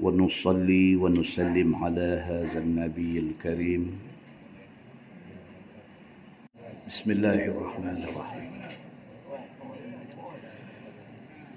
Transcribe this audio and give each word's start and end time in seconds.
ونصلي 0.00 0.96
ونسلم 0.96 1.74
على 1.76 2.08
هذا 2.28 2.58
النبي 2.58 3.18
الكريم. 3.18 3.84
بسم 6.88 7.10
الله 7.10 7.40
الرحمن 7.48 7.98
الرحيم. 8.04 8.52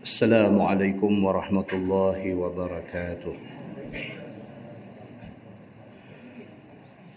السلام 0.03 0.55
عليكم 0.61 1.11
ورحمة 1.23 1.69
الله 1.73 2.19
وبركاته. 2.33 3.35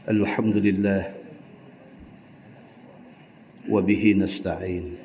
الحمد 0.08 0.56
لله. 0.56 1.02
وبه 3.70 4.02
نستعين. 4.18 5.01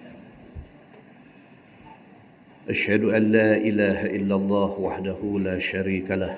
أشهد 2.67 3.03
أن 3.03 3.31
لا 3.31 3.57
إله 3.57 4.05
إلا 4.15 4.35
الله 4.35 4.71
وحده 4.79 5.19
لا 5.39 5.59
شريك 5.59 6.11
له 6.11 6.35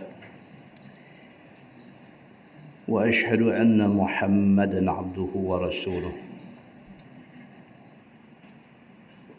وأشهد 2.88 3.42
أن 3.42 3.90
محمدا 3.90 4.92
عبده 4.92 5.31
ورسوله. 5.34 6.14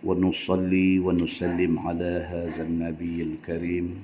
ونصلي 0.04 0.98
ونسلم 0.98 1.78
على 1.78 2.12
هذا 2.32 2.62
النبي 2.62 3.22
الكريم 3.22 4.02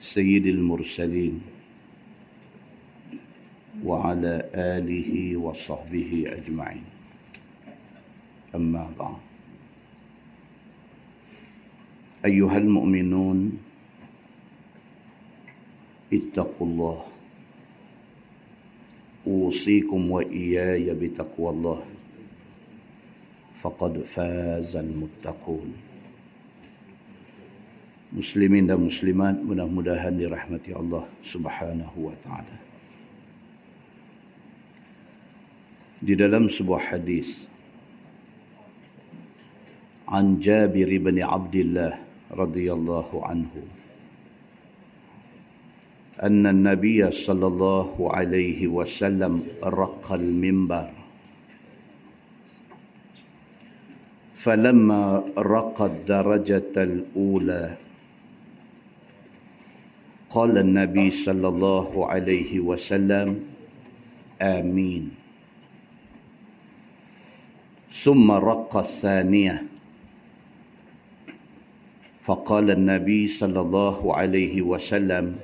سيد 0.00 0.46
المرسلين 0.46 1.40
وعلى 3.84 4.34
آله 4.54 5.36
وصحبه 5.36 6.24
أجمعين. 6.26 6.84
أما 8.54 8.90
بعد. 8.98 9.23
أيها 12.24 12.58
المؤمنون 12.58 13.38
اتقوا 16.12 16.66
الله. 16.66 16.98
أوصيكم 19.26 20.00
وإياي 20.10 20.94
بتقوى 20.94 21.50
الله. 21.50 21.80
فقد 23.54 24.02
فاز 24.02 24.76
المتقون. 24.76 25.72
مسلمين 28.14 28.70
ومسلمات 28.70 29.42
من 29.42 29.58
مدهن 29.58 30.18
رحمه 30.30 30.66
الله 30.70 31.04
سبحانه 31.26 31.90
وتعالى 31.98 32.56
di 36.04 36.12
dalam 36.12 36.52
sebuah 36.52 36.94
hadis 36.94 37.48
عن 40.04 40.36
جابر 40.38 41.00
بن 41.00 41.16
عبد 41.16 41.54
الله 41.64 41.92
رضي 42.34 42.72
الله 42.72 43.08
عنه. 43.24 43.54
أن 46.22 46.46
النبي 46.46 47.10
صلى 47.10 47.46
الله 47.46 47.90
عليه 48.12 48.66
وسلم 48.68 49.42
رق 49.64 50.12
المنبر. 50.12 50.90
فلما 54.34 55.24
رق 55.38 55.82
الدرجة 55.82 56.74
الأولى 56.76 57.66
قال 60.30 60.58
النبي 60.58 61.10
صلى 61.10 61.48
الله 61.48 61.90
عليه 62.10 62.60
وسلم 62.60 63.28
آمين. 64.42 65.04
ثم 67.94 68.26
رق 68.30 68.76
الثانية. 68.76 69.73
فقال 72.24 72.70
النبي 72.70 73.28
صلى 73.28 73.60
الله 73.60 74.16
عليه 74.16 74.62
وسلم 74.64 75.36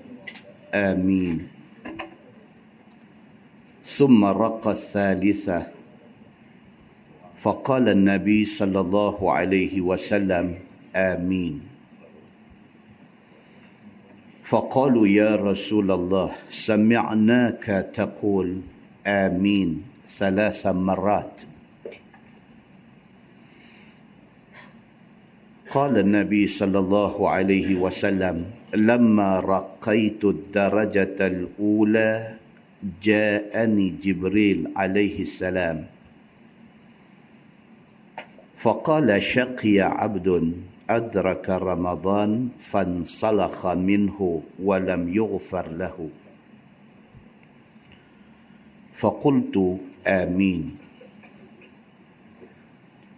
آمين. 0.72 1.36
ثم 3.84 4.24
رق 4.24 4.64
الثالثة 4.68 5.60
فقال 7.36 7.88
النبي 7.88 8.44
صلى 8.44 8.80
الله 8.80 9.16
عليه 9.32 9.74
وسلم 9.80 10.46
آمين. 10.96 11.60
فقالوا 14.44 15.06
يا 15.06 15.36
رسول 15.36 15.90
الله 15.90 16.28
سمعناك 16.48 17.92
تقول 17.92 18.48
آمين 19.06 19.84
ثلاث 20.08 20.66
مرات. 20.66 21.49
قال 25.70 25.98
النبي 25.98 26.46
صلى 26.46 26.78
الله 26.78 27.14
عليه 27.30 27.78
وسلم 27.78 28.44
لما 28.74 29.40
رقيت 29.40 30.24
الدرجة 30.24 31.18
الأولى 31.26 32.34
جاءني 33.02 33.86
جبريل 34.02 34.74
عليه 34.76 35.22
السلام. 35.22 35.86
فقال 38.58 39.22
شقي 39.22 39.80
عبد 39.80 40.28
أدرك 40.90 41.46
رمضان 41.50 42.48
فانسلخ 42.58 43.66
منه 43.66 44.42
ولم 44.58 45.02
يغفر 45.14 45.66
له. 45.70 45.96
فقلت 48.94 49.56
آمين. 50.06 50.79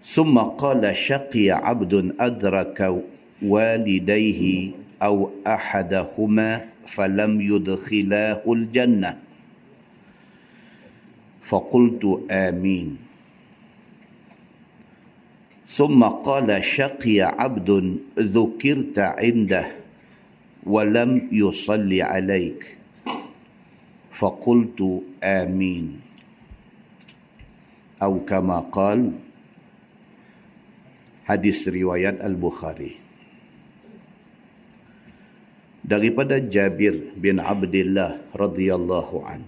ثم 0.02 0.38
قال 0.38 0.96
شقي 0.96 1.50
عبد 1.50 2.14
أدرك 2.20 3.02
والديه 3.42 4.70
أو 5.02 5.30
أحدهما 5.46 6.50
فلم 6.86 7.40
يدخلاه 7.40 8.42
الجنة. 8.46 9.18
فقلت 11.42 12.02
آمين. 12.30 12.98
ثم 15.66 16.04
قال 16.04 16.64
شقي 16.64 17.20
عبد 17.22 17.96
ذكرت 18.18 18.98
عنده 18.98 19.66
ولم 20.66 21.28
يصلي 21.32 22.02
عليك. 22.02 22.78
فقلت 24.12 25.02
آمين. 25.24 26.00
أو 28.02 28.20
كما 28.26 28.58
قال 28.58 29.12
hadis 31.26 31.66
riwayat 31.66 32.18
Al-Bukhari. 32.18 32.98
Daripada 35.82 36.38
Jabir 36.38 37.14
bin 37.18 37.42
Abdullah 37.42 38.22
radhiyallahu 38.32 39.16
an. 39.26 39.42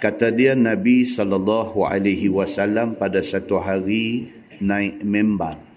Kata 0.00 0.32
dia 0.32 0.52
Nabi 0.56 1.04
sallallahu 1.04 1.84
alaihi 1.84 2.28
wasallam 2.28 2.96
pada 2.96 3.20
satu 3.24 3.60
hari 3.60 4.32
naik 4.60 5.00
mimbar. 5.04 5.70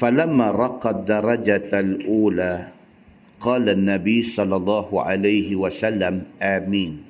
فلما 0.00 0.56
رق 0.56 0.80
الدرجة 0.80 1.68
الأولى 1.68 2.54
قال 3.36 3.64
النبي 3.68 4.18
صلى 4.32 4.56
الله 4.56 4.88
عليه 4.88 5.48
وسلم 5.60 6.40
amin. 6.40 7.09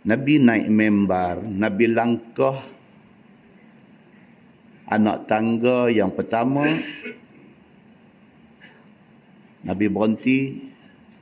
Nabi 0.00 0.40
naik 0.40 0.68
membar, 0.72 1.44
Nabi 1.44 1.84
langkah 1.92 2.56
anak 4.88 5.28
tangga 5.28 5.92
yang 5.92 6.08
pertama. 6.08 6.64
Nabi 9.60 9.86
berhenti, 9.92 10.56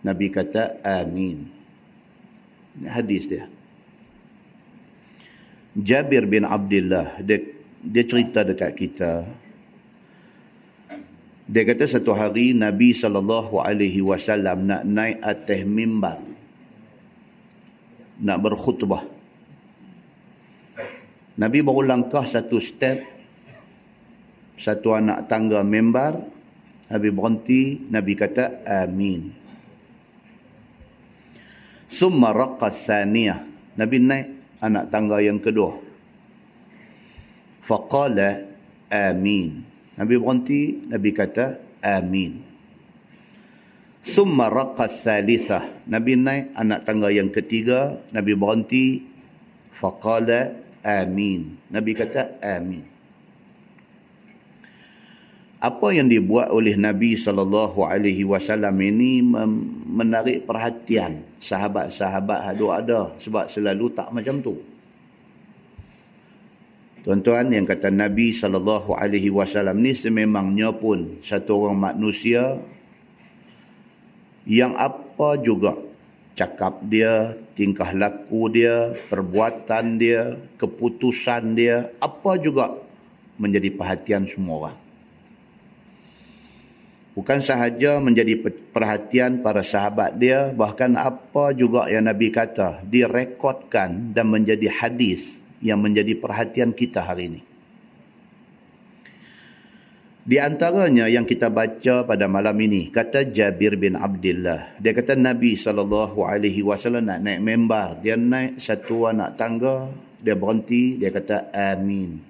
Nabi 0.06 0.30
kata 0.30 0.78
amin. 0.86 1.42
Ini 2.78 2.86
hadis 2.86 3.26
dia. 3.26 3.50
Jabir 5.74 6.31
bin 6.31 6.46
Abdullah 6.46 7.19
dia, 7.19 7.42
dia 7.82 8.04
cerita 8.06 8.46
dekat 8.46 8.72
kita. 8.78 9.26
Dia 11.50 11.62
kata 11.66 11.88
satu 11.88 12.14
hari 12.14 12.54
Nabi 12.54 12.94
wasallam 13.98 14.70
nak 14.70 14.86
naik 14.86 15.19
atas 15.19 15.66
mimbar. 15.66 16.38
Nak 18.19 18.38
berkhutbah. 18.43 19.03
Nabi 21.38 21.62
baru 21.62 21.87
langkah 21.87 22.26
satu 22.26 22.59
step, 22.59 22.99
satu 24.59 24.91
anak 24.99 25.31
tangga 25.31 25.62
membar, 25.62 26.19
Nabi 26.91 27.09
berhenti, 27.15 27.79
Nabi 27.87 28.12
kata 28.19 28.65
amin. 28.67 29.31
Summa 31.87 32.35
raqqa 32.35 32.73
thaniyah. 32.73 33.38
Nabi 33.79 33.97
naik 34.03 34.26
anak 34.59 34.91
tangga 34.91 35.23
yang 35.23 35.38
kedua. 35.38 35.79
Faqala 37.62 38.49
amin. 38.91 39.62
Nabi 39.94 40.15
berhenti, 40.19 40.61
Nabi 40.91 41.11
kata 41.15 41.61
amin. 41.85 42.47
Summa 44.02 44.46
raqqa 44.46 44.86
thalithah. 44.86 45.86
Nabi 45.90 46.14
naik 46.14 46.54
anak 46.54 46.86
tangga 46.86 47.10
yang 47.10 47.28
ketiga, 47.34 47.98
Nabi 48.14 48.32
berhenti. 48.38 48.86
Faqala 49.74 50.54
amin. 50.82 51.70
Nabi 51.70 51.90
kata 51.94 52.42
amin. 52.42 52.82
Apa 55.58 55.90
yang 55.90 56.06
dibuat 56.06 56.54
oleh 56.54 56.78
Nabi 56.78 57.18
wasallam 58.22 58.78
ini 58.78 59.18
menarik 59.90 60.46
perhatian 60.46 61.26
sahabat-sahabat 61.42 62.54
ada 62.54 62.66
ada 62.78 63.00
sebab 63.18 63.50
selalu 63.50 63.90
tak 63.90 64.14
macam 64.14 64.38
tu. 64.38 64.54
Tuan-tuan 67.02 67.50
yang 67.50 67.66
kata 67.66 67.90
Nabi 67.90 68.30
wasallam 69.34 69.82
ni 69.82 69.98
sememangnya 69.98 70.70
pun 70.74 71.18
satu 71.26 71.66
orang 71.66 71.90
manusia 71.90 72.62
yang 74.48 74.72
apa 74.80 75.36
juga 75.36 75.76
cakap 76.32 76.80
dia, 76.88 77.36
tingkah 77.52 77.92
laku 77.92 78.48
dia, 78.48 78.96
perbuatan 79.12 80.00
dia, 80.00 80.40
keputusan 80.56 81.52
dia, 81.52 81.92
apa 82.00 82.40
juga 82.40 82.72
menjadi 83.36 83.68
perhatian 83.74 84.24
semua 84.24 84.54
orang. 84.56 84.78
Bukan 87.18 87.42
sahaja 87.42 87.98
menjadi 87.98 88.38
perhatian 88.70 89.42
para 89.42 89.60
sahabat 89.66 90.14
dia, 90.22 90.54
bahkan 90.54 90.94
apa 90.94 91.50
juga 91.50 91.90
yang 91.90 92.06
Nabi 92.06 92.30
kata 92.30 92.86
direkodkan 92.86 94.14
dan 94.14 94.30
menjadi 94.30 94.70
hadis 94.70 95.42
yang 95.58 95.82
menjadi 95.82 96.14
perhatian 96.14 96.70
kita 96.70 97.02
hari 97.02 97.34
ini. 97.34 97.47
Di 100.28 100.36
antaranya 100.36 101.08
yang 101.08 101.25
kita 101.25 101.48
baca 101.48 102.04
pada 102.04 102.28
malam 102.28 102.52
ini 102.60 102.92
kata 102.92 103.32
Jabir 103.32 103.80
bin 103.80 103.96
Abdullah. 103.96 104.76
Dia 104.76 104.92
kata 104.92 105.16
Nabi 105.16 105.56
sallallahu 105.56 106.20
alaihi 106.20 106.60
wasallam 106.60 107.08
nak 107.08 107.25
naik 107.25 107.40
membar, 107.40 107.96
dia 108.04 108.12
naik 108.12 108.60
satu 108.60 109.08
anak 109.08 109.40
tangga, 109.40 109.88
dia 110.20 110.36
berhenti, 110.36 111.00
dia 111.00 111.08
kata 111.08 111.48
amin. 111.48 112.20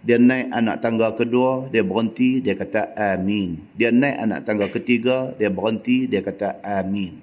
Dia 0.00 0.16
naik 0.16 0.48
anak 0.48 0.76
tangga 0.80 1.12
kedua, 1.12 1.68
dia 1.68 1.84
berhenti, 1.84 2.40
dia 2.40 2.56
kata 2.56 2.96
amin. 2.96 3.68
Dia 3.76 3.92
naik 3.92 4.16
anak 4.16 4.40
tangga 4.48 4.66
ketiga, 4.72 5.36
dia 5.36 5.52
berhenti, 5.52 6.08
dia 6.08 6.24
kata 6.24 6.64
amin. 6.64 7.20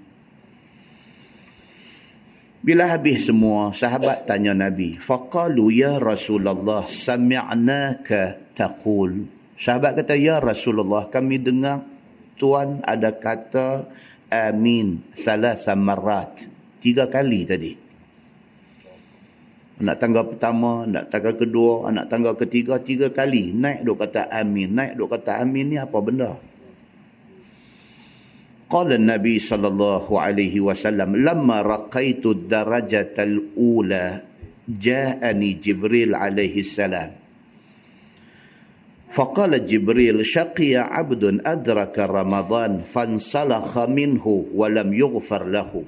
Bila 2.62 2.86
habis 2.86 3.26
semua, 3.26 3.74
sahabat 3.74 4.30
tanya 4.30 4.54
Nabi, 4.54 4.94
faqalu 5.02 5.74
ya 5.74 5.98
Rasulullah 5.98 6.86
sami'naka 6.86 8.54
taqul 8.54 9.37
Sahabat 9.58 9.98
kata, 9.98 10.14
Ya 10.14 10.38
Rasulullah, 10.38 11.10
kami 11.10 11.42
dengar 11.42 11.82
Tuan 12.38 12.86
ada 12.86 13.10
kata 13.10 13.90
Amin 14.30 15.02
salah 15.18 15.58
samarat. 15.58 16.46
Tiga 16.78 17.10
kali 17.10 17.42
tadi. 17.48 17.74
Anak 19.78 19.98
tangga 19.98 20.22
pertama, 20.26 20.86
anak 20.86 21.10
tangga 21.10 21.32
kedua, 21.38 21.90
anak 21.90 22.06
tangga 22.10 22.34
ketiga, 22.38 22.82
tiga 22.82 23.10
kali. 23.10 23.54
Naik 23.54 23.86
duk 23.86 23.98
kata 23.98 24.30
Amin. 24.30 24.74
Naik 24.74 24.98
duk 24.98 25.10
kata 25.10 25.42
Amin 25.42 25.74
ni 25.74 25.78
apa 25.78 25.98
benda? 26.02 26.38
Qala 28.68 29.00
Nabi 29.00 29.40
sallallahu 29.40 30.12
alaihi 30.20 30.60
wasallam 30.60 31.24
lamma 31.24 31.64
raqaitu 31.64 32.36
darajatal 32.52 33.56
ula 33.56 34.28
ja'ani 34.68 35.56
Jibril 35.56 36.12
alaihi 36.12 36.68
salam 36.68 37.27
Faqala 39.08 39.64
Jibril 39.64 40.20
syaqiya 40.20 40.92
abdun 40.92 41.40
adraka 41.48 42.06
Ramadan 42.06 42.84
fansalakha 42.84 43.88
minhu 43.88 44.52
wa 44.52 44.68
lam 44.68 44.92
yughfar 44.92 45.48
lahu. 45.48 45.88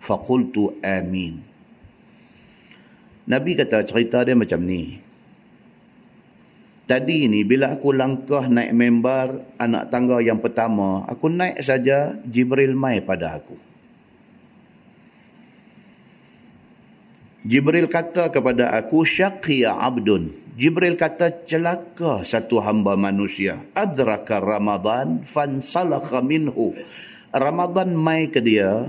Faqultu 0.00 0.80
amin. 0.80 1.52
Nabi 3.22 3.54
kata 3.54 3.86
cerita 3.86 4.26
dia 4.26 4.34
macam 4.34 4.58
ni 4.66 4.98
Tadi 6.82 7.30
ni 7.30 7.46
bila 7.46 7.78
aku 7.78 7.94
langkah 7.94 8.50
naik 8.50 8.74
membar 8.74 9.46
anak 9.54 9.86
tangga 9.94 10.18
yang 10.18 10.42
pertama 10.42 11.06
aku 11.06 11.30
naik 11.30 11.62
saja 11.62 12.18
Jibril 12.26 12.74
mai 12.74 12.98
pada 12.98 13.38
aku 13.38 13.54
Jibril 17.46 17.86
kata 17.86 18.34
kepada 18.34 18.74
aku 18.74 19.06
syaqiya 19.06 19.78
abdun 19.78 20.41
Jibril 20.52 21.00
kata 21.00 21.48
celaka 21.48 22.28
satu 22.28 22.60
hamba 22.60 22.92
manusia. 22.92 23.64
Adraka 23.72 24.36
Ramadan 24.36 25.24
fansalakha 25.24 26.20
minhu. 26.20 26.76
Ramadan 27.32 27.96
mai 27.96 28.28
ke 28.28 28.44
dia. 28.44 28.84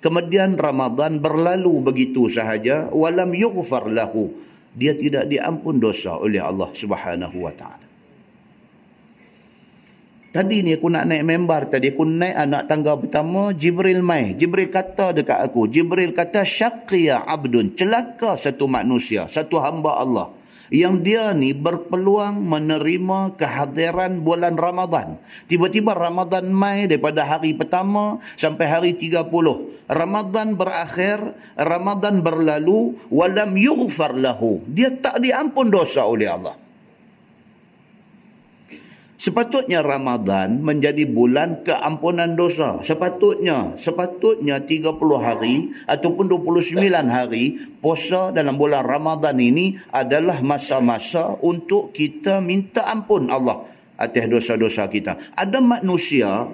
Kemudian 0.00 0.56
Ramadan 0.56 1.20
berlalu 1.20 1.84
begitu 1.84 2.32
sahaja. 2.32 2.88
Walam 2.88 3.36
yughfar 3.36 3.92
lahu. 3.92 4.32
Dia 4.72 4.96
tidak 4.96 5.28
diampun 5.28 5.76
dosa 5.76 6.16
oleh 6.16 6.40
Allah 6.40 6.72
subhanahu 6.72 7.36
wa 7.36 7.52
ta'ala. 7.52 7.84
Tadi 10.34 10.66
ni 10.66 10.74
aku 10.74 10.88
nak 10.88 11.04
naik 11.04 11.24
membar 11.28 11.68
tadi. 11.68 11.92
Aku 11.92 12.08
naik 12.08 12.48
anak 12.48 12.64
tangga 12.64 12.96
pertama. 12.96 13.52
Jibril 13.52 14.00
mai. 14.00 14.32
Jibril 14.32 14.72
kata 14.72 15.12
dekat 15.12 15.36
aku. 15.36 15.68
Jibril 15.68 16.16
kata 16.16 16.48
syaqiyah 16.48 17.28
abdun. 17.28 17.76
Celaka 17.76 18.40
satu 18.40 18.64
manusia. 18.64 19.28
Satu 19.28 19.60
hamba 19.60 20.00
Allah 20.00 20.32
yang 20.74 21.06
dia 21.06 21.30
ni 21.30 21.54
berpeluang 21.54 22.42
menerima 22.42 23.38
kehadiran 23.38 24.26
bulan 24.26 24.58
Ramadan. 24.58 25.22
Tiba-tiba 25.46 25.94
Ramadan 25.94 26.50
mai 26.50 26.90
daripada 26.90 27.22
hari 27.22 27.54
pertama 27.54 28.18
sampai 28.34 28.66
hari 28.66 28.90
30. 28.98 29.30
Ramadan 29.86 30.58
berakhir, 30.58 31.38
Ramadan 31.54 32.26
berlalu, 32.26 32.98
walam 33.06 33.54
yughfar 33.54 34.18
lahu. 34.18 34.66
Dia 34.66 34.90
tak 34.98 35.22
diampun 35.22 35.70
dosa 35.70 36.02
oleh 36.02 36.26
Allah. 36.26 36.63
Sepatutnya 39.24 39.80
Ramadan 39.80 40.60
menjadi 40.60 41.08
bulan 41.08 41.64
keampunan 41.64 42.36
dosa. 42.36 42.84
Sepatutnya, 42.84 43.72
sepatutnya 43.72 44.60
30 44.60 45.00
hari 45.16 45.72
ataupun 45.88 46.28
29 46.28 46.76
hari 47.08 47.56
puasa 47.80 48.36
dalam 48.36 48.60
bulan 48.60 48.84
Ramadan 48.84 49.40
ini 49.40 49.80
adalah 49.88 50.44
masa-masa 50.44 51.40
untuk 51.40 51.96
kita 51.96 52.44
minta 52.44 52.84
ampun 52.84 53.32
Allah 53.32 53.64
atas 53.96 54.28
dosa-dosa 54.28 54.92
kita. 54.92 55.16
Ada 55.32 55.56
manusia, 55.56 56.44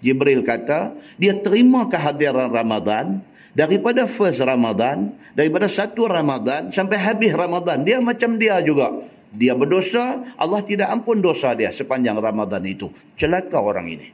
Jibril 0.00 0.48
kata, 0.48 0.96
dia 1.20 1.36
terima 1.36 1.84
kehadiran 1.84 2.48
Ramadan 2.48 3.20
daripada 3.52 4.08
first 4.08 4.40
Ramadan, 4.40 5.12
daripada 5.36 5.68
satu 5.68 6.08
Ramadan 6.08 6.72
sampai 6.72 6.96
habis 6.96 7.36
Ramadan. 7.36 7.84
Dia 7.84 8.00
macam 8.00 8.40
dia 8.40 8.56
juga 8.64 9.17
dia 9.28 9.52
berdosa, 9.52 10.24
Allah 10.40 10.64
tidak 10.64 10.88
ampun 10.88 11.20
dosa 11.20 11.52
dia 11.52 11.68
sepanjang 11.68 12.16
Ramadan 12.16 12.64
itu. 12.64 12.88
Celaka 13.12 13.60
orang 13.60 13.86
ini. 13.92 14.08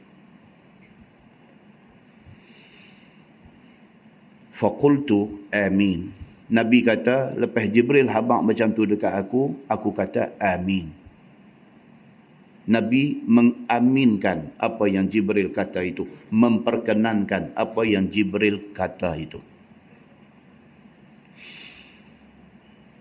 Fakultu 4.51 5.47
amin. 5.51 6.11
Nabi 6.45 6.85
kata, 6.85 7.33
lepas 7.35 7.67
Jibril 7.71 8.07
habang 8.07 8.45
macam 8.45 8.71
tu 8.71 8.85
dekat 8.85 9.11
aku, 9.11 9.65
aku 9.65 9.89
kata 9.91 10.37
amin. 10.37 10.93
Nabi 12.65 13.21
mengaminkan 13.25 14.53
apa 14.57 14.89
yang 14.89 15.05
Jibril 15.05 15.53
kata 15.53 15.85
itu. 15.85 16.09
Memperkenankan 16.33 17.53
apa 17.53 17.81
yang 17.85 18.09
Jibril 18.09 18.73
kata 18.73 19.17
itu. 19.21 19.37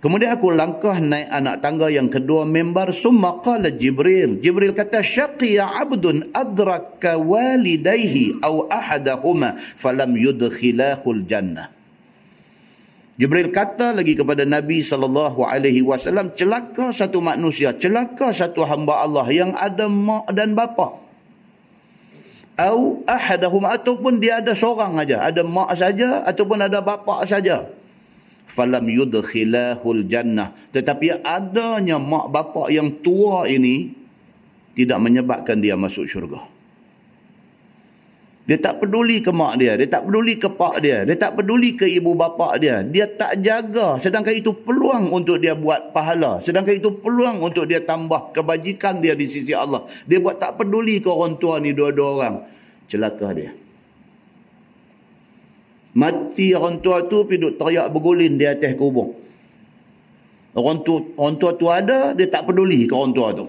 Kemudian 0.05 0.37
aku 0.37 0.53
langkah 0.53 1.01
naik 1.01 1.33
anak 1.33 1.65
tangga 1.65 1.89
yang 1.89 2.13
kedua 2.13 2.45
membar 2.45 2.93
summa 2.93 3.41
qala 3.41 3.73
Jibril. 3.73 4.37
Jibril 4.37 4.77
kata 4.77 5.01
syaqiya 5.01 5.81
abdun 5.81 6.29
adraka 6.37 7.17
walidayhi 7.17 8.37
aw 8.45 8.69
ahadahuma 8.69 9.57
falam 9.57 10.13
yudkhilahul 10.13 11.25
jannah. 11.25 11.73
Jibril 13.17 13.49
kata 13.49 13.97
lagi 13.97 14.13
kepada 14.13 14.45
Nabi 14.45 14.85
sallallahu 14.85 15.41
alaihi 15.41 15.81
wasallam 15.81 16.37
celaka 16.37 16.93
satu 16.93 17.25
manusia, 17.25 17.73
celaka 17.73 18.29
satu 18.37 18.61
hamba 18.69 19.01
Allah 19.09 19.25
yang 19.33 19.57
ada 19.57 19.89
mak 19.89 20.29
dan 20.37 20.53
bapa. 20.53 21.01
au 22.55 23.03
ahadahum 23.09 23.67
ataupun 23.67 24.23
dia 24.23 24.39
ada 24.39 24.55
seorang 24.55 24.95
aja 25.01 25.27
ada 25.27 25.43
mak 25.43 25.75
saja 25.75 26.23
ataupun 26.23 26.63
ada 26.63 26.79
bapa 26.79 27.27
saja 27.27 27.67
falam 28.55 28.87
yudkhilahul 28.87 30.07
jannah 30.07 30.55
tetapi 30.71 31.27
adanya 31.27 31.99
mak 31.99 32.31
bapa 32.31 32.71
yang 32.71 33.03
tua 33.03 33.51
ini 33.51 33.91
tidak 34.79 35.03
menyebabkan 35.03 35.59
dia 35.59 35.75
masuk 35.75 36.07
syurga 36.07 36.55
dia 38.45 38.61
tak 38.61 38.85
peduli 38.85 39.25
ke 39.25 39.33
mak 39.33 39.57
dia, 39.57 39.73
dia 39.73 39.89
tak 39.89 40.05
peduli 40.05 40.37
ke 40.37 40.53
pak 40.53 40.85
dia, 40.85 41.01
dia 41.09 41.17
tak 41.17 41.33
peduli 41.41 41.81
ke 41.81 41.89
ibu 41.89 42.13
bapa 42.13 42.61
dia. 42.61 42.85
Dia 42.85 43.09
tak 43.09 43.41
jaga 43.41 43.97
sedangkan 43.97 44.37
itu 44.37 44.53
peluang 44.53 45.09
untuk 45.17 45.41
dia 45.41 45.57
buat 45.57 45.97
pahala. 45.97 46.45
Sedangkan 46.45 46.77
itu 46.77 46.93
peluang 46.93 47.41
untuk 47.41 47.65
dia 47.65 47.81
tambah 47.81 48.37
kebajikan 48.37 49.01
dia 49.01 49.17
di 49.17 49.25
sisi 49.33 49.57
Allah. 49.57 49.89
Dia 50.05 50.21
buat 50.21 50.37
tak 50.37 50.61
peduli 50.61 51.01
ke 51.01 51.09
orang 51.09 51.41
tua 51.41 51.57
ni 51.57 51.73
dua-dua 51.73 52.09
orang. 52.21 52.37
Celaka 52.85 53.33
dia. 53.33 53.64
Mati 55.95 56.51
orang 56.51 56.83
tua 56.83 57.07
tu 57.07 57.23
pergi 57.23 57.39
duduk 57.39 57.55
teriak 57.55 57.87
bergulin 57.95 58.35
di 58.35 58.47
atas 58.51 58.75
kubur. 58.75 59.15
Orang, 60.55 60.87
tu, 60.87 61.15
orang 61.19 61.39
tua 61.39 61.55
tu 61.55 61.67
ada, 61.67 62.15
dia 62.15 62.31
tak 62.31 62.47
peduli 62.47 62.87
ke 62.87 62.95
orang 62.95 63.15
tua 63.15 63.35
tu. 63.35 63.47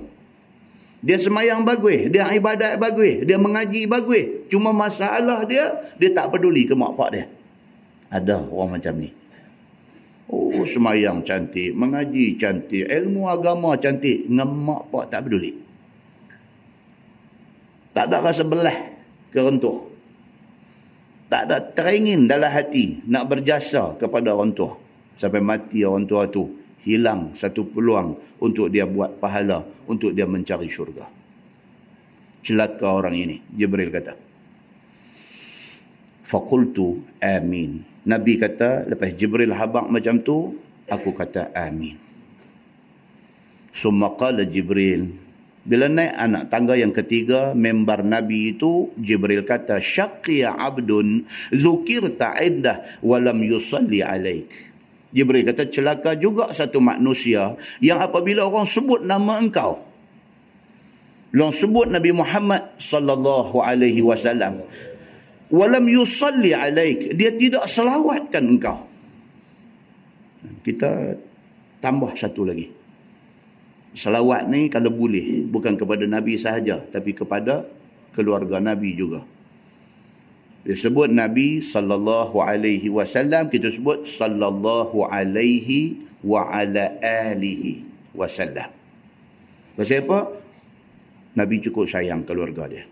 Dia 1.05 1.21
semayang 1.21 1.61
bagus, 1.61 2.09
dia 2.09 2.25
ibadat 2.33 2.81
bagus, 2.81 3.21
dia 3.29 3.37
mengaji 3.37 3.85
bagus. 3.85 4.49
Cuma 4.49 4.73
masalah 4.73 5.45
dia, 5.45 5.93
dia 6.01 6.09
tak 6.13 6.33
peduli 6.33 6.65
ke 6.65 6.73
mak 6.73 6.97
pak 6.97 7.09
dia. 7.13 7.25
Ada 8.09 8.41
orang 8.49 8.81
macam 8.81 8.93
ni. 8.97 9.13
Oh, 10.25 10.65
semayang 10.65 11.21
cantik, 11.21 11.77
mengaji 11.77 12.41
cantik, 12.41 12.89
ilmu 12.89 13.29
agama 13.29 13.77
cantik. 13.77 14.25
Dengan 14.25 14.49
mak 14.49 14.89
pak 14.89 15.13
tak 15.13 15.29
peduli. 15.29 15.53
Tak 17.93 18.09
ada 18.09 18.25
rasa 18.25 18.41
belah 18.41 18.77
kerentuh. 19.29 19.94
Tak 21.25 21.41
ada 21.49 21.57
teringin 21.57 22.29
dalam 22.29 22.53
hati 22.53 23.01
nak 23.09 23.25
berjasa 23.25 23.97
kepada 23.97 24.37
orang 24.37 24.53
tua. 24.53 24.77
Sampai 25.17 25.41
mati 25.41 25.81
orang 25.81 26.05
tua 26.05 26.29
tu 26.29 26.45
hilang 26.85 27.33
satu 27.33 27.65
peluang 27.65 28.37
untuk 28.37 28.69
dia 28.69 28.85
buat 28.85 29.17
pahala 29.17 29.65
untuk 29.89 30.13
dia 30.13 30.29
mencari 30.29 30.69
syurga. 30.69 31.09
Celaka 32.45 32.85
orang 32.85 33.17
ini 33.17 33.41
Jibril 33.57 33.89
kata. 33.89 34.13
Faqultu 36.21 37.01
amin. 37.17 37.81
Nabi 38.05 38.37
kata 38.37 38.85
lepas 38.85 39.09
Jibril 39.17 39.49
habaq 39.49 39.89
macam 39.89 40.21
tu 40.21 40.53
aku 40.85 41.09
kata 41.09 41.49
amin. 41.57 41.97
Summa 43.73 44.13
qala 44.13 44.45
Jibril 44.45 45.24
bila 45.65 45.89
naik 45.89 46.13
anak 46.13 46.43
tangga 46.53 46.77
yang 46.77 46.93
ketiga 46.93 47.57
member 47.57 48.05
nabi 48.05 48.53
itu 48.53 48.93
Jibril 49.01 49.41
kata 49.41 49.81
syaqiya 49.81 50.53
abdun 50.53 51.25
zukirta 51.49 52.37
indah 52.37 52.85
walam 53.01 53.41
yusalli 53.41 54.05
alaik. 54.05 54.45
Jibril 55.09 55.41
kata 55.41 55.65
celaka 55.65 56.13
juga 56.13 56.53
satu 56.53 56.77
manusia 56.77 57.57
yang 57.81 57.97
apabila 57.97 58.45
orang 58.45 58.69
sebut 58.69 59.01
nama 59.01 59.41
engkau. 59.41 59.81
Orang 61.33 61.51
sebut 61.51 61.91
Nabi 61.91 62.15
Muhammad 62.15 62.79
sallallahu 62.79 63.59
alaihi 63.59 64.05
wasallam 64.05 64.61
walam 65.49 65.85
yusalli 65.89 66.53
alaik. 66.53 67.17
Dia 67.17 67.33
tidak 67.33 67.65
selawatkan 67.65 68.43
engkau. 68.53 68.85
Kita 70.61 71.17
tambah 71.81 72.13
satu 72.13 72.45
lagi 72.45 72.84
selawat 73.95 74.51
ni 74.51 74.67
kalau 74.67 74.91
boleh 74.91 75.47
bukan 75.47 75.79
kepada 75.79 76.03
nabi 76.03 76.35
sahaja 76.35 76.83
tapi 76.91 77.15
kepada 77.15 77.63
keluarga 78.11 78.59
nabi 78.59 78.91
juga 78.93 79.23
disebut 80.65 81.13
Nabi 81.13 81.61
sallallahu 81.61 82.41
alaihi 82.41 82.89
wasallam 82.89 83.53
kita 83.53 83.69
sebut 83.69 84.09
sallallahu 84.09 85.05
alaihi 85.05 86.01
wa 86.25 86.49
ala 86.49 86.97
alihi 86.99 87.85
wasallam. 88.17 88.73
Pasal 89.77 90.01
apa? 90.09 90.33
Nabi 91.37 91.61
cukup 91.61 91.85
sayang 91.85 92.25
keluarga 92.25 92.65
dia. 92.65 92.83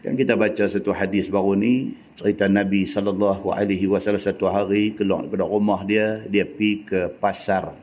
Dan 0.00 0.16
kita 0.16 0.34
baca 0.34 0.64
satu 0.64 0.96
hadis 0.96 1.28
baru 1.28 1.54
ni 1.54 1.94
cerita 2.18 2.50
Nabi 2.50 2.88
sallallahu 2.88 3.54
alaihi 3.54 3.86
wasallam 3.86 4.18
satu 4.18 4.50
hari 4.50 4.96
keluar 4.96 5.22
daripada 5.22 5.46
rumah 5.46 5.84
dia 5.86 6.24
dia 6.26 6.48
pergi 6.48 6.82
ke 6.82 7.00
pasar 7.20 7.76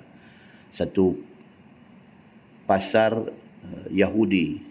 satu 0.71 1.15
pasar 2.67 3.15
uh, 3.17 3.87
Yahudi 3.91 4.67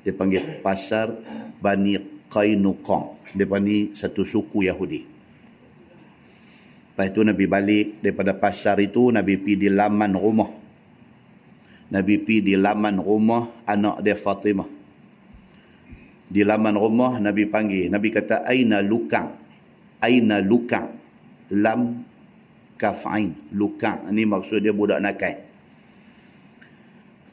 dia 0.00 0.16
panggil 0.16 0.64
pasar 0.64 1.12
Bani 1.60 2.00
Qainuqa. 2.32 3.20
Mereka 3.36 3.58
ni 3.60 3.92
satu 3.92 4.24
suku 4.24 4.66
Yahudi. 4.66 5.00
Lepas 6.90 7.06
itu 7.12 7.20
Nabi 7.22 7.44
balik 7.46 7.86
daripada 8.00 8.32
pasar 8.34 8.80
itu, 8.80 9.12
Nabi 9.12 9.36
pergi 9.36 9.66
di 9.66 9.68
laman 9.70 10.12
rumah. 10.16 10.50
Nabi 11.90 12.14
pergi 12.22 12.52
di 12.52 12.54
laman 12.56 12.96
rumah 12.98 13.66
anak 13.68 14.02
dia 14.02 14.16
Fatimah. 14.16 14.68
Di 16.30 16.42
laman 16.46 16.74
rumah 16.78 17.18
Nabi 17.18 17.46
panggil. 17.50 17.90
Nabi 17.90 18.08
kata, 18.14 18.46
Aina 18.46 18.78
lukang. 18.80 19.36
Aina 20.00 20.38
lukang. 20.38 20.96
Lam 21.50 22.06
kaf'ain. 22.80 23.36
Lukang. 23.52 24.08
Ini 24.08 24.24
maksud 24.24 24.64
dia 24.64 24.72
budak 24.72 25.04
nakai. 25.04 25.52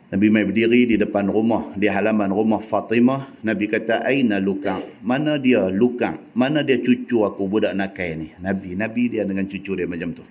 Nabi 0.08 0.32
mai 0.32 0.48
berdiri 0.48 0.88
di 0.88 0.96
depan 0.96 1.28
rumah, 1.28 1.76
di 1.76 1.92
halaman 1.92 2.32
rumah 2.32 2.64
Fatimah. 2.64 3.44
Nabi 3.44 3.68
kata, 3.68 4.08
Aina 4.08 4.40
lukang? 4.40 5.04
Mana 5.04 5.36
dia 5.36 5.68
lukang? 5.68 6.32
Mana 6.32 6.64
dia 6.64 6.80
cucu 6.80 7.28
aku 7.28 7.44
budak 7.44 7.76
nakai 7.76 8.16
ni? 8.16 8.28
Nabi, 8.40 8.72
Nabi 8.76 9.12
dia 9.12 9.28
dengan 9.28 9.44
cucu 9.48 9.76
dia 9.76 9.84
macam 9.84 10.16
tu. 10.16 10.24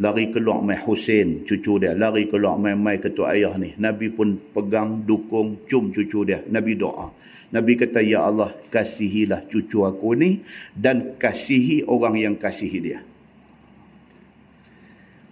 Lari 0.00 0.32
keluar 0.32 0.64
mai 0.64 0.80
Hussein, 0.80 1.44
cucu 1.44 1.76
dia. 1.76 1.92
Lari 1.92 2.24
keluar 2.24 2.56
mai 2.56 2.72
mai 2.72 2.96
ketua 2.96 3.36
ayah 3.36 3.52
ni. 3.60 3.76
Nabi 3.76 4.08
pun 4.08 4.40
pegang, 4.56 5.04
dukung, 5.04 5.68
cum 5.68 5.92
cucu 5.92 6.24
dia. 6.24 6.40
Nabi 6.48 6.72
doa. 6.72 7.12
Nabi 7.50 7.74
kata, 7.74 7.98
Ya 7.98 8.22
Allah, 8.22 8.54
kasihilah 8.70 9.42
cucu 9.50 9.82
aku 9.82 10.14
ni 10.14 10.46
dan 10.74 11.18
kasihi 11.18 11.82
orang 11.82 12.14
yang 12.14 12.34
kasihi 12.38 12.78
dia. 12.78 13.00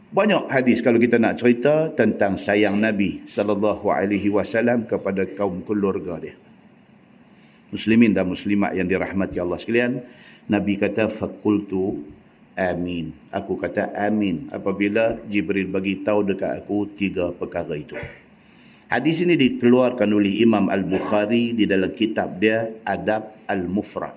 Banyak 0.08 0.48
hadis 0.48 0.80
kalau 0.80 0.96
kita 0.96 1.20
nak 1.20 1.38
cerita 1.38 1.92
tentang 1.92 2.40
sayang 2.40 2.80
Nabi 2.80 3.22
sallallahu 3.28 3.92
alaihi 3.92 4.32
wasallam 4.32 4.88
kepada 4.88 5.28
kaum 5.28 5.60
keluarga 5.62 6.16
dia. 6.18 6.34
Muslimin 7.68 8.16
dan 8.16 8.24
muslimat 8.24 8.72
yang 8.72 8.88
dirahmati 8.88 9.36
Allah 9.36 9.60
sekalian, 9.60 10.00
Nabi 10.48 10.80
kata 10.80 11.12
faqultu 11.12 12.02
amin. 12.56 13.12
Aku 13.30 13.60
kata 13.60 13.92
amin 13.94 14.48
apabila 14.48 15.20
Jibril 15.28 15.68
bagi 15.68 16.00
tahu 16.00 16.24
dekat 16.24 16.64
aku 16.64 16.88
tiga 16.96 17.28
perkara 17.30 17.76
itu. 17.76 17.94
Hadis 18.88 19.20
ini 19.20 19.36
dikeluarkan 19.36 20.08
oleh 20.16 20.40
Imam 20.40 20.72
Al-Bukhari 20.72 21.52
di 21.52 21.68
dalam 21.68 21.92
kitab 21.92 22.40
dia 22.40 22.72
Adab 22.88 23.36
Al-Mufrad. 23.44 24.16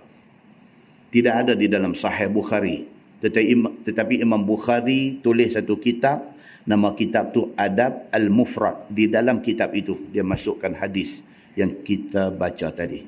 Tidak 1.12 1.34
ada 1.44 1.60
di 1.60 1.68
dalam 1.68 1.92
Sahih 1.92 2.32
Bukhari. 2.32 2.88
Tetapi, 3.20 4.24
Imam 4.24 4.48
Bukhari 4.48 5.20
tulis 5.20 5.60
satu 5.60 5.76
kitab 5.76 6.24
nama 6.64 6.96
kitab 6.96 7.36
tu 7.36 7.52
Adab 7.60 8.08
Al-Mufrad. 8.16 8.88
Di 8.88 9.12
dalam 9.12 9.44
kitab 9.44 9.76
itu 9.76 10.08
dia 10.08 10.24
masukkan 10.24 10.72
hadis 10.72 11.20
yang 11.60 11.76
kita 11.84 12.32
baca 12.32 12.72
tadi. 12.72 13.04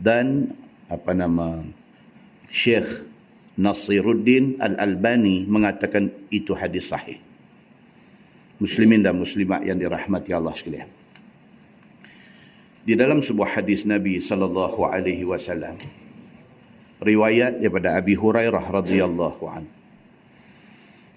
Dan 0.00 0.48
apa 0.88 1.12
nama 1.12 1.60
Syekh 2.48 3.04
Nasiruddin 3.60 4.56
Al-Albani 4.64 5.44
mengatakan 5.44 6.08
itu 6.32 6.56
hadis 6.56 6.88
sahih 6.88 7.25
muslimin 8.61 9.01
dan 9.01 9.17
muslimat 9.17 9.65
yang 9.65 9.79
dirahmati 9.79 10.31
Allah 10.35 10.53
sekalian 10.53 10.89
di 12.81 12.97
dalam 12.97 13.21
sebuah 13.21 13.61
hadis 13.61 13.85
Nabi 13.85 14.17
sallallahu 14.17 14.81
alaihi 14.89 15.21
wasallam 15.21 15.77
riwayat 17.01 17.61
daripada 17.61 17.97
Abi 17.97 18.13
Hurairah 18.13 18.61
radhiyallahu 18.61 19.43
an. 19.49 19.65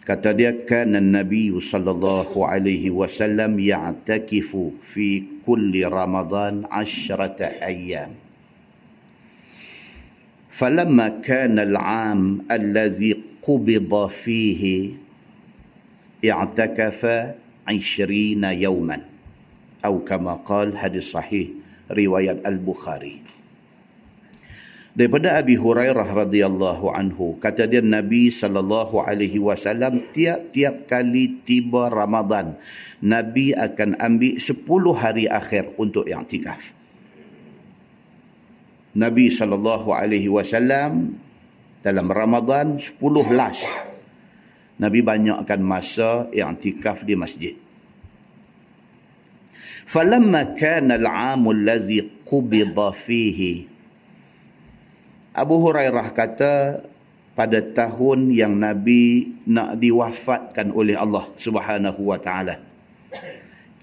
Kata 0.05 0.37
dia 0.37 0.53
kan 0.53 0.93
Nabi 0.93 1.49
sallallahu 1.49 2.45
alaihi 2.45 2.93
wasallam 2.93 3.57
ya'takifu 3.57 4.77
fi 4.85 5.25
kulli 5.45 5.85
Ramadan 5.85 6.69
'ashrata 6.69 7.61
ayyam. 7.61 8.13
فلما 10.55 11.27
كان 11.27 11.59
العام 11.59 12.47
الذي 12.47 13.43
قبض 13.43 13.91
فيه 14.07 14.63
i'takafa 16.20 17.40
20 17.68 18.44
yawman 18.60 19.06
atau 19.80 20.04
kama 20.04 20.36
qal 20.44 20.76
hadis 20.76 21.16
sahih 21.16 21.56
riwayat 21.88 22.44
al-Bukhari 22.44 23.24
Daripada 25.00 25.40
Abi 25.40 25.56
Hurairah 25.56 26.28
radhiyallahu 26.28 26.92
anhu, 26.92 27.40
kata 27.40 27.72
dia 27.72 27.80
Nabi 27.80 28.28
sallallahu 28.28 29.00
alaihi 29.00 29.40
wasallam 29.40 30.04
tiap-tiap 30.12 30.92
kali 30.92 31.40
tiba 31.48 31.88
Ramadan, 31.88 32.60
Nabi 33.00 33.56
akan 33.56 33.96
ambil 33.96 34.36
10 34.36 34.60
hari 35.00 35.24
akhir 35.32 35.72
untuk 35.80 36.04
i'tikaf. 36.04 36.76
Nabi 38.92 39.32
sallallahu 39.32 39.96
alaihi 39.96 40.28
wasallam 40.28 41.16
dalam 41.80 42.12
Ramadan 42.12 42.76
10 42.76 43.00
last 43.32 43.64
Nabi 44.80 45.04
banyakkan 45.04 45.60
masa 45.60 46.32
i'tikaf 46.32 47.04
di 47.04 47.14
masjid. 47.20 47.56
Falamma 49.84 50.56
kana 50.56 50.96
al-'am 50.96 51.50
allazi 51.50 52.06
qubida 52.24 52.94
fihi 52.94 53.80
Abu 55.40 55.56
Hurairah 55.62 56.08
kata 56.12 56.54
pada 57.32 57.60
tahun 57.64 58.36
yang 58.36 58.60
Nabi 58.60 59.40
nak 59.48 59.80
diwafatkan 59.80 60.76
oleh 60.76 61.00
Allah 61.00 61.32
Subhanahu 61.40 62.12
wa 62.12 62.20
taala. 62.20 62.60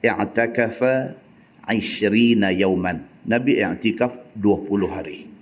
I'takafa 0.05 1.17
20 1.65 2.61
yauman. 2.61 3.09
Nabi 3.25 3.59
i'tikaf 3.59 4.37
20 4.37 4.93
hari. 4.93 5.36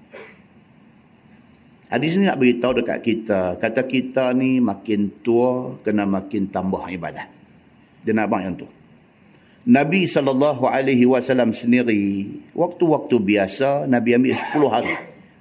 Hadis 1.93 2.17
ni 2.17 2.25
nak 2.27 2.41
beritahu 2.41 2.81
dekat 2.81 2.99
kita, 3.05 3.61
kata 3.61 3.85
kita 3.85 4.33
ni 4.33 4.59
makin 4.59 5.13
tua 5.21 5.79
kena 5.85 6.09
makin 6.09 6.49
tambah 6.49 6.89
ibadat. 6.89 7.29
Dia 8.05 8.13
nak 8.17 8.33
yang 8.41 8.57
tu. 8.57 8.69
Nabi 9.65 10.05
saw 10.05 10.21
sendiri 11.57 12.05
waktu-waktu 12.53 13.17
biasa 13.17 13.89
Nabi 13.89 14.13
ambil 14.13 14.37
10 14.37 14.69
hari 14.69 14.95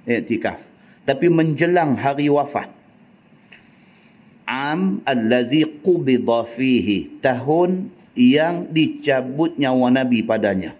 i'tikaf 0.08 0.60
tapi 1.04 1.28
menjelang 1.28 1.96
hari 1.96 2.32
wafat 2.32 2.72
am 4.48 5.04
allazi 5.04 5.64
qubida 5.84 6.44
fihi 6.48 7.20
tahun 7.20 7.92
yang 8.16 8.68
dicabut 8.72 9.56
nyawa 9.60 9.92
nabi 9.92 10.24
padanya 10.24 10.72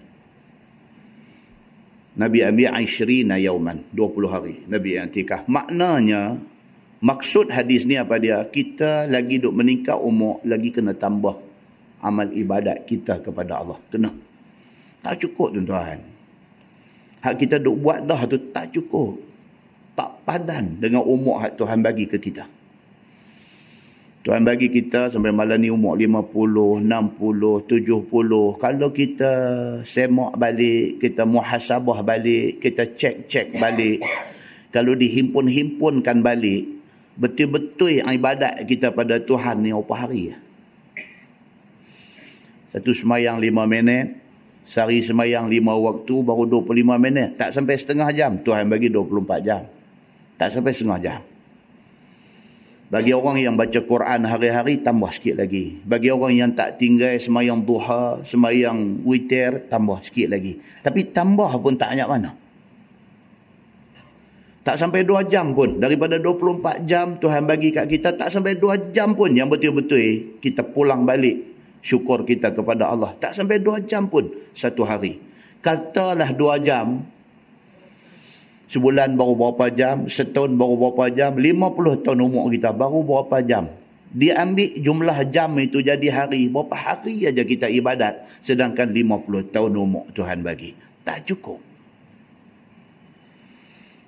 Nabi 2.14 2.46
ambil 2.46 2.70
20 2.78 3.26
yauman 3.42 3.82
20 3.90 4.30
hari. 4.30 4.54
Nabi 4.70 4.94
i'tikaf 4.94 5.50
maknanya 5.50 6.38
maksud 7.02 7.50
hadis 7.50 7.82
ni 7.82 7.98
apa 7.98 8.22
dia? 8.22 8.46
Kita 8.46 9.10
lagi 9.10 9.42
duk 9.42 9.50
meningkat 9.50 9.98
umur 9.98 10.38
lagi 10.46 10.70
kena 10.70 10.94
tambah 10.94 11.34
amal 11.98 12.30
ibadat 12.30 12.86
kita 12.86 13.18
kepada 13.18 13.58
Allah. 13.58 13.78
Kena. 13.90 14.14
Tak 15.02 15.26
cukup 15.26 15.58
tuan-tuan. 15.58 15.98
Hak 17.24 17.34
kita 17.40 17.58
duk 17.58 17.82
buat 17.82 18.06
dah 18.06 18.30
tu 18.30 18.38
tak 18.54 18.70
cukup. 18.70 19.18
Tak 19.98 20.22
padan 20.22 20.78
dengan 20.78 21.02
umur 21.02 21.42
hak 21.42 21.58
Tuhan 21.58 21.82
bagi 21.82 22.06
ke 22.06 22.22
kita. 22.22 22.46
Tuhan 24.24 24.40
bagi 24.40 24.72
kita 24.72 25.12
sampai 25.12 25.36
malam 25.36 25.60
ni 25.60 25.68
umur 25.68 26.00
50, 26.00 26.80
60, 26.80 27.68
70. 27.68 28.56
Kalau 28.56 28.88
kita 28.88 29.32
semak 29.84 30.40
balik, 30.40 31.04
kita 31.04 31.28
muhasabah 31.28 32.00
balik, 32.00 32.64
kita 32.64 32.88
cek-cek 32.88 33.60
balik. 33.60 34.00
Kalau 34.72 34.96
dihimpun-himpunkan 34.96 36.24
balik, 36.24 36.80
betul-betul 37.20 38.00
ibadat 38.00 38.64
kita 38.64 38.96
pada 38.96 39.20
Tuhan 39.20 39.60
ni 39.60 39.76
apa 39.76 39.92
hari? 39.92 40.32
Satu 42.72 42.96
semayang 42.96 43.44
lima 43.44 43.68
minit, 43.68 44.24
Sehari 44.64 45.04
semayang 45.04 45.52
lima 45.52 45.76
waktu 45.76 46.24
baru 46.24 46.48
25 46.48 46.96
minit. 46.96 47.36
Tak 47.36 47.52
sampai 47.52 47.76
setengah 47.76 48.08
jam. 48.16 48.40
Tuhan 48.40 48.64
bagi 48.72 48.88
24 48.88 49.44
jam. 49.44 49.68
Tak 50.40 50.48
sampai 50.56 50.72
setengah 50.72 50.98
jam. 51.04 51.20
Bagi 52.94 53.10
orang 53.10 53.42
yang 53.42 53.58
baca 53.58 53.74
Quran 53.82 54.22
hari-hari, 54.22 54.78
tambah 54.78 55.10
sikit 55.10 55.42
lagi. 55.42 55.82
Bagi 55.82 56.14
orang 56.14 56.30
yang 56.30 56.50
tak 56.54 56.78
tinggal 56.78 57.18
semayang 57.18 57.66
duha, 57.66 58.22
semayang 58.22 59.02
witir, 59.02 59.66
tambah 59.66 59.98
sikit 59.98 60.30
lagi. 60.30 60.62
Tapi 60.78 61.10
tambah 61.10 61.58
pun 61.58 61.74
tak 61.74 61.90
banyak 61.90 62.06
mana. 62.06 62.38
Tak 64.62 64.78
sampai 64.78 65.02
dua 65.02 65.26
jam 65.26 65.58
pun. 65.58 65.82
Daripada 65.82 66.22
24 66.22 66.86
jam 66.86 67.18
Tuhan 67.18 67.50
bagi 67.50 67.74
kat 67.74 67.90
kita, 67.90 68.14
tak 68.14 68.30
sampai 68.30 68.54
dua 68.54 68.78
jam 68.94 69.10
pun 69.18 69.34
yang 69.34 69.50
betul-betul 69.50 70.38
kita 70.38 70.62
pulang 70.62 71.02
balik 71.02 71.50
syukur 71.82 72.22
kita 72.22 72.54
kepada 72.54 72.94
Allah. 72.94 73.10
Tak 73.18 73.34
sampai 73.34 73.58
dua 73.58 73.82
jam 73.82 74.06
pun 74.06 74.30
satu 74.54 74.86
hari. 74.86 75.18
Katalah 75.66 76.30
dua 76.30 76.62
jam, 76.62 77.02
sebulan 78.74 79.14
baru 79.14 79.38
berapa 79.38 79.70
jam, 79.70 80.10
setahun 80.10 80.58
baru 80.58 80.74
berapa 80.74 81.06
jam, 81.14 81.38
lima 81.38 81.70
puluh 81.70 82.02
tahun 82.02 82.26
umur 82.26 82.50
kita 82.50 82.74
baru 82.74 83.06
berapa 83.06 83.38
jam. 83.46 83.70
Dia 84.10 84.42
ambil 84.42 84.78
jumlah 84.78 85.18
jam 85.30 85.54
itu 85.58 85.82
jadi 85.82 86.06
hari. 86.10 86.46
Berapa 86.50 86.74
hari 86.74 87.26
aja 87.26 87.42
kita 87.42 87.70
ibadat. 87.70 88.26
Sedangkan 88.42 88.90
lima 88.90 89.18
puluh 89.22 89.42
tahun 89.46 89.74
umur 89.74 90.10
Tuhan 90.14 90.42
bagi. 90.42 90.74
Tak 91.02 91.26
cukup. 91.26 91.58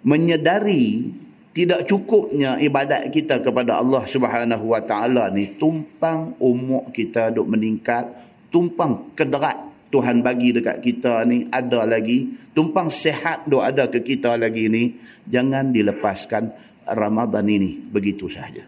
Menyedari 0.06 1.10
tidak 1.50 1.90
cukupnya 1.90 2.54
ibadat 2.62 3.10
kita 3.10 3.42
kepada 3.42 3.82
Allah 3.82 4.06
Subhanahu 4.06 4.70
Wa 4.70 4.82
Taala 4.86 5.26
ni 5.34 5.58
tumpang 5.58 6.38
umur 6.38 6.86
kita 6.94 7.34
duk 7.34 7.50
meningkat, 7.50 8.06
tumpang 8.54 9.10
kederat 9.18 9.65
Tuhan 9.90 10.20
bagi 10.20 10.50
dekat 10.50 10.82
kita 10.82 11.22
ni 11.24 11.46
ada 11.48 11.86
lagi, 11.86 12.26
tumpang 12.52 12.90
sehat 12.90 13.46
duk 13.46 13.62
ada 13.62 13.86
ke 13.86 14.02
kita 14.02 14.34
lagi 14.34 14.66
ni, 14.66 14.98
jangan 15.30 15.70
dilepaskan 15.70 16.50
Ramadan 16.86 17.46
ini. 17.46 17.78
Begitu 17.78 18.26
saja. 18.26 18.66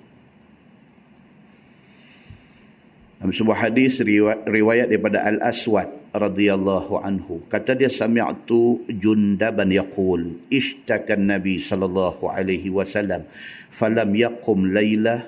Dalam 3.18 3.34
sebuah 3.34 3.66
hadis 3.66 3.98
riwayat 4.46 4.94
daripada 4.94 5.26
Al-Aswad 5.26 5.90
radhiyallahu 6.14 7.02
anhu 7.02 7.42
kata 7.50 7.74
dia 7.74 7.90
sami'tu 7.90 8.86
jundaban 8.86 9.74
yaqul 9.74 10.38
ishtaka 10.48 11.18
nabi 11.18 11.58
sallallahu 11.58 12.30
alaihi 12.30 12.70
wasallam 12.70 13.26
falam 13.74 14.14
yaqum 14.14 14.70
laila 14.70 15.26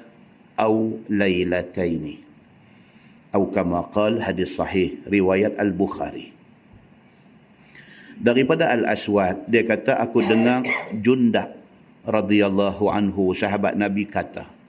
au 0.54 1.02
lailataini 1.10 2.29
atau 3.30 3.46
kama 3.50 3.86
qal 3.94 4.18
hadis 4.18 4.58
sahih 4.58 4.98
riwayat 5.06 5.54
Al-Bukhari 5.54 6.34
daripada 8.18 8.74
Al-Aswad 8.74 9.46
dia 9.46 9.62
kata 9.62 10.02
aku 10.02 10.20
dengar 10.26 10.66
Jundab 10.98 11.54
radhiyallahu 12.04 12.90
anhu 12.90 13.30
sahabat 13.32 13.78
nabi 13.78 14.10
kata 14.10 14.60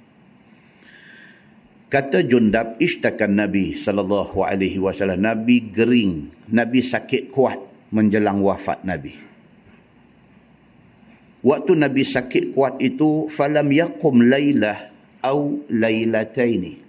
Kata 1.92 2.24
Jundab 2.24 2.80
ishtakan 2.80 3.36
Nabi 3.36 3.76
sallallahu 3.76 4.48
alaihi 4.48 4.80
wasallam 4.80 5.28
Nabi 5.28 5.60
gering, 5.60 6.32
Nabi 6.48 6.80
sakit 6.80 7.36
kuat 7.36 7.60
menjelang 7.92 8.40
wafat 8.40 8.88
Nabi. 8.88 9.20
Waktu 11.44 11.72
Nabi 11.76 12.08
sakit 12.08 12.56
kuat 12.56 12.80
itu 12.80 13.28
falam 13.28 13.68
yaqum 13.76 14.24
lailah 14.24 14.88
au 15.20 15.60
lailataini. 15.68 16.80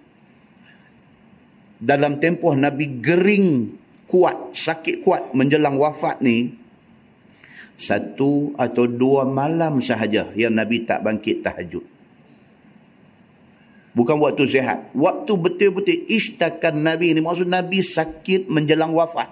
Dalam 1.83 2.23
tempoh 2.23 2.55
Nabi 2.55 3.03
gering 3.03 3.75
kuat, 4.07 4.55
sakit 4.55 5.03
kuat 5.03 5.35
menjelang 5.35 5.75
wafat 5.75 6.23
ni 6.23 6.55
satu 7.75 8.55
atau 8.55 8.87
dua 8.87 9.27
malam 9.27 9.83
sahaja 9.83 10.31
yang 10.39 10.55
Nabi 10.55 10.87
tak 10.87 11.03
bangkit 11.03 11.43
tahajud. 11.43 11.83
Bukan 13.93 14.17
waktu 14.23 14.47
sehat. 14.49 14.95
Waktu 14.95 15.33
betul-betul 15.37 16.09
ishtakan 16.09 16.81
Nabi 16.81 17.13
ini. 17.13 17.21
Maksud 17.21 17.45
Nabi 17.51 17.85
sakit 17.85 18.49
menjelang 18.49 18.95
wafat. 18.95 19.29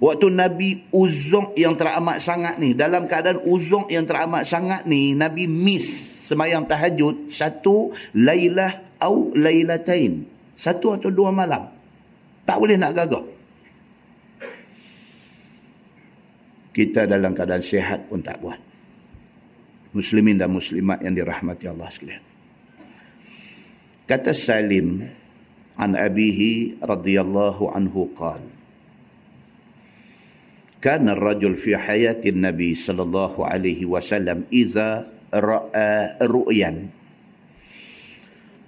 Waktu 0.00 0.26
Nabi 0.32 0.90
uzung 0.90 1.54
yang 1.54 1.78
teramat 1.78 2.18
sangat 2.18 2.58
ni. 2.58 2.74
Dalam 2.74 3.06
keadaan 3.06 3.44
uzung 3.46 3.86
yang 3.92 4.08
teramat 4.08 4.42
sangat 4.48 4.90
ni. 4.90 5.14
Nabi 5.14 5.46
miss 5.46 5.86
semayang 6.26 6.66
tahajud. 6.66 7.30
Satu, 7.30 7.94
laylah 8.16 8.89
au 9.01 9.31
laylatain. 9.35 10.25
Satu 10.55 10.95
atau 10.95 11.11
dua 11.11 11.29
malam. 11.35 11.67
Tak 12.47 12.57
boleh 12.61 12.79
nak 12.79 12.93
gagah. 12.95 13.25
Kita 16.75 17.07
dalam 17.07 17.31
keadaan 17.31 17.63
sehat 17.63 18.11
pun 18.11 18.19
tak 18.19 18.39
buat 18.43 18.59
muslimin 19.95 20.35
dan 20.35 20.51
muslimat 20.51 20.99
yang 20.99 21.15
dirahmati 21.15 21.71
Allah 21.71 21.87
sekalian. 21.87 22.23
Kata 24.05 24.35
Salim 24.35 25.07
an 25.79 25.95
abihi 25.95 26.83
radhiyallahu 26.83 27.71
anhu 27.71 28.11
qala 28.11 28.55
كان 30.85 31.09
الرجل 31.09 31.57
في 31.57 31.73
حياة 31.73 32.21
النبي 32.21 32.77
صلى 32.77 33.01
الله 33.09 33.33
عليه 33.41 33.89
وسلم 33.89 34.53
إذا 34.53 35.09
رأى 35.33 35.93
رؤيا 36.21 36.71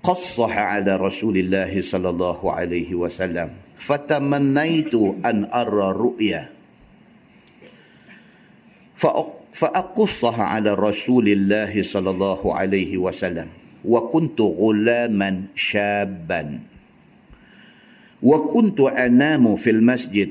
قصح 0.02 0.58
على 0.58 0.96
رسول 0.96 1.38
الله 1.38 1.80
صلى 1.80 2.08
الله 2.10 2.52
عليه 2.52 2.94
وسلم. 2.94 3.48
فتمنيت 3.78 4.94
أن 5.22 5.46
أرى 5.54 5.88
رؤيا 5.94 6.42
فأقصها 9.52 10.42
على 10.42 10.74
رسول 10.74 11.28
الله 11.28 11.82
صلى 11.82 12.10
الله 12.10 12.42
عليه 12.54 12.98
وسلم. 12.98 13.46
وكنت 13.84 14.40
غلاما 14.40 15.42
شابا. 15.54 16.58
وكنت 18.22 18.80
أنام 18.80 19.56
في 19.56 19.70
المسجد 19.70 20.30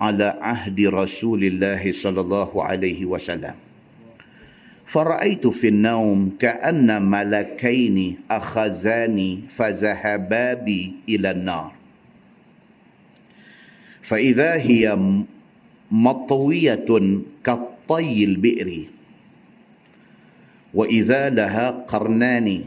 على 0.00 0.36
عهد 0.40 0.80
رسول 0.80 1.44
الله 1.44 1.92
صلى 1.92 2.20
الله 2.20 2.64
عليه 2.64 3.04
وسلم. 3.04 3.54
فرأيت 4.86 5.46
في 5.46 5.68
النوم 5.68 6.36
كأن 6.38 7.02
ملكين 7.02 8.16
أخذاني 8.30 9.40
فذهبا 9.48 10.54
بي 10.54 10.92
إلى 11.08 11.30
النار. 11.30 11.72
فإذا 14.02 14.54
هي 14.54 14.98
مطوية 15.90 16.88
كالطي 17.44 18.24
البئر 18.24 18.84
وإذا 20.74 21.30
لها 21.30 21.70
قرنان 21.70 22.64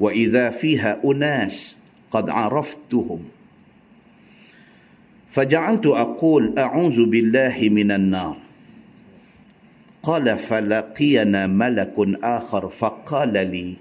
وإذا 0.00 0.50
فيها 0.50 1.00
أناس 1.04 1.76
قد 2.10 2.30
عرفتهم. 2.30 3.20
فجعلت 5.30 5.86
أقول 5.86 6.58
أعوذ 6.58 7.06
بالله 7.06 7.68
من 7.72 7.90
النار. 7.90 8.47
قال 10.02 10.38
فلقينا 10.38 11.46
ملك 11.46 11.94
آخر 12.22 12.68
فقال 12.68 13.32
لي 13.32 13.76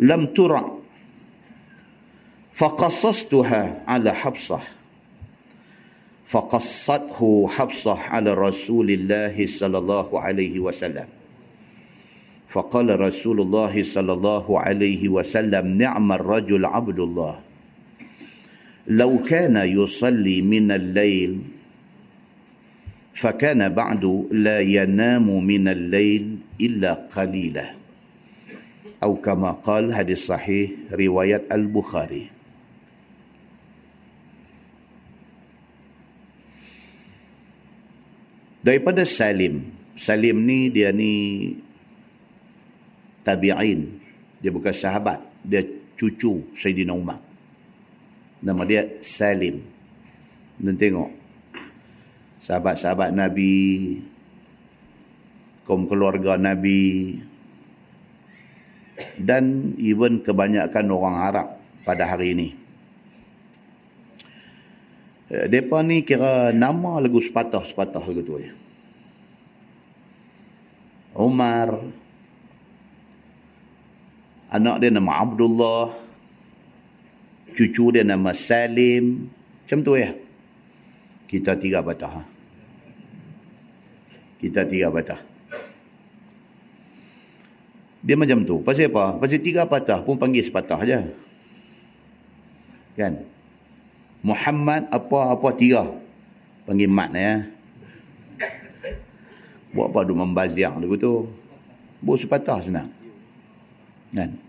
لم 0.00 0.26
ترع 0.26 0.78
فقصصتها 2.52 3.82
على 3.86 4.14
حبصه 4.14 4.60
فقصته 6.24 7.48
حفصة 7.48 7.98
على 7.98 8.34
رسول 8.34 8.90
الله 8.90 9.46
صلى 9.46 9.78
الله 9.78 10.20
عليه 10.20 10.60
وسلم. 10.60 11.06
فقال 12.48 13.00
رسول 13.00 13.40
الله 13.40 13.82
صلى 13.82 14.12
الله 14.12 14.60
عليه 14.60 15.08
وسلم 15.08 15.66
نعم 15.78 16.12
الرجل 16.12 16.64
عبد 16.64 16.98
الله. 16.98 17.40
لو 18.88 19.18
كان 19.18 19.56
يصلي 19.56 20.42
من 20.42 20.70
الليل 20.72 21.38
فكان 23.17 23.69
بعد 23.69 24.03
لا 24.31 24.59
ينام 24.59 25.27
من 25.45 25.67
الليل 25.67 26.37
إلا 26.61 26.93
قليلا 27.13 27.67
أو 29.03 29.21
كما 29.21 29.51
قال 29.61 29.93
هذه 29.93 30.13
صحيح 30.13 30.89
رواية 30.91 31.45
البخاري 31.51 32.33
daripada 38.63 39.03
Salim. 39.03 39.67
Salim 39.99 40.47
ni 40.47 40.71
dia 40.71 40.89
ni 40.95 41.53
tabi'in. 43.21 43.99
Dia 44.39 44.49
bukan 44.49 44.73
sahabat. 44.73 45.19
Dia 45.43 45.67
cucu 45.99 46.47
Sayyidina 46.55 46.95
Umar. 46.95 47.19
Nama 48.39 48.63
dia 48.63 48.81
Salim. 49.03 49.61
Dan 50.57 50.79
tengok. 50.79 51.16
Sahabat-sahabat 52.48 53.12
Nabi. 53.12 54.00
Kaum 55.68 55.84
keluarga 55.84 56.40
Nabi. 56.40 57.20
Dan 59.20 59.76
even 59.76 60.24
kebanyakan 60.24 60.88
orang 60.88 61.16
Arab 61.20 61.48
pada 61.84 62.08
hari 62.08 62.32
ini. 62.32 62.48
Mereka 65.28 65.84
ni 65.84 66.00
kira 66.08 66.56
nama 66.56 67.04
lagu 67.04 67.20
sepatah-sepatah 67.20 68.00
lagu 68.00 68.24
tu 68.24 68.40
ya. 68.40 68.56
Umar. 71.20 71.84
Anak 74.48 74.80
dia 74.80 74.88
nama 74.88 75.20
Abdullah. 75.20 75.92
Cucu 77.52 77.92
dia 77.92 78.08
nama 78.08 78.32
Salim. 78.32 79.28
Macam 79.28 79.84
tu 79.84 80.00
ya. 80.00 80.16
Kita 81.28 81.60
tiga 81.60 81.84
patah. 81.84 82.08
Ha? 82.08 82.37
Kita 84.38 84.62
tiga 84.62 84.88
patah. 84.94 85.18
Dia 88.02 88.14
macam 88.14 88.46
tu. 88.46 88.62
Pasal 88.62 88.88
apa? 88.88 89.18
Pasal 89.18 89.42
tiga 89.42 89.66
patah 89.66 90.00
pun 90.06 90.14
panggil 90.14 90.46
sepatah 90.46 90.80
je. 90.86 90.98
Kan? 92.94 93.26
Muhammad 94.22 94.86
apa-apa 94.94 95.48
tiga. 95.58 95.90
Panggil 96.64 96.90
mat 96.90 97.10
ya. 97.14 97.46
Buat 99.74 99.92
apa 99.92 99.98
duk 100.08 100.16
membaziang 100.16 100.80
lagu 100.80 100.96
tu? 100.96 101.28
Buat 102.00 102.22
sepatah 102.22 102.58
senang. 102.62 102.88
Kan? 104.14 104.47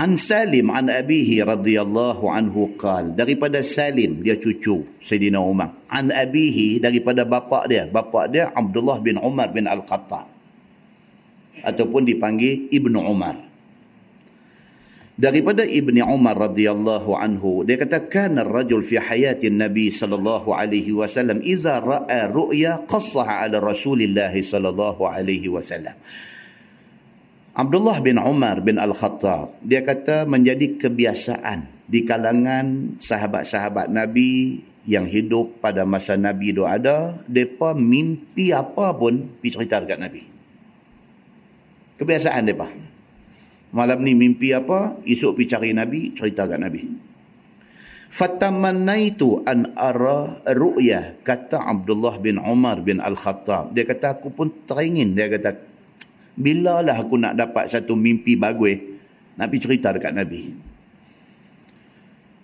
An 0.00 0.16
Salim 0.16 0.72
an 0.72 0.88
abihi 0.88 1.44
radhiyallahu 1.44 2.24
anhu 2.32 2.72
qal. 2.80 3.12
Daripada 3.12 3.60
Salim 3.60 4.24
dia 4.24 4.40
cucu 4.40 4.88
Sayyidina 4.96 5.36
Umar. 5.36 5.76
An 5.92 6.08
abihi 6.08 6.80
daripada 6.80 7.28
bapa 7.28 7.68
dia. 7.68 7.84
Bapa 7.84 8.24
dia 8.24 8.48
Abdullah 8.48 8.96
bin 9.04 9.20
Umar 9.20 9.52
bin 9.52 9.68
Al-Khattab. 9.68 10.24
Ataupun 11.60 12.08
dipanggil 12.08 12.72
Ibnu 12.72 12.96
Umar. 12.96 13.36
Daripada 15.20 15.68
Ibni 15.68 16.00
Umar 16.00 16.48
radhiyallahu 16.48 17.12
anhu 17.12 17.60
dia 17.68 17.76
kata 17.76 18.08
kana 18.08 18.40
rajul 18.40 18.80
fi 18.80 18.96
hayati 18.96 19.52
Nabi 19.52 19.92
sallallahu 19.92 20.48
alaihi 20.48 20.96
wasallam 20.96 21.44
iza 21.44 21.76
ra'a 21.76 22.24
ru'ya 22.32 22.88
qassaha 22.88 23.44
ala 23.44 23.60
Rasulillah 23.60 24.32
sallallahu 24.32 25.04
alaihi 25.04 25.52
wasallam 25.52 25.92
Abdullah 27.54 27.98
bin 27.98 28.16
Umar 28.16 28.62
bin 28.62 28.78
Al-Khattab 28.78 29.58
dia 29.62 29.82
kata 29.82 30.24
menjadi 30.26 30.78
kebiasaan 30.78 31.66
di 31.90 32.06
kalangan 32.06 32.96
sahabat-sahabat 33.02 33.90
Nabi 33.90 34.62
yang 34.86 35.04
hidup 35.04 35.60
pada 35.60 35.82
masa 35.82 36.14
Nabi 36.14 36.54
itu 36.54 36.62
ada 36.64 37.18
depa 37.26 37.74
mimpi 37.74 38.54
apa 38.54 38.94
pun 38.94 39.26
pergi 39.42 39.50
cerita 39.54 39.82
dekat 39.82 39.98
Nabi 39.98 40.22
kebiasaan 41.98 42.44
depa 42.46 42.68
Malam 43.70 44.02
ni 44.02 44.18
mimpi 44.18 44.50
apa? 44.50 44.98
Esok 45.06 45.38
pergi 45.38 45.50
cari 45.54 45.70
Nabi, 45.70 46.10
cerita 46.10 46.42
kat 46.42 46.58
Nabi. 46.58 46.82
Fatamannaitu 48.10 49.46
an 49.46 49.70
ara 49.78 50.42
ru'ya 50.50 51.22
kata 51.22 51.62
Abdullah 51.62 52.18
bin 52.18 52.42
Umar 52.42 52.82
bin 52.82 52.98
Al-Khattab. 52.98 53.70
Dia 53.70 53.86
kata 53.86 54.18
aku 54.18 54.34
pun 54.34 54.50
teringin 54.66 55.14
dia 55.14 55.30
kata 55.30 55.54
bila 56.38 56.84
lah 56.84 57.00
aku 57.00 57.18
nak 57.18 57.34
dapat 57.34 57.70
satu 57.70 57.98
mimpi 57.98 58.38
bagus 58.38 58.78
nak 59.40 59.48
pergi 59.50 59.64
cerita 59.64 59.94
dekat 59.94 60.12
Nabi. 60.12 60.42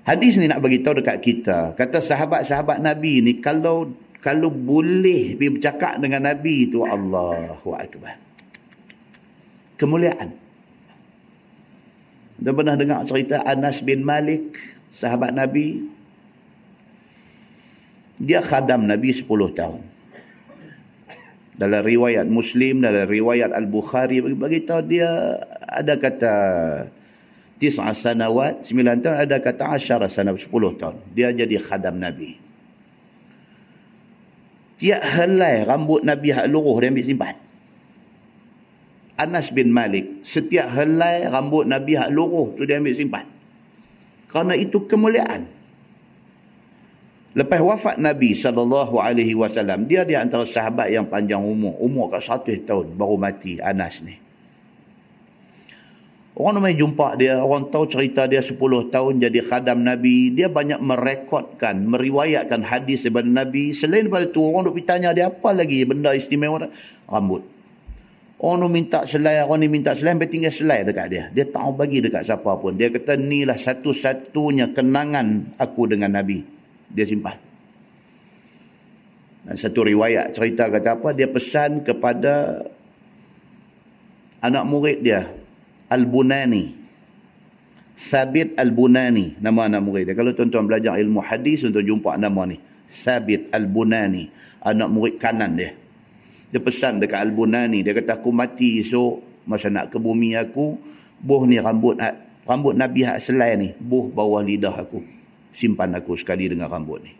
Hadis 0.07 0.38
ni 0.38 0.46
nak 0.46 0.62
bagi 0.62 0.81
tahu 0.81 1.03
dekat 1.03 1.18
kita. 1.18 1.59
Kata 1.75 1.99
sahabat-sahabat 1.99 2.79
Nabi 2.79 3.20
ni 3.27 3.42
kalau 3.42 3.90
kalau 4.22 4.51
boleh 4.51 5.35
pergi 5.38 5.55
bercakap 5.55 5.99
dengan 5.99 6.31
Nabi 6.31 6.70
itu 6.70 6.83
Allahu 6.83 7.75
akbar. 7.75 8.18
Kemuliaan. 9.77 10.31
Anda 12.37 12.51
pernah 12.53 12.77
dengar 12.77 13.01
cerita 13.09 13.44
Anas 13.44 13.81
bin 13.81 14.05
Malik, 14.05 14.57
sahabat 14.92 15.33
Nabi? 15.33 15.85
Dia 18.16 18.40
khadam 18.40 18.88
Nabi 18.88 19.12
10 19.12 19.27
tahun. 19.57 19.83
Dalam 21.57 21.81
riwayat 21.81 22.29
Muslim, 22.29 22.85
dalam 22.85 23.09
riwayat 23.09 23.49
Al-Bukhari, 23.53 24.21
bagi 24.37 24.61
tahu 24.69 24.81
dia 24.85 25.40
ada 25.64 25.97
kata 25.97 26.35
tis'a 27.57 27.97
sanawat, 27.97 28.61
9 28.61 29.01
tahun, 29.01 29.16
ada 29.25 29.40
kata 29.40 29.81
asyara 29.81 30.07
sanawat, 30.12 30.45
10 30.45 30.53
tahun. 30.77 30.97
Dia 31.16 31.33
jadi 31.33 31.57
khadam 31.57 31.97
Nabi. 31.97 32.37
Tiap 34.77 35.01
helai 35.01 35.64
rambut 35.64 36.05
Nabi 36.05 36.37
hak 36.37 36.53
luruh 36.53 36.77
dia 36.85 36.92
ambil 36.92 37.09
simpan. 37.09 37.37
Anas 39.16 39.49
bin 39.49 39.73
Malik 39.73 40.21
setiap 40.21 40.69
helai 40.77 41.25
rambut 41.25 41.64
Nabi 41.64 41.97
hak 41.97 42.12
luruh 42.12 42.53
tu 42.53 42.69
dia 42.69 42.77
ambil 42.77 42.92
simpan 42.92 43.25
kerana 44.29 44.53
itu 44.53 44.85
kemuliaan 44.85 45.49
lepas 47.37 47.61
wafat 47.61 48.01
Nabi 48.01 48.33
saw 48.33 48.51
dia 49.85 50.03
di 50.09 50.14
antara 50.16 50.49
sahabat 50.49 50.88
yang 50.88 51.05
panjang 51.07 51.44
umur 51.44 51.77
umur 51.79 52.09
kat 52.09 52.25
100 52.25 52.64
tahun 52.64 52.87
baru 52.96 53.20
mati 53.20 53.61
Anas 53.61 54.01
ni 54.01 54.27
Orang 56.37 56.61
ramai 56.61 56.77
jumpa 56.77 57.16
dia, 57.16 57.40
orang 57.40 57.72
tahu 57.72 57.88
cerita 57.88 58.29
dia 58.29 58.44
10 58.44 58.61
tahun 58.92 59.25
jadi 59.25 59.40
khadam 59.40 59.81
Nabi. 59.81 60.37
Dia 60.37 60.53
banyak 60.53 60.85
merekodkan, 60.85 61.88
meriwayatkan 61.88 62.61
hadis 62.61 63.09
daripada 63.09 63.25
Nabi. 63.25 63.72
Selain 63.72 64.05
daripada 64.05 64.29
itu, 64.29 64.44
orang 64.44 64.68
duk 64.68 64.77
tanya 64.85 65.16
dia 65.16 65.33
apa 65.33 65.57
lagi 65.57 65.81
benda 65.88 66.12
istimewa. 66.12 66.68
Rambut. 67.09 67.40
Orang 68.37 68.68
ni 68.68 68.85
minta 68.85 69.09
selai, 69.09 69.49
orang 69.49 69.64
ni 69.64 69.68
minta 69.72 69.96
selai, 69.96 70.12
sampai 70.12 70.29
tinggal 70.29 70.53
selai 70.53 70.85
dekat 70.85 71.07
dia. 71.09 71.25
Dia 71.33 71.49
tak 71.49 71.72
bagi 71.72 72.05
dekat 72.05 72.29
siapa 72.29 72.53
pun. 72.61 72.77
Dia 72.77 72.92
kata, 72.92 73.16
inilah 73.16 73.57
satu-satunya 73.57 74.77
kenangan 74.77 75.57
aku 75.57 75.88
dengan 75.88 76.20
Nabi. 76.20 76.56
Dia 76.90 77.05
simpan. 77.07 77.37
satu 79.46 79.87
riwayat 79.87 80.35
cerita 80.35 80.66
kata 80.66 80.99
apa? 80.99 81.14
Dia 81.14 81.31
pesan 81.31 81.87
kepada 81.87 82.66
anak 84.42 84.64
murid 84.66 84.99
dia 85.03 85.31
Al-Bunani. 85.87 86.75
Sabit 87.96 88.59
Al-Bunani 88.59 89.38
nama 89.40 89.70
anak 89.70 89.83
murid 89.87 90.05
dia. 90.11 90.14
Kalau 90.18 90.35
tuan-tuan 90.35 90.66
belajar 90.66 90.99
ilmu 90.99 91.22
hadis 91.22 91.62
tuan 91.64 91.87
jumpa 91.87 92.18
nama 92.18 92.42
ni. 92.44 92.59
Sabit 92.90 93.51
Al-Bunani 93.55 94.29
anak 94.62 94.88
murid 94.90 95.14
kanan 95.22 95.55
dia. 95.55 95.72
Dia 96.51 96.61
pesan 96.62 96.99
dekat 96.99 97.22
Al-Bunani 97.22 97.87
dia 97.87 97.94
kata 97.94 98.18
aku 98.18 98.35
mati 98.35 98.83
esok 98.83 99.22
masa 99.46 99.70
nak 99.70 99.94
ke 99.94 99.96
bumi 100.03 100.35
aku 100.35 100.75
buh 101.22 101.46
ni 101.46 101.62
rambut 101.62 101.96
rambut 102.44 102.75
Nabi 102.75 103.07
hak 103.07 103.22
selai 103.22 103.55
ni 103.55 103.68
buh 103.79 104.11
bawah 104.11 104.42
lidah 104.42 104.75
aku 104.75 105.15
simpan 105.57 105.97
aku 105.97 106.12
sekali 106.21 106.53
dengan 106.53 106.69
rambut 106.69 107.01
ni. 107.01 107.12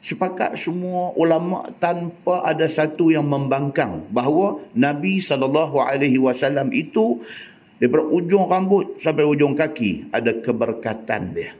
Sepakat 0.00 0.56
semua 0.56 1.12
ulama 1.18 1.66
tanpa 1.76 2.40
ada 2.46 2.64
satu 2.70 3.12
yang 3.12 3.28
membangkang 3.28 4.08
bahawa 4.08 4.64
Nabi 4.72 5.20
saw 5.20 5.36
itu 6.72 7.20
daripada 7.76 8.04
ujung 8.08 8.46
rambut 8.48 9.02
sampai 9.02 9.26
ujung 9.26 9.52
kaki 9.52 10.08
ada 10.14 10.40
keberkatan 10.40 11.22
dia. 11.36 11.52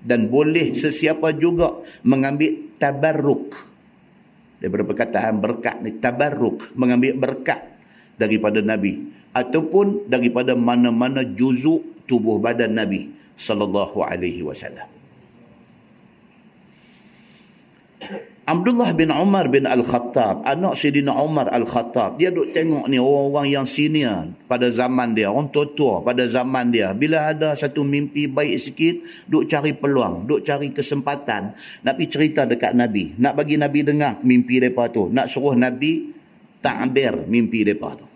Dan 0.00 0.32
boleh 0.32 0.72
sesiapa 0.72 1.36
juga 1.36 1.76
mengambil 2.08 2.72
tabarruk. 2.80 3.52
Daripada 4.64 4.84
perkataan 4.88 5.34
berkat 5.36 5.76
ni 5.84 6.00
tabarruk 6.00 6.72
mengambil 6.72 7.20
berkat 7.20 7.60
daripada 8.16 8.64
Nabi. 8.64 9.12
Ataupun 9.36 10.08
daripada 10.08 10.56
mana-mana 10.56 11.20
juzuk 11.20 12.08
tubuh 12.08 12.40
badan 12.40 12.80
Nabi 12.80 13.19
sallallahu 13.40 14.04
alaihi 14.04 14.44
wasallam 14.44 14.84
Abdullah 18.50 18.90
bin 18.98 19.14
Umar 19.14 19.46
bin 19.46 19.62
Al-Khattab, 19.62 20.42
anak 20.42 20.74
Sayyidina 20.74 21.14
Umar 21.22 21.46
Al-Khattab, 21.54 22.18
dia 22.18 22.34
duk 22.34 22.50
tengok 22.50 22.90
ni 22.90 22.98
orang-orang 22.98 23.46
yang 23.46 23.62
senior 23.62 24.26
pada 24.50 24.66
zaman 24.74 25.14
dia, 25.14 25.30
orang 25.30 25.54
tua-tua 25.54 26.02
pada 26.02 26.26
zaman 26.26 26.74
dia. 26.74 26.90
Bila 26.90 27.30
ada 27.30 27.54
satu 27.54 27.86
mimpi 27.86 28.26
baik 28.26 28.58
sikit, 28.58 29.06
duk 29.30 29.46
cari 29.46 29.70
peluang, 29.70 30.26
duk 30.26 30.42
cari 30.42 30.74
kesempatan, 30.74 31.54
nak 31.86 31.94
pergi 31.94 32.10
cerita 32.10 32.42
dekat 32.42 32.74
Nabi, 32.74 33.14
nak 33.22 33.38
bagi 33.38 33.54
Nabi 33.54 33.86
dengar 33.86 34.18
mimpi 34.26 34.58
mereka 34.58 34.90
tu, 34.90 35.06
nak 35.14 35.30
suruh 35.30 35.54
Nabi 35.54 36.10
ta'bir 36.58 37.30
mimpi 37.30 37.62
mereka 37.62 38.02
tu. 38.02 38.09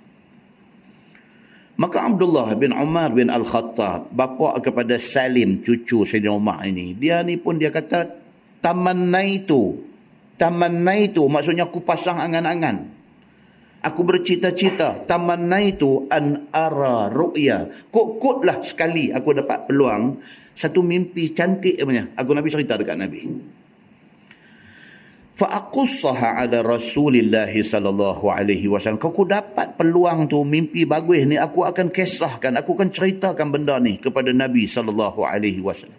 Maka 1.74 2.06
Abdullah 2.06 2.54
bin 2.54 2.70
Umar 2.70 3.10
bin 3.10 3.26
Al-Khattab, 3.30 4.14
bapa 4.14 4.62
kepada 4.62 4.94
Salim, 4.94 5.58
cucu 5.58 6.06
Sayyidina 6.06 6.38
Umar 6.38 6.62
ini, 6.62 6.94
dia 6.94 7.18
ni 7.26 7.34
pun 7.34 7.58
dia 7.58 7.74
kata, 7.74 8.14
tamanna 8.62 9.26
itu 9.26 9.74
Taman 10.34 10.82
itu 10.98 11.22
maksudnya 11.30 11.70
aku 11.70 11.78
pasang 11.86 12.18
angan-angan. 12.18 12.90
Aku 13.84 14.00
bercita-cita. 14.02 15.06
Taman 15.06 15.52
itu 15.62 16.08
an 16.10 16.48
ara 16.50 17.12
ru'ya. 17.12 17.68
Kok-koklah 17.92 18.64
sekali 18.64 19.14
aku 19.14 19.36
dapat 19.36 19.68
peluang. 19.70 20.18
Satu 20.56 20.80
mimpi 20.82 21.30
cantik 21.36 21.78
punya. 21.82 22.10
Aku 22.16 22.34
Nabi 22.34 22.48
cerita 22.50 22.74
dekat 22.74 22.96
Nabi. 22.96 23.20
Fa'akussaha 25.34 26.46
ala 26.46 26.62
Rasulillah 26.62 27.50
sallallahu 27.50 28.30
alaihi 28.30 28.70
wasallam. 28.70 29.02
Kau 29.02 29.10
aku 29.10 29.26
dapat 29.26 29.74
peluang 29.74 30.30
tu 30.30 30.46
mimpi 30.46 30.86
bagus 30.86 31.26
ni 31.26 31.34
aku 31.34 31.66
akan 31.66 31.90
kisahkan, 31.90 32.54
aku 32.54 32.78
akan 32.78 32.94
ceritakan 32.94 33.50
benda 33.50 33.82
ni 33.82 33.98
kepada 33.98 34.30
Nabi 34.30 34.70
sallallahu 34.70 35.26
alaihi 35.26 35.58
wasallam. 35.58 35.98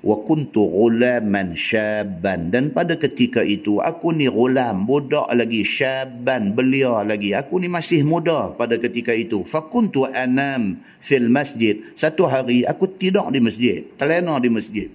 Wa 0.00 0.24
kuntu 0.24 0.64
ghulaman 0.64 1.52
syaban 1.52 2.48
dan 2.48 2.72
pada 2.72 2.96
ketika 2.96 3.44
itu 3.44 3.84
aku 3.84 4.16
ni 4.16 4.32
ghulam 4.32 4.88
budak 4.88 5.28
lagi 5.36 5.60
syaban 5.60 6.56
belia 6.56 7.04
lagi. 7.04 7.36
Aku 7.36 7.60
ni 7.60 7.68
masih 7.68 8.08
muda 8.08 8.56
pada 8.56 8.80
ketika 8.80 9.12
itu. 9.12 9.44
Fa 9.44 9.68
kuntu 9.68 10.08
anam 10.08 10.80
fil 11.04 11.28
masjid. 11.28 11.76
Satu 11.92 12.24
hari 12.24 12.64
aku 12.64 12.88
tidur 12.88 13.28
di 13.28 13.44
masjid 13.44 13.84
terlena 14.00 14.40
di 14.40 14.48
masjid 14.48 14.88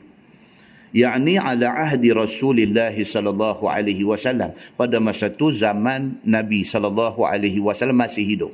yakni 0.95 1.35
ala 1.35 1.75
ahdi 1.75 2.15
Rasulullah 2.15 2.95
sallallahu 2.95 3.67
alaihi 3.67 4.07
wasallam. 4.07 4.55
Pada 4.79 5.03
masa 5.03 5.27
tu 5.27 5.51
zaman 5.51 6.23
Nabi 6.23 6.63
sallallahu 6.63 7.27
alaihi 7.27 7.59
wasallam 7.59 7.99
masih 7.99 8.23
hidup. 8.23 8.53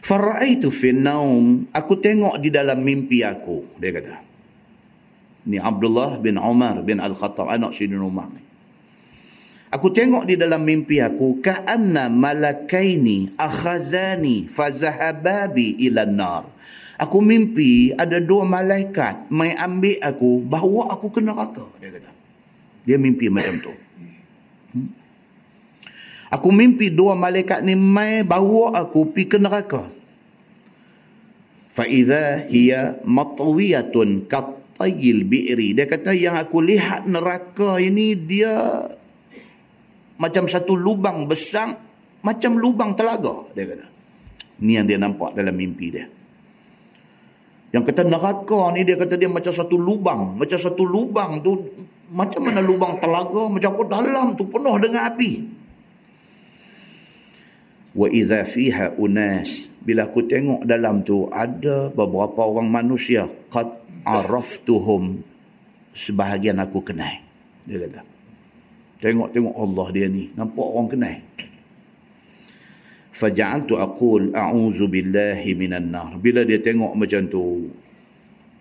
Faraitu 0.00 0.72
fi 0.72 0.96
naum. 0.96 1.68
Aku 1.68 2.00
tengok 2.00 2.40
di 2.40 2.48
dalam 2.48 2.80
mimpi 2.80 3.20
aku 3.20 3.76
dia 3.76 3.92
kata. 3.92 4.24
Ni 5.44 5.60
Abdullah 5.60 6.16
bin 6.16 6.40
Umar 6.40 6.80
bin 6.80 6.96
Al-Khattab 6.96 7.52
anak 7.52 7.76
Sayyidina 7.76 8.00
Umar 8.00 8.32
ni. 8.32 8.40
Aku 9.68 9.92
tengok 9.92 10.24
di 10.24 10.40
dalam 10.40 10.64
mimpi 10.64 10.96
aku 10.96 11.44
ka'anna 11.44 12.08
malakaini 12.08 13.36
akhazani 13.36 14.48
fazahababi 14.48 15.76
ila 15.84 16.08
nar 16.08 16.48
aku 16.98 17.18
mimpi 17.22 17.94
ada 17.94 18.18
dua 18.18 18.44
malaikat 18.44 19.30
mai 19.30 19.54
ambil 19.54 19.96
aku 20.02 20.42
bawa 20.42 20.92
aku 20.94 21.06
ke 21.14 21.20
neraka 21.22 21.64
dia 21.78 21.90
kata 21.94 22.10
dia 22.84 22.96
mimpi 22.98 23.30
macam 23.30 23.54
tu 23.62 23.72
hmm? 24.74 24.88
aku 26.34 26.48
mimpi 26.50 26.90
dua 26.90 27.14
malaikat 27.14 27.62
ni 27.62 27.78
mai 27.78 28.26
bawa 28.26 28.74
aku 28.74 29.14
pi 29.14 29.30
ke 29.30 29.38
neraka 29.38 29.88
fa 31.70 31.86
idza 31.86 32.50
hiya 32.50 32.98
matwiyatun 33.06 34.26
kat 34.26 34.58
tayil 34.78 35.26
bi'ri. 35.26 35.74
Dia 35.74 35.90
kata 35.90 36.14
yang 36.14 36.38
aku 36.38 36.62
lihat 36.62 37.10
neraka 37.10 37.82
ini 37.82 38.14
dia 38.14 38.86
macam 40.18 40.46
satu 40.46 40.78
lubang 40.78 41.26
besar 41.26 41.74
macam 42.22 42.58
lubang 42.58 42.94
telaga 42.94 43.50
dia 43.52 43.66
kata. 43.66 43.86
Ni 44.62 44.78
yang 44.78 44.86
dia 44.86 44.98
nampak 44.98 45.34
dalam 45.34 45.54
mimpi 45.54 45.90
dia. 45.90 46.06
Yang 47.68 47.92
kata 47.92 48.02
neraka 48.08 48.72
ni 48.72 48.80
dia 48.88 48.96
kata 48.96 49.20
dia 49.20 49.28
macam 49.28 49.52
satu 49.52 49.76
lubang, 49.76 50.40
macam 50.40 50.56
satu 50.56 50.88
lubang 50.88 51.44
tu 51.44 51.68
macam 52.08 52.40
mana 52.48 52.64
lubang 52.64 52.96
telaga, 52.96 53.52
macam 53.52 53.76
apa 53.76 53.84
dalam 53.92 54.26
tu 54.32 54.48
penuh 54.48 54.76
dengan 54.80 55.12
api. 55.12 55.30
Wa 57.92 58.08
idza 58.08 58.40
fiha 58.48 58.96
unas 58.96 59.68
bila 59.84 60.04
aku 60.04 60.24
tengok 60.28 60.68
dalam 60.68 61.00
tu 61.00 61.28
ada 61.32 61.88
beberapa 61.88 62.44
orang 62.44 62.68
manusia 62.68 63.24
qad 63.48 63.68
araftuhum 64.04 65.24
sebahagian 65.96 66.60
aku 66.60 66.84
kenal 66.84 67.10
dia 67.64 67.88
kata 67.88 68.00
tengok-tengok 69.00 69.54
Allah 69.56 69.86
dia 69.94 70.06
ni 70.12 70.28
nampak 70.36 70.66
orang 70.66 70.88
kenal 70.92 71.16
faja'altu 73.18 73.74
aqul 73.82 74.30
a'udzu 74.30 74.86
billahi 74.86 75.50
minan 75.58 75.90
nar 75.90 76.14
bila 76.22 76.46
dia 76.46 76.62
tengok 76.62 76.94
macam 76.94 77.26
tu 77.26 77.66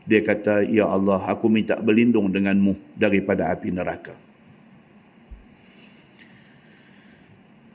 dia 0.09 0.25
kata 0.25 0.65
ya 0.65 0.89
Allah 0.89 1.21
aku 1.29 1.45
minta 1.45 1.77
berlindung 1.77 2.33
denganmu 2.33 2.97
daripada 2.97 3.53
api 3.53 3.69
neraka 3.69 4.15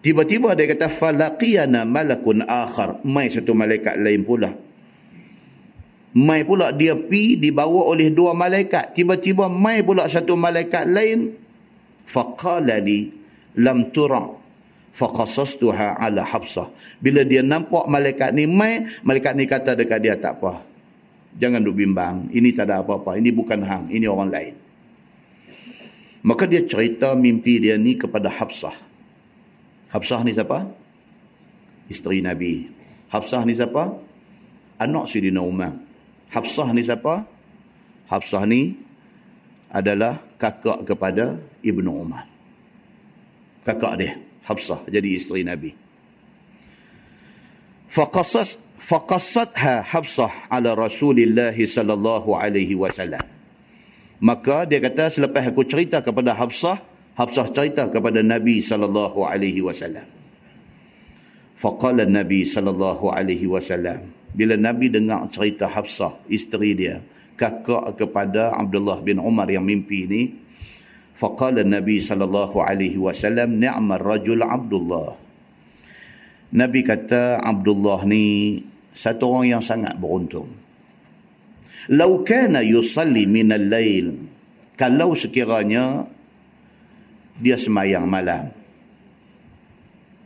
Tiba-tiba 0.03 0.59
dia 0.59 0.67
kata 0.67 0.91
falaqiyana 0.91 1.87
malakun 1.87 2.43
akhar. 2.43 2.99
Mai 3.07 3.31
satu 3.31 3.55
malaikat 3.55 3.95
lain 4.03 4.27
pula 4.27 4.51
Mai 6.13 6.45
pula 6.45 6.75
dia 6.75 6.93
pi 6.93 7.39
dibawa 7.41 7.89
oleh 7.89 8.11
dua 8.13 8.35
malaikat. 8.35 8.93
Tiba-tiba 8.99 9.47
mai 9.47 9.81
pula 9.81 10.11
satu 10.11 10.37
malaikat 10.37 10.85
lain. 10.91 11.33
Faqala 12.05 12.83
li 12.83 13.09
lam 13.57 13.89
tura. 13.95 14.42
Faqasastuha 14.93 15.97
ala 15.97 16.21
hafsah. 16.21 16.69
Bila 17.01 17.25
dia 17.25 17.41
nampak 17.41 17.89
malaikat 17.89 18.37
ni 18.37 18.45
mai, 18.45 18.85
malaikat 19.01 19.33
ni 19.33 19.49
kata 19.49 19.73
dekat 19.73 20.05
dia 20.05 20.15
tak 20.21 20.41
apa. 20.41 20.61
Jangan 21.41 21.65
duk 21.65 21.81
bimbang. 21.81 22.29
Ini 22.29 22.53
tak 22.53 22.69
ada 22.69 22.85
apa-apa. 22.85 23.17
Ini 23.17 23.33
bukan 23.33 23.61
hang. 23.65 23.85
Ini 23.89 24.05
orang 24.05 24.29
lain. 24.29 24.55
Maka 26.23 26.45
dia 26.45 26.63
cerita 26.69 27.17
mimpi 27.17 27.57
dia 27.57 27.81
ni 27.81 27.97
kepada 27.97 28.29
Hafsah. 28.29 28.77
Hafsah 29.91 30.21
ni 30.23 30.37
siapa? 30.37 30.69
Isteri 31.89 32.21
Nabi. 32.21 32.69
Hafsah 33.09 33.43
ni 33.49 33.57
siapa? 33.57 33.97
Anak 34.77 35.09
Sidina 35.09 35.41
Umar. 35.41 35.73
Hafsah 36.31 36.69
ni 36.73 36.85
siapa? 36.85 37.25
Hafsah 38.13 38.45
ni 38.45 38.77
adalah 39.73 40.21
kakak 40.37 40.85
kepada 40.85 41.41
Ibnu 41.65 41.91
Umar. 41.91 42.29
Kakak 43.65 43.95
dia, 44.01 44.19
Hafsah 44.43 44.83
jadi 44.91 45.15
isteri 45.15 45.47
Nabi. 45.47 45.75
Faqasas 47.87 48.59
faqasatha 48.81 49.87
Hafsah 49.87 50.51
ala 50.51 50.75
Rasulillah 50.75 51.55
sallallahu 51.55 52.35
alaihi 52.35 52.75
wasallam. 52.75 53.23
Maka 54.23 54.67
dia 54.67 54.79
kata 54.79 55.11
selepas 55.11 55.51
aku 55.51 55.67
cerita 55.67 55.99
kepada 55.99 56.35
Hafsah, 56.35 56.79
Hafsah 57.19 57.51
cerita 57.51 57.91
kepada 57.91 58.23
Nabi 58.23 58.63
sallallahu 58.63 59.27
alaihi 59.27 59.63
wasallam. 59.63 60.07
Faqala 61.59 62.07
Nabi 62.07 62.43
sallallahu 62.43 63.11
alaihi 63.15 63.47
wasallam, 63.47 64.11
bila 64.35 64.59
Nabi 64.59 64.91
dengar 64.91 65.27
cerita 65.31 65.71
Hafsah, 65.71 66.19
isteri 66.27 66.75
dia, 66.75 66.99
kakak 67.39 67.99
kepada 67.99 68.55
Abdullah 68.55 68.99
bin 69.03 69.19
Umar 69.23 69.47
yang 69.51 69.67
mimpi 69.67 70.07
ini, 71.13 71.19
Faqala 71.19 71.63
Nabi 71.63 72.01
sallallahu 72.01 72.57
alaihi 72.59 72.97
wasallam 72.97 73.61
ni'mar 73.61 74.01
rajul 74.01 74.41
Abdullah. 74.41 75.15
Nabi 76.53 76.81
kata 76.85 77.41
Abdullah 77.41 78.05
ni 78.05 78.61
satu 78.93 79.25
orang 79.33 79.47
yang 79.57 79.63
sangat 79.65 79.97
beruntung. 79.97 80.49
Lau 81.91 82.23
kana 82.23 82.63
yusalli 82.63 83.27
min 83.27 83.51
al-lail 83.51 84.15
kalau 84.77 85.17
sekiranya 85.17 86.07
dia 87.41 87.57
semayang 87.57 88.07
malam. 88.07 88.53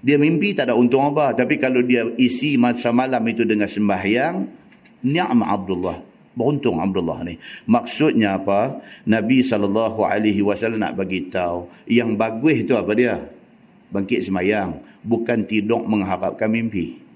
Dia 0.07 0.21
mimpi 0.23 0.55
tak 0.55 0.71
ada 0.71 0.75
untung 0.79 1.03
apa. 1.03 1.35
Tapi 1.35 1.59
kalau 1.59 1.83
dia 1.83 2.07
isi 2.15 2.55
masa 2.55 2.95
malam 2.95 3.23
itu 3.27 3.43
dengan 3.43 3.67
sembahyang, 3.67 4.47
ni'am 5.03 5.41
Abdullah. 5.43 6.16
Beruntung 6.37 6.85
Abdullah 6.85 7.25
ni. 7.25 7.41
Maksudnya 7.65 8.37
apa? 8.37 8.85
Nabi 9.09 9.41
SAW 9.41 10.77
nak 10.77 10.93
bagi 10.93 11.25
tahu 11.33 11.65
yang 11.89 12.13
bagus 12.13 12.61
itu 12.61 12.77
apa 12.77 12.93
dia? 12.93 13.25
Bangkit 13.89 14.21
semayang. 14.21 14.85
Bukan 15.01 15.49
tidur 15.49 15.81
mengharapkan 15.89 16.53
mimpi. 16.53 17.07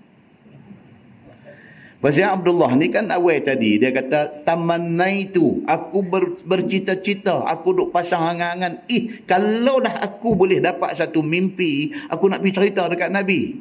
Pasal 2.01 2.33
Abdullah 2.33 2.73
ni 2.81 2.89
kan 2.89 3.13
awal 3.13 3.45
tadi 3.45 3.77
dia 3.77 3.93
kata 3.93 4.41
tamanai 4.49 5.29
itu 5.29 5.61
aku 5.69 6.01
ber, 6.01 6.33
bercita-cita 6.49 7.45
aku 7.45 7.77
duk 7.77 7.89
pasang 7.93 8.25
angan-angan 8.25 8.89
ih 8.89 9.21
kalau 9.29 9.85
dah 9.85 10.01
aku 10.01 10.33
boleh 10.33 10.65
dapat 10.65 10.97
satu 10.97 11.21
mimpi 11.21 11.93
aku 12.09 12.33
nak 12.33 12.41
pergi 12.41 12.57
cerita 12.57 12.89
dekat 12.89 13.13
Nabi 13.13 13.53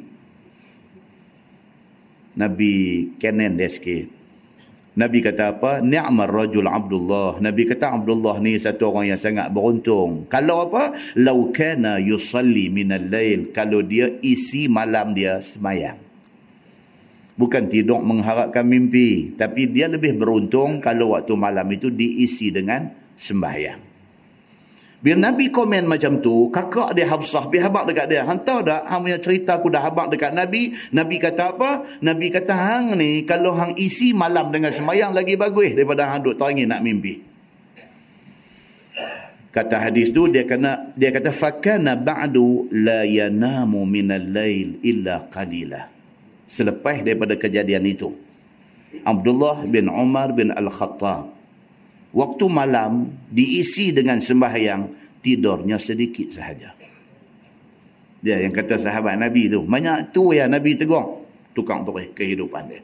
Nabi 2.40 2.72
kenen 3.20 3.60
dia 3.60 3.68
sikit 3.68 4.19
Nabi 5.00 5.24
kata 5.24 5.56
apa? 5.56 5.80
Ni'mar 5.80 6.28
rajul 6.28 6.68
Abdullah. 6.68 7.40
Nabi 7.40 7.64
kata 7.64 7.96
Abdullah 7.96 8.36
ni 8.44 8.60
satu 8.60 8.92
orang 8.92 9.16
yang 9.16 9.20
sangat 9.20 9.48
beruntung. 9.48 10.28
Kalau 10.28 10.68
apa? 10.68 10.92
Lau 11.16 11.48
kana 11.48 11.96
yusalli 11.96 12.68
minal 12.68 13.08
lail. 13.08 13.48
Kalau 13.56 13.80
dia 13.80 14.12
isi 14.20 14.68
malam 14.68 15.16
dia 15.16 15.40
semayang. 15.40 15.96
Bukan 17.40 17.72
tidur 17.72 18.04
mengharapkan 18.04 18.68
mimpi. 18.68 19.32
Tapi 19.32 19.72
dia 19.72 19.88
lebih 19.88 20.20
beruntung 20.20 20.84
kalau 20.84 21.16
waktu 21.16 21.32
malam 21.32 21.64
itu 21.72 21.88
diisi 21.88 22.52
dengan 22.52 22.92
sembahyang 23.16 23.89
bila 25.00 25.32
Nabi 25.32 25.48
komen 25.48 25.88
macam 25.88 26.20
tu 26.20 26.52
kakak 26.52 26.92
dia 26.92 27.08
Hafsah 27.08 27.48
dia 27.48 27.64
habak 27.64 27.88
dekat 27.88 28.06
dia 28.12 28.22
hantar 28.24 28.60
tak 28.60 28.82
hang 28.84 29.00
punya 29.08 29.18
cerita 29.20 29.56
aku 29.56 29.72
dah 29.72 29.80
habak 29.80 30.12
dekat 30.12 30.36
Nabi 30.36 30.76
Nabi 30.92 31.16
kata 31.16 31.56
apa 31.56 31.70
Nabi 32.04 32.26
kata 32.28 32.52
hang 32.52 33.00
ni 33.00 33.24
kalau 33.24 33.56
hang 33.56 33.72
isi 33.80 34.12
malam 34.12 34.52
dengan 34.52 34.70
sembahyang 34.70 35.16
lagi 35.16 35.40
bagus 35.40 35.72
daripada 35.72 36.12
hang 36.12 36.20
duk 36.20 36.36
teringin 36.36 36.68
nak 36.68 36.84
mimpi 36.84 37.16
kata 39.50 39.88
hadis 39.88 40.12
tu 40.12 40.28
dia 40.28 40.44
kena 40.44 40.92
dia 40.94 41.08
kata 41.10 41.32
fakana 41.32 41.96
ba'du 41.96 42.68
la 42.70 43.08
yanamu 43.08 43.88
minal 43.88 44.22
lail 44.28 44.78
illa 44.84 45.24
qalilah 45.32 46.00
selepas 46.50 47.06
daripada 47.06 47.38
kejadian 47.38 47.86
itu. 47.86 48.10
Abdullah 49.06 49.62
bin 49.70 49.86
Umar 49.86 50.34
bin 50.34 50.50
Al-Khattab. 50.50 51.30
Waktu 52.10 52.44
malam 52.50 53.06
diisi 53.30 53.94
dengan 53.94 54.18
sembahyang, 54.18 54.82
tidurnya 55.22 55.78
sedikit 55.78 56.34
sahaja. 56.34 56.74
Dia 58.20 58.36
yang 58.42 58.52
kata 58.52 58.76
sahabat 58.82 59.16
Nabi 59.16 59.48
tu, 59.48 59.64
banyak 59.64 60.12
tu 60.12 60.34
ya 60.34 60.50
Nabi 60.50 60.76
tegur. 60.76 61.22
Tukang 61.54 61.82
terus 61.86 62.10
kehidupan 62.14 62.62
dia. 62.70 62.82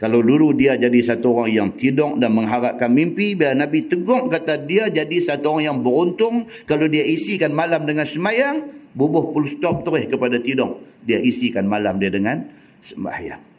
Kalau 0.00 0.24
dulu 0.24 0.56
dia 0.56 0.80
jadi 0.80 0.96
satu 1.04 1.36
orang 1.36 1.52
yang 1.52 1.68
tidur 1.76 2.16
dan 2.16 2.32
mengharapkan 2.32 2.88
mimpi, 2.88 3.36
biar 3.36 3.52
Nabi 3.52 3.84
tegur 3.84 4.32
kata 4.32 4.56
dia 4.64 4.88
jadi 4.88 5.12
satu 5.20 5.60
orang 5.60 5.64
yang 5.76 5.78
beruntung 5.84 6.48
kalau 6.64 6.88
dia 6.88 7.04
isikan 7.04 7.52
malam 7.52 7.84
dengan 7.84 8.08
semayang, 8.08 8.64
bubuh 8.96 9.28
full 9.36 9.44
stop 9.44 9.84
terus 9.84 10.08
kepada 10.08 10.40
tidur 10.40 10.80
dia 11.04 11.20
isikan 11.20 11.68
malam 11.68 12.00
dia 12.00 12.08
dengan 12.12 12.48
sembahyang. 12.80 13.49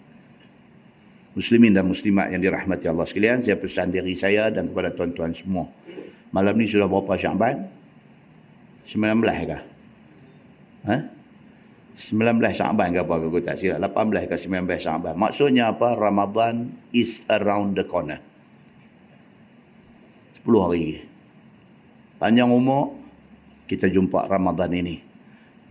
Muslimin 1.31 1.71
dan 1.71 1.87
muslimat 1.87 2.27
yang 2.27 2.43
dirahmati 2.43 2.91
Allah 2.91 3.07
sekalian, 3.07 3.39
saya 3.39 3.55
pesan 3.55 3.95
diri 3.95 4.19
saya 4.19 4.51
dan 4.51 4.67
kepada 4.67 4.91
tuan-tuan 4.91 5.31
semua. 5.31 5.67
Malam 6.35 6.59
ni 6.59 6.67
sudah 6.67 6.91
berapa 6.91 7.15
Syaban? 7.15 7.71
19 8.87 9.23
kah? 9.47 9.63
Ha? 10.91 10.97
19 11.95 12.35
Syaban 12.51 12.91
ke 12.91 12.99
apa 12.99 13.13
aku 13.15 13.39
tak 13.39 13.55
silap. 13.55 13.79
18 13.95 14.27
ke 14.27 14.35
19 14.35 14.75
Syaban. 14.75 15.15
Maksudnya 15.15 15.71
apa? 15.71 15.95
Ramadan 15.95 16.67
is 16.91 17.23
around 17.31 17.79
the 17.79 17.87
corner. 17.87 18.19
10 20.43 20.51
hari 20.67 21.07
Panjang 22.19 22.51
umur, 22.51 22.93
kita 23.71 23.87
jumpa 23.87 24.27
Ramadan 24.27 24.71
ini 24.75 25.11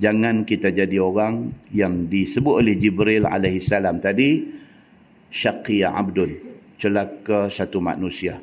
jangan 0.01 0.49
kita 0.49 0.73
jadi 0.73 0.97
orang 0.97 1.53
yang 1.77 2.09
disebut 2.09 2.65
oleh 2.65 2.75
Jibril 2.81 3.29
alaihi 3.29 3.61
salam 3.61 4.01
tadi 4.01 4.60
syaqiya 5.31 5.95
abdun 5.95 6.37
celaka 6.77 7.49
satu 7.49 7.79
manusia. 7.79 8.39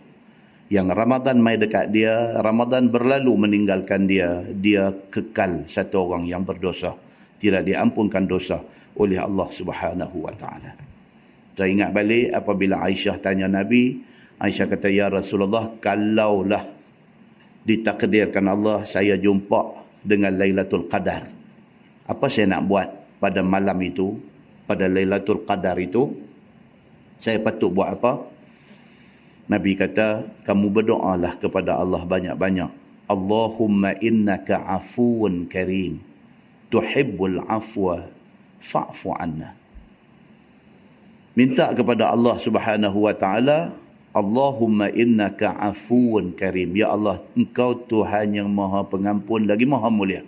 Yang 0.68 1.00
Ramadan 1.00 1.40
mai 1.40 1.56
dekat 1.56 1.96
dia 1.96 2.36
Ramadan 2.44 2.92
berlalu 2.92 3.48
meninggalkan 3.48 4.04
dia 4.04 4.44
dia 4.52 4.92
kekal 5.12 5.64
satu 5.64 6.12
orang 6.12 6.28
yang 6.28 6.44
berdosa. 6.44 6.92
Tidak 7.38 7.64
diampunkan 7.64 8.28
dosa 8.28 8.60
oleh 9.00 9.16
Allah 9.22 9.48
Subhanahu 9.48 10.28
wa 10.28 10.34
taala. 10.36 10.76
Saya 11.56 11.70
ingat 11.72 11.96
balik 11.96 12.36
apabila 12.36 12.84
Aisyah 12.84 13.18
tanya 13.24 13.48
Nabi 13.48 14.04
Aisyah 14.38 14.70
kata 14.70 14.94
ya 14.94 15.10
Rasulullah 15.10 15.74
kalaulah 15.82 16.62
ditakdirkan 17.66 18.46
Allah 18.46 18.86
saya 18.86 19.18
jumpa 19.18 19.82
dengan 20.06 20.38
Lailatul 20.38 20.86
Qadar. 20.86 21.26
Apa 22.06 22.30
saya 22.30 22.54
nak 22.54 22.70
buat 22.70 22.88
pada 23.18 23.42
malam 23.42 23.82
itu 23.82 24.14
pada 24.70 24.86
Lailatul 24.86 25.42
Qadar 25.42 25.82
itu 25.82 26.27
saya 27.18 27.42
patut 27.42 27.74
buat 27.74 27.98
apa? 27.98 28.22
Nabi 29.48 29.74
kata 29.74 30.28
kamu 30.44 30.70
berdoalah 30.70 31.34
kepada 31.40 31.80
Allah 31.80 32.04
banyak-banyak. 32.04 32.70
Allahumma 33.08 33.96
innaka 34.04 34.62
afuun 34.68 35.48
karim. 35.48 36.04
Tuhibbul 36.68 37.40
afwa 37.48 38.04
fa'fu 38.60 39.16
anna. 39.16 39.56
Minta 41.32 41.72
kepada 41.72 42.12
Allah 42.12 42.36
Subhanahu 42.36 43.08
wa 43.08 43.14
taala 43.16 43.72
Allahumma 44.12 44.92
innaka 44.92 45.56
afuun 45.56 46.36
karim. 46.36 46.76
Ya 46.76 46.92
Allah 46.92 47.24
engkau 47.34 47.72
Tuhan 47.88 48.36
yang 48.36 48.52
maha 48.52 48.84
pengampun 48.84 49.48
lagi 49.48 49.64
maha 49.64 49.88
mulia 49.88 50.28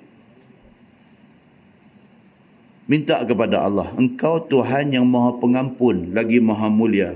minta 2.90 3.22
kepada 3.22 3.62
Allah 3.70 3.94
engkau 3.94 4.42
Tuhan 4.50 4.90
yang 4.90 5.06
maha 5.06 5.38
pengampun 5.38 6.10
lagi 6.18 6.42
maha 6.42 6.68
mulia. 6.74 7.14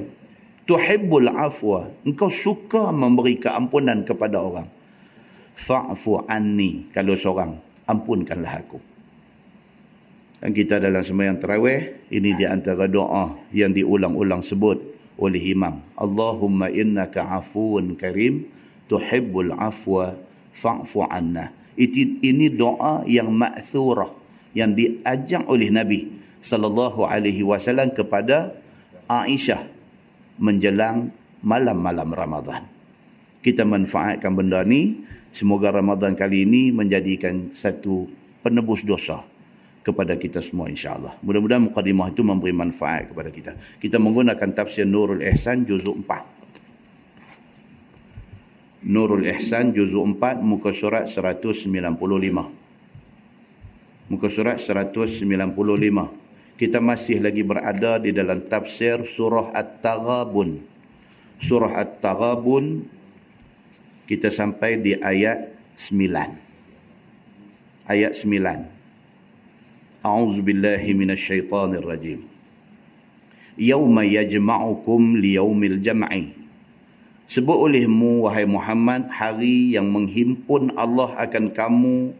Tuhibbul 0.63 1.27
afwa. 1.27 1.91
Engkau 2.07 2.31
suka 2.31 2.93
memberi 2.93 3.35
keampunan 3.35 4.05
kepada 4.07 4.39
orang. 4.39 4.69
Fa'fu 5.57 6.23
anni 6.29 6.87
kalau 6.95 7.19
seorang 7.19 7.59
ampunkanlah 7.83 8.63
aku. 8.63 8.79
Dan 10.39 10.55
kita 10.55 10.79
dalam 10.79 11.03
sembahyang 11.03 11.39
tarawih 11.41 12.07
ini 12.15 12.31
di 12.31 12.47
antara 12.47 12.87
doa 12.87 13.35
yang 13.51 13.75
diulang-ulang 13.75 14.39
sebut 14.39 14.79
oleh 15.19 15.51
imam. 15.51 15.83
Allahumma 15.99 16.71
innaka 16.71 17.27
afuun 17.27 17.99
karim 17.99 18.47
tuhibbul 18.87 19.51
afwa 19.59 20.15
fa'fu 20.55 21.03
anna. 21.11 21.51
Ini 21.75 22.55
doa 22.55 23.03
yang 23.03 23.35
ma'thurah 23.35 24.22
yang 24.53 24.77
diajak 24.77 25.49
oleh 25.49 25.73
Nabi 25.73 26.13
sallallahu 26.39 27.09
alaihi 27.09 27.41
wasallam 27.41 27.89
kepada 27.93 28.53
Aisyah 29.09 29.65
menjelang 30.37 31.09
malam-malam 31.43 32.13
Ramadan. 32.13 32.63
Kita 33.43 33.67
manfaatkan 33.67 34.31
benda 34.31 34.63
ni 34.63 35.03
semoga 35.35 35.67
Ramadan 35.73 36.15
kali 36.15 36.47
ini 36.47 36.71
menjadikan 36.71 37.51
satu 37.51 38.07
penebus 38.39 38.87
dosa 38.87 39.19
kepada 39.83 40.15
kita 40.15 40.39
semua 40.39 40.71
insya-Allah. 40.71 41.19
Mudah-mudahan 41.19 41.67
mukadimah 41.67 42.15
itu 42.15 42.23
memberi 42.23 42.55
manfaat 42.55 43.11
kepada 43.11 43.27
kita. 43.27 43.51
Kita 43.83 43.99
menggunakan 43.99 44.55
tafsir 44.55 44.87
Nurul 44.87 45.19
Ihsan 45.27 45.67
juzuk 45.67 46.07
4. 46.07 48.87
Nurul 48.87 49.27
Ihsan 49.27 49.75
juzuk 49.75 50.07
4 50.15 50.39
muka 50.39 50.71
surat 50.71 51.11
195 51.11 51.67
muka 54.07 54.31
surat 54.31 54.59
195 54.59 55.23
kita 56.59 56.79
masih 56.79 57.19
lagi 57.19 57.43
berada 57.43 57.99
di 57.99 58.11
dalam 58.13 58.39
tafsir 58.45 59.03
surah 59.03 59.51
at-taghabun. 59.51 60.61
Surah 61.41 61.73
at-taghabun 61.81 62.85
kita 64.07 64.29
sampai 64.29 64.77
di 64.79 64.93
ayat 64.99 65.49
9 65.75 67.89
ayat 67.89 68.13
9 68.15 70.05
a'udzu 70.05 70.41
billahi 70.45 70.93
minasyaitonir 70.93 71.83
rajim 71.83 72.21
yauma 73.57 74.05
yajma'ukum 74.05 75.21
liyaumil 75.21 75.81
jam'i. 75.81 76.33
Sebut 77.23 77.55
olehmu, 77.55 78.27
wahai 78.27 78.43
Muhammad, 78.45 79.09
hari 79.09 79.73
yang 79.73 79.89
menghimpun 79.89 80.75
Allah 80.77 81.15
akan 81.17 81.49
kamu 81.55 82.13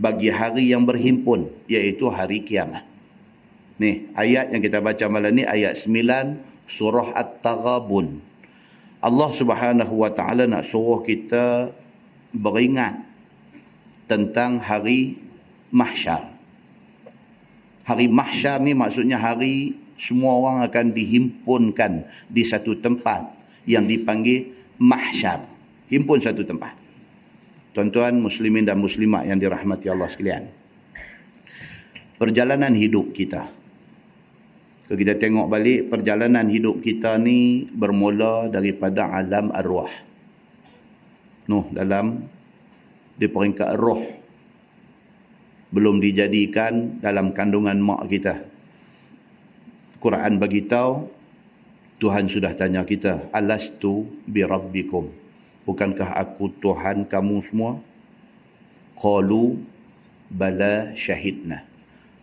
bagi 0.00 0.32
hari 0.32 0.72
yang 0.72 0.88
berhimpun, 0.88 1.52
iaitu 1.68 2.08
hari 2.08 2.40
kiamat. 2.40 2.88
Ni, 3.76 4.08
ayat 4.16 4.48
yang 4.48 4.64
kita 4.64 4.80
baca 4.80 5.04
malam 5.12 5.36
ni, 5.36 5.44
ayat 5.44 5.76
9, 5.76 6.40
surah 6.64 7.12
At-Taghabun. 7.12 8.24
Allah 9.04 9.30
subhanahu 9.32 10.00
wa 10.00 10.08
ta'ala 10.12 10.48
nak 10.48 10.64
suruh 10.64 11.04
kita 11.04 11.72
beringat 12.32 13.00
tentang 14.08 14.60
hari 14.60 15.20
mahsyar. 15.68 16.32
Hari 17.84 18.08
mahsyar 18.08 18.60
ni 18.60 18.76
maksudnya 18.76 19.16
hari 19.20 19.76
semua 20.00 20.36
orang 20.36 20.64
akan 20.64 20.96
dihimpunkan 20.96 22.08
di 22.28 22.42
satu 22.44 22.76
tempat 22.80 23.28
yang 23.68 23.84
dipanggil 23.84 24.52
mahsyar. 24.80 25.44
Himpun 25.88 26.20
satu 26.20 26.44
tempat. 26.44 26.76
Tuan-tuan 27.70 28.18
muslimin 28.18 28.66
dan 28.66 28.82
muslimat 28.82 29.26
yang 29.30 29.38
dirahmati 29.38 29.86
Allah 29.86 30.10
sekalian. 30.10 30.50
Perjalanan 32.18 32.74
hidup 32.74 33.14
kita. 33.14 33.46
Kalau 34.90 34.98
kita 34.98 35.14
tengok 35.22 35.46
balik, 35.46 35.86
perjalanan 35.86 36.50
hidup 36.50 36.82
kita 36.82 37.14
ni 37.14 37.70
bermula 37.70 38.50
daripada 38.50 39.06
alam 39.06 39.54
arwah. 39.54 39.90
Noh, 41.46 41.70
dalam 41.70 42.26
di 43.14 43.30
peringkat 43.30 43.78
roh. 43.78 44.02
Belum 45.70 46.02
dijadikan 46.02 46.98
dalam 46.98 47.30
kandungan 47.30 47.78
mak 47.78 48.10
kita. 48.10 48.42
Quran 50.02 50.42
bagi 50.42 50.66
tahu 50.66 51.06
Tuhan 52.02 52.26
sudah 52.26 52.56
tanya 52.58 52.82
kita, 52.82 53.30
alastu 53.30 54.08
bi 54.26 54.42
rabbikum? 54.42 55.19
Bukankah 55.70 56.18
aku 56.18 56.50
Tuhan 56.58 57.06
kamu 57.06 57.38
semua? 57.38 57.78
Qalu 58.98 59.62
bala 60.26 60.90
syahidna. 60.98 61.62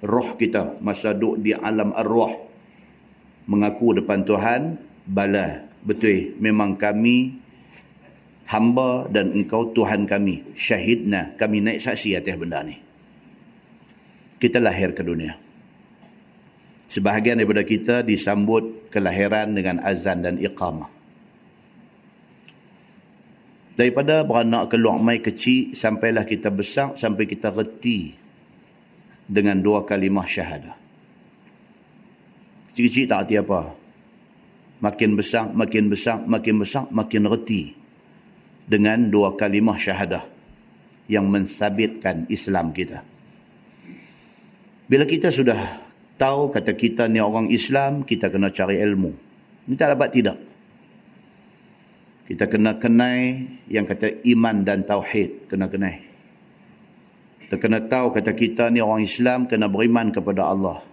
Roh 0.03 0.35
kita 0.35 0.75
masa 0.83 1.15
duduk 1.15 1.39
di 1.39 1.55
alam 1.55 1.95
arwah 1.95 2.35
mengaku 3.47 4.03
depan 4.03 4.27
Tuhan, 4.27 4.75
bala, 5.07 5.63
betul, 5.87 6.35
memang 6.43 6.75
kami 6.75 7.39
hamba 8.51 9.07
dan 9.07 9.31
engkau 9.31 9.71
Tuhan 9.71 10.03
kami. 10.03 10.43
Syahidna, 10.51 11.39
kami 11.39 11.63
naik 11.63 11.79
saksi 11.79 12.19
atas 12.19 12.35
benda 12.35 12.67
ni. 12.67 12.75
Kita 14.37 14.59
lahir 14.59 14.91
ke 14.91 15.01
dunia. 15.07 15.39
Sebahagian 16.91 17.39
daripada 17.39 17.63
kita 17.63 18.03
disambut 18.03 18.91
kelahiran 18.91 19.55
dengan 19.55 19.79
azan 19.79 20.19
dan 20.19 20.35
iqamah. 20.35 20.96
Daripada 23.77 24.25
beranak 24.25 24.73
keluar 24.73 24.97
mai 24.97 25.21
kecil 25.21 25.77
sampailah 25.77 26.25
kita 26.25 26.49
besar 26.49 26.97
sampai 26.97 27.29
kita 27.29 27.53
reti 27.53 28.09
dengan 29.29 29.61
dua 29.61 29.85
kalimah 29.85 30.25
syahadah. 30.25 30.73
Kecil-kecil 32.73 33.05
tak 33.05 33.29
arti 33.29 33.37
apa. 33.37 33.77
Makin 34.81 35.13
besar, 35.13 35.53
makin 35.53 35.93
besar, 35.93 36.25
makin 36.25 36.55
besar, 36.57 36.89
makin 36.89 37.29
reti 37.29 37.77
dengan 38.65 39.13
dua 39.13 39.37
kalimah 39.37 39.77
syahadah 39.77 40.25
yang 41.05 41.29
mensabitkan 41.29 42.25
Islam 42.33 42.73
kita. 42.73 43.05
Bila 44.89 45.05
kita 45.05 45.29
sudah 45.29 45.85
tahu 46.17 46.49
kata 46.49 46.73
kita 46.73 47.05
ni 47.05 47.21
orang 47.21 47.53
Islam, 47.53 48.01
kita 48.01 48.33
kena 48.33 48.49
cari 48.49 48.81
ilmu. 48.81 49.13
Ini 49.69 49.75
tak 49.77 49.93
dapat 49.93 50.09
tidak. 50.17 50.37
Kita 52.27 52.43
kena 52.51 52.75
kenai 52.75 53.47
yang 53.71 53.87
kata 53.87 54.19
iman 54.35 54.67
dan 54.67 54.83
tauhid. 54.83 55.47
Kena 55.47 55.71
kenai. 55.71 56.03
Kita 57.47 57.55
kena 57.55 57.79
tahu 57.79 58.11
kata 58.11 58.35
kita 58.35 58.67
ni 58.67 58.83
orang 58.83 59.07
Islam 59.07 59.47
kena 59.47 59.71
beriman 59.71 60.11
kepada 60.11 60.51
Allah. 60.51 60.83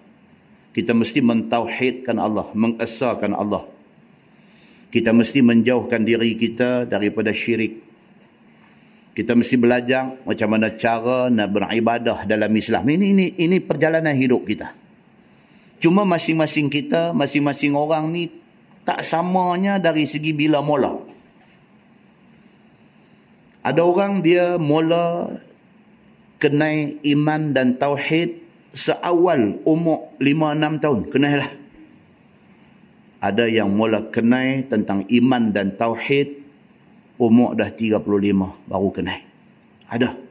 Kita 0.71 0.95
mesti 0.95 1.19
mentauhidkan 1.19 2.19
Allah, 2.19 2.47
mengesahkan 2.55 3.35
Allah. 3.35 3.67
Kita 4.95 5.11
mesti 5.11 5.43
menjauhkan 5.43 6.07
diri 6.07 6.39
kita 6.39 6.87
daripada 6.87 7.35
syirik. 7.35 7.83
Kita 9.15 9.35
mesti 9.35 9.55
belajar 9.59 10.19
macam 10.27 10.49
mana 10.51 10.75
cara 10.75 11.31
nak 11.31 11.51
beribadah 11.51 12.27
dalam 12.27 12.51
Islam. 12.55 12.87
Ini 12.87 13.07
ini 13.15 13.27
ini 13.39 13.59
perjalanan 13.63 14.15
hidup 14.15 14.47
kita. 14.47 14.75
Cuma 15.79 16.07
masing-masing 16.07 16.67
kita, 16.71 17.15
masing-masing 17.15 17.75
orang 17.75 18.11
ni 18.11 18.31
tak 18.83 19.07
samanya 19.07 19.79
dari 19.83 20.07
segi 20.07 20.35
bila 20.35 20.63
mula. 20.63 21.04
Ada 23.65 23.81
orang 23.81 24.21
dia 24.21 24.61
mula 24.61 25.41
kenai 26.37 27.01
iman 27.17 27.57
dan 27.57 27.81
tauhid 27.81 28.37
seawal 28.77 29.57
umur 29.65 30.13
5-6 30.21 30.83
tahun. 30.85 31.01
Kenailah. 31.09 31.51
Ada 33.25 33.49
yang 33.49 33.73
mula 33.73 34.05
kenai 34.13 34.69
tentang 34.69 35.09
iman 35.09 35.49
dan 35.49 35.73
tauhid 35.81 36.45
umur 37.17 37.57
dah 37.57 37.73
35 37.73 38.05
baru 38.69 38.91
kenai. 38.93 39.25
Ada. 39.89 40.24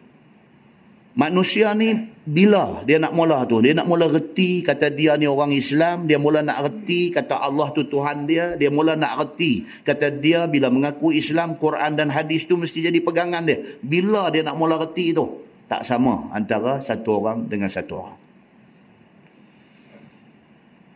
Manusia 1.14 1.78
ni 1.78 2.10
bila 2.26 2.82
dia 2.90 2.98
nak 2.98 3.14
mula 3.14 3.46
tu? 3.46 3.62
Dia 3.62 3.78
nak 3.78 3.86
mula 3.86 4.10
reti 4.10 4.66
kata 4.66 4.90
dia 4.90 5.14
ni 5.14 5.30
orang 5.30 5.54
Islam. 5.54 6.10
Dia 6.10 6.18
mula 6.18 6.42
nak 6.42 6.66
reti 6.66 7.14
kata 7.14 7.38
Allah 7.38 7.70
tu 7.70 7.86
Tuhan 7.86 8.26
dia. 8.26 8.58
Dia 8.58 8.74
mula 8.74 8.98
nak 8.98 9.22
reti 9.22 9.62
kata 9.86 10.10
dia 10.10 10.50
bila 10.50 10.74
mengaku 10.74 11.14
Islam, 11.14 11.62
Quran 11.62 11.94
dan 11.94 12.10
hadis 12.10 12.50
tu 12.50 12.58
mesti 12.58 12.90
jadi 12.90 12.98
pegangan 12.98 13.46
dia. 13.46 13.62
Bila 13.86 14.34
dia 14.34 14.42
nak 14.42 14.58
mula 14.58 14.82
reti 14.82 15.14
tu? 15.14 15.46
Tak 15.70 15.86
sama 15.86 16.34
antara 16.34 16.82
satu 16.82 17.22
orang 17.22 17.46
dengan 17.46 17.70
satu 17.70 17.94
orang. 17.94 18.18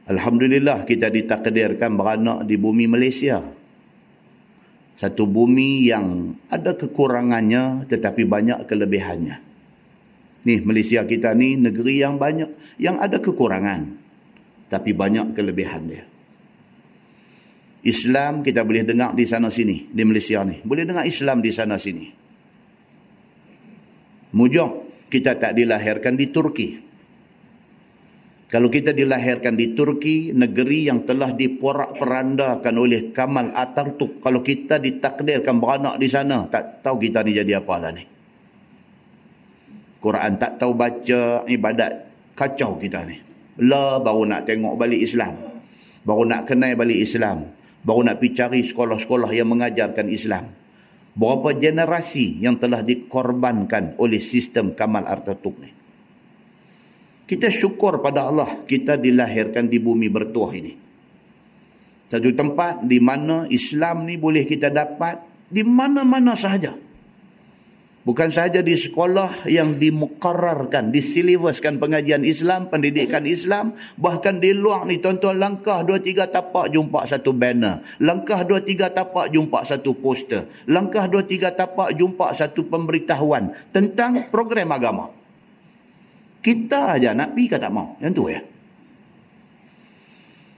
Alhamdulillah 0.09 0.81
kita 0.89 1.13
ditakdirkan 1.13 1.93
beranak 1.93 2.41
di 2.49 2.57
bumi 2.57 2.89
Malaysia. 2.89 3.37
Satu 4.97 5.29
bumi 5.29 5.93
yang 5.93 6.33
ada 6.49 6.73
kekurangannya 6.73 7.85
tetapi 7.85 8.25
banyak 8.25 8.65
kelebihannya. 8.65 9.46
Ni 10.47 10.63
Malaysia 10.63 11.03
kita 11.03 11.35
ni 11.35 11.59
negeri 11.59 11.99
yang 11.99 12.15
banyak 12.15 12.79
yang 12.79 12.95
ada 13.03 13.19
kekurangan 13.19 13.99
tapi 14.71 14.95
banyak 14.95 15.35
kelebihan 15.35 15.83
dia. 15.91 16.03
Islam 17.83 18.47
kita 18.47 18.63
boleh 18.63 18.87
dengar 18.87 19.11
di 19.11 19.27
sana 19.27 19.51
sini 19.51 19.91
di 19.91 20.03
Malaysia 20.07 20.43
ni. 20.47 20.63
Boleh 20.63 20.87
dengar 20.87 21.03
Islam 21.03 21.43
di 21.43 21.51
sana 21.51 21.75
sini. 21.75 22.07
Mujok 24.35 24.71
kita 25.11 25.35
tak 25.35 25.51
dilahirkan 25.55 26.15
di 26.15 26.27
Turki. 26.31 26.69
Kalau 28.47 28.71
kita 28.71 28.95
dilahirkan 28.95 29.59
di 29.59 29.75
Turki, 29.75 30.31
negeri 30.31 30.87
yang 30.87 31.03
telah 31.03 31.35
diporak-perandakan 31.35 32.75
oleh 32.79 33.11
Kamal 33.11 33.51
Atatürk, 33.51 34.23
kalau 34.23 34.39
kita 34.39 34.79
ditakdirkan 34.79 35.59
beranak 35.59 35.99
di 35.99 36.07
sana, 36.07 36.47
tak 36.47 36.79
tahu 36.79 36.95
kita 36.95 37.27
ni 37.27 37.35
jadi 37.35 37.59
apa 37.59 37.75
lah 37.75 37.91
ni. 37.91 38.16
Quran 39.97 40.37
tak 40.37 40.61
tahu 40.61 40.77
baca 40.77 41.43
ibadat 41.49 41.91
kacau 42.37 42.77
kita 42.77 43.01
ni. 43.05 43.17
La 43.65 43.97
baru 43.97 44.29
nak 44.29 44.45
tengok 44.45 44.77
balik 44.77 45.01
Islam. 45.01 45.33
Baru 46.05 46.23
nak 46.29 46.45
kenal 46.45 46.77
balik 46.77 47.01
Islam. 47.01 47.49
Baru 47.81 48.05
nak 48.05 48.21
pergi 48.21 48.37
cari 48.37 48.61
sekolah-sekolah 48.61 49.33
yang 49.33 49.49
mengajarkan 49.49 50.07
Islam. 50.13 50.53
Berapa 51.17 51.57
generasi 51.57 52.37
yang 52.37 52.61
telah 52.61 52.85
dikorbankan 52.85 53.97
oleh 53.97 54.21
sistem 54.21 54.77
Kamal 54.77 55.09
Atatürk 55.09 55.57
ni? 55.57 55.71
Kita 57.27 57.49
syukur 57.49 57.99
pada 57.99 58.29
Allah 58.29 58.63
kita 58.69 59.01
dilahirkan 59.01 59.65
di 59.65 59.81
bumi 59.81 60.07
bertuah 60.13 60.51
ini. 60.53 60.73
Satu 62.07 62.31
tempat 62.31 62.85
di 62.85 63.01
mana 63.03 63.49
Islam 63.51 64.07
ni 64.07 64.15
boleh 64.15 64.47
kita 64.47 64.71
dapat 64.71 65.19
di 65.51 65.65
mana-mana 65.65 66.37
sahaja 66.37 66.86
Bukan 68.07 68.31
sahaja 68.31 68.63
di 68.63 68.71
sekolah 68.71 69.43
yang 69.51 69.75
dimukarrarkan, 69.75 70.95
disilibuskan 70.95 71.75
pengajian 71.75 72.23
Islam, 72.23 72.71
pendidikan 72.71 73.27
Islam. 73.27 73.75
Bahkan 73.99 74.39
di 74.39 74.55
luar 74.55 74.87
ni 74.87 75.03
tuan-tuan 75.03 75.35
langkah 75.35 75.83
dua 75.83 75.99
tiga 75.99 76.23
tapak 76.23 76.71
jumpa 76.71 77.03
satu 77.03 77.35
banner. 77.35 77.83
Langkah 77.99 78.47
dua 78.47 78.63
tiga 78.63 78.87
tapak 78.87 79.27
jumpa 79.27 79.67
satu 79.67 79.91
poster. 79.91 80.47
Langkah 80.71 81.03
dua 81.11 81.27
tiga 81.27 81.51
tapak 81.51 81.99
jumpa 81.99 82.31
satu 82.31 82.63
pemberitahuan 82.71 83.51
tentang 83.75 84.31
program 84.31 84.71
agama. 84.71 85.11
Kita 86.39 86.95
aja 86.95 87.11
nak 87.11 87.35
pergi 87.35 87.59
tak 87.59 87.71
mau. 87.75 87.99
Yang 87.99 88.11
tu 88.15 88.23
ya. 88.31 88.39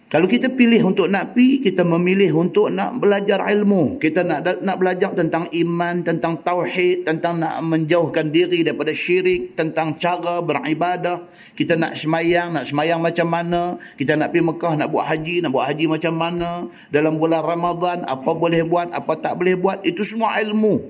Kalau 0.09 0.25
kita 0.25 0.49
pilih 0.49 0.89
untuk 0.89 1.05
nak 1.05 1.37
pi, 1.37 1.61
kita 1.61 1.85
memilih 1.85 2.33
untuk 2.33 2.73
nak 2.73 2.97
belajar 2.97 3.45
ilmu. 3.45 4.01
Kita 4.01 4.25
nak 4.25 4.41
nak 4.65 4.77
belajar 4.81 5.13
tentang 5.13 5.45
iman, 5.53 6.01
tentang 6.01 6.41
tauhid, 6.41 7.05
tentang 7.05 7.37
nak 7.37 7.61
menjauhkan 7.61 8.33
diri 8.33 8.65
daripada 8.65 8.89
syirik, 8.89 9.53
tentang 9.53 10.01
cara 10.01 10.41
beribadah. 10.41 11.29
Kita 11.53 11.77
nak 11.77 11.93
semayang, 11.93 12.57
nak 12.57 12.65
semayang 12.65 13.05
macam 13.05 13.29
mana. 13.29 13.77
Kita 14.01 14.17
nak 14.17 14.33
pergi 14.33 14.49
Mekah, 14.49 14.73
nak 14.81 14.89
buat 14.89 15.05
haji, 15.13 15.45
nak 15.45 15.51
buat 15.53 15.65
haji 15.69 15.85
macam 15.85 16.13
mana. 16.17 16.49
Dalam 16.89 17.21
bulan 17.21 17.45
Ramadan, 17.45 18.01
apa 18.09 18.33
boleh 18.33 18.65
buat, 18.65 18.89
apa 18.89 19.13
tak 19.13 19.37
boleh 19.37 19.61
buat. 19.61 19.85
Itu 19.85 20.01
semua 20.01 20.41
ilmu. 20.41 20.89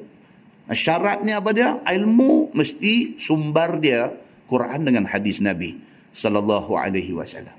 Syaratnya 0.71 1.43
apa 1.43 1.51
dia? 1.51 1.75
Ilmu 1.83 2.55
mesti 2.55 3.19
sumber 3.19 3.83
dia 3.83 4.15
Quran 4.47 4.87
dengan 4.87 5.11
hadis 5.11 5.43
Nabi 5.43 5.75
sallallahu 6.15 6.71
alaihi 6.79 7.11
wasallam. 7.11 7.58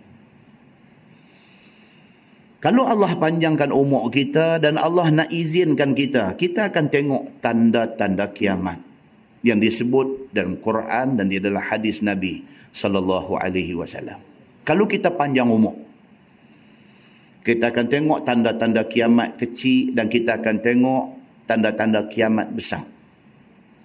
Kalau 2.61 2.85
Allah 2.85 3.17
panjangkan 3.17 3.73
umur 3.73 4.13
kita 4.13 4.61
dan 4.61 4.77
Allah 4.77 5.09
nak 5.09 5.33
izinkan 5.33 5.97
kita, 5.97 6.37
kita 6.37 6.69
akan 6.69 6.93
tengok 6.93 7.41
tanda-tanda 7.41 8.29
kiamat 8.37 8.77
yang 9.41 9.57
disebut 9.57 10.29
dalam 10.37 10.61
Quran 10.61 11.17
dan 11.17 11.33
di 11.33 11.41
dalam 11.41 11.65
hadis 11.65 12.05
Nabi 12.05 12.45
sallallahu 12.77 13.41
alaihi 13.41 13.73
wasallam. 13.73 14.21
Kalau 14.69 14.85
kita 14.85 15.09
panjang 15.09 15.49
umur, 15.49 15.73
kita 17.41 17.73
akan 17.73 17.87
tengok 17.89 18.29
tanda-tanda 18.29 18.85
kiamat 18.85 19.41
kecil 19.41 19.97
dan 19.97 20.13
kita 20.13 20.37
akan 20.37 20.57
tengok 20.61 21.05
tanda-tanda 21.49 22.05
kiamat 22.13 22.53
besar. 22.53 22.85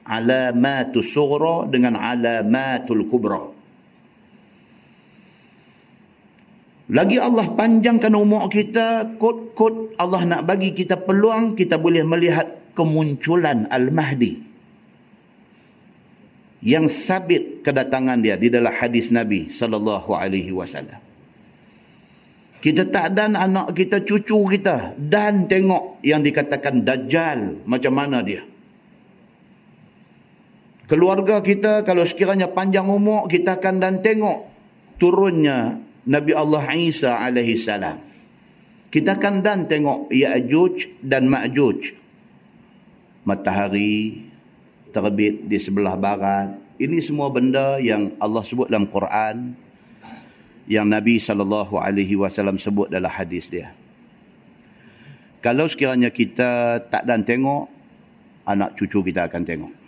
Alamatus 0.04 1.16
sughra 1.16 1.64
dengan 1.72 1.96
alamatul 1.96 3.08
kubra. 3.08 3.55
Lagi 6.86 7.18
Allah 7.18 7.50
panjangkan 7.50 8.14
umur 8.14 8.46
kita, 8.46 9.18
kod-kod 9.18 9.98
Allah 9.98 10.22
nak 10.22 10.42
bagi 10.46 10.70
kita 10.70 11.02
peluang, 11.02 11.58
kita 11.58 11.82
boleh 11.82 12.06
melihat 12.06 12.78
kemunculan 12.78 13.66
Al-Mahdi. 13.74 14.46
Yang 16.62 16.86
sabit 16.94 17.66
kedatangan 17.66 18.22
dia 18.22 18.38
di 18.38 18.54
dalam 18.54 18.70
hadis 18.70 19.10
Nabi 19.10 19.50
sallallahu 19.50 20.14
alaihi 20.14 20.54
wasallam. 20.54 21.02
Kita 22.62 22.90
tak 22.90 23.14
dan 23.14 23.38
anak 23.38 23.78
kita, 23.78 24.02
cucu 24.02 24.42
kita 24.58 24.98
dan 24.98 25.46
tengok 25.46 26.02
yang 26.02 26.26
dikatakan 26.26 26.82
Dajjal 26.82 27.66
macam 27.70 27.94
mana 27.94 28.26
dia. 28.26 28.42
Keluarga 30.86 31.42
kita 31.42 31.82
kalau 31.82 32.06
sekiranya 32.06 32.50
panjang 32.50 32.86
umur 32.90 33.26
kita 33.26 33.58
akan 33.58 33.82
dan 33.82 33.94
tengok 34.06 34.50
turunnya 35.02 35.82
Nabi 36.06 36.32
Allah 36.38 36.66
Isa 36.78 37.18
alaihi 37.18 37.58
salam. 37.58 37.98
Kita 38.94 39.18
akan 39.18 39.42
dan 39.42 39.66
tengok 39.66 40.14
Ya'juj 40.14 41.04
dan 41.04 41.28
Ma'juj. 41.28 41.92
Matahari 43.26 44.24
terbit 44.94 45.50
di 45.50 45.58
sebelah 45.58 45.98
barat. 45.98 46.56
Ini 46.78 47.02
semua 47.02 47.28
benda 47.34 47.82
yang 47.82 48.14
Allah 48.22 48.46
sebut 48.46 48.70
dalam 48.70 48.88
Quran 48.88 49.58
yang 50.70 50.86
Nabi 50.88 51.18
sallallahu 51.18 51.76
alaihi 51.82 52.16
wasallam 52.16 52.62
sebut 52.62 52.88
dalam 52.88 53.10
hadis 53.10 53.50
dia. 53.50 53.74
Kalau 55.42 55.66
sekiranya 55.70 56.14
kita 56.14 56.82
tak 56.90 57.06
dan 57.06 57.26
tengok 57.26 57.70
anak 58.46 58.78
cucu 58.78 59.02
kita 59.02 59.30
akan 59.30 59.44
tengok 59.46 59.85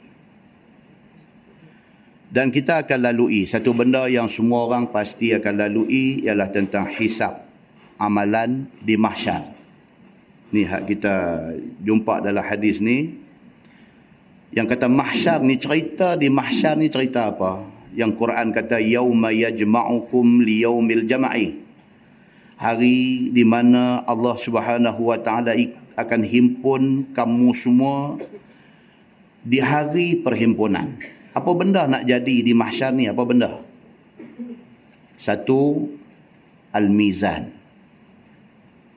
dan 2.28 2.52
kita 2.52 2.84
akan 2.84 3.00
lalui 3.08 3.48
satu 3.48 3.72
benda 3.72 4.04
yang 4.12 4.28
semua 4.28 4.68
orang 4.68 4.92
pasti 4.92 5.32
akan 5.32 5.64
lalui 5.64 6.28
ialah 6.28 6.52
tentang 6.52 6.92
hisap 6.92 7.48
amalan 7.96 8.68
di 8.84 9.00
mahsyar. 9.00 9.48
Ni 10.52 10.64
hak 10.64 10.88
kita 10.88 11.16
jumpa 11.84 12.24
dalam 12.24 12.44
hadis 12.44 12.84
ni. 12.84 13.16
Yang 14.52 14.76
kata 14.76 14.88
mahsyar 14.88 15.44
ni 15.44 15.60
cerita 15.60 16.16
di 16.16 16.32
mahsyar 16.32 16.80
ni 16.80 16.88
cerita 16.88 17.32
apa? 17.32 17.64
Yang 17.92 18.16
Quran 18.16 18.56
kata 18.56 18.80
yauma 18.80 19.32
yajma'ukum 19.32 20.44
liyaumil 20.44 21.04
jam'i. 21.04 21.64
Hari 22.58 23.30
di 23.32 23.44
mana 23.44 24.02
Allah 24.08 24.36
Subhanahu 24.40 25.14
wa 25.14 25.20
taala 25.20 25.54
akan 25.96 26.22
himpun 26.28 27.12
kamu 27.12 27.50
semua 27.54 28.20
di 29.44 29.64
hari 29.64 30.20
perhimpunan. 30.20 31.17
Apa 31.38 31.54
benda 31.54 31.86
nak 31.86 32.02
jadi 32.10 32.42
di 32.42 32.58
mahsyar 32.58 32.98
ni? 32.98 33.06
Apa 33.06 33.22
benda? 33.22 33.62
Satu, 35.14 35.86
Al-Mizan. 36.74 37.54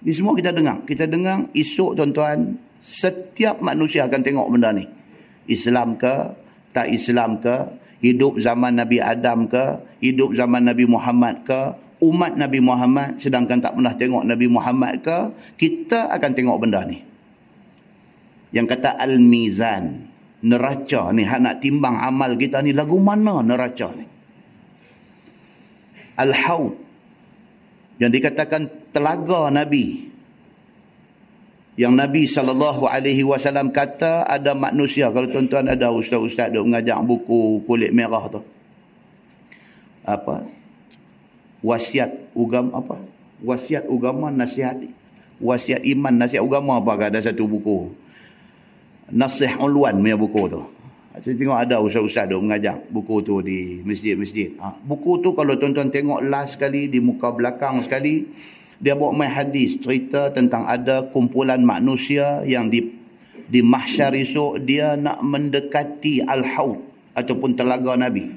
Ini 0.01 0.13
semua 0.17 0.33
kita 0.33 0.49
dengar. 0.49 0.81
Kita 0.89 1.05
dengar 1.05 1.53
esok 1.53 2.01
tuan-tuan, 2.01 2.57
setiap 2.81 3.61
manusia 3.61 4.09
akan 4.09 4.21
tengok 4.25 4.49
benda 4.49 4.73
ni. 4.73 4.89
Islam 5.53 6.01
ke, 6.01 6.33
tak 6.73 6.89
Islam 6.89 7.45
ke, 7.45 7.69
hidup 8.01 8.41
zaman 8.41 8.81
Nabi 8.81 9.05
Adam 9.05 9.45
ke, 9.45 9.77
hidup 10.01 10.33
zaman 10.33 10.65
Nabi 10.65 10.89
Muhammad 10.89 11.45
ke, 11.45 11.77
umat 12.01 12.41
Nabi 12.41 12.65
Muhammad 12.65 13.21
sedangkan 13.21 13.61
tak 13.61 13.77
pernah 13.77 13.93
tengok 13.93 14.25
Nabi 14.25 14.49
Muhammad 14.49 15.05
ke, 15.05 15.19
kita 15.61 16.09
akan 16.09 16.33
tengok 16.33 16.57
benda 16.57 16.81
ni. 16.89 17.05
Yang 18.57 18.67
kata 18.77 18.97
Al-Mizan 18.97 20.10
neraca 20.41 21.13
ni 21.13 21.29
hak 21.29 21.41
nak 21.41 21.55
timbang 21.61 22.01
amal 22.01 22.33
kita 22.37 22.65
ni 22.65 22.73
lagu 22.73 22.97
mana 22.97 23.45
neraca 23.45 23.89
ni? 23.93 24.07
Al-haud. 26.21 26.77
Yang 28.01 28.11
dikatakan 28.21 28.63
telaga 28.93 29.53
nabi. 29.53 30.09
Yang 31.77 31.93
nabi 31.97 32.23
sallallahu 32.29 32.89
alaihi 32.89 33.25
wasallam 33.25 33.73
kata 33.73 34.29
ada 34.29 34.53
manusia 34.53 35.09
kalau 35.13 35.29
tuan-tuan 35.29 35.69
ada 35.69 35.89
ustaz-ustaz 35.93 36.53
duk 36.53 36.69
mengajar 36.69 37.01
buku 37.05 37.65
kulit 37.65 37.93
merah 37.93 38.29
tu. 38.29 38.41
Apa? 40.05 40.45
Wasiat 41.61 42.33
ugam 42.37 42.73
apa? 42.73 43.01
Wasiat 43.45 43.89
agama 43.89 44.33
nasihat. 44.33 44.77
Wasiat 45.41 45.85
iman 45.89 46.21
nasihat 46.21 46.45
agama 46.45 46.81
apa 46.81 47.09
ada 47.09 47.21
satu 47.21 47.49
buku 47.49 47.93
Nasih 49.11 49.59
Ulwan 49.59 49.99
punya 49.99 50.15
buku 50.15 50.43
tu. 50.47 50.63
Saya 51.21 51.35
tengok 51.35 51.59
ada 51.59 51.83
ustaz-ustaz 51.83 52.31
duk 52.31 52.47
mengajar 52.47 52.79
buku 52.87 53.19
tu 53.27 53.43
di 53.43 53.83
masjid-masjid. 53.83 54.55
Ha, 54.63 54.79
buku 54.87 55.19
tu 55.21 55.35
kalau 55.35 55.59
tuan-tuan 55.59 55.91
tengok 55.91 56.23
last 56.23 56.55
sekali 56.55 56.87
di 56.87 57.03
muka 57.03 57.35
belakang 57.35 57.83
sekali, 57.83 58.31
dia 58.79 58.95
bawa 58.97 59.13
main 59.13 59.29
hadis 59.29 59.77
cerita 59.77 60.31
tentang 60.33 60.65
ada 60.65 61.05
kumpulan 61.11 61.61
manusia 61.61 62.41
yang 62.47 62.73
di 62.73 62.97
di 63.51 63.61
mahsyar 63.61 64.15
esok 64.15 64.63
dia 64.65 64.95
nak 64.95 65.21
mendekati 65.21 66.25
al-haud 66.25 66.81
ataupun 67.13 67.59
telaga 67.59 67.99
Nabi. 67.99 68.31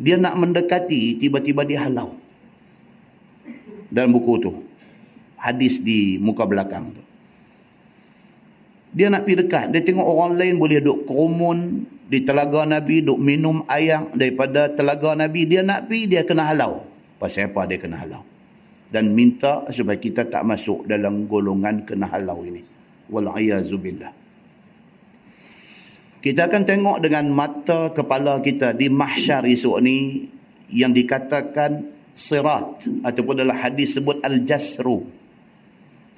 Dia 0.00 0.18
nak 0.18 0.34
mendekati 0.40 1.20
tiba-tiba 1.20 1.62
dia 1.62 1.84
halau. 1.84 2.16
Dalam 3.92 4.10
buku 4.16 4.34
tu. 4.42 4.52
Hadis 5.38 5.78
di 5.84 6.18
muka 6.18 6.42
belakang 6.42 6.90
tu. 6.90 7.05
Dia 8.92 9.10
nak 9.10 9.26
pergi 9.26 9.46
dekat. 9.46 9.64
Dia 9.74 9.82
tengok 9.82 10.06
orang 10.06 10.38
lain 10.38 10.54
boleh 10.60 10.78
duduk 10.78 11.08
kerumun 11.08 11.84
di 12.06 12.22
telaga 12.22 12.62
Nabi, 12.62 13.02
duduk 13.02 13.18
minum 13.18 13.66
air 13.66 14.06
daripada 14.14 14.70
telaga 14.70 15.18
Nabi. 15.18 15.42
Dia 15.48 15.66
nak 15.66 15.90
pergi, 15.90 16.06
dia 16.06 16.22
kena 16.22 16.46
halau. 16.46 16.86
Pasal 17.18 17.50
apa 17.50 17.66
dia 17.66 17.80
kena 17.80 17.98
halau? 17.98 18.22
Dan 18.86 19.10
minta 19.10 19.66
supaya 19.74 19.98
kita 19.98 20.30
tak 20.30 20.46
masuk 20.46 20.86
dalam 20.86 21.26
golongan 21.26 21.82
kena 21.82 22.06
halau 22.06 22.46
ini. 22.46 22.62
Wal'ayazubillah. 23.10 24.12
Kita 26.22 26.50
akan 26.50 26.62
tengok 26.66 26.98
dengan 27.06 27.30
mata 27.30 27.94
kepala 27.94 28.42
kita 28.42 28.74
di 28.74 28.90
mahsyar 28.90 29.46
esok 29.46 29.78
ni 29.78 30.26
yang 30.74 30.90
dikatakan 30.90 31.86
sirat 32.18 32.82
ataupun 33.06 33.46
dalam 33.46 33.54
hadis 33.54 33.94
sebut 33.94 34.18
al-jasru. 34.26 35.06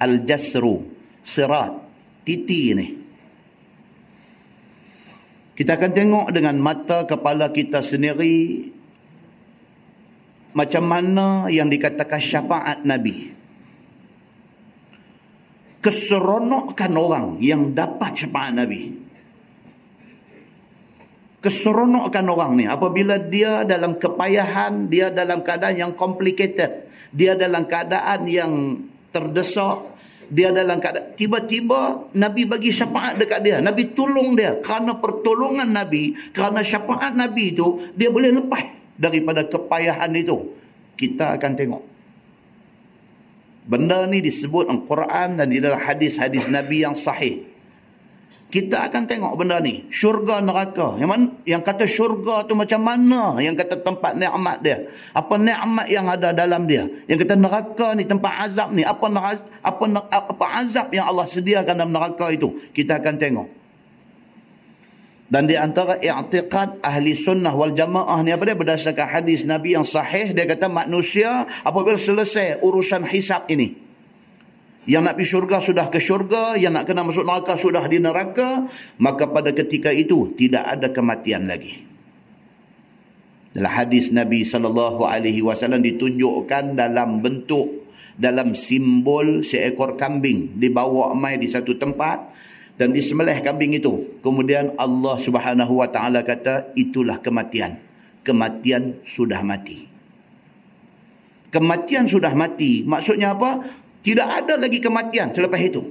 Al-jasru. 0.01 0.81
Sirat 1.21 1.88
titi 2.29 2.77
ni. 2.77 2.87
Kita 5.57 5.81
akan 5.81 5.91
tengok 5.91 6.27
dengan 6.29 6.61
mata 6.61 7.09
kepala 7.09 7.49
kita 7.49 7.81
sendiri 7.81 8.69
macam 10.53 10.85
mana 10.85 11.49
yang 11.49 11.73
dikatakan 11.73 12.21
syafaat 12.21 12.85
Nabi. 12.85 13.33
Keseronokan 15.81 16.93
orang 16.93 17.27
yang 17.41 17.73
dapat 17.73 18.23
syafaat 18.23 18.53
Nabi. 18.53 18.93
Keseronokan 21.39 22.25
orang 22.29 22.51
ni 22.59 22.65
apabila 22.67 23.15
dia 23.15 23.63
dalam 23.65 23.97
kepayahan, 23.97 24.91
dia 24.91 25.07
dalam 25.07 25.39
keadaan 25.41 25.75
yang 25.75 25.91
complicated, 25.95 26.87
dia 27.09 27.35
dalam 27.35 27.63
keadaan 27.63 28.27
yang 28.27 28.53
terdesak, 29.09 29.88
dia 30.29 30.53
dalam 30.53 30.77
keadaan 30.77 31.17
tiba-tiba 31.17 32.13
Nabi 32.13 32.45
bagi 32.45 32.69
syafaat 32.69 33.17
dekat 33.17 33.41
dia. 33.41 33.57
Nabi 33.57 33.91
tolong 33.97 34.37
dia. 34.37 34.61
Kerana 34.61 35.01
pertolongan 35.01 35.73
Nabi 35.73 36.13
kerana 36.31 36.61
syafaat 36.61 37.17
Nabi 37.17 37.57
itu 37.57 37.81
dia 37.97 38.13
boleh 38.13 38.29
lepas 38.37 38.61
daripada 38.93 39.41
kepayahan 39.49 40.13
itu. 40.13 40.53
Kita 40.93 41.33
akan 41.33 41.51
tengok. 41.57 41.83
Benda 43.69 44.05
ni 44.05 44.21
disebut 44.21 44.69
dalam 44.69 44.85
Quran 44.85 45.41
dan 45.41 45.47
di 45.49 45.57
dalam 45.57 45.81
hadis-hadis 45.81 46.49
Nabi 46.49 46.85
yang 46.85 46.93
sahih. 46.93 47.48
Kita 48.49 48.89
akan 48.89 49.05
tengok 49.05 49.37
benda 49.37 49.61
ni. 49.61 49.85
Syurga 49.93 50.41
neraka. 50.41 50.97
Yang, 50.97 51.09
mana, 51.13 51.25
yang 51.45 51.61
kata 51.61 51.85
syurga 51.85 52.41
tu 52.49 52.57
macam 52.57 52.81
mana? 52.81 53.37
Yang 53.37 53.61
kata 53.61 53.85
tempat 53.85 54.17
nikmat 54.17 54.57
dia. 54.65 54.89
Apa 55.13 55.37
nikmat 55.37 55.85
yang 55.85 56.09
ada 56.09 56.33
dalam 56.33 56.65
dia? 56.65 56.89
Yang 57.05 57.29
kata 57.29 57.37
neraka 57.37 57.87
ni 57.93 58.09
tempat 58.09 58.49
azab 58.49 58.73
ni. 58.73 58.81
Apa, 58.81 59.05
apa, 59.61 59.83
apa 60.09 60.45
azab 60.65 60.89
yang 60.89 61.05
Allah 61.05 61.29
sediakan 61.29 61.77
dalam 61.77 61.93
neraka 61.93 62.33
itu? 62.33 62.57
Kita 62.73 62.97
akan 62.97 63.15
tengok. 63.21 63.47
Dan 65.29 65.45
di 65.45 65.53
antara 65.53 66.01
i'tiqad 66.01 66.81
ahli 66.81 67.13
sunnah 67.13 67.53
wal 67.53 67.69
jamaah 67.69 68.17
ni 68.25 68.33
apa 68.33 68.49
dia? 68.49 68.57
Berdasarkan 68.57 69.13
hadis 69.13 69.45
Nabi 69.45 69.77
yang 69.77 69.85
sahih. 69.85 70.33
Dia 70.33 70.49
kata 70.49 70.65
manusia 70.65 71.45
apabila 71.61 72.01
selesai 72.01 72.65
urusan 72.65 73.05
hisap 73.05 73.45
ini. 73.45 73.88
Yang 74.89 75.01
nak 75.05 75.15
pergi 75.21 75.29
syurga 75.29 75.57
sudah 75.61 75.85
ke 75.93 75.99
syurga, 76.01 76.57
yang 76.57 76.73
nak 76.73 76.89
kena 76.89 77.05
masuk 77.05 77.21
neraka 77.21 77.53
sudah 77.53 77.85
di 77.85 78.01
neraka, 78.01 78.65
maka 78.97 79.29
pada 79.29 79.53
ketika 79.53 79.93
itu 79.93 80.33
tidak 80.33 80.65
ada 80.65 80.89
kematian 80.89 81.45
lagi. 81.45 81.85
Dalam 83.53 83.69
hadis 83.69 84.09
Nabi 84.09 84.41
sallallahu 84.41 85.05
alaihi 85.05 85.45
wasallam 85.45 85.85
ditunjukkan 85.85 86.73
dalam 86.73 87.21
bentuk 87.21 87.85
dalam 88.17 88.57
simbol 88.57 89.45
seekor 89.45 89.93
kambing 89.93 90.57
dibawa 90.57 91.13
mai 91.13 91.37
di 91.37 91.45
satu 91.45 91.77
tempat 91.77 92.19
dan 92.81 92.89
disembelih 92.89 93.45
kambing 93.45 93.77
itu. 93.77 94.19
Kemudian 94.25 94.73
Allah 94.73 95.21
Subhanahu 95.21 95.85
wa 95.85 95.87
taala 95.87 96.25
kata 96.25 96.73
itulah 96.73 97.21
kematian. 97.21 97.77
Kematian 98.25 99.05
sudah 99.05 99.45
mati. 99.45 99.85
Kematian 101.49 102.05
sudah 102.05 102.33
mati. 102.33 102.85
Maksudnya 102.85 103.33
apa? 103.37 103.65
Tidak 103.99 104.27
ada 104.27 104.55
lagi 104.55 104.79
kematian 104.79 105.35
selepas 105.35 105.59
itu. 105.59 105.81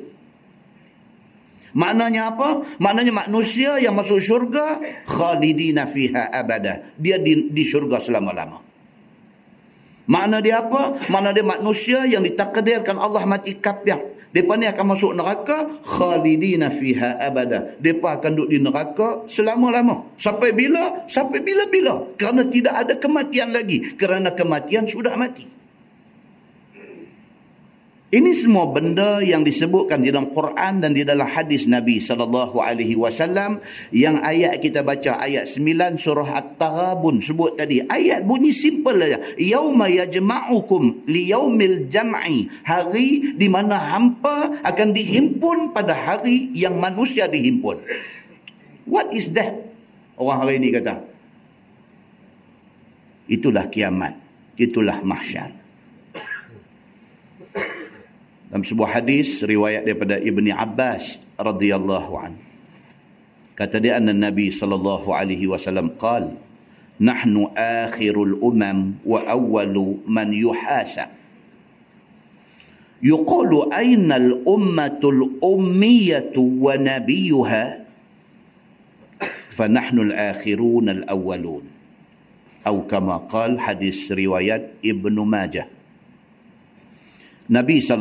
Maknanya 1.77 2.33
apa? 2.33 2.65
Maknanya 2.81 3.13
manusia 3.29 3.77
yang 3.77 3.93
masuk 3.93 4.19
syurga 4.19 4.81
khalidina 5.05 5.85
fiha 5.85 6.33
abada. 6.33 6.91
Dia 6.97 7.21
di, 7.21 7.53
di 7.53 7.63
syurga 7.63 8.01
selama-lama. 8.01 8.65
Makna 10.09 10.41
dia 10.41 10.65
apa? 10.65 10.97
Makna 11.13 11.37
dia 11.37 11.45
manusia 11.45 12.09
yang 12.09 12.25
ditakdirkan 12.25 12.97
Allah 12.97 13.29
mati 13.29 13.53
kapiak. 13.61 14.17
Mereka 14.29 14.61
ni 14.61 14.69
akan 14.69 14.87
masuk 14.93 15.13
neraka 15.17 15.81
khalidina 15.85 16.73
fiha 16.73 17.21
abada. 17.21 17.77
Mereka 17.81 18.21
akan 18.21 18.31
duduk 18.33 18.49
di 18.49 18.59
neraka 18.61 19.09
selama-lama. 19.29 20.17
Sampai 20.17 20.57
bila? 20.57 21.05
Sampai 21.09 21.45
bila-bila. 21.45 22.17
Kerana 22.17 22.49
tidak 22.49 22.75
ada 22.77 22.95
kematian 22.97 23.53
lagi. 23.53 23.97
Kerana 23.97 24.33
kematian 24.33 24.89
sudah 24.89 25.17
mati. 25.17 25.58
Ini 28.09 28.33
semua 28.33 28.65
benda 28.73 29.21
yang 29.21 29.45
disebutkan 29.45 30.01
di 30.01 30.09
dalam 30.09 30.33
Quran 30.33 30.81
dan 30.81 30.97
di 30.97 31.05
dalam 31.05 31.29
hadis 31.29 31.69
Nabi 31.69 32.01
sallallahu 32.01 32.57
alaihi 32.57 32.97
wasallam 32.97 33.61
yang 33.93 34.25
ayat 34.25 34.65
kita 34.65 34.81
baca 34.81 35.21
ayat 35.21 35.45
9 35.45 36.01
surah 36.01 36.41
At-Taghabun 36.41 37.21
sebut 37.21 37.61
tadi. 37.61 37.85
Ayat 37.85 38.25
bunyi 38.25 38.57
simple 38.57 38.97
saja. 38.97 39.21
Yauma 39.37 39.93
yajma'ukum 39.93 41.05
liyaumil 41.05 41.93
jam'i. 41.93 42.49
Hari 42.65 43.37
di 43.37 43.45
mana 43.45 43.77
hampa 43.77 44.57
akan 44.65 44.89
dihimpun 44.97 45.77
pada 45.77 45.93
hari 45.93 46.49
yang 46.57 46.81
manusia 46.81 47.29
dihimpun. 47.29 47.85
What 48.89 49.13
is 49.13 49.37
that? 49.37 49.53
Orang 50.17 50.49
hari 50.49 50.57
ini 50.65 50.73
kata. 50.73 50.97
Itulah 53.29 53.69
kiamat. 53.69 54.17
Itulah 54.57 55.05
mahsyar. 55.05 55.58
Dalam 58.49 58.65
sebuah 58.65 58.97
hadis 58.97 59.45
riwayat 59.45 59.85
daripada 59.85 60.17
Ibni 60.17 60.49
Abbas 60.49 61.21
radhiyallahu 61.37 62.13
an. 62.17 62.33
Kata 63.53 63.77
dia 63.77 64.01
anna 64.01 64.17
Nabi 64.17 64.49
sallallahu 64.49 65.13
alaihi 65.13 65.45
wasallam 65.45 65.93
qal 66.01 66.33
nahnu 66.97 67.53
akhirul 67.53 68.41
umam 68.41 68.97
wa 69.05 69.21
awwalu 69.29 70.01
man 70.09 70.33
yuhasab. 70.33 71.13
يقول 72.99 73.71
أين 73.71 74.11
الأمة 74.11 75.03
الأمية 75.05 76.35
ونبيها 76.35 77.65
فنحن 79.55 79.97
الآخرون 79.99 80.87
الأولون 80.89 81.65
أو 82.67 82.77
كما 82.91 83.17
قال 83.31 83.61
حديث 83.61 84.13
رواية 84.13 84.83
ابن 84.83 85.15
ماجه 85.15 85.78
Nabi 87.49 87.81
saw 87.81 87.97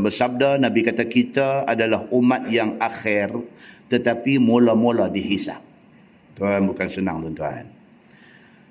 bersabda 0.00 0.56
Nabi 0.56 0.80
kata 0.80 1.04
kita 1.04 1.68
adalah 1.68 2.08
umat 2.08 2.48
yang 2.48 2.80
akhir 2.80 3.36
tetapi 3.92 4.40
mula-mula 4.40 5.12
dihisap. 5.12 5.60
Tuan 6.40 6.64
bukan 6.64 6.88
senang 6.88 7.20
tuan-tuan. 7.20 7.68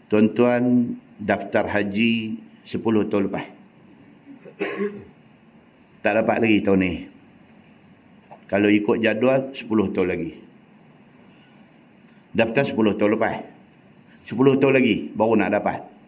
Tuan-tuan 0.09 0.95
daftar 1.21 1.69
haji 1.69 2.41
10 2.65 3.09
tahun 3.13 3.29
lepas. 3.29 3.45
Tak 6.01 6.13
dapat 6.17 6.37
lagi 6.41 6.57
tahun 6.65 6.79
ni. 6.81 6.93
Kalau 8.49 8.73
ikut 8.73 8.97
jadual 9.05 9.53
10 9.53 9.93
tahun 9.93 10.07
lagi. 10.09 10.31
Daftar 12.33 12.63
10 12.65 12.97
tahun 12.97 13.11
lepas. 13.21 13.35
10 14.25 14.33
tahun 14.33 14.73
lagi 14.73 14.95
baru 15.13 15.33
nak 15.37 15.53
dapat. 15.61 15.98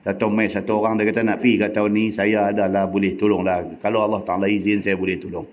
Satu 0.00 0.32
mai 0.32 0.48
satu 0.48 0.80
orang 0.80 0.96
dia 0.96 1.12
kata 1.12 1.20
nak 1.20 1.44
pergi 1.44 1.60
kata 1.60 1.84
ni 1.92 2.08
saya 2.08 2.48
adalah 2.48 2.88
boleh 2.88 3.20
tolong 3.20 3.44
dah. 3.44 3.60
Kalau 3.84 4.00
Allah 4.00 4.24
Ta'ala 4.24 4.48
izin 4.48 4.80
saya 4.80 4.96
boleh 4.96 5.20
tolong. 5.20 5.44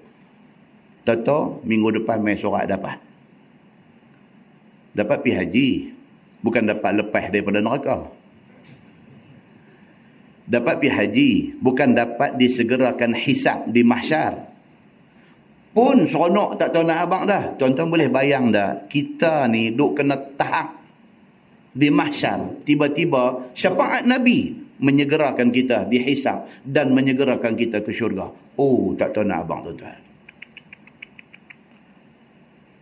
Tato 1.03 1.59
minggu 1.67 1.99
depan 1.99 2.23
mai 2.23 2.39
surat 2.39 2.63
dapat. 2.63 2.95
Dapat 4.95 5.17
pergi 5.19 5.35
haji. 5.35 5.69
Bukan 6.39 6.63
dapat 6.63 6.91
lepas 7.03 7.27
daripada 7.27 7.59
neraka. 7.59 8.07
Dapat 10.47 10.75
pergi 10.79 10.91
haji. 10.95 11.31
Bukan 11.59 11.89
dapat 11.91 12.39
disegerakan 12.39 13.19
hisap 13.19 13.67
di 13.67 13.83
mahsyar. 13.83 14.47
Pun 15.75 16.07
seronok 16.07 16.55
tak 16.55 16.71
tahu 16.71 16.87
nak 16.87 17.03
abang 17.03 17.23
dah. 17.27 17.51
Tuan-tuan 17.59 17.91
boleh 17.91 18.07
bayang 18.07 18.49
dah. 18.49 18.87
Kita 18.87 19.45
ni 19.51 19.75
duk 19.75 19.99
kena 19.99 20.15
tahap 20.39 20.76
di 21.77 21.93
mahsyar. 21.93 22.65
Tiba-tiba 22.65 23.53
syafaat 23.53 24.09
nabi 24.09 24.57
menyegerakan 24.81 25.53
kita 25.53 25.85
dihisap 25.85 26.49
dan 26.65 26.89
menyegerakan 26.93 27.53
kita 27.53 27.85
ke 27.85 27.93
syurga. 27.93 28.33
Oh 28.57 28.97
tak 28.97 29.13
tahu 29.13 29.29
nak 29.29 29.45
abang 29.45 29.61
tuan-tuan. 29.61 30.01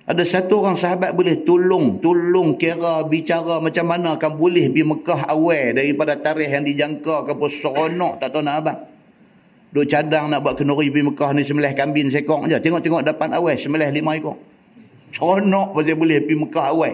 Ada 0.05 0.21
satu 0.21 0.61
orang 0.61 0.77
sahabat 0.77 1.17
boleh 1.17 1.41
tolong 1.41 1.97
tolong 1.97 2.53
kira 2.61 3.01
bicara 3.09 3.57
macam 3.57 3.89
mana 3.89 4.13
akan 4.13 4.37
boleh 4.37 4.69
pergi 4.69 4.85
Mekah 4.85 5.21
awal 5.33 5.73
daripada 5.73 6.13
tarikh 6.13 6.45
yang 6.45 6.61
dijangka 6.61 7.25
ke 7.25 7.31
apa 7.33 7.45
seronok. 7.49 8.13
Tak 8.21 8.29
tahu 8.29 8.45
nak 8.45 8.55
abang. 8.61 8.79
Duk 9.73 9.89
cadang 9.89 10.29
nak 10.29 10.45
buat 10.45 10.55
kenuri 10.61 10.93
pergi 10.93 11.09
Mekah 11.09 11.29
ni 11.33 11.41
semelih 11.41 11.73
kambing 11.73 12.07
sekong 12.13 12.47
je 12.47 12.55
tengok-tengok 12.61 13.01
depan 13.01 13.33
awal 13.33 13.57
semelih 13.57 13.89
lima 13.89 14.13
ekor. 14.13 14.37
Seronok 15.09 15.73
pasal 15.73 15.97
boleh 15.97 16.21
pergi 16.21 16.37
Mekah 16.37 16.65
awal 16.69 16.93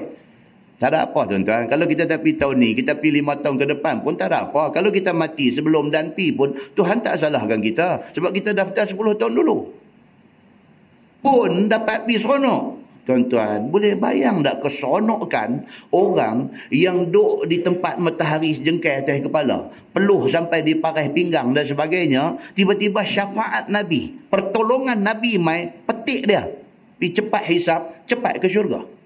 tak 0.81 0.97
ada 0.97 1.05
apa 1.05 1.29
tuan-tuan. 1.29 1.69
Kalau 1.69 1.85
kita 1.85 2.09
tak 2.09 2.25
pergi 2.25 2.41
tahun 2.41 2.57
ni, 2.57 2.69
kita 2.73 2.97
pergi 2.97 3.21
lima 3.21 3.37
tahun 3.37 3.61
ke 3.61 3.65
depan 3.77 4.01
pun 4.01 4.17
tak 4.17 4.33
ada 4.33 4.49
apa. 4.49 4.73
Kalau 4.73 4.89
kita 4.89 5.13
mati 5.13 5.53
sebelum 5.53 5.93
dan 5.93 6.17
pi 6.17 6.33
pun, 6.33 6.57
Tuhan 6.73 7.05
tak 7.05 7.21
salahkan 7.21 7.61
kita. 7.61 8.09
Sebab 8.17 8.33
kita 8.33 8.57
daftar 8.57 8.89
sepuluh 8.89 9.13
tahun 9.13 9.37
dulu. 9.37 9.69
Pun 11.21 11.69
dapat 11.69 12.09
pergi 12.09 12.17
seronok. 12.25 12.81
Tuan-tuan, 13.05 13.69
boleh 13.69 13.93
bayang 13.93 14.41
tak 14.41 14.57
keseronokkan 14.65 15.69
orang 15.93 16.49
yang 16.73 17.13
duduk 17.13 17.45
di 17.45 17.61
tempat 17.61 18.01
matahari 18.01 18.49
sejengkai 18.49 19.05
atas 19.05 19.21
kepala. 19.21 19.69
Peluh 19.93 20.25
sampai 20.33 20.65
di 20.65 20.73
parai 20.73 21.13
pinggang 21.13 21.53
dan 21.53 21.61
sebagainya. 21.61 22.41
Tiba-tiba 22.57 23.05
syafaat 23.05 23.69
Nabi. 23.69 24.17
Pertolongan 24.33 24.97
Nabi 24.97 25.37
mai 25.37 25.69
petik 25.85 26.25
dia. 26.25 26.49
Pergi 26.97 27.21
cepat 27.21 27.43
hisap, 27.45 27.81
cepat 28.09 28.41
ke 28.41 28.49
syurga. 28.49 29.00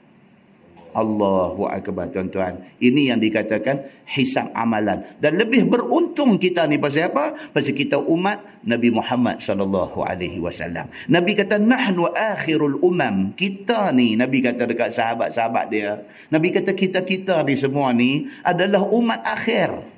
Allahu 0.95 1.67
Akbar 1.67 2.07
tuan-tuan. 2.09 2.63
Ini 2.79 3.11
yang 3.11 3.19
dikatakan 3.19 3.83
hisab 4.07 4.55
amalan. 4.55 5.03
Dan 5.19 5.35
lebih 5.35 5.67
beruntung 5.67 6.39
kita 6.39 6.63
ni 6.71 6.79
pasal 6.79 7.11
apa? 7.11 7.35
Pasal 7.51 7.75
kita 7.75 7.99
umat 7.99 8.63
Nabi 8.63 8.95
Muhammad 8.95 9.43
sallallahu 9.43 10.01
alaihi 10.07 10.39
wasallam. 10.39 10.87
Nabi 11.11 11.35
kata 11.35 11.59
nahnu 11.59 12.07
akhirul 12.15 12.79
umam. 12.79 13.35
Kita 13.35 13.91
ni 13.91 14.15
Nabi 14.15 14.39
kata 14.39 14.63
dekat 14.65 14.95
sahabat-sahabat 14.95 15.65
dia. 15.67 15.99
Nabi 16.31 16.55
kata 16.55 16.71
kita-kita 16.71 17.43
ni 17.43 17.55
semua 17.59 17.91
ni 17.91 18.31
adalah 18.41 18.87
umat 18.87 19.19
akhir. 19.27 19.94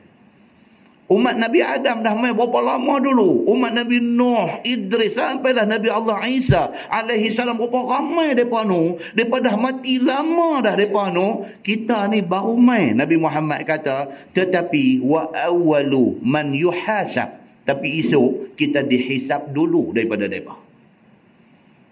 Umat 1.08 1.40
Nabi 1.40 1.64
Adam 1.64 2.04
dah 2.04 2.12
main 2.20 2.36
berapa 2.36 2.60
lama 2.60 3.00
dulu. 3.00 3.48
Umat 3.48 3.72
Nabi 3.72 4.04
Nuh, 4.04 4.60
Idris, 4.68 5.16
sampailah 5.16 5.64
Nabi 5.64 5.88
Allah 5.88 6.20
Isa 6.28 6.76
alaihi 6.92 7.32
salam 7.32 7.56
berapa 7.56 7.80
ramai 7.96 8.36
mereka 8.36 8.68
nu. 8.68 9.00
Mereka 9.16 9.40
dah 9.40 9.56
mati 9.56 10.04
lama 10.04 10.60
dah 10.60 10.76
mereka 10.76 11.08
nu. 11.16 11.48
Kita 11.64 12.12
ni 12.12 12.20
baru 12.20 12.60
main. 12.60 13.00
Nabi 13.00 13.16
Muhammad 13.16 13.64
kata, 13.64 14.12
tetapi 14.36 15.00
wa 15.00 15.32
awalu 15.32 16.20
man 16.20 16.52
yuhasab. 16.52 17.40
Tapi 17.64 18.04
esok 18.04 18.60
kita 18.60 18.84
dihisap 18.84 19.48
dulu 19.56 19.96
daripada 19.96 20.28
mereka. 20.28 20.60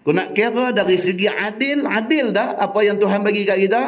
Kau 0.03 0.11
nak 0.11 0.35
kira 0.35 0.75
dari 0.75 0.99
segi 0.99 1.31
adil, 1.31 1.87
adil 1.87 2.35
dah 2.35 2.59
apa 2.59 2.83
yang 2.83 2.99
Tuhan 2.99 3.23
bagi 3.23 3.47
kat 3.47 3.63
kita? 3.63 3.83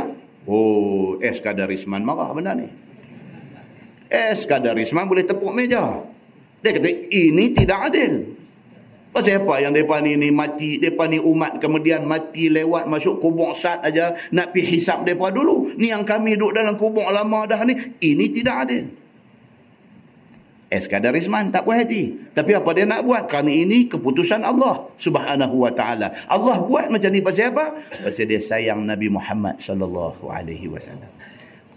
Oh, 0.48 1.20
S. 1.20 1.44
Kadarisman 1.44 2.00
marah 2.02 2.32
benda 2.32 2.56
ni. 2.56 2.87
S. 4.08 4.48
Kadarisman 4.48 5.08
boleh 5.08 5.28
tepuk 5.28 5.52
meja. 5.52 6.04
Dia 6.64 6.74
kata, 6.74 6.90
ini 7.12 7.54
tidak 7.54 7.92
adil. 7.92 8.38
Pasal 9.12 9.42
apa 9.42 9.64
yang 9.64 9.74
mereka 9.74 9.98
ni, 10.04 10.14
ni 10.14 10.30
mati, 10.30 10.78
mereka 10.78 11.10
ni 11.10 11.18
umat 11.18 11.58
kemudian 11.58 12.06
mati 12.06 12.54
lewat 12.54 12.86
masuk 12.86 13.18
kubur 13.18 13.56
sat 13.58 13.82
aja 13.82 14.14
nak 14.30 14.54
pergi 14.54 14.78
hisap 14.78 15.02
mereka 15.02 15.34
dulu. 15.34 15.74
Ni 15.74 15.90
yang 15.90 16.06
kami 16.06 16.38
duduk 16.38 16.54
dalam 16.54 16.78
kubur 16.78 17.08
lama 17.10 17.50
dah 17.50 17.66
ni, 17.66 17.98
ini 18.04 18.26
tidak 18.30 18.56
adil. 18.68 18.86
Eskadar 20.68 21.16
Rizman 21.16 21.48
tak 21.48 21.64
puas 21.64 21.80
hati. 21.80 22.12
Tapi 22.36 22.52
apa 22.52 22.70
dia 22.76 22.84
nak 22.84 23.08
buat? 23.08 23.24
Kerana 23.32 23.48
ini 23.48 23.88
keputusan 23.88 24.44
Allah 24.44 24.84
subhanahu 25.00 25.64
wa 25.64 25.72
ta'ala. 25.72 26.28
Allah 26.28 26.60
buat 26.60 26.92
macam 26.92 27.08
ni 27.08 27.24
pasal 27.24 27.56
apa? 27.56 27.80
Pasal 28.04 28.28
dia 28.28 28.44
sayang 28.44 28.84
Nabi 28.84 29.08
Muhammad 29.08 29.64
sallallahu 29.64 30.28
alaihi 30.28 30.68
wasallam. 30.68 31.08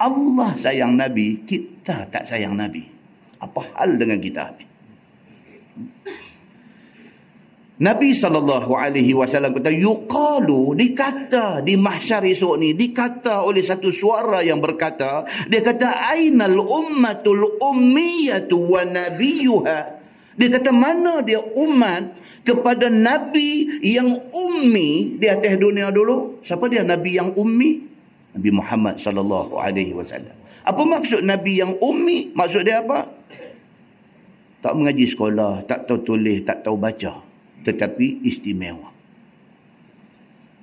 Allah 0.01 0.57
sayang 0.57 0.97
Nabi, 0.97 1.45
kita 1.45 2.09
tak 2.09 2.25
sayang 2.25 2.57
Nabi. 2.57 2.89
Apa 3.37 3.77
hal 3.77 4.01
dengan 4.01 4.17
kita 4.17 4.45
ni? 4.57 4.65
Nabi 7.81 8.13
sallallahu 8.13 8.77
alaihi 8.77 9.17
wasallam 9.17 9.57
kata 9.57 9.73
yuqalu 9.73 10.77
dikata 10.77 11.65
di 11.65 11.81
mahsyar 11.81 12.21
esok 12.29 12.61
ni 12.61 12.77
dikata 12.77 13.41
oleh 13.41 13.65
satu 13.65 13.89
suara 13.89 14.45
yang 14.45 14.61
berkata 14.61 15.25
dia 15.49 15.65
kata 15.65 16.13
ainal 16.13 16.61
ummatul 16.61 17.57
ummiyatu 17.57 18.69
wa 18.69 18.85
nabiyuha 18.85 19.79
dia 20.37 20.49
kata 20.53 20.77
mana 20.77 21.25
dia 21.25 21.41
umat 21.41 22.21
kepada 22.45 22.93
nabi 22.93 23.81
yang 23.81 24.29
ummi 24.29 25.17
di 25.17 25.25
atas 25.33 25.57
dunia 25.57 25.89
dulu 25.89 26.45
siapa 26.45 26.69
dia 26.69 26.85
nabi 26.85 27.17
yang 27.17 27.33
ummi 27.33 27.90
Nabi 28.37 28.51
Muhammad 28.55 28.97
sallallahu 29.03 29.59
alaihi 29.59 29.97
wasallam 29.97 30.37
apa 30.61 30.83
maksud 30.85 31.25
nabi 31.25 31.59
yang 31.59 31.75
ummi 31.81 32.31
maksud 32.37 32.69
dia 32.69 32.85
apa 32.85 33.11
tak 34.61 34.77
mengaji 34.77 35.09
sekolah 35.09 35.65
tak 35.67 35.89
tahu 35.89 36.05
tulis 36.05 36.45
tak 36.45 36.63
tahu 36.63 36.77
baca 36.77 37.31
tetapi 37.61 38.25
istimewa. 38.25 38.89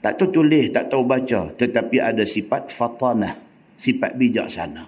Tak 0.02 0.22
tahu 0.22 0.30
tulis, 0.42 0.70
tak 0.70 0.94
tahu 0.94 1.04
baca, 1.04 1.52
tetapi 1.58 1.98
ada 2.00 2.24
sifat 2.24 2.70
fatanah, 2.70 3.38
sifat 3.76 4.14
bijaksana. 4.16 4.86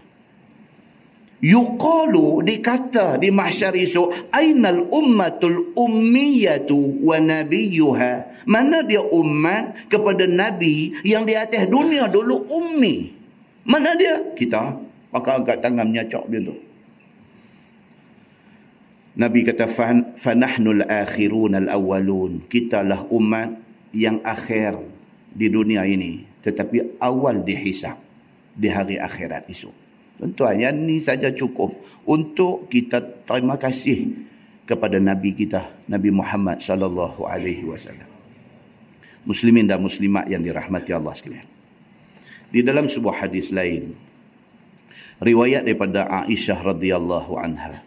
Yuqalu 1.39 2.43
dikata 2.43 3.15
di 3.15 3.31
mahsyar 3.31 3.71
esok, 3.71 4.31
ainal 4.35 4.91
ummatul 4.91 5.71
ummiyatu 5.71 6.99
wa 6.99 7.15
nabiyuha. 7.15 8.43
Mana 8.43 8.83
dia 8.83 8.99
umat 8.99 9.87
kepada 9.87 10.27
nabi 10.27 10.99
yang 11.07 11.23
di 11.23 11.39
atas 11.39 11.71
dunia 11.71 12.11
dulu 12.11 12.43
ummi? 12.51 13.15
Mana 13.63 13.95
dia? 13.95 14.35
Kita 14.35 14.75
pakai 15.15 15.31
angkat 15.39 15.57
tangan 15.63 15.87
menyacak 15.87 16.27
dia 16.27 16.43
tu. 16.43 16.55
Nabi 19.19 19.39
kata 19.43 19.67
fanahnul 20.15 20.83
akhirun 20.87 21.55
al 21.55 21.67
awwalun. 21.71 22.43
Kitalah 22.51 23.07
umat 23.11 23.55
yang 23.95 24.19
akhir 24.27 24.79
di 25.31 25.47
dunia 25.47 25.87
ini 25.87 26.27
tetapi 26.39 26.99
awal 27.03 27.43
dihisap 27.43 27.99
di 28.55 28.67
hari 28.71 28.95
akhirat 28.95 29.47
esok. 29.51 29.88
Tuan-tuan, 30.19 30.59
yang 30.59 30.75
ini 30.75 30.99
saja 30.99 31.31
cukup 31.31 31.71
untuk 32.03 32.67
kita 32.67 32.99
terima 33.23 33.55
kasih 33.55 34.11
kepada 34.67 34.99
Nabi 34.99 35.31
kita, 35.31 35.87
Nabi 35.87 36.11
Muhammad 36.11 36.59
sallallahu 36.59 37.23
alaihi 37.23 37.63
wasallam. 37.63 38.07
Muslimin 39.23 39.63
dan 39.63 39.79
muslimat 39.79 40.27
yang 40.27 40.43
dirahmati 40.43 40.91
Allah 40.91 41.15
sekalian. 41.15 41.47
Di 42.51 42.59
dalam 42.59 42.91
sebuah 42.91 43.23
hadis 43.23 43.55
lain, 43.55 43.95
riwayat 45.23 45.63
daripada 45.63 46.03
Aisyah 46.27 46.67
radhiyallahu 46.67 47.39
anha, 47.39 47.79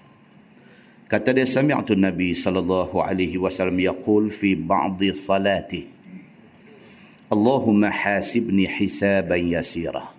Kata 1.12 1.36
dia 1.36 1.44
sami'tu 1.44 1.92
Nabi 1.92 2.32
sallallahu 2.32 3.04
alaihi 3.04 3.36
wasallam 3.36 3.76
yaqul 3.76 4.32
fi 4.32 4.56
ba'dhi 4.56 5.12
salati 5.12 5.84
Allahumma 7.28 7.92
hasibni 7.92 8.64
hisaban 8.64 9.52
yasira 9.52 10.11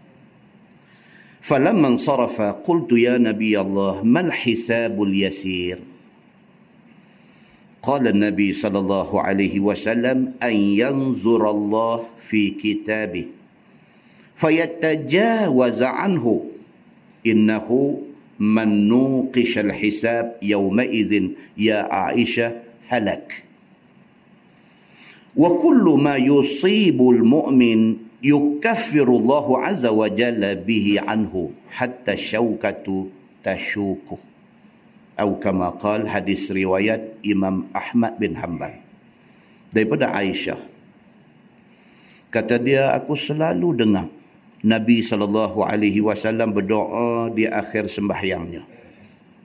فلما 1.43 1.87
انصرف 1.87 2.41
قلت 2.41 2.91
يا 2.91 3.17
نبي 3.17 3.59
الله 3.59 4.03
ما 4.03 4.19
الحساب 4.19 5.03
اليسير؟ 5.03 5.79
قال 7.83 8.07
النبي 8.07 8.53
صلى 8.53 8.79
الله 8.79 9.21
عليه 9.21 9.59
وسلم 9.59 10.33
أن 10.43 10.55
ينظر 10.55 11.51
الله 11.51 12.03
في 12.19 12.49
كتابه 12.49 13.25
فيتجاوز 14.35 15.83
عنه. 15.83 16.45
إنه 17.27 17.67
من 18.39 18.87
نوقش 18.87 19.57
الحساب 19.57 20.35
يومئذ 20.41 21.27
يا 21.57 21.79
عائشة 21.91 22.55
هلك. 22.87 23.43
وكل 25.35 25.85
ما 25.99 26.15
يصيب 26.15 26.99
المؤمن 27.09 27.95
yukaffirullahu 28.23 29.59
azza 29.59 29.91
wa 29.91 30.07
jalla 30.07 30.55
bihi 30.55 30.97
anhu 30.97 31.51
hatta 31.67 32.15
syaukatu 32.15 33.11
tashuku. 33.43 34.15
Atau 35.13 35.37
kama 35.37 35.75
qala 35.77 36.09
hadis 36.09 36.49
riwayat 36.49 37.21
Imam 37.21 37.69
Ahmad 37.75 38.17
bin 38.17 38.33
Hanbal. 38.33 38.81
Daripada 39.69 40.09
Aisyah. 40.09 40.57
Kata 42.33 42.57
dia 42.57 42.97
aku 42.97 43.13
selalu 43.13 43.77
dengar 43.77 44.09
Nabi 44.65 45.05
sallallahu 45.05 45.61
alaihi 45.61 46.01
wasallam 46.01 46.49
berdoa 46.55 47.29
di 47.29 47.45
akhir 47.45 47.91
sembahyangnya. 47.91 48.65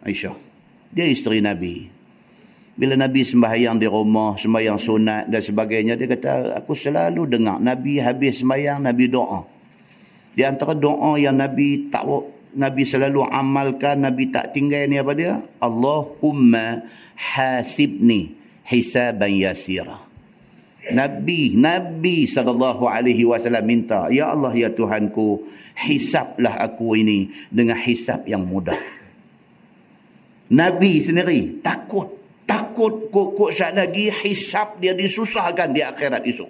Aisyah. 0.06 0.32
Dia 0.88 1.04
isteri 1.04 1.44
Nabi. 1.44 1.97
Bila 2.78 2.94
Nabi 2.94 3.26
sembahyang 3.26 3.82
di 3.82 3.90
rumah, 3.90 4.38
sembahyang 4.38 4.78
sunat 4.78 5.26
dan 5.26 5.42
sebagainya, 5.42 5.98
dia 5.98 6.06
kata, 6.06 6.62
aku 6.62 6.78
selalu 6.78 7.26
dengar 7.26 7.58
Nabi 7.58 7.98
habis 7.98 8.38
sembahyang, 8.38 8.86
Nabi 8.86 9.04
doa. 9.10 9.42
Di 10.38 10.46
antara 10.46 10.78
doa 10.78 11.18
yang 11.18 11.34
Nabi 11.34 11.90
tak 11.90 12.06
Nabi 12.54 12.82
selalu 12.86 13.26
amalkan, 13.26 14.06
Nabi 14.06 14.30
tak 14.30 14.54
tinggal 14.54 14.86
ni 14.86 14.94
apa 14.94 15.10
dia? 15.10 15.42
Allahumma 15.58 16.86
hasibni 17.18 18.38
hisaban 18.62 19.34
yasira. 19.34 19.98
Nabi 20.94 21.58
Nabi 21.58 22.30
sallallahu 22.30 22.86
alaihi 22.86 23.26
wasallam 23.26 23.66
minta, 23.66 24.06
"Ya 24.14 24.30
Allah 24.30 24.54
ya 24.54 24.70
Tuhanku, 24.70 25.42
hisaplah 25.74 26.62
aku 26.62 26.94
ini 26.94 27.28
dengan 27.50 27.76
hisap 27.76 28.24
yang 28.30 28.46
mudah." 28.46 28.78
Nabi 30.48 31.02
sendiri 31.02 31.60
takut, 31.60 32.17
takut 32.48 33.12
kok-kok 33.12 33.52
saat 33.52 33.76
lagi 33.76 34.08
hisap 34.08 34.80
dia 34.80 34.96
disusahkan 34.96 35.76
di 35.76 35.84
akhirat 35.84 36.24
esok. 36.24 36.48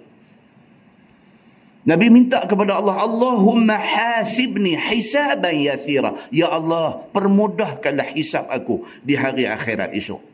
Nabi 1.83 2.07
minta 2.07 2.43
kepada 2.47 2.79
Allah, 2.79 3.01
Allahumma 3.03 3.75
hasibni 3.75 4.79
hisaban 4.79 5.59
yasira. 5.59 6.15
Ya 6.31 6.47
Allah, 6.47 7.03
permudahkanlah 7.11 8.15
hisap 8.15 8.47
aku 8.47 8.87
di 9.03 9.19
hari 9.19 9.43
akhirat 9.43 9.91
esok. 9.91 10.29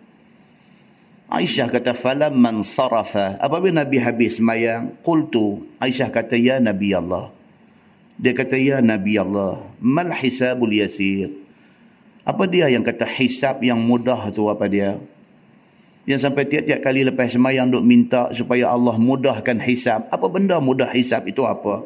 Aisyah 1.26 1.74
kata 1.74 1.98
falamman 1.98 2.62
sarafa 2.62 3.42
apabila 3.42 3.82
Nabi 3.82 3.98
habis 3.98 4.38
sembahyang 4.38 5.02
qultu 5.02 5.66
Aisyah 5.82 6.14
kata 6.14 6.38
ya 6.38 6.62
Nabi 6.62 6.94
Allah 6.94 7.34
dia 8.22 8.38
kata 8.38 8.54
ya 8.54 8.78
Nabi 8.78 9.18
Allah 9.18 9.58
mal 9.82 10.14
hisabul 10.14 10.70
yasir 10.70 11.34
apa 12.22 12.46
dia 12.46 12.70
yang 12.70 12.86
kata 12.86 13.10
hisab 13.10 13.58
yang 13.66 13.82
mudah 13.82 14.30
tu 14.30 14.46
apa 14.54 14.70
dia 14.70 15.02
yang 16.06 16.22
sampai 16.22 16.46
tiap-tiap 16.46 16.80
kali 16.86 17.02
lepas 17.06 17.34
sembahyang 17.34 17.74
duk 17.74 17.86
minta 17.86 18.30
supaya 18.30 18.70
Allah 18.70 18.96
mudahkan 18.98 19.58
hisab 19.62 20.06
apa 20.10 20.26
benda 20.30 20.62
mudah 20.62 20.90
hisab 20.94 21.26
itu 21.26 21.42
apa 21.42 21.82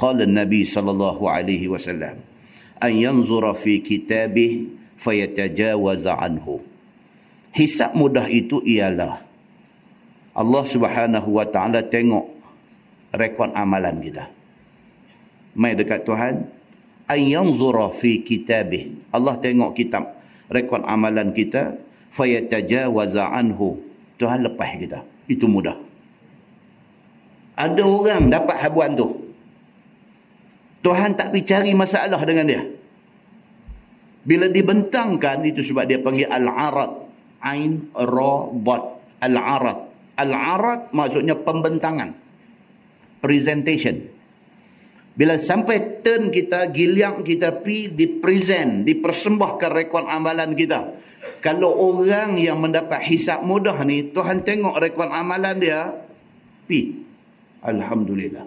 qala 0.00 0.24
Nabi 0.24 0.64
sallallahu 0.64 1.28
alaihi 1.28 1.68
wasallam 1.68 2.16
an 2.80 2.92
yanzura 2.92 3.52
fi 3.52 3.78
kitabih 3.84 4.72
fayatajawaza 4.96 6.16
anhu 6.16 6.72
Hisab 7.52 7.92
mudah 7.92 8.32
itu 8.32 8.64
ialah 8.64 9.20
Allah 10.32 10.64
Subhanahu 10.64 11.36
Wa 11.36 11.44
Taala 11.52 11.84
tengok 11.84 12.32
rekod 13.12 13.52
amalan 13.52 14.00
kita. 14.00 14.24
Mai 15.52 15.76
dekat 15.76 16.08
Tuhan, 16.08 16.48
ayanzura 17.04 17.92
fi 17.92 18.24
kitabih. 18.24 18.96
Allah 19.12 19.36
tengok 19.36 19.76
kitab 19.76 20.16
rekod 20.48 20.80
amalan 20.88 21.36
kita, 21.36 21.76
fayatajawaza 22.12 23.32
anhu. 23.32 23.80
Tuhan 24.20 24.44
lepas 24.44 24.68
kita. 24.78 25.02
Itu 25.26 25.48
mudah. 25.48 25.74
Ada 27.56 27.82
orang 27.82 28.30
dapat 28.30 28.56
habuan 28.62 28.94
tu. 28.94 29.08
Tuhan 30.82 31.14
tak 31.16 31.32
pergi 31.32 31.46
cari 31.46 31.72
masalah 31.74 32.20
dengan 32.22 32.46
dia. 32.46 32.62
Bila 34.22 34.46
dibentangkan, 34.46 35.42
itu 35.42 35.62
sebab 35.66 35.86
dia 35.86 35.98
panggil 35.98 36.30
al-arad 36.30 37.02
Ain, 37.42 37.90
Ra, 37.92 38.34
Dot. 38.54 38.84
Al-Arad. 39.18 39.78
Al-Arad 40.18 40.94
maksudnya 40.94 41.34
pembentangan. 41.34 42.14
Presentation. 43.18 43.98
Bila 45.12 45.36
sampai 45.36 46.02
turn 46.02 46.32
kita, 46.32 46.70
giliang 46.72 47.20
kita 47.22 47.60
pi 47.60 47.92
di 47.92 48.08
present, 48.08 48.86
dipersembahkan 48.86 49.70
rekod 49.74 50.08
amalan 50.08 50.56
kita. 50.56 51.01
Kalau 51.42 51.74
orang 51.74 52.38
yang 52.38 52.62
mendapat 52.62 53.02
hisap 53.02 53.42
mudah 53.42 53.74
ni, 53.82 54.14
Tuhan 54.14 54.46
tengok 54.46 54.78
rekod 54.78 55.10
amalan 55.10 55.58
dia, 55.58 55.90
pi. 56.70 57.02
Alhamdulillah. 57.66 58.46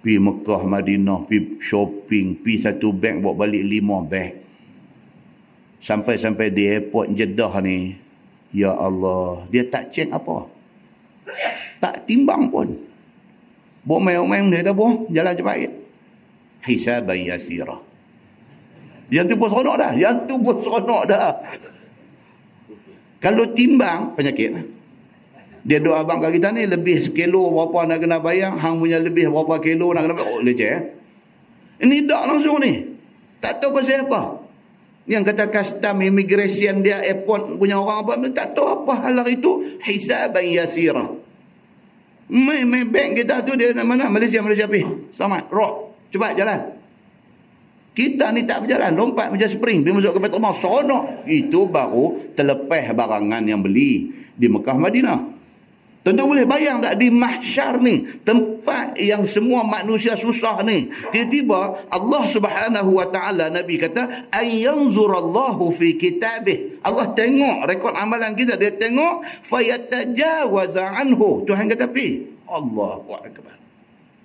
Pi 0.00 0.16
Mekah, 0.16 0.64
Madinah, 0.64 1.28
pi 1.28 1.60
shopping, 1.60 2.40
pi 2.40 2.56
satu 2.56 2.96
bank 2.96 3.20
bawa 3.20 3.44
balik 3.44 3.62
lima 3.62 4.00
bank 4.00 4.42
sampai-sampai 5.82 6.48
di 6.54 6.66
airport 6.70 7.10
Jeddah 7.12 7.52
ni 7.60 7.98
ya 8.54 8.72
Allah 8.72 9.44
dia 9.50 9.66
tak 9.66 9.90
cek 9.90 10.14
apa. 10.14 10.48
Tak 11.82 12.06
timbang 12.06 12.46
pun. 12.48 12.72
Buat 13.82 14.00
main-main 14.00 14.46
dia 14.48 14.62
tak 14.62 14.78
buah. 14.78 15.10
Jalan 15.10 15.34
cepat. 15.34 15.70
Hisab 16.62 17.10
yasira 17.10 17.91
yang 19.08 19.26
tu 19.26 19.34
pun 19.34 19.48
seronok 19.50 19.76
dah. 19.80 19.92
Yang 19.96 20.16
tu 20.28 20.34
pun 20.38 20.56
seronok 20.60 21.02
dah. 21.08 21.30
Kalau 23.22 23.44
timbang 23.54 24.18
penyakit 24.18 24.50
dia 25.62 25.78
doa 25.78 26.02
abang 26.02 26.18
kat 26.18 26.34
kita 26.34 26.50
ni 26.50 26.66
lebih 26.66 26.98
sekilo 26.98 27.54
berapa 27.54 27.86
nak 27.86 28.02
kena 28.02 28.18
bayar 28.18 28.58
hang 28.58 28.82
punya 28.82 28.98
lebih 28.98 29.30
berapa 29.30 29.62
kilo 29.62 29.94
nak 29.94 30.10
kena 30.10 30.14
bayar. 30.18 30.30
Oh 30.34 30.42
leceh 30.42 30.68
eh? 30.74 30.80
ini 31.86 32.02
tak 32.02 32.22
langsung 32.26 32.58
ni. 32.58 32.82
Tak 33.38 33.62
tahu 33.62 33.78
pasal 33.78 34.10
apa. 34.10 34.42
Yang 35.06 35.34
kata 35.34 35.44
custom 35.50 36.02
immigration 36.02 36.82
dia 36.82 36.98
airport 37.02 37.58
punya 37.62 37.78
orang 37.78 38.02
apa 38.02 38.12
tak 38.30 38.58
tahu 38.58 38.86
apa 38.86 39.06
hal 39.06 39.22
itu 39.26 39.78
hisaban 39.82 40.46
yasira 40.46 41.22
mai 42.32 42.64
mai 42.64 42.88
bank 42.88 43.20
kita 43.20 43.44
tu 43.44 43.52
dia 43.60 43.76
mana? 43.84 44.08
Malaysia 44.08 44.40
Malaysia 44.40 44.64
pi 44.64 44.80
sama 45.12 45.44
rock 45.52 45.92
cepat 46.08 46.32
jalan 46.32 46.60
kita 47.92 48.32
ni 48.32 48.48
tak 48.48 48.64
berjalan 48.64 48.96
lompat 48.96 49.28
macam 49.28 49.48
spring 49.48 49.84
pergi 49.84 49.96
masuk 49.96 50.16
ke 50.16 50.20
Betul 50.24 50.40
sonok 50.56 51.28
itu 51.28 51.68
baru 51.68 52.32
terlepas 52.32 52.96
barangan 52.96 53.44
yang 53.44 53.60
beli 53.60 54.08
di 54.32 54.46
Mekah 54.48 54.76
Madinah 54.80 55.32
Tuan-tuan 56.02 56.34
boleh 56.34 56.46
bayang 56.50 56.82
tak 56.82 56.98
di 56.98 57.14
mahsyar 57.14 57.78
ni, 57.78 58.02
tempat 58.26 58.98
yang 58.98 59.22
semua 59.22 59.62
manusia 59.62 60.18
susah 60.18 60.58
ni. 60.66 60.90
Tiba-tiba 61.14 61.86
Allah 61.94 62.22
Subhanahu 62.26 62.98
wa 62.98 63.06
taala 63.06 63.46
Nabi 63.46 63.78
kata, 63.78 64.26
"Ayyanzurallahu 64.34 65.70
fi 65.70 65.94
kitabih." 65.94 66.82
Allah 66.82 67.06
tengok 67.14 67.70
rekod 67.70 67.94
amalan 67.94 68.34
kita, 68.34 68.58
dia 68.58 68.74
tengok 68.74 69.22
fayatajawaza 69.46 70.90
anhu. 70.90 71.46
Tuhan 71.46 71.70
kata, 71.70 71.86
"Pi, 71.86 72.34
Allahu 72.50 73.14
akbar." 73.22 73.61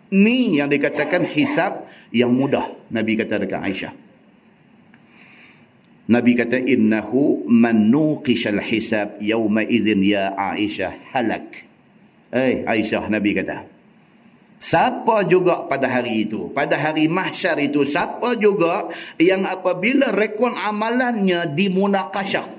Ni 0.07 0.55
yang 0.55 0.71
dikatakan 0.71 1.27
hisab 1.27 1.87
yang 2.15 2.31
mudah. 2.31 2.71
Nabi 2.87 3.19
kata 3.19 3.43
dekat 3.43 3.59
Aisyah. 3.59 3.93
Nabi 6.07 6.39
kata 6.39 6.63
innahu 6.63 7.43
man 7.51 7.91
nuqishal 7.91 8.63
hisab 8.63 9.19
yawma 9.19 9.67
idzin 9.67 9.99
ya 10.07 10.31
Aisyah 10.31 11.11
halak. 11.11 11.67
Eh, 12.31 12.63
Aisyah 12.63 13.11
Nabi 13.11 13.35
kata. 13.35 13.67
Siapa 14.57 15.21
juga 15.29 15.69
pada 15.69 15.85
hari 15.85 16.25
itu, 16.25 16.49
pada 16.49 16.73
hari 16.73 17.05
mahsyar 17.05 17.61
itu, 17.61 17.85
siapa 17.85 18.33
juga 18.41 18.89
yang 19.21 19.45
apabila 19.45 20.09
rekod 20.09 20.49
amalannya 20.49 21.53
dimunakashah. 21.53 22.56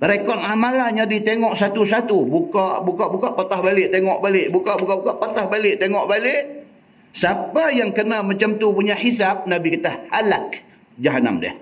Rekod 0.00 0.40
amalannya 0.40 1.04
ditengok 1.04 1.52
satu-satu. 1.52 2.24
Buka, 2.24 2.80
buka, 2.80 3.12
buka, 3.12 3.36
patah 3.36 3.60
balik, 3.60 3.92
tengok 3.92 4.24
balik. 4.24 4.48
Buka, 4.48 4.72
buka, 4.80 4.96
buka, 4.96 5.12
patah 5.20 5.44
balik, 5.44 5.76
tengok 5.76 6.08
balik. 6.08 6.64
Siapa 7.12 7.68
yang 7.76 7.92
kena 7.92 8.24
macam 8.24 8.56
tu 8.56 8.72
punya 8.72 8.96
hisap, 8.96 9.44
Nabi 9.44 9.76
kata, 9.76 10.08
halak 10.08 10.56
jahanam 10.96 11.36
dia. 11.36 11.52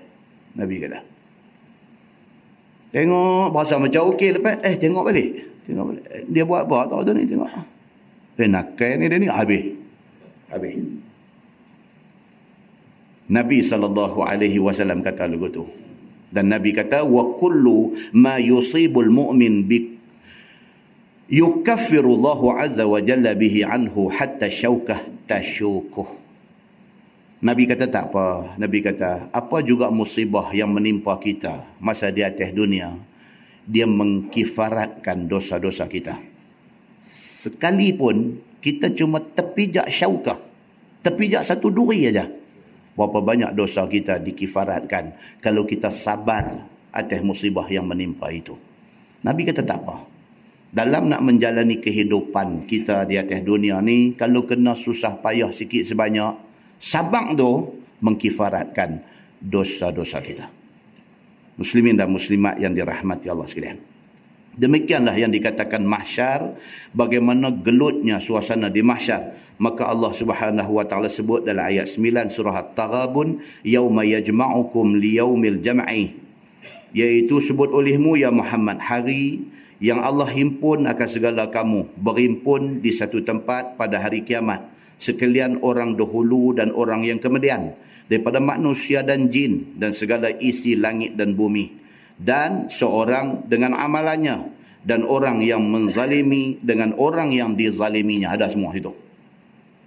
Nabi 0.55 0.79
kata. 0.79 1.03
Tengok, 2.95 3.51
bahasa 3.51 3.75
macam 3.75 4.07
okey 4.15 4.39
lepas, 4.39 4.55
eh 4.63 4.79
tengok 4.79 5.03
balik. 5.03 5.29
Tengok 5.67 5.85
balik. 5.91 6.03
Dia 6.31 6.43
buat 6.47 6.63
apa 6.63 6.87
tahu 6.87 7.01
tu 7.03 7.11
ni 7.19 7.27
tengok. 7.27 7.49
Penakai 8.39 8.95
ni 8.95 9.11
dia 9.11 9.19
ni 9.19 9.27
habis. 9.27 9.75
Habis. 10.47 10.79
Nabi 13.29 13.57
wasallam 14.63 15.03
kata 15.03 15.27
lagu 15.27 15.51
tu. 15.51 15.67
Dan 16.29 16.53
Nabi 16.53 16.71
kata 16.77 17.01
wa 17.05 17.35
kullu 17.37 17.97
ma 18.13 18.37
yusibul 18.37 19.09
mu'min 19.09 19.65
bi 19.65 19.97
yukaffiru 21.29 22.17
Allah 22.21 22.69
azza 22.69 22.85
wa 22.85 23.01
jalla 23.01 23.33
bihi 23.33 23.65
anhu 23.65 24.13
hatta 24.13 24.49
syaukah 24.49 25.01
tashukuh. 25.25 26.07
Nabi 27.39 27.65
kata 27.65 27.89
tak 27.89 28.13
apa. 28.13 28.59
Nabi 28.61 28.83
kata 28.85 29.33
apa 29.33 29.57
juga 29.65 29.89
musibah 29.89 30.53
yang 30.53 30.69
menimpa 30.69 31.17
kita 31.17 31.65
masa 31.81 32.13
di 32.13 32.21
atas 32.21 32.53
dunia 32.53 32.93
dia 33.69 33.85
mengkifaratkan 33.85 35.29
dosa-dosa 35.29 35.85
kita. 35.85 36.17
Sekalipun 37.05 38.41
kita 38.59 38.89
cuma 38.97 39.21
terpijak 39.21 39.85
syaukah, 39.93 40.41
terpijak 41.05 41.45
satu 41.45 41.69
duri 41.69 42.09
aja. 42.09 42.25
Berapa 42.99 43.23
banyak 43.23 43.55
dosa 43.55 43.87
kita 43.87 44.19
dikifaratkan 44.19 45.15
kalau 45.39 45.63
kita 45.63 45.87
sabar 45.87 46.67
atas 46.91 47.23
musibah 47.23 47.63
yang 47.71 47.87
menimpa 47.87 48.27
itu. 48.27 48.59
Nabi 49.23 49.47
kata 49.47 49.63
tak 49.63 49.79
apa. 49.87 50.03
Dalam 50.69 51.07
nak 51.07 51.23
menjalani 51.23 51.79
kehidupan 51.79 52.67
kita 52.67 53.07
di 53.07 53.15
atas 53.15 53.39
dunia 53.41 53.79
ni, 53.79 54.19
kalau 54.19 54.43
kena 54.43 54.75
susah 54.75 55.15
payah 55.23 55.49
sikit 55.55 55.87
sebanyak, 55.87 56.35
sabang 56.77 57.39
tu 57.39 57.79
mengkifaratkan 58.03 58.99
dosa-dosa 59.39 60.19
kita 60.19 60.59
muslimin 61.59 61.99
dan 61.99 62.07
muslimat 62.07 62.55
yang 62.55 62.71
dirahmati 62.71 63.27
Allah 63.27 63.43
sekalian. 63.43 63.88
Demikianlah 64.57 65.13
yang 65.13 65.29
dikatakan 65.29 65.85
mahsyar 65.85 66.57
bagaimana 66.91 67.53
gelutnya 67.53 68.17
suasana 68.17 68.73
di 68.73 68.81
mahsyar. 68.81 69.37
Maka 69.59 69.91
Allah 69.91 70.15
Subhanahu 70.15 70.79
wa 70.79 70.87
taala 70.87 71.11
sebut 71.11 71.43
dalam 71.43 71.67
ayat 71.67 71.85
9 71.91 72.31
surah 72.31 72.63
At-Taghabun 72.63 73.43
yauma 73.61 74.07
yajma'ukum 74.07 74.97
liyaumil 74.97 75.59
jam'i. 75.61 76.15
Iaitu 76.95 77.43
sebut 77.43 77.69
olehmu 77.69 78.17
ya 78.17 78.33
Muhammad 78.33 78.81
hari 78.81 79.45
yang 79.77 80.01
Allah 80.01 80.27
himpun 80.27 80.89
akan 80.89 81.07
segala 81.11 81.47
kamu 81.51 81.85
berhimpun 81.99 82.81
di 82.81 82.89
satu 82.95 83.21
tempat 83.21 83.77
pada 83.77 84.01
hari 84.01 84.25
kiamat. 84.25 84.65
Sekalian 84.99 85.63
orang 85.63 85.95
dahulu 85.95 86.51
dan 86.57 86.75
orang 86.75 87.07
yang 87.07 87.21
kemudian 87.21 87.77
daripada 88.11 88.43
manusia 88.43 89.05
dan 89.05 89.31
jin 89.31 89.77
dan 89.79 89.95
segala 89.95 90.33
isi 90.41 90.75
langit 90.75 91.15
dan 91.15 91.37
bumi 91.37 91.79
dan 92.19 92.67
seorang 92.67 93.47
dengan 93.47 93.71
amalannya 93.79 94.51
dan 94.83 95.07
orang 95.07 95.39
yang 95.39 95.63
menzalimi 95.63 96.59
dengan 96.59 96.91
orang 96.99 97.31
yang 97.31 97.55
dizaliminya. 97.55 98.35
Ada 98.35 98.51
semua 98.51 98.75
itu. 98.75 98.91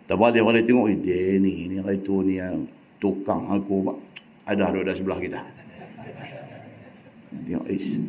Tak 0.08 0.16
boleh 0.16 0.40
boleh 0.40 0.62
tengok 0.64 0.92
eh, 0.92 0.98
dia 0.98 1.40
ni 1.40 1.68
ni 1.68 1.76
itu 1.78 2.24
ni 2.24 2.40
yang 2.40 2.64
tukang 2.96 3.48
aku. 3.52 3.96
Ada 4.48 4.72
ada 4.72 4.92
sebelah 4.96 5.20
kita. 5.20 5.40
Tengok 7.32 7.66
is 7.68 8.00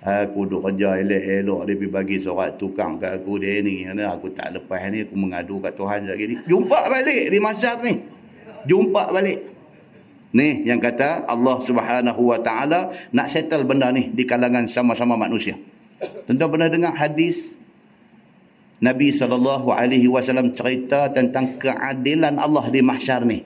aku 0.00 0.48
duk 0.48 0.64
kerja 0.64 0.96
elok-elok 0.96 1.60
dia 1.68 1.76
pergi 1.76 1.92
bagi 1.92 2.16
surat 2.16 2.56
tukang 2.56 2.96
kat 2.96 3.20
aku 3.20 3.36
dia 3.36 3.60
ni 3.60 3.84
aku 3.84 4.32
tak 4.32 4.56
lepas 4.56 4.88
ni 4.88 5.04
aku 5.04 5.12
mengadu 5.12 5.60
kat 5.60 5.76
Tuhan 5.76 6.08
lagi 6.08 6.24
ni. 6.28 6.34
Jumpa 6.48 6.88
balik 6.88 7.32
di 7.32 7.38
masyarakat 7.40 7.80
ni. 7.84 7.94
Jumpa 8.64 9.12
balik 9.12 9.59
Ni 10.30 10.62
yang 10.62 10.78
kata 10.78 11.26
Allah 11.26 11.58
Subhanahu 11.58 12.22
Wa 12.30 12.38
Taala 12.38 12.94
nak 13.10 13.26
settle 13.26 13.66
benda 13.66 13.90
ni 13.90 14.14
di 14.14 14.22
kalangan 14.22 14.70
sama-sama 14.70 15.18
manusia. 15.18 15.58
Tentu 16.30 16.46
pernah 16.46 16.70
dengar 16.70 16.94
hadis 16.94 17.58
Nabi 18.80 19.10
sallallahu 19.10 19.74
alaihi 19.74 20.06
wasallam 20.06 20.54
cerita 20.54 21.10
tentang 21.10 21.58
keadilan 21.58 22.38
Allah 22.38 22.70
di 22.70 22.80
mahsyar 22.80 23.26
ni. 23.26 23.42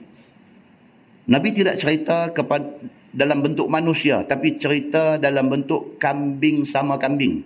Nabi 1.25 1.49
tidak 1.57 1.81
cerita 1.81 2.29
kepada 2.29 2.69
dalam 3.09 3.41
bentuk 3.41 3.65
manusia 3.65 4.21
tapi 4.21 4.61
cerita 4.61 5.17
dalam 5.17 5.49
bentuk 5.49 5.97
kambing 5.97 6.69
sama 6.69 7.01
kambing. 7.01 7.41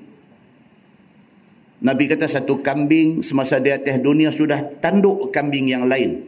Nabi 1.80 2.12
kata 2.12 2.28
satu 2.28 2.60
kambing 2.60 3.24
semasa 3.24 3.56
di 3.64 3.72
atas 3.72 4.04
dunia 4.04 4.36
sudah 4.36 4.68
tanduk 4.84 5.32
kambing 5.32 5.72
yang 5.72 5.88
lain 5.88 6.28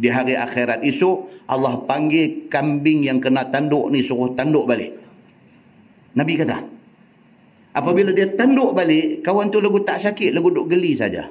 di 0.00 0.08
hari 0.08 0.32
akhirat 0.32 0.80
esok 0.80 1.44
Allah 1.52 1.76
panggil 1.84 2.48
kambing 2.48 3.04
yang 3.04 3.20
kena 3.20 3.44
tanduk 3.52 3.92
ni 3.92 4.00
suruh 4.00 4.32
tanduk 4.32 4.64
balik. 4.64 4.96
Nabi 6.16 6.32
kata, 6.40 6.56
apabila 7.76 8.10
dia 8.16 8.32
tanduk 8.32 8.72
balik, 8.72 9.20
kawan 9.20 9.52
tu 9.52 9.60
lagu 9.60 9.84
tak 9.84 10.00
sakit, 10.00 10.32
lagu 10.32 10.48
duk 10.48 10.72
geli 10.72 10.96
saja. 10.96 11.28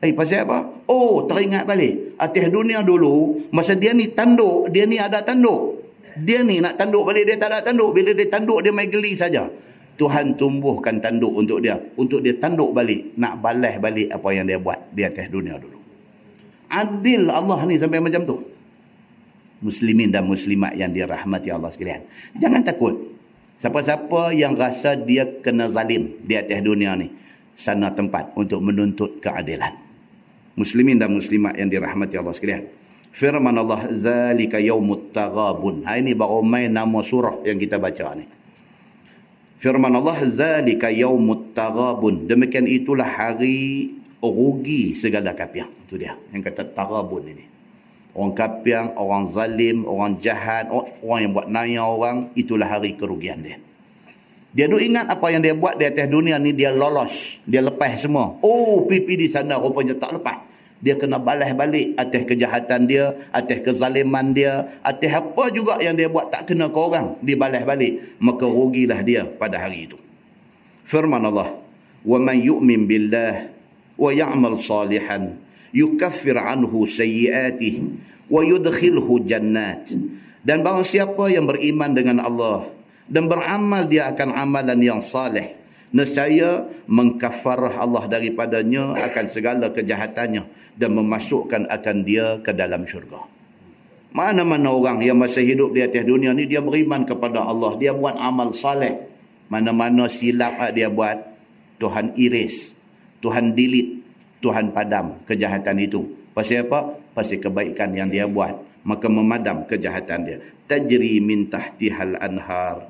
Eh, 0.00 0.12
pasal 0.16 0.48
apa? 0.48 0.88
Oh, 0.88 1.28
teringat 1.28 1.68
balik. 1.68 2.16
Atas 2.16 2.48
dunia 2.48 2.80
dulu, 2.80 3.48
masa 3.52 3.76
dia 3.76 3.92
ni 3.92 4.10
tanduk, 4.12 4.72
dia 4.72 4.88
ni 4.88 4.96
ada 4.96 5.20
tanduk. 5.20 5.84
Dia 6.14 6.46
ni 6.46 6.62
nak 6.62 6.78
tanduk 6.78 7.02
balik 7.02 7.26
dia 7.26 7.34
tak 7.34 7.50
nak 7.50 7.62
tanduk. 7.66 7.90
Bila 7.90 8.14
dia 8.14 8.30
tanduk 8.30 8.62
dia 8.62 8.70
main 8.70 8.86
geli 8.86 9.18
saja. 9.18 9.50
Tuhan 9.98 10.38
tumbuhkan 10.38 11.02
tanduk 11.02 11.34
untuk 11.34 11.58
dia. 11.58 11.74
Untuk 11.98 12.22
dia 12.22 12.38
tanduk 12.38 12.70
balik. 12.70 13.18
Nak 13.18 13.42
balas 13.42 13.82
balik 13.82 14.14
apa 14.14 14.28
yang 14.30 14.46
dia 14.46 14.58
buat 14.62 14.78
di 14.94 15.02
atas 15.02 15.26
dunia 15.26 15.58
dulu. 15.58 15.83
Adil 16.74 17.30
Allah 17.30 17.62
ni 17.70 17.78
sampai 17.78 18.02
macam 18.02 18.26
tu. 18.26 18.36
Muslimin 19.62 20.10
dan 20.10 20.26
muslimat 20.26 20.74
yang 20.74 20.90
dirahmati 20.90 21.54
Allah 21.54 21.70
sekalian. 21.70 22.02
Jangan 22.34 22.66
takut. 22.66 23.14
Siapa-siapa 23.62 24.34
yang 24.34 24.58
rasa 24.58 24.98
dia 24.98 25.24
kena 25.38 25.70
zalim 25.70 26.18
di 26.26 26.34
atas 26.34 26.58
dunia 26.58 26.98
ni. 26.98 27.14
Sana 27.54 27.94
tempat 27.94 28.34
untuk 28.34 28.58
menuntut 28.58 29.22
keadilan. 29.22 29.78
Muslimin 30.58 30.98
dan 30.98 31.14
muslimat 31.14 31.54
yang 31.54 31.70
dirahmati 31.70 32.18
Allah 32.18 32.34
sekalian 32.34 32.66
firman 33.14 33.54
Allah 33.54 33.86
zalika 33.94 34.58
yaumut 34.58 35.14
taghabun 35.14 35.86
ha 35.86 35.94
ini 35.94 36.18
baru 36.18 36.42
main 36.42 36.66
nama 36.66 36.98
surah 36.98 37.46
yang 37.46 37.62
kita 37.62 37.78
baca 37.78 38.18
ni 38.18 38.26
firman 39.62 39.94
Allah 39.94 40.18
zalika 40.26 40.90
yaumut 40.90 41.54
taghabun 41.54 42.26
demikian 42.26 42.66
itulah 42.66 43.06
hari 43.06 43.94
rugi 44.20 44.94
segala 44.94 45.32
kapiang. 45.32 45.70
Itu 45.86 45.98
dia 45.98 46.14
yang 46.30 46.42
kata 46.42 46.70
tarabun 46.74 47.24
ini. 47.30 47.44
Orang 48.14 48.30
kapiang, 48.38 48.94
orang 48.94 49.26
zalim, 49.34 49.82
orang 49.90 50.22
jahat, 50.22 50.70
orang 50.70 51.18
yang 51.18 51.32
buat 51.34 51.50
naya 51.50 51.82
orang, 51.82 52.30
itulah 52.38 52.70
hari 52.70 52.94
kerugian 52.94 53.42
dia. 53.42 53.58
Dia 54.54 54.70
duk 54.70 54.78
ingat 54.78 55.10
apa 55.10 55.34
yang 55.34 55.42
dia 55.42 55.50
buat 55.50 55.74
di 55.74 55.82
atas 55.82 56.06
dunia 56.06 56.38
ni, 56.38 56.54
dia 56.54 56.70
lolos. 56.70 57.42
Dia 57.42 57.58
lepas 57.58 57.98
semua. 57.98 58.38
Oh, 58.38 58.86
pipi 58.86 59.18
di 59.18 59.26
sana 59.26 59.58
rupanya 59.58 59.98
tak 59.98 60.14
lepas. 60.14 60.46
Dia 60.78 60.94
kena 60.94 61.18
balas 61.18 61.50
balik 61.58 61.98
atas 61.98 62.22
kejahatan 62.22 62.86
dia, 62.86 63.18
atas 63.34 63.66
kezaliman 63.66 64.30
dia, 64.30 64.78
atas 64.86 65.10
apa 65.10 65.50
juga 65.50 65.82
yang 65.82 65.98
dia 65.98 66.06
buat 66.06 66.30
tak 66.30 66.54
kena 66.54 66.70
ke 66.70 66.78
orang. 66.78 67.18
Dia 67.18 67.34
balas 67.34 67.66
balik. 67.66 68.14
Maka 68.22 68.46
rugilah 68.46 69.02
dia 69.02 69.26
pada 69.26 69.58
hari 69.58 69.90
itu. 69.90 69.98
Firman 70.86 71.26
Allah. 71.26 71.64
وَمَنْ 72.04 72.36
يُؤْمِنْ 72.44 72.84
بِاللَّهِ 72.84 73.53
wa 73.94 74.10
ya'mal 74.10 74.58
salihan 74.58 75.44
yukaffir 75.74 76.38
anhu 76.38 76.86
sayyi'atihi 76.86 77.82
wa 78.30 78.40
yudkhilhu 78.46 79.26
jannat. 79.26 79.90
Dan 80.44 80.62
bahawa 80.62 80.86
siapa 80.86 81.28
yang 81.32 81.50
beriman 81.50 81.92
dengan 81.92 82.22
Allah 82.22 82.70
dan 83.10 83.26
beramal 83.26 83.84
dia 83.90 84.14
akan 84.14 84.30
amalan 84.32 84.80
yang 84.80 85.00
saleh. 85.02 85.56
Nescaya 85.94 86.66
mengkafarah 86.90 87.78
Allah 87.78 88.10
daripadanya 88.10 88.98
akan 88.98 89.24
segala 89.30 89.70
kejahatannya 89.70 90.42
dan 90.74 90.90
memasukkan 90.90 91.70
akan 91.70 91.96
dia 92.02 92.42
ke 92.42 92.50
dalam 92.50 92.82
syurga. 92.82 93.22
Mana-mana 94.10 94.74
orang 94.74 95.02
yang 95.02 95.18
masih 95.18 95.46
hidup 95.46 95.70
di 95.74 95.86
atas 95.86 96.02
dunia 96.02 96.34
ni 96.34 96.50
dia 96.50 96.58
beriman 96.62 97.06
kepada 97.06 97.46
Allah. 97.46 97.78
Dia 97.78 97.94
buat 97.94 98.18
amal 98.18 98.50
saleh. 98.50 99.06
Mana-mana 99.46 100.10
silap 100.10 100.58
dia 100.74 100.90
buat 100.90 101.18
Tuhan 101.78 102.18
iris. 102.18 102.73
Tuhan 103.24 103.56
delete, 103.56 104.04
Tuhan 104.44 104.76
padam 104.76 105.16
kejahatan 105.24 105.80
itu. 105.80 106.04
Pasal 106.36 106.68
apa? 106.68 107.00
Pasal 107.16 107.40
kebaikan 107.40 107.96
yang 107.96 108.12
dia 108.12 108.28
buat, 108.28 108.52
maka 108.84 109.08
memadam 109.08 109.64
kejahatan 109.64 110.28
dia. 110.28 110.38
Tajri 110.68 111.24
min 111.24 111.48
tahtihal 111.48 112.20
anhar. 112.20 112.84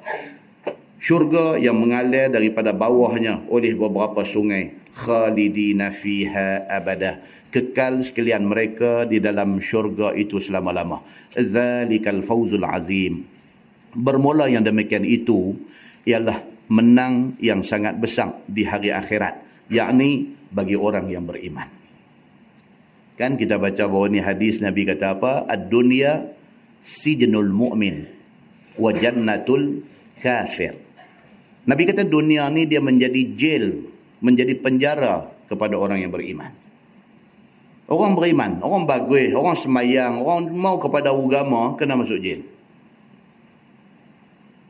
Syurga 0.99 1.55
yang 1.61 1.78
mengalir 1.78 2.35
daripada 2.35 2.74
bawahnya 2.74 3.47
oleh 3.47 3.78
beberapa 3.78 4.26
sungai. 4.26 4.74
Khalidina 4.91 5.95
fiha 5.95 6.66
abada. 6.66 7.22
Kekal 7.55 8.03
sekalian 8.03 8.51
mereka 8.51 9.07
di 9.07 9.22
dalam 9.22 9.62
syurga 9.62 10.11
itu 10.18 10.43
selama-lama. 10.43 10.99
Zalikal 11.39 12.26
fawzul 12.26 12.66
azim. 12.66 13.22
Bermula 13.95 14.51
yang 14.51 14.66
demikian 14.66 15.07
itu 15.07 15.55
ialah 16.03 16.43
menang 16.66 17.39
yang 17.39 17.62
sangat 17.62 17.95
besar 18.01 18.35
di 18.51 18.66
hari 18.66 18.91
akhirat 18.91 19.43
yakni 19.69 20.37
bagi 20.51 20.77
orang 20.77 21.09
yang 21.09 21.25
beriman 21.29 21.69
kan 23.15 23.39
kita 23.39 23.61
baca 23.61 23.87
bahawa 23.87 24.11
ni 24.11 24.21
hadis 24.21 24.59
nabi 24.59 24.85
kata 24.85 25.17
apa 25.17 25.47
ad-dunya 25.47 26.35
sijnul 26.83 27.53
mu'min 27.53 28.09
wa 28.77 28.91
jannatul 28.91 29.87
kafir 30.19 30.85
Nabi 31.65 31.89
kata 31.89 32.05
dunia 32.05 32.53
ni 32.53 32.69
dia 32.69 32.81
menjadi 32.81 33.21
jail, 33.33 33.89
menjadi 34.21 34.53
penjara 34.61 35.33
kepada 35.49 35.81
orang 35.81 36.05
yang 36.05 36.12
beriman. 36.12 36.53
Orang 37.89 38.17
beriman, 38.17 38.61
orang 38.61 38.85
bagus, 38.85 39.33
orang 39.33 39.57
semayang, 39.57 40.21
orang 40.21 40.53
mau 40.53 40.77
kepada 40.77 41.12
agama, 41.12 41.77
kena 41.77 41.97
masuk 41.97 42.21
jail. 42.21 42.45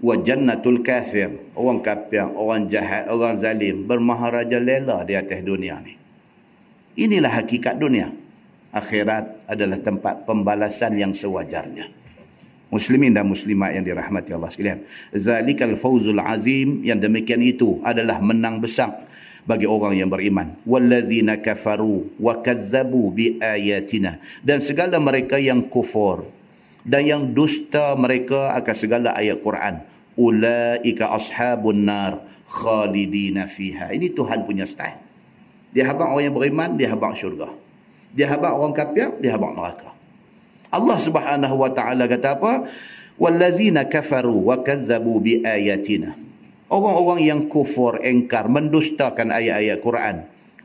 Wa 0.05 0.21
jannatul 0.21 0.85
kafir, 0.85 1.33
orang 1.57 1.81
kafir, 1.81 2.29
orang 2.37 2.69
jahat, 2.69 3.09
orang 3.09 3.41
zalim, 3.41 3.89
bermaharaja 3.89 4.61
lela 4.61 5.01
di 5.09 5.17
atas 5.17 5.41
dunia 5.41 5.81
ni. 5.81 5.97
Inilah 7.01 7.41
hakikat 7.41 7.81
dunia. 7.81 8.13
Akhirat 8.75 9.49
adalah 9.49 9.81
tempat 9.81 10.29
pembalasan 10.29 10.99
yang 11.01 11.17
sewajarnya 11.17 12.05
muslimin 12.75 13.15
dan 13.15 13.31
muslimat 13.31 13.71
yang 13.71 13.87
dirahmati 13.87 14.35
Allah 14.35 14.51
sekalian. 14.51 14.83
Zalikal 15.15 15.79
fawzul 15.79 16.19
azim 16.19 16.83
yang 16.83 16.99
demikian 16.99 17.39
itu 17.39 17.79
adalah 17.87 18.19
menang 18.19 18.59
besar 18.59 19.07
bagi 19.47 19.71
orang 19.71 19.95
yang 19.95 20.11
beriman. 20.11 20.59
Wallazina 20.67 21.39
kafaru 21.39 22.11
wa 22.19 22.43
kazzabu 22.43 23.15
bi 23.15 23.39
ayatina 23.39 24.19
dan 24.43 24.59
segala 24.59 24.99
mereka 24.99 25.39
yang 25.39 25.63
kufur 25.71 26.27
dan 26.83 27.07
yang 27.07 27.23
dusta 27.31 27.95
mereka 27.95 28.59
akan 28.59 28.75
segala 28.75 29.15
ayat 29.15 29.39
Quran. 29.39 29.94
Ulaika 30.15 31.11
ashabun 31.15 31.87
nar 31.87 32.23
khalidina 32.47 33.51
fiha. 33.51 33.91
Ini 33.91 34.15
Tuhan 34.15 34.47
punya 34.47 34.63
style. 34.69 35.01
Dia 35.75 35.91
habaq 35.91 36.07
orang 36.07 36.25
yang 36.31 36.37
beriman, 36.39 36.71
dia 36.79 36.95
habaq 36.95 37.19
syurga. 37.19 37.51
Dia 38.15 38.31
habaq 38.31 38.53
orang 38.55 38.75
kafir, 38.79 39.11
dia 39.19 39.35
habaq 39.35 39.51
neraka. 39.59 39.91
Allah 40.71 40.99
Subhanahu 41.03 41.57
wa 41.59 41.71
taala 41.75 42.07
kata 42.07 42.39
apa? 42.39 42.71
Wallazina 43.19 43.87
kafaru 43.87 44.51
wa 44.51 44.59
kadzabu 44.63 45.19
bi 45.19 45.43
ayatina. 45.43 46.15
Orang-orang 46.71 47.21
yang 47.23 47.41
kufur, 47.47 48.03
engkar, 48.03 48.51
mendustakan 48.51 49.31
ayat-ayat 49.31 49.79
Quran. 49.83 50.17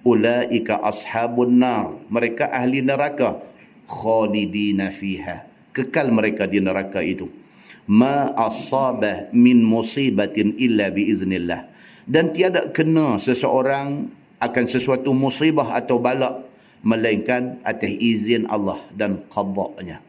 Ulaika 0.02 0.82
ashabun 0.82 1.62
nar. 1.62 1.93
Mereka 2.10 2.50
ahli 2.50 2.82
neraka. 2.82 3.38
Khalidina 3.86 4.89
fiha. 4.89 5.45
Kekal 5.74 6.10
mereka 6.10 6.50
di 6.50 6.58
neraka 6.58 7.02
itu. 7.06 7.30
Ma 7.90 8.30
asabah 8.38 9.34
min 9.34 9.66
musibatin 9.66 10.54
illa 10.62 10.94
biiznillah. 10.94 11.66
Dan 12.06 12.30
tiada 12.38 12.70
kena 12.70 13.18
seseorang 13.18 14.14
akan 14.38 14.66
sesuatu 14.70 15.10
musibah 15.12 15.74
atau 15.74 15.98
balak 15.98 16.46
melainkan 16.86 17.60
atas 17.66 17.90
izin 17.90 18.46
Allah 18.48 18.78
dan 18.94 19.26
qadanya. 19.34 20.00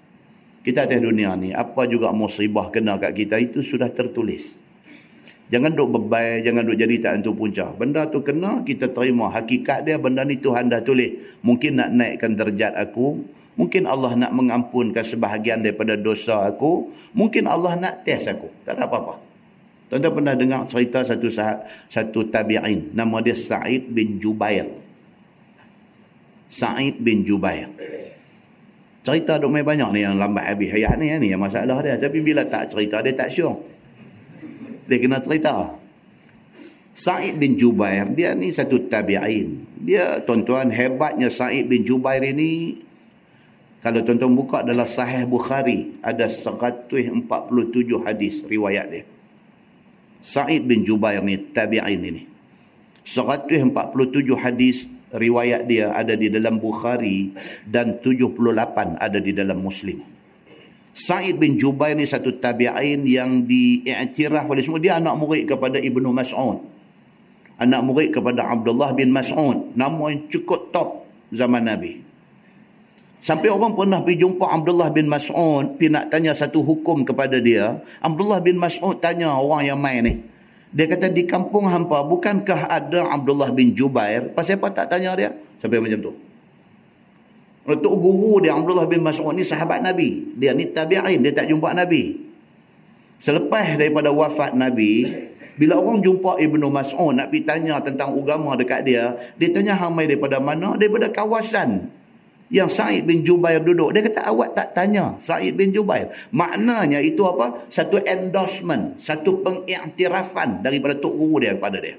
Kita 0.61 0.85
atas 0.85 1.01
dunia 1.01 1.33
ni 1.41 1.57
apa 1.57 1.89
juga 1.89 2.13
musibah 2.13 2.69
kena 2.69 3.01
kat 3.01 3.17
kita 3.17 3.41
itu 3.41 3.65
sudah 3.65 3.89
tertulis. 3.89 4.61
Jangan 5.51 5.75
duk 5.75 5.91
bebai, 5.99 6.47
jangan 6.47 6.63
duk 6.63 6.79
jadi 6.79 6.95
tak 7.03 7.13
tentu 7.21 7.35
punca. 7.35 7.75
Benda 7.75 8.07
tu 8.07 8.23
kena 8.23 8.63
kita 8.63 8.93
terima 8.95 9.33
hakikat 9.35 9.83
dia 9.83 9.99
benda 9.99 10.23
ni 10.23 10.39
Tuhan 10.39 10.71
dah 10.71 10.79
tulis. 10.79 11.17
Mungkin 11.43 11.81
nak 11.81 11.91
naikkan 11.91 12.39
derajat 12.39 12.79
aku, 12.79 13.19
mungkin 13.59 13.89
Allah 13.89 14.15
nak 14.15 14.33
mengampunkan 14.35 15.03
sebahagian 15.03 15.65
daripada 15.65 15.99
dosa 15.99 16.47
aku, 16.47 16.91
mungkin 17.17 17.47
Allah 17.51 17.75
nak 17.79 17.95
test 18.07 18.31
aku. 18.31 18.51
Tak 18.63 18.79
ada 18.79 18.87
apa-apa. 18.87 19.31
Tuan-tuan 19.91 20.23
pernah 20.23 20.35
dengar 20.39 20.71
cerita 20.71 21.03
satu 21.03 21.27
satu 21.91 22.21
tabi'in 22.31 22.95
nama 22.95 23.19
dia 23.19 23.35
Sa'id 23.35 23.91
bin 23.91 24.23
Jubair. 24.23 24.71
Sa'id 26.47 27.03
bin 27.03 27.27
Jubair. 27.27 27.67
Cerita 29.03 29.43
duk 29.43 29.51
main 29.51 29.67
banyak 29.67 29.91
ni 29.91 30.01
yang 30.07 30.15
lambat 30.15 30.47
habis 30.47 30.71
hayat 30.71 30.95
ni 30.95 31.11
ni 31.19 31.35
yang 31.35 31.43
masalah 31.43 31.83
dia. 31.83 31.99
Tapi 31.99 32.23
bila 32.23 32.47
tak 32.47 32.71
cerita 32.71 33.03
dia 33.03 33.19
tak 33.19 33.35
syur. 33.35 33.59
Dia 34.87 35.03
kena 35.03 35.19
cerita. 35.19 35.75
Sa'id 36.95 37.35
bin 37.43 37.59
Jubair 37.59 38.07
dia 38.15 38.31
ni 38.39 38.55
satu 38.55 38.87
tabi'in. 38.87 39.67
Dia 39.83 40.23
tuan-tuan 40.23 40.71
hebatnya 40.71 41.35
Sa'id 41.35 41.67
bin 41.67 41.83
Jubair 41.83 42.23
ini 42.23 42.79
kalau 43.81 44.05
tuan-tuan 44.05 44.37
buka 44.37 44.61
dalam 44.61 44.85
sahih 44.85 45.25
Bukhari 45.25 45.97
ada 46.05 46.29
147 46.29 46.93
hadis 48.05 48.45
riwayat 48.45 48.87
dia. 48.93 49.05
Sa'id 50.21 50.69
bin 50.69 50.85
Jubair 50.85 51.25
ni 51.25 51.41
tabi'in 51.41 52.05
ini. 52.05 52.23
147 53.09 53.73
hadis 54.37 54.85
riwayat 55.17 55.65
dia 55.65 55.97
ada 55.97 56.13
di 56.13 56.29
dalam 56.29 56.61
Bukhari 56.61 57.33
dan 57.65 57.97
78 58.05 59.01
ada 59.01 59.17
di 59.17 59.33
dalam 59.33 59.65
Muslim. 59.65 60.05
Sa'id 60.93 61.41
bin 61.41 61.57
Jubair 61.57 61.97
ni 61.97 62.05
satu 62.05 62.37
tabi'in 62.37 63.09
yang 63.09 63.49
diiktiraf 63.49 64.45
oleh 64.45 64.61
semua. 64.61 64.77
Dia 64.77 65.01
anak 65.01 65.17
murid 65.17 65.49
kepada 65.49 65.81
Ibnu 65.81 66.13
Mas'ud. 66.13 66.61
Anak 67.57 67.81
murid 67.81 68.13
kepada 68.13 68.45
Abdullah 68.45 68.93
bin 68.93 69.09
Mas'ud. 69.09 69.73
Nama 69.73 70.13
yang 70.13 70.29
cukup 70.29 70.69
top 70.69 71.09
zaman 71.33 71.65
Nabi. 71.65 72.10
Sampai 73.21 73.53
orang 73.53 73.77
pernah 73.77 74.01
pergi 74.01 74.25
jumpa 74.25 74.49
Abdullah 74.49 74.89
bin 74.89 75.05
Mas'ud, 75.05 75.77
pergi 75.77 75.93
nak 75.93 76.09
tanya 76.09 76.33
satu 76.33 76.65
hukum 76.65 77.05
kepada 77.05 77.37
dia. 77.37 77.77
Abdullah 78.01 78.41
bin 78.41 78.57
Mas'ud 78.57 78.97
tanya 78.97 79.37
orang 79.37 79.69
yang 79.69 79.77
main 79.77 80.01
ni. 80.01 80.15
Dia 80.73 80.89
kata 80.89 81.13
di 81.13 81.29
kampung 81.29 81.69
hampa 81.69 82.01
bukankah 82.01 82.73
ada 82.73 83.13
Abdullah 83.13 83.53
bin 83.53 83.77
Jubair? 83.77 84.33
Pasal 84.33 84.57
apa 84.57 84.73
tak 84.73 84.97
tanya 84.97 85.13
dia? 85.21 85.37
Sampai 85.61 85.85
macam 85.85 86.01
tu. 86.01 86.13
Untuk 87.69 87.93
guru 88.01 88.41
dia 88.41 88.57
Abdullah 88.57 88.89
bin 88.89 89.05
Mas'ud 89.05 89.37
ni 89.37 89.45
sahabat 89.45 89.85
Nabi. 89.85 90.33
Dia 90.41 90.57
ni 90.57 90.65
tabi'in, 90.73 91.21
dia 91.21 91.37
tak 91.37 91.53
jumpa 91.53 91.77
Nabi. 91.77 92.25
Selepas 93.21 93.77
daripada 93.77 94.09
wafat 94.09 94.57
Nabi, 94.57 95.05
bila 95.61 95.77
orang 95.77 96.01
jumpa 96.01 96.41
Ibnu 96.41 96.73
Mas'ud 96.73 97.13
nak 97.13 97.29
pergi 97.29 97.45
tanya 97.45 97.85
tentang 97.85 98.17
agama 98.17 98.57
dekat 98.57 98.81
dia, 98.89 99.13
dia 99.37 99.53
tanya 99.53 99.77
hamai 99.77 100.09
daripada 100.09 100.41
mana? 100.41 100.73
Daripada 100.81 101.13
kawasan 101.13 102.00
yang 102.51 102.67
Sa'id 102.67 103.07
bin 103.07 103.23
Jubair 103.23 103.63
duduk. 103.63 103.95
Dia 103.95 104.03
kata 104.03 104.27
awak 104.27 104.59
tak 104.59 104.75
tanya 104.75 105.15
Sa'id 105.23 105.55
bin 105.55 105.71
Jubair. 105.71 106.11
Maknanya 106.35 106.99
itu 106.99 107.23
apa? 107.23 107.71
Satu 107.71 108.03
endorsement, 108.03 108.99
satu 108.99 109.41
pengiktirafan 109.41 110.61
daripada 110.61 110.99
tok 110.99 111.15
guru 111.15 111.47
dia 111.47 111.55
kepada 111.55 111.79
dia. 111.79 111.97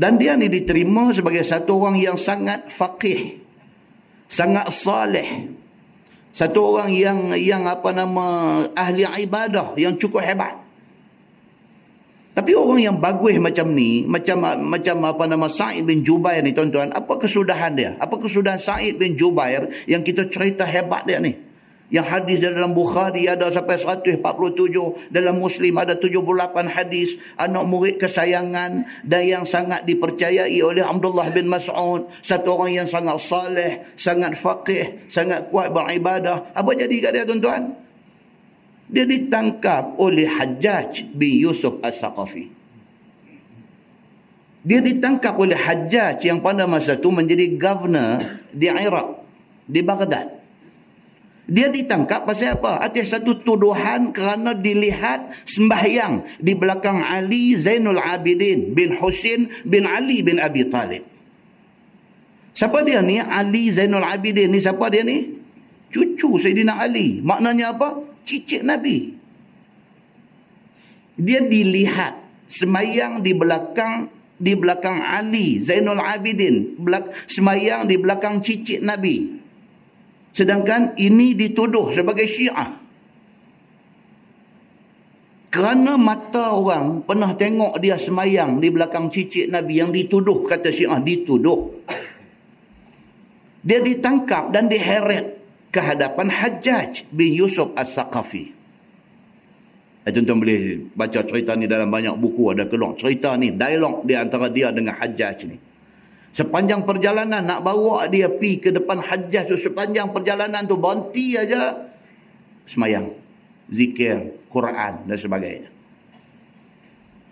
Dan 0.00 0.16
dia 0.16 0.38
ni 0.38 0.46
diterima 0.46 1.10
sebagai 1.10 1.42
satu 1.42 1.82
orang 1.82 1.98
yang 1.98 2.16
sangat 2.16 2.70
faqih. 2.70 3.42
Sangat 4.30 4.70
salih. 4.70 5.50
Satu 6.30 6.62
orang 6.62 6.94
yang 6.94 7.34
yang 7.34 7.66
apa 7.66 7.90
nama 7.90 8.26
ahli 8.70 9.02
ibadah 9.26 9.74
yang 9.74 9.98
cukup 9.98 10.22
hebat. 10.22 10.69
Tapi 12.40 12.56
orang 12.56 12.80
yang 12.80 12.96
bagus 12.96 13.36
macam 13.36 13.68
ni, 13.76 14.08
macam 14.08 14.40
macam 14.64 14.96
apa 15.04 15.28
nama 15.28 15.44
Sa'id 15.44 15.84
bin 15.84 16.00
Jubair 16.00 16.40
ni 16.40 16.56
tuan-tuan, 16.56 16.88
apa 16.88 17.20
kesudahan 17.20 17.76
dia? 17.76 18.00
Apa 18.00 18.16
kesudahan 18.16 18.56
Sa'id 18.56 18.96
bin 18.96 19.12
Jubair 19.12 19.68
yang 19.84 20.00
kita 20.00 20.24
cerita 20.24 20.64
hebat 20.64 21.04
dia 21.04 21.20
ni? 21.20 21.36
Yang 21.92 22.06
hadis 22.08 22.38
dalam 22.40 22.72
Bukhari 22.72 23.28
ada 23.28 23.52
sampai 23.52 23.76
147, 23.76 24.24
dalam 25.12 25.36
Muslim 25.36 25.74
ada 25.76 25.92
78 26.00 26.64
hadis, 26.64 27.20
anak 27.36 27.68
murid 27.68 28.00
kesayangan 28.00 28.88
dan 29.04 29.22
yang 29.28 29.44
sangat 29.44 29.84
dipercayai 29.84 30.64
oleh 30.64 30.80
Abdullah 30.80 31.28
bin 31.36 31.44
Mas'ud, 31.44 32.08
satu 32.24 32.56
orang 32.56 32.72
yang 32.72 32.88
sangat 32.88 33.20
saleh, 33.20 33.84
sangat 34.00 34.32
faqih, 34.32 35.04
sangat 35.12 35.52
kuat 35.52 35.76
beribadah. 35.76 36.56
Apa 36.56 36.72
jadi 36.72 37.04
kat 37.04 37.20
dia 37.20 37.28
tuan-tuan? 37.28 37.89
Dia 38.90 39.06
ditangkap 39.06 39.94
oleh 40.02 40.26
Hajjaj 40.26 41.14
bin 41.14 41.38
Yusuf 41.38 41.78
As-Saqafi. 41.78 42.50
Dia 44.66 44.82
ditangkap 44.82 45.38
oleh 45.38 45.56
Hajjaj 45.56 46.20
yang 46.26 46.42
pada 46.42 46.66
masa 46.66 46.98
itu 46.98 47.08
menjadi 47.08 47.54
governor 47.54 48.20
di 48.50 48.66
Iraq, 48.66 49.08
di 49.64 49.80
Baghdad. 49.80 50.26
Dia 51.50 51.66
ditangkap 51.70 52.26
pasal 52.26 52.58
apa? 52.58 52.78
Atas 52.82 53.10
satu 53.10 53.42
tuduhan 53.42 54.14
kerana 54.14 54.54
dilihat 54.54 55.34
sembahyang 55.46 56.38
di 56.38 56.54
belakang 56.54 57.02
Ali 57.02 57.58
Zainul 57.58 57.98
Abidin 57.98 58.70
bin 58.74 58.94
Husin 58.94 59.50
bin 59.66 59.86
Ali 59.86 60.22
bin 60.22 60.38
Abi 60.38 60.66
Talib. 60.70 61.02
Siapa 62.54 62.82
dia 62.86 63.02
ni? 63.02 63.18
Ali 63.18 63.70
Zainul 63.70 64.06
Abidin 64.06 64.50
ni 64.50 64.62
siapa 64.62 64.90
dia 64.94 65.02
ni? 65.02 65.42
Cucu 65.90 66.38
Sayyidina 66.38 66.78
Ali. 66.78 67.18
Maknanya 67.18 67.74
apa? 67.74 68.09
Cicit 68.30 68.62
Nabi. 68.62 69.10
Dia 71.18 71.42
dilihat 71.42 72.46
semayang 72.46 73.26
di 73.26 73.34
belakang 73.34 74.06
di 74.40 74.56
belakang 74.56 75.02
Ali 75.04 75.60
Zainul 75.60 76.00
Abidin, 76.00 76.78
belak, 76.80 77.12
semayang 77.26 77.90
di 77.90 77.98
belakang 77.98 78.38
cicit 78.40 78.80
Nabi. 78.80 79.36
Sedangkan 80.30 80.94
ini 80.96 81.34
dituduh 81.34 81.90
sebagai 81.90 82.24
Syiah. 82.24 82.78
Kerana 85.50 85.98
mata 85.98 86.54
orang 86.54 87.02
pernah 87.02 87.34
tengok 87.34 87.82
dia 87.82 87.98
semayang 87.98 88.62
di 88.62 88.70
belakang 88.70 89.10
cicit 89.10 89.50
Nabi 89.50 89.82
yang 89.82 89.90
dituduh 89.90 90.46
kata 90.46 90.70
Syiah 90.70 91.02
dituduh. 91.02 91.82
Dia 93.60 93.82
ditangkap 93.82 94.54
dan 94.54 94.70
diheret 94.70 95.39
ke 95.70 95.78
hadapan 95.78 96.28
Hajjaj 96.30 97.06
bin 97.14 97.30
Yusuf 97.30 97.70
As-Saqafi. 97.78 98.58
Eh, 100.00 100.10
tuan-tuan 100.10 100.42
boleh 100.42 100.90
baca 100.96 101.20
cerita 101.22 101.54
ni 101.54 101.70
dalam 101.70 101.86
banyak 101.86 102.18
buku 102.18 102.56
ada 102.56 102.66
keluar 102.66 102.98
cerita 102.98 103.38
ni 103.38 103.54
dialog 103.54 104.02
di 104.02 104.18
antara 104.18 104.50
dia 104.50 104.74
dengan 104.74 104.98
Hajjaj 104.98 105.38
ni. 105.46 105.56
Sepanjang 106.30 106.86
perjalanan 106.86 107.42
nak 107.42 107.60
bawa 107.62 108.06
dia 108.06 108.30
pi 108.30 108.58
ke 108.62 108.70
depan 108.70 109.02
Hajjaj 109.02 109.50
so, 109.50 109.58
sepanjang 109.58 110.14
perjalanan 110.14 110.62
tu 110.66 110.78
berhenti 110.78 111.34
aja 111.34 111.90
semayang, 112.70 113.10
zikir, 113.66 114.34
Quran 114.46 115.10
dan 115.10 115.18
sebagainya. 115.18 115.70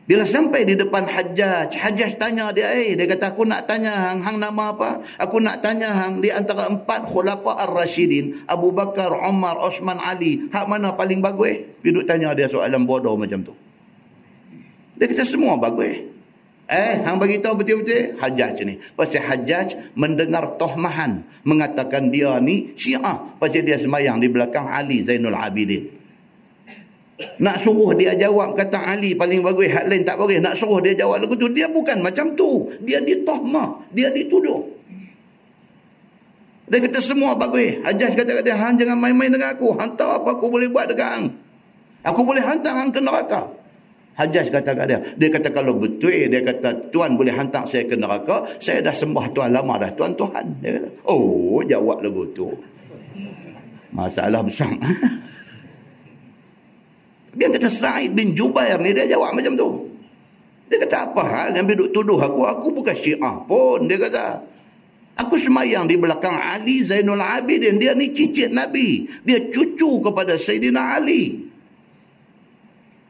Bila 0.09 0.24
sampai 0.24 0.64
di 0.64 0.72
depan 0.72 1.04
Hajjaj, 1.04 1.76
Hajjaj 1.76 2.16
tanya 2.16 2.48
dia, 2.48 2.72
eh, 2.72 2.96
dia 2.96 3.04
kata, 3.04 3.36
aku 3.36 3.44
nak 3.44 3.68
tanya 3.68 3.92
hang, 4.09 4.24
hang 4.24 4.40
nama 4.40 4.72
apa? 4.72 5.04
Aku 5.20 5.36
nak 5.36 5.61
tanya 5.61 5.92
hang 5.92 6.24
di 6.24 6.32
antara 6.32 6.64
empat 6.64 7.04
khulapa 7.04 7.61
ar-Rashidin, 7.68 8.48
Abu 8.48 8.72
Bakar, 8.72 9.12
Umar, 9.12 9.61
Osman, 9.61 10.00
Ali, 10.00 10.48
hak 10.48 10.64
mana 10.64 10.96
paling 10.96 11.20
bagus? 11.20 11.61
Piduk 11.84 12.09
tanya 12.09 12.32
dia 12.32 12.48
soalan 12.48 12.88
bodoh 12.88 13.20
macam 13.20 13.44
tu. 13.44 13.52
Dia 14.96 15.12
kata, 15.12 15.28
semua 15.28 15.61
bagus. 15.61 16.09
Eh, 16.72 17.04
hang 17.04 17.20
bagi 17.20 17.44
tahu 17.44 17.61
betul-betul 17.61 18.16
Hajjaj 18.16 18.64
ni. 18.64 18.80
Pasal 18.96 19.28
Hajjaj 19.28 19.92
mendengar 19.92 20.56
tohmahan 20.56 21.20
mengatakan 21.44 22.09
dia 22.09 22.36
ni 22.40 22.72
Syiah 22.80 23.36
pasal 23.36 23.61
dia 23.61 23.76
semayang 23.76 24.20
di 24.20 24.28
belakang 24.32 24.68
Ali 24.68 25.04
Zainul 25.04 25.36
Abidin. 25.36 25.97
Nak 27.18 27.58
suruh 27.58 27.98
dia 27.98 28.14
jawab 28.14 28.54
kata 28.54 28.78
Ali 28.78 29.10
paling 29.10 29.42
bagus, 29.42 29.66
hak 29.74 29.90
lain 29.90 30.06
tak 30.06 30.22
bagus. 30.22 30.38
Nak 30.38 30.54
suruh 30.54 30.78
dia 30.78 30.94
jawab 30.94 31.18
lagu 31.18 31.34
tu. 31.34 31.50
Dia 31.50 31.66
bukan 31.66 31.98
macam 31.98 32.30
tu. 32.38 32.70
Dia 32.86 33.02
ditohmah. 33.02 33.90
Dia 33.90 34.06
dituduh. 34.14 34.62
Dia 36.70 36.78
kata 36.78 36.98
semua 37.02 37.34
bagus. 37.34 37.82
Hajjaj 37.82 38.12
kata 38.14 38.30
kata, 38.38 38.54
Han 38.54 38.78
jangan 38.78 38.98
main-main 39.02 39.34
dengan 39.34 39.50
aku. 39.50 39.74
Hantar 39.74 40.22
apa 40.22 40.38
aku 40.38 40.46
boleh 40.46 40.70
buat 40.70 40.86
dengan 40.86 41.10
hang. 41.10 41.24
Aku 42.06 42.22
boleh 42.22 42.38
hantar 42.38 42.78
hang 42.78 42.94
ke 42.94 43.02
neraka. 43.02 43.50
Hajjaj 44.14 44.46
kata 44.54 44.70
kat 44.78 44.86
dia. 44.86 44.98
Dia 45.18 45.28
kata 45.34 45.48
kalau 45.50 45.74
betul 45.74 46.10
dia 46.10 46.42
kata 46.42 46.90
tuan 46.94 47.18
boleh 47.18 47.34
hantar 47.34 47.66
saya 47.66 47.82
ke 47.82 47.98
neraka. 47.98 48.46
Saya 48.62 48.78
dah 48.78 48.94
sembah 48.94 49.26
tuan 49.34 49.50
lama 49.50 49.74
dah. 49.74 49.90
Tuan 49.98 50.14
Tuhan. 50.14 50.46
Dia 50.62 50.78
kata, 50.78 50.88
oh 51.10 51.66
jawab 51.66 51.98
lagu 51.98 52.22
tu. 52.30 52.46
Masalah 53.90 54.46
besar. 54.46 54.70
Dia 57.39 57.47
kata 57.55 57.70
Sa'id 57.70 58.18
bin 58.18 58.34
Jubair 58.34 58.82
ni 58.82 58.91
dia 58.91 59.07
jawab 59.07 59.39
macam 59.39 59.55
tu. 59.55 59.86
Dia 60.66 60.82
kata 60.82 60.97
apa 61.09 61.22
hal 61.22 61.49
yang 61.55 61.70
duduk 61.70 61.95
tuduh 61.95 62.18
aku? 62.18 62.43
Aku 62.45 62.66
bukan 62.74 62.93
syiah 62.93 63.39
pun. 63.47 63.86
Dia 63.86 63.97
kata. 63.97 64.43
Aku 65.22 65.39
semayang 65.39 65.86
di 65.86 65.95
belakang 65.95 66.34
Ali 66.34 66.82
Zainul 66.82 67.22
Abidin. 67.22 67.78
Dia 67.78 67.95
ni 67.95 68.11
cicit 68.11 68.51
Nabi. 68.51 69.07
Dia 69.22 69.49
cucu 69.55 70.03
kepada 70.03 70.34
Sayyidina 70.34 70.99
Ali. 70.99 71.47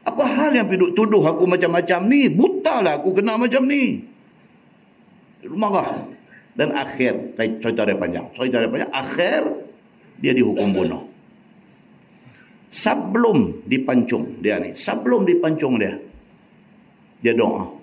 Apa 0.05 0.23
hal 0.25 0.55
yang 0.55 0.69
duduk 0.69 0.93
tuduh 0.93 1.25
aku 1.25 1.49
macam-macam 1.49 1.99
ni? 2.05 2.29
Butalah 2.29 3.01
aku 3.01 3.17
kena 3.17 3.33
macam 3.35 3.65
ni. 3.65 4.05
Marah. 5.49 6.05
Dan 6.53 6.69
akhir. 6.77 7.33
Cerita 7.59 7.81
dia 7.81 7.97
panjang. 7.97 8.29
Cerita 8.37 8.61
dia 8.61 8.69
panjang. 8.69 8.93
Akhir. 8.93 9.41
Dia 10.21 10.37
dihukum 10.37 10.69
bunuh 10.75 11.08
sebelum 12.69 13.65
dipancung 13.65 14.37
dia 14.39 14.61
ni 14.61 14.77
sebelum 14.77 15.25
dipancung 15.25 15.81
dia 15.81 15.97
dia 17.19 17.35
doa. 17.35 17.75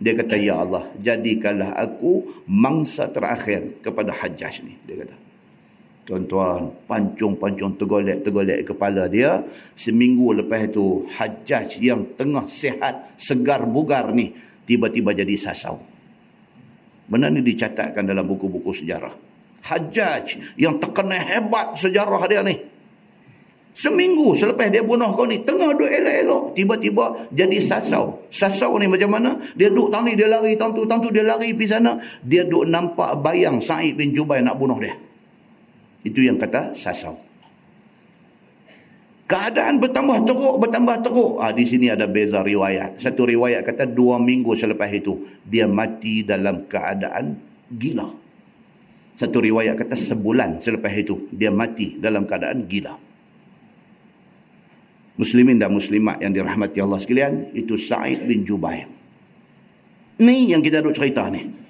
Dia 0.00 0.16
kata 0.16 0.36
ya 0.40 0.64
Allah 0.64 0.88
jadikanlah 0.96 1.76
aku 1.76 2.24
mangsa 2.48 3.08
terakhir 3.12 3.84
kepada 3.84 4.16
hajjaj 4.16 4.64
ni 4.64 4.76
dia 4.84 5.04
kata. 5.04 5.16
Tuan-tuan 6.08 6.72
pancung-pancung 6.88 7.76
tergolek-tergolek 7.76 8.66
kepala 8.66 9.06
dia 9.06 9.44
seminggu 9.76 10.32
lepas 10.40 10.72
itu 10.72 11.04
hajjaj 11.06 11.78
yang 11.84 12.16
tengah 12.16 12.48
sehat 12.48 13.14
segar 13.20 13.62
bugar 13.68 14.10
ni 14.16 14.32
tiba-tiba 14.64 15.12
jadi 15.12 15.36
sasau. 15.36 15.78
Benar 17.06 17.28
ni 17.36 17.44
dicatatkan 17.44 18.06
dalam 18.06 18.24
buku-buku 18.24 18.72
sejarah. 18.72 19.12
Hajjaj 19.60 20.56
yang 20.56 20.80
terkena 20.80 21.20
hebat 21.20 21.76
sejarah 21.76 22.24
dia 22.24 22.40
ni 22.40 22.56
Seminggu 23.70 24.34
selepas 24.34 24.66
dia 24.66 24.82
bunuh 24.82 25.14
kau 25.14 25.24
ni, 25.24 25.46
tengah 25.46 25.72
duduk 25.72 25.88
elok-elok, 25.88 26.58
tiba-tiba 26.58 27.04
jadi 27.30 27.58
sasau. 27.62 28.26
Sasau 28.28 28.74
ni 28.82 28.90
macam 28.90 29.14
mana? 29.14 29.38
Dia 29.54 29.70
duduk 29.70 29.94
tang 29.94 30.04
ni, 30.04 30.18
dia 30.18 30.26
lari 30.26 30.58
tang 30.58 30.74
tu, 30.74 30.84
tang 30.90 30.98
tu 30.98 31.08
dia 31.14 31.22
lari 31.22 31.54
pergi 31.54 31.70
sana. 31.70 31.96
Dia 32.20 32.42
duduk 32.42 32.66
nampak 32.66 33.22
bayang 33.22 33.62
Sa'id 33.62 33.94
bin 33.94 34.10
Jubair 34.10 34.42
nak 34.42 34.58
bunuh 34.58 34.76
dia. 34.82 34.98
Itu 36.02 36.18
yang 36.18 36.40
kata 36.40 36.74
sasau. 36.74 37.14
Keadaan 39.30 39.78
bertambah 39.78 40.26
teruk, 40.26 40.58
bertambah 40.58 41.06
teruk. 41.06 41.38
Ah, 41.38 41.54
di 41.54 41.62
sini 41.62 41.86
ada 41.86 42.10
beza 42.10 42.42
riwayat. 42.42 42.98
Satu 42.98 43.30
riwayat 43.30 43.62
kata 43.62 43.86
dua 43.86 44.18
minggu 44.18 44.58
selepas 44.58 44.90
itu, 44.90 45.22
dia 45.46 45.70
mati 45.70 46.26
dalam 46.26 46.66
keadaan 46.66 47.38
gila. 47.70 48.10
Satu 49.14 49.38
riwayat 49.38 49.78
kata 49.78 49.94
sebulan 49.94 50.58
selepas 50.58 50.90
itu 50.90 51.30
dia 51.30 51.54
mati 51.54 51.94
dalam 52.02 52.26
keadaan 52.26 52.66
gila. 52.66 53.09
Muslimin 55.20 55.60
dan 55.60 55.68
muslimat 55.68 56.16
yang 56.24 56.32
dirahmati 56.32 56.80
Allah 56.80 56.96
sekalian, 56.96 57.52
itu 57.52 57.76
Sa'id 57.76 58.24
bin 58.24 58.48
Jubair. 58.48 58.88
Ni 60.24 60.48
yang 60.48 60.64
kita 60.64 60.80
duk 60.80 60.96
cerita 60.96 61.28
ni. 61.28 61.60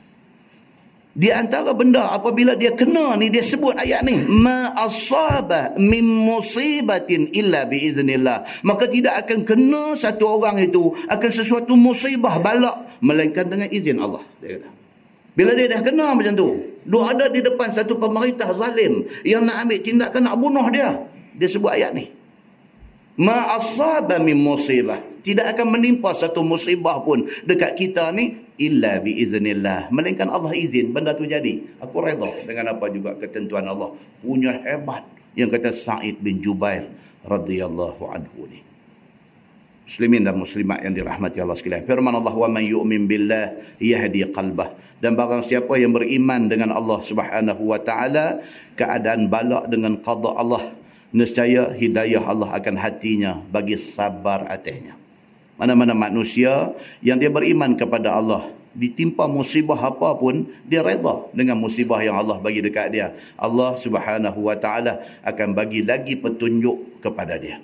Di 1.11 1.27
antara 1.35 1.75
benda 1.75 2.15
apabila 2.15 2.55
dia 2.55 2.71
kena 2.71 3.19
ni 3.19 3.35
dia 3.35 3.43
sebut 3.43 3.75
ayat 3.75 4.07
ni 4.07 4.15
ma 4.31 4.71
asaba 4.79 5.75
min 5.75 6.07
musibatin 6.07 7.35
illa 7.35 7.67
bi 7.67 7.83
iznillah 7.83 8.47
maka 8.63 8.87
tidak 8.87 9.27
akan 9.27 9.43
kena 9.43 9.99
satu 9.99 10.39
orang 10.39 10.63
itu 10.63 10.95
akan 11.11 11.31
sesuatu 11.35 11.75
musibah 11.75 12.39
bala 12.39 12.87
melainkan 13.03 13.43
dengan 13.51 13.67
izin 13.67 13.99
Allah 13.99 14.23
dia 14.39 14.63
kata 14.63 14.71
bila 15.35 15.51
dia 15.59 15.67
dah 15.67 15.83
kena 15.83 16.15
macam 16.15 16.35
tu 16.39 16.49
dia 16.87 17.01
ada 17.03 17.27
di 17.27 17.43
depan 17.43 17.75
satu 17.75 17.99
pemerintah 17.99 18.55
zalim 18.55 19.03
yang 19.27 19.43
nak 19.43 19.67
ambil 19.67 19.83
tindakan 19.83 20.23
nak 20.31 20.39
bunuh 20.39 20.67
dia 20.71 20.95
dia 21.35 21.49
sebut 21.51 21.75
ayat 21.75 21.91
ni 21.91 22.07
ma 23.21 23.61
asaba 23.61 24.17
min 24.17 24.41
musibah. 24.41 25.05
Tidak 25.21 25.45
akan 25.53 25.77
menimpa 25.77 26.17
satu 26.17 26.41
musibah 26.41 27.05
pun 27.05 27.29
dekat 27.45 27.77
kita 27.77 28.09
ni 28.17 28.41
illa 28.57 28.97
bi 28.97 29.21
iznillah. 29.21 29.93
Melainkan 29.93 30.33
Allah 30.33 30.57
izin 30.57 30.97
benda 30.97 31.13
tu 31.13 31.29
jadi. 31.29 31.61
Aku 31.85 32.01
redha 32.01 32.33
dengan 32.49 32.73
apa 32.73 32.89
juga 32.89 33.13
ketentuan 33.21 33.69
Allah. 33.69 33.93
Punya 34.25 34.57
hebat. 34.65 35.05
Yang 35.37 35.61
kata 35.61 35.71
Sa'id 35.77 36.19
bin 36.25 36.41
Jubair 36.41 36.89
radhiyallahu 37.29 38.03
anhu 38.09 38.49
ni. 38.49 38.65
Muslimin 39.85 40.23
dan 40.25 40.41
muslimat 40.41 40.81
yang 40.81 40.97
dirahmati 40.97 41.39
Allah 41.45 41.59
sekalian. 41.59 41.85
Firman 41.85 42.17
Allah 42.17 42.33
wa 42.33 42.49
man 42.49 42.65
yu'min 42.65 43.05
billah 43.05 43.77
yahdi 43.77 44.25
qalbah. 44.33 44.73
Dan 45.01 45.17
barang 45.17 45.45
siapa 45.45 45.77
yang 45.77 45.93
beriman 45.93 46.49
dengan 46.49 46.73
Allah 46.73 47.01
Subhanahu 47.05 47.63
wa 47.73 47.81
taala 47.81 48.41
keadaan 48.77 49.29
balak 49.29 49.69
dengan 49.69 50.01
qada 50.01 50.31
Allah 50.37 50.81
nescaya 51.11 51.75
hidayah 51.75 52.23
Allah 52.23 52.51
akan 52.55 52.75
hatinya 52.79 53.43
bagi 53.51 53.79
sabar 53.79 54.47
atasnya. 54.51 54.95
Mana-mana 55.61 55.93
manusia 55.93 56.73
yang 57.05 57.21
dia 57.21 57.29
beriman 57.29 57.77
kepada 57.77 58.17
Allah, 58.17 58.49
ditimpa 58.73 59.29
musibah 59.29 59.77
apa 59.77 60.17
pun, 60.17 60.49
dia 60.65 60.81
reda 60.81 61.29
dengan 61.37 61.61
musibah 61.61 62.01
yang 62.01 62.17
Allah 62.17 62.41
bagi 62.41 62.65
dekat 62.65 62.89
dia. 62.95 63.13
Allah 63.37 63.77
subhanahu 63.77 64.49
wa 64.49 64.57
ta'ala 64.57 65.05
akan 65.21 65.53
bagi 65.53 65.85
lagi 65.85 66.17
petunjuk 66.17 67.05
kepada 67.05 67.37
dia. 67.37 67.61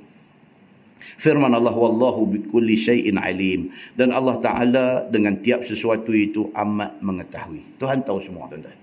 Firman 1.17 1.49
Allah 1.57 1.73
wallahu 1.73 2.29
bikulli 2.29 2.77
syai'in 2.77 3.17
alim 3.17 3.73
dan 3.97 4.13
Allah 4.13 4.37
Taala 4.45 4.87
dengan 5.09 5.41
tiap 5.41 5.65
sesuatu 5.65 6.13
itu 6.13 6.53
amat 6.53 7.01
mengetahui. 7.01 7.81
Tuhan 7.81 8.05
tahu 8.05 8.21
semua 8.21 8.53
tuan-tuan. 8.53 8.77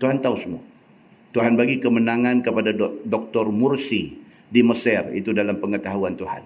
Tuhan 0.00 0.16
tahu 0.24 0.36
semua. 0.40 0.62
Tuhan 1.38 1.54
bagi 1.54 1.78
kemenangan 1.78 2.42
kepada 2.42 2.74
Dr. 3.06 3.54
Mursi 3.54 4.10
di 4.50 4.58
Mesir 4.66 5.06
itu 5.14 5.30
dalam 5.30 5.62
pengetahuan 5.62 6.18
Tuhan. 6.18 6.42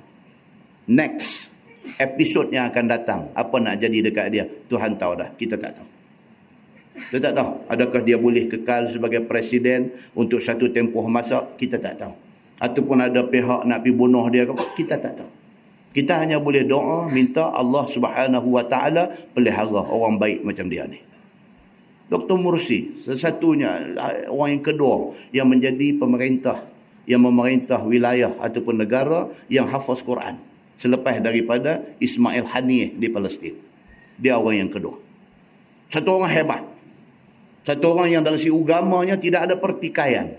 Next 0.92 1.48
episod 1.96 2.52
yang 2.52 2.68
akan 2.68 2.84
datang, 2.92 3.32
apa 3.32 3.56
nak 3.56 3.80
jadi 3.80 4.04
dekat 4.04 4.26
dia, 4.28 4.44
Tuhan 4.68 5.00
tahu 5.00 5.16
dah, 5.16 5.32
kita 5.40 5.56
tak 5.56 5.80
tahu. 5.80 5.88
Kita 7.08 7.32
tak 7.32 7.40
tahu 7.40 7.50
adakah 7.72 8.04
dia 8.04 8.20
boleh 8.20 8.52
kekal 8.52 8.92
sebagai 8.92 9.24
presiden 9.24 9.96
untuk 10.12 10.44
satu 10.44 10.68
tempoh 10.68 11.08
masa, 11.08 11.40
kita 11.56 11.80
tak 11.80 11.96
tahu. 11.96 12.12
Ataupun 12.60 13.00
ada 13.00 13.24
pihak 13.24 13.64
nak 13.64 13.80
pergi 13.80 13.96
bunuh 13.96 14.28
dia 14.28 14.44
kita 14.76 15.00
tak 15.00 15.24
tahu. 15.24 15.30
Kita 15.96 16.20
hanya 16.20 16.36
boleh 16.36 16.68
doa 16.68 17.08
minta 17.08 17.48
Allah 17.48 17.88
Subhanahu 17.88 18.60
Wa 18.60 18.68
Taala 18.68 19.08
pelihara 19.32 19.88
orang 19.88 20.20
baik 20.20 20.44
macam 20.44 20.68
dia 20.68 20.84
ni. 20.84 21.00
Dr. 22.12 22.36
Mursi, 22.36 22.92
sesatunya 23.00 23.96
orang 24.28 24.60
yang 24.60 24.64
kedua 24.68 25.16
yang 25.32 25.48
menjadi 25.48 25.96
pemerintah, 25.96 26.60
yang 27.08 27.24
memerintah 27.24 27.80
wilayah 27.80 28.36
ataupun 28.36 28.84
negara 28.84 29.32
yang 29.48 29.64
hafaz 29.64 30.04
Quran. 30.04 30.36
Selepas 30.76 31.24
daripada 31.24 31.80
Ismail 31.96 32.44
Haniyeh 32.44 32.92
di 33.00 33.08
Palestin. 33.08 33.56
Dia 34.20 34.36
orang 34.36 34.68
yang 34.68 34.70
kedua. 34.70 35.00
Satu 35.88 36.20
orang 36.20 36.32
hebat. 36.36 36.62
Satu 37.64 37.96
orang 37.96 38.12
yang 38.12 38.22
dari 38.26 38.36
si 38.36 38.52
ugamanya 38.52 39.16
tidak 39.16 39.48
ada 39.48 39.54
pertikaian. 39.56 40.36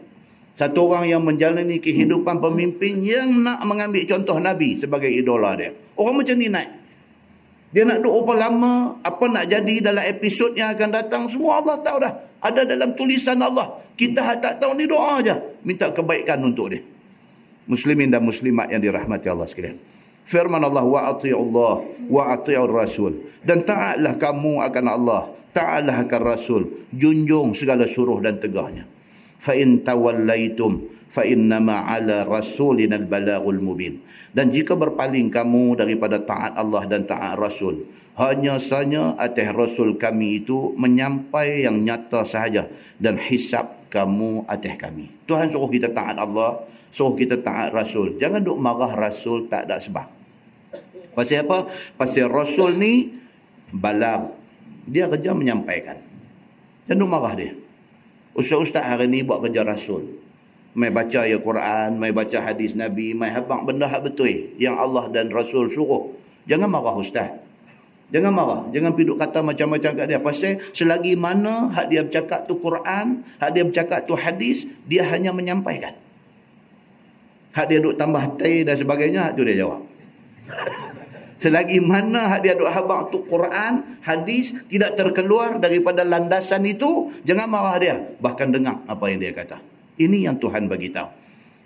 Satu 0.54 0.94
orang 0.94 1.10
yang 1.10 1.26
menjalani 1.26 1.82
kehidupan 1.82 2.38
pemimpin 2.38 3.02
yang 3.02 3.34
nak 3.42 3.66
mengambil 3.66 4.06
contoh 4.06 4.38
Nabi 4.38 4.78
sebagai 4.78 5.10
idola 5.10 5.58
dia. 5.58 5.74
Orang 5.98 6.22
macam 6.22 6.38
ni 6.38 6.52
naik. 6.52 6.83
Dia 7.74 7.90
nak 7.90 8.06
duduk 8.06 8.30
berapa 8.30 8.54
lama, 8.54 9.02
apa 9.02 9.26
nak 9.34 9.50
jadi 9.50 9.82
dalam 9.82 10.06
episod 10.06 10.54
yang 10.54 10.78
akan 10.78 10.94
datang, 10.94 11.26
semua 11.26 11.58
Allah 11.58 11.82
tahu 11.82 11.98
dah. 12.06 12.14
Ada 12.38 12.70
dalam 12.70 12.94
tulisan 12.94 13.42
Allah. 13.42 13.82
Kita 13.98 14.22
tak 14.38 14.62
tahu 14.62 14.78
ni 14.78 14.86
doa 14.86 15.18
aja. 15.18 15.42
Minta 15.66 15.90
kebaikan 15.90 16.38
untuk 16.46 16.70
dia. 16.70 16.86
Muslimin 17.66 18.14
dan 18.14 18.22
muslimat 18.22 18.70
yang 18.70 18.78
dirahmati 18.78 19.26
Allah 19.26 19.50
sekalian. 19.50 19.82
Firman 20.24 20.62
Allah 20.62 20.86
wa 20.86 21.02
Allah 21.18 21.74
wa 22.08 22.24
ati'ur 22.30 22.70
rasul. 22.70 23.34
Dan 23.42 23.66
taatlah 23.66 24.22
kamu 24.22 24.62
akan 24.70 24.86
Allah, 24.88 25.22
taatlah 25.50 25.98
akan 26.06 26.22
rasul, 26.22 26.62
junjung 26.94 27.58
segala 27.58 27.90
suruh 27.90 28.22
dan 28.22 28.38
tegahnya. 28.38 28.86
Fa 29.42 29.58
in 29.58 29.82
tawallaitum 29.82 30.93
fa 31.14 31.22
innama 31.22 31.86
ala 31.86 32.26
rasulina 32.26 32.98
al-balagul 32.98 33.62
mubin. 33.62 34.02
Dan 34.34 34.50
jika 34.50 34.74
berpaling 34.74 35.30
kamu 35.30 35.78
daripada 35.78 36.18
taat 36.18 36.58
Allah 36.58 36.90
dan 36.90 37.06
taat 37.06 37.38
Rasul, 37.38 37.86
hanya 38.18 38.58
saja 38.58 39.14
atas 39.14 39.54
Rasul 39.54 40.02
kami 40.02 40.42
itu 40.42 40.74
menyampai 40.74 41.70
yang 41.70 41.86
nyata 41.86 42.26
sahaja 42.26 42.66
dan 42.98 43.22
hisap 43.22 43.86
kamu 43.94 44.42
atas 44.50 44.74
kami. 44.82 45.14
Tuhan 45.30 45.54
suruh 45.54 45.70
kita 45.70 45.94
taat 45.94 46.18
Allah, 46.18 46.66
suruh 46.90 47.14
kita 47.14 47.46
taat 47.46 47.78
Rasul. 47.78 48.18
Jangan 48.18 48.42
duk 48.42 48.58
marah 48.58 48.90
Rasul 48.98 49.46
tak 49.46 49.70
ada 49.70 49.78
sebab. 49.78 50.10
Pasal 51.14 51.46
apa? 51.46 51.70
Pasal 51.94 52.26
Rasul 52.26 52.74
ni 52.82 53.14
balag. 53.70 54.34
Dia 54.90 55.06
kerja 55.14 55.38
menyampaikan. 55.38 56.02
Jangan 56.90 56.98
duk 57.06 57.12
marah 57.14 57.34
dia. 57.38 57.54
Ustaz-ustaz 58.34 58.82
hari 58.82 59.06
ni 59.06 59.22
buat 59.22 59.46
kerja 59.46 59.62
Rasul 59.62 60.23
mai 60.74 60.90
baca 60.90 61.22
ya 61.26 61.38
Quran, 61.38 62.02
mai 62.02 62.10
baca 62.10 62.38
hadis 62.42 62.74
Nabi, 62.74 63.14
mai 63.14 63.30
habaq 63.30 63.66
benda 63.66 63.86
hak 63.86 64.10
betul 64.10 64.30
yang 64.58 64.78
Allah 64.78 65.10
dan 65.14 65.30
Rasul 65.30 65.70
suruh. 65.70 66.14
Jangan 66.50 66.68
marah 66.70 66.98
ustaz. 66.98 67.30
Jangan 68.14 68.30
marah. 68.30 68.62
Jangan 68.70 68.94
piduk 68.94 69.18
kata 69.18 69.42
macam-macam 69.42 69.92
kat 69.98 70.06
dia. 70.06 70.22
Pasal 70.22 70.62
selagi 70.70 71.18
mana 71.18 71.74
hak 71.74 71.86
dia 71.90 72.02
bercakap 72.06 72.46
tu 72.46 72.62
Quran, 72.62 73.26
hak 73.42 73.50
dia 73.54 73.64
bercakap 73.66 74.00
tu 74.06 74.14
hadis, 74.14 74.70
dia 74.86 75.02
hanya 75.10 75.34
menyampaikan. 75.34 75.98
Hak 77.54 77.66
dia 77.70 77.82
duk 77.82 77.98
tambah 77.98 78.38
tay 78.38 78.66
dan 78.66 78.78
sebagainya, 78.78 79.30
hak 79.30 79.34
tu 79.38 79.46
dia 79.46 79.66
jawab. 79.66 79.82
Selagi 81.44 81.84
mana 81.84 82.32
hak 82.32 82.40
dia 82.46 82.56
duk 82.56 82.72
habaq 82.72 83.12
tu 83.12 83.26
Quran, 83.28 84.00
hadis, 84.00 84.56
tidak 84.72 84.96
terkeluar 84.96 85.60
daripada 85.60 86.08
landasan 86.08 86.64
itu, 86.64 87.12
jangan 87.28 87.52
marah 87.52 87.78
dia. 87.82 87.96
Bahkan 88.00 88.48
dengar 88.54 88.80
apa 88.88 89.06
yang 89.12 89.20
dia 89.20 89.36
kata. 89.36 89.73
Ini 89.98 90.30
yang 90.30 90.38
Tuhan 90.42 90.66
bagi 90.66 90.90
tahu. 90.90 91.10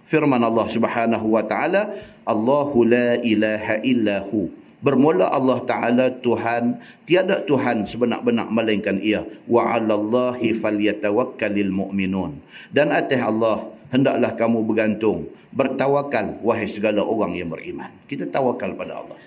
Firman 0.08 0.40
Allah 0.40 0.68
Subhanahu 0.72 1.36
wa 1.36 1.44
taala, 1.44 1.91
Allahu 2.24 2.88
la 2.88 3.20
ilaha 3.20 3.80
illahu. 3.84 4.52
Bermula 4.78 5.34
Allah 5.34 5.58
Taala 5.66 6.06
Tuhan, 6.22 6.78
tiada 7.10 7.41
Tuhan 7.41 7.90
sebenar-benar 7.90 8.45
melainkan 8.54 9.02
Ia. 9.02 9.26
Wa 9.49 9.74
'alallahi 9.74 10.54
falyatawakkalul 10.54 11.74
mu'minun. 11.74 12.38
Dan 12.70 12.94
atas 12.94 13.18
Allah 13.18 13.74
hendaklah 13.90 14.38
kamu 14.38 14.62
bergantung, 14.70 15.34
bertawakal 15.49 16.38
wahai 16.45 16.70
segala 16.70 17.02
orang 17.02 17.34
yang 17.34 17.49
beriman. 17.49 17.90
Kita 18.06 18.30
tawakal 18.30 18.78
pada 18.78 19.02
Allah. 19.02 19.18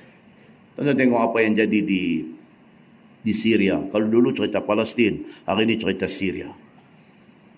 Tuan 0.78 0.94
tengok 0.94 1.18
apa 1.18 1.38
yang 1.42 1.58
jadi 1.58 1.78
di 1.82 2.24
di 3.20 3.32
Syria. 3.34 3.76
Kalau 3.90 4.06
dulu 4.06 4.30
cerita 4.32 4.62
Palestin, 4.62 5.26
hari 5.44 5.66
ini 5.66 5.74
cerita 5.76 6.06
Syria. 6.06 6.48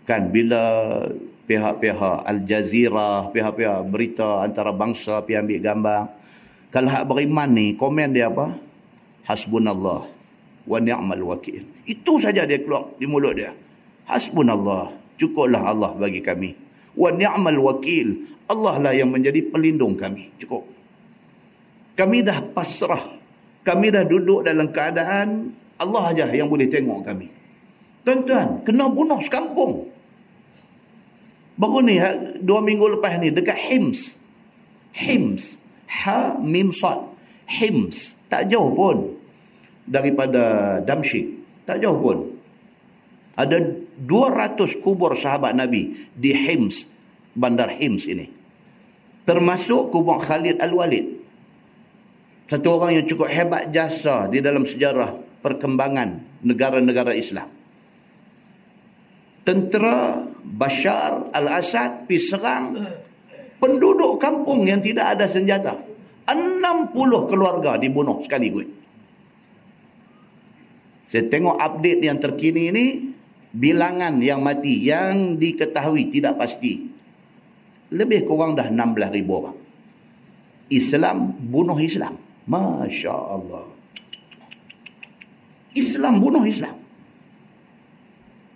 Kan 0.09 0.35
bila 0.35 1.05
pihak-pihak 1.53 2.25
Al 2.25 2.49
Jazeera, 2.49 3.29
pihak-pihak 3.29 3.85
berita 3.93 4.41
antara 4.41 4.73
bangsa 4.73 5.21
pergi 5.21 5.37
ambil 5.37 5.61
gambar. 5.61 6.03
Kalau 6.73 6.89
hak 6.89 7.05
beriman 7.05 7.49
ni, 7.53 7.77
komen 7.77 8.17
dia 8.17 8.33
apa? 8.33 8.57
Hasbunallah 9.29 10.09
wa 10.65 10.79
ni'mal 10.81 11.21
wakil. 11.21 11.69
Itu 11.85 12.17
saja 12.17 12.49
dia 12.49 12.57
keluar 12.57 12.97
di 12.97 13.05
mulut 13.05 13.37
dia. 13.37 13.53
Hasbunallah, 14.09 14.97
cukuplah 15.21 15.69
Allah 15.69 15.93
bagi 15.93 16.25
kami. 16.25 16.57
Wa 16.97 17.13
ni'mal 17.13 17.61
wakil. 17.61 18.33
Allah 18.49 18.81
lah 18.81 18.93
yang 18.97 19.13
menjadi 19.13 19.45
pelindung 19.53 19.93
kami. 20.01 20.33
Cukup. 20.41 20.65
Kami 21.93 22.25
dah 22.25 22.41
pasrah. 22.57 23.21
Kami 23.63 23.93
dah 23.93 24.03
duduk 24.09 24.43
dalam 24.49 24.73
keadaan 24.73 25.53
Allah 25.77 26.03
aja 26.09 26.25
yang 26.33 26.49
boleh 26.49 26.67
tengok 26.67 27.05
kami. 27.05 27.29
Tuan-tuan, 28.03 28.65
kena 28.67 28.91
bunuh 28.91 29.21
sekampung. 29.23 29.92
Baru 31.57 31.85
ni, 31.85 32.01
ha, 32.01 32.17
dua 32.41 32.65
minggu 32.65 32.99
lepas 32.99 33.21
ni, 33.21 33.29
dekat 33.29 33.59
Hims. 33.69 34.17
Hims. 34.97 35.61
Ha, 35.89 36.41
Mim, 36.41 36.73
Sad. 36.73 37.13
Hims. 37.45 38.17
Tak 38.33 38.49
jauh 38.49 38.73
pun. 38.73 39.21
Daripada 39.85 40.79
Damsyik. 40.81 41.29
Tak 41.69 41.85
jauh 41.85 42.01
pun. 42.01 42.33
Ada 43.37 43.61
200 44.05 44.85
kubur 44.85 45.17
sahabat 45.17 45.57
Nabi 45.57 46.09
di 46.13 46.33
Hims, 46.37 46.85
bandar 47.33 47.73
Hims 47.73 48.05
ini. 48.05 48.29
Termasuk 49.25 49.93
kubur 49.93 50.21
Khalid 50.21 50.61
Al-Walid. 50.61 51.23
Satu 52.51 52.77
orang 52.77 53.01
yang 53.01 53.07
cukup 53.09 53.33
hebat 53.33 53.73
jasa 53.73 54.29
di 54.29 54.45
dalam 54.45 54.69
sejarah 54.69 55.17
perkembangan 55.41 56.43
negara-negara 56.45 57.17
Islam. 57.17 57.49
Tentera 59.43 60.23
Bashar 60.43 61.35
al-Assad 61.35 62.07
pergi 62.07 62.19
serang 62.23 62.79
penduduk 63.59 64.19
kampung 64.23 64.67
yang 64.67 64.79
tidak 64.79 65.19
ada 65.19 65.27
senjata. 65.27 65.75
60 66.27 67.31
keluarga 67.31 67.75
dibunuh 67.79 68.23
sekaligus. 68.23 68.67
Saya 71.11 71.29
tengok 71.29 71.61
update 71.61 72.01
yang 72.01 72.17
terkini 72.23 72.73
ini, 72.73 72.87
bilangan 73.53 74.17
yang 74.23 74.41
mati 74.41 74.81
yang 74.81 75.37
diketahui 75.37 76.09
tidak 76.09 76.41
pasti. 76.41 76.89
Lebih 77.93 78.25
kurang 78.25 78.57
dah 78.57 78.73
16 78.73 79.13
ribu 79.13 79.33
orang. 79.45 79.59
Islam 80.73 81.37
bunuh 81.53 81.77
Islam. 81.77 82.17
Masya 82.49 83.13
Allah. 83.13 83.69
Islam 85.77 86.15
bunuh 86.17 86.45
Islam. 86.49 86.72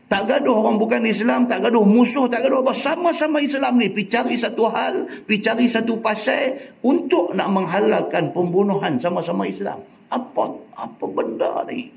Tak 0.07 0.23
gaduh 0.31 0.63
orang 0.63 0.79
bukan 0.79 1.03
Islam, 1.03 1.51
tak 1.51 1.67
gaduh 1.67 1.83
musuh, 1.83 2.31
tak 2.31 2.47
gaduh 2.47 2.63
apa. 2.63 2.71
Sama-sama 2.71 3.43
Islam 3.43 3.75
ni. 3.83 3.91
Pergi 3.91 4.07
cari 4.07 4.35
satu 4.39 4.71
hal, 4.71 5.27
pergi 5.27 5.43
cari 5.43 5.67
satu 5.67 5.99
pasal 5.99 6.79
untuk 6.87 7.35
nak 7.35 7.51
menghalalkan 7.51 8.31
pembunuhan 8.31 9.03
sama-sama 9.03 9.51
Islam. 9.51 9.83
Apa 10.07 10.63
apa 10.79 11.05
benda 11.11 11.67
ni? 11.67 11.91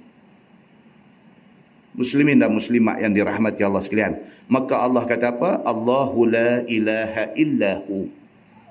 Muslimin 1.94 2.42
dan 2.42 2.50
muslimat 2.50 2.98
yang 2.98 3.14
dirahmati 3.14 3.62
Allah 3.62 3.86
sekalian. 3.86 4.18
Maka 4.50 4.82
Allah 4.82 5.06
kata 5.06 5.30
apa? 5.30 5.62
Allahu 5.62 6.26
la 6.26 6.66
ilaha 6.66 7.30
illahu 7.38 8.10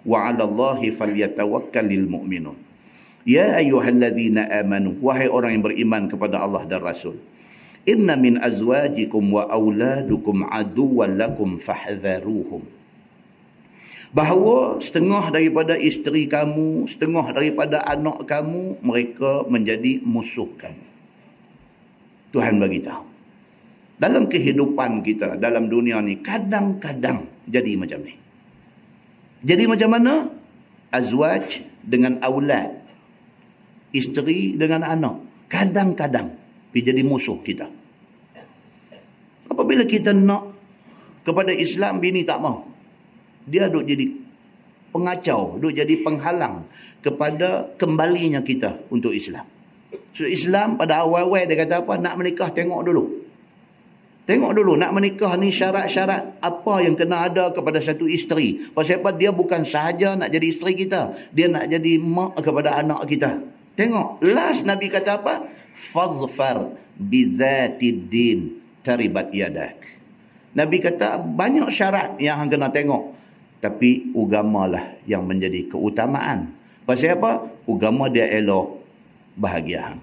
wa 0.02 0.18
ala 0.26 0.42
Allahi 0.50 0.90
falyatawakkalil 0.90 2.10
mu'minun. 2.10 2.58
Ya 3.22 3.54
ayyuhalladzina 3.54 4.50
amanu. 4.50 4.98
Wahai 4.98 5.30
orang 5.30 5.54
yang 5.54 5.62
beriman 5.62 6.10
kepada 6.10 6.42
Allah 6.42 6.66
dan 6.66 6.82
Rasul. 6.82 7.22
Inna 7.88 8.20
min 8.20 8.36
azwajikum 8.36 9.32
wa 9.32 9.48
auladukum 9.48 10.44
aduwan 10.44 11.16
lakum 11.16 11.56
fahdharuhum. 11.56 12.60
Bahawa 14.12 14.76
setengah 14.80 15.32
daripada 15.32 15.76
isteri 15.76 16.28
kamu, 16.28 16.84
setengah 16.84 17.32
daripada 17.32 17.80
anak 17.88 18.28
kamu, 18.28 18.80
mereka 18.84 19.48
menjadi 19.48 20.04
musuh 20.04 20.48
kamu. 20.60 20.84
Tuhan 22.32 22.60
bagi 22.60 22.84
tahu. 22.84 23.04
Dalam 23.98 24.28
kehidupan 24.28 25.00
kita, 25.04 25.40
dalam 25.40 25.72
dunia 25.72 26.00
ni, 26.04 26.20
kadang-kadang 26.20 27.24
jadi 27.48 27.72
macam 27.76 28.04
ni. 28.04 28.14
Jadi 29.44 29.64
macam 29.64 29.90
mana? 29.96 30.14
Azwaj 30.92 31.64
dengan 31.84 32.20
aulad. 32.20 32.78
Isteri 33.92 34.56
dengan 34.56 34.84
anak. 34.84 35.16
Kadang-kadang 35.48 36.37
jadi 36.72 37.02
musuh 37.04 37.40
kita. 37.40 37.66
Apabila 39.48 39.82
kita 39.88 40.12
nak 40.12 40.54
kepada 41.24 41.50
Islam, 41.50 41.98
bini 41.98 42.22
tak 42.22 42.38
mau. 42.40 42.68
Dia 43.48 43.66
duk 43.66 43.88
jadi 43.88 44.12
pengacau, 44.92 45.56
duk 45.56 45.72
jadi 45.72 45.94
penghalang 46.04 46.68
kepada 47.00 47.72
kembalinya 47.80 48.44
kita 48.44 48.88
untuk 48.92 49.16
Islam. 49.16 49.44
So 50.12 50.28
Islam 50.28 50.76
pada 50.76 51.04
awal-awal 51.04 51.48
dia 51.48 51.56
kata 51.56 51.80
apa? 51.80 51.96
Nak 51.96 52.14
menikah 52.20 52.52
tengok 52.52 52.84
dulu. 52.84 53.04
Tengok 54.28 54.52
dulu 54.60 54.76
nak 54.76 54.92
menikah 54.92 55.40
ni 55.40 55.48
syarat-syarat 55.48 56.44
apa 56.44 56.74
yang 56.84 56.92
kena 56.92 57.32
ada 57.32 57.48
kepada 57.48 57.80
satu 57.80 58.04
isteri. 58.04 58.60
Pasal 58.76 59.00
apa 59.00 59.16
dia 59.16 59.32
bukan 59.32 59.64
sahaja 59.64 60.20
nak 60.20 60.28
jadi 60.28 60.52
isteri 60.52 60.76
kita. 60.76 61.32
Dia 61.32 61.48
nak 61.48 61.64
jadi 61.72 61.96
mak 61.96 62.36
kepada 62.44 62.76
anak 62.76 63.08
kita. 63.08 63.40
Tengok. 63.72 64.20
Last 64.28 64.68
Nabi 64.68 64.92
kata 64.92 65.16
apa? 65.16 65.48
Fazfar 65.78 66.74
bizatid 66.98 68.10
din 68.10 68.58
taribat 68.82 69.30
yadak. 69.30 69.78
Nabi 70.58 70.82
kata 70.82 71.22
banyak 71.22 71.70
syarat 71.70 72.18
yang 72.18 72.42
hang 72.42 72.50
kena 72.50 72.66
tengok. 72.74 73.14
Tapi 73.62 74.10
lah 74.14 74.98
yang 75.06 75.22
menjadi 75.22 75.70
keutamaan. 75.70 76.50
Pasal 76.82 77.18
apa? 77.18 77.46
Ugama 77.66 78.10
dia 78.10 78.26
elok 78.26 78.82
bahagia 79.38 79.94
hang. 79.94 80.00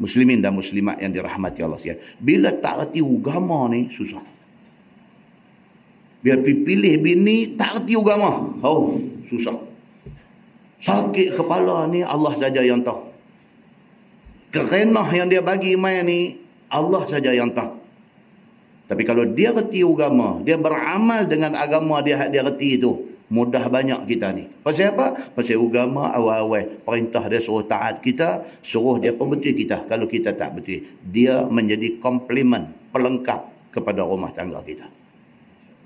Muslimin 0.00 0.40
dan 0.40 0.56
muslimat 0.56 1.00
yang 1.00 1.12
dirahmati 1.12 1.60
Allah 1.64 1.78
sekalian. 1.80 2.00
Bila 2.20 2.50
tak 2.56 2.74
reti 2.80 3.00
agama 3.04 3.68
ni 3.72 3.88
susah. 3.92 4.24
Biar 6.24 6.40
pilih 6.42 6.94
bini 7.00 7.56
tak 7.56 7.84
reti 7.84 7.94
agama. 7.96 8.52
Oh, 8.64 8.96
susah. 9.28 9.56
Sakit 10.82 11.38
kepala 11.38 11.86
ni 11.86 12.02
Allah 12.02 12.32
saja 12.34 12.64
yang 12.64 12.82
tahu. 12.82 13.11
Kerenah 14.52 15.08
yang 15.16 15.32
dia 15.32 15.40
bagi 15.40 15.72
main 15.80 16.04
ni 16.04 16.36
Allah 16.68 17.08
saja 17.08 17.32
yang 17.32 17.48
tahu. 17.56 17.80
Tapi 18.84 19.02
kalau 19.08 19.24
dia 19.24 19.56
reti 19.56 19.80
agama, 19.80 20.44
dia 20.44 20.60
beramal 20.60 21.24
dengan 21.24 21.56
agama 21.56 22.04
dia 22.04 22.28
dia 22.28 22.44
reti 22.44 22.76
itu, 22.76 23.08
mudah 23.32 23.64
banyak 23.72 24.04
kita 24.04 24.28
ni. 24.36 24.52
Pasal 24.60 24.92
apa? 24.92 25.32
Pasal 25.32 25.56
agama 25.56 26.12
awal-awal 26.12 26.84
perintah 26.84 27.24
dia 27.32 27.40
suruh 27.40 27.64
taat 27.64 28.04
kita, 28.04 28.44
suruh 28.60 29.00
dia 29.00 29.16
pembetul 29.16 29.56
kita 29.56 29.88
kalau 29.88 30.04
kita 30.04 30.36
tak 30.36 30.60
betul. 30.60 30.84
Dia 31.08 31.48
menjadi 31.48 31.96
komplement, 32.04 32.68
pelengkap 32.92 33.72
kepada 33.72 34.04
rumah 34.04 34.28
tangga 34.36 34.60
kita. 34.60 34.84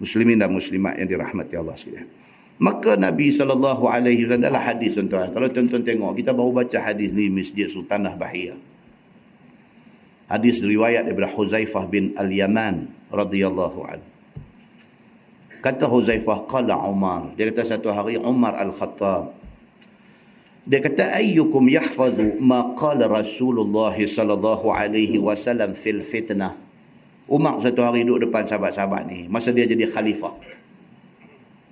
Muslimin 0.03 0.43
dan 0.43 0.51
muslimat 0.51 0.99
yang 0.99 1.07
dirahmati 1.07 1.55
Allah 1.55 1.79
sekalian. 1.79 2.26
Maka 2.57 2.97
Nabi 2.97 3.37
wasallam 3.37 4.41
dalam 4.41 4.63
hadis 4.65 4.97
tuan-tuan. 4.97 5.29
Kalau 5.37 5.49
tuan-tuan 5.53 5.85
tengok, 5.85 6.17
kita 6.17 6.33
baru 6.33 6.57
baca 6.57 6.79
hadis 6.81 7.13
ni 7.13 7.29
Masjid 7.29 7.69
Sultanah 7.69 8.17
Bahia. 8.17 8.57
Hadis 10.27 10.65
riwayat 10.65 11.05
daripada 11.05 11.31
Huzaifah 11.31 11.85
bin 11.87 12.17
Al-Yaman 12.17 12.89
radhiyallahu 13.13 13.81
anhu. 13.87 14.09
Kata 15.61 15.85
Huzaifah 15.85 16.49
qala 16.49 16.81
Umar. 16.89 17.37
Dia 17.37 17.53
kata 17.53 17.77
satu 17.77 17.93
hari 17.93 18.17
Umar 18.19 18.57
Al-Khattab. 18.57 19.37
Dia 20.67 20.83
kata 20.83 21.15
ayyukum 21.15 21.71
yahfazu 21.71 22.43
ma 22.43 22.75
qala 22.75 23.07
Rasulullah 23.07 23.95
sallallahu 23.95 24.67
alaihi 24.73 25.21
wasallam 25.21 25.79
fil 25.79 26.03
fitnah. 26.03 26.59
Umar 27.31 27.59
satu 27.63 27.83
hari 27.87 28.03
duduk 28.03 28.31
depan 28.31 28.47
sahabat-sahabat 28.47 29.07
ni 29.11 29.27
masa 29.27 29.51
dia 29.55 29.67
jadi 29.67 29.87
khalifah. 29.91 30.35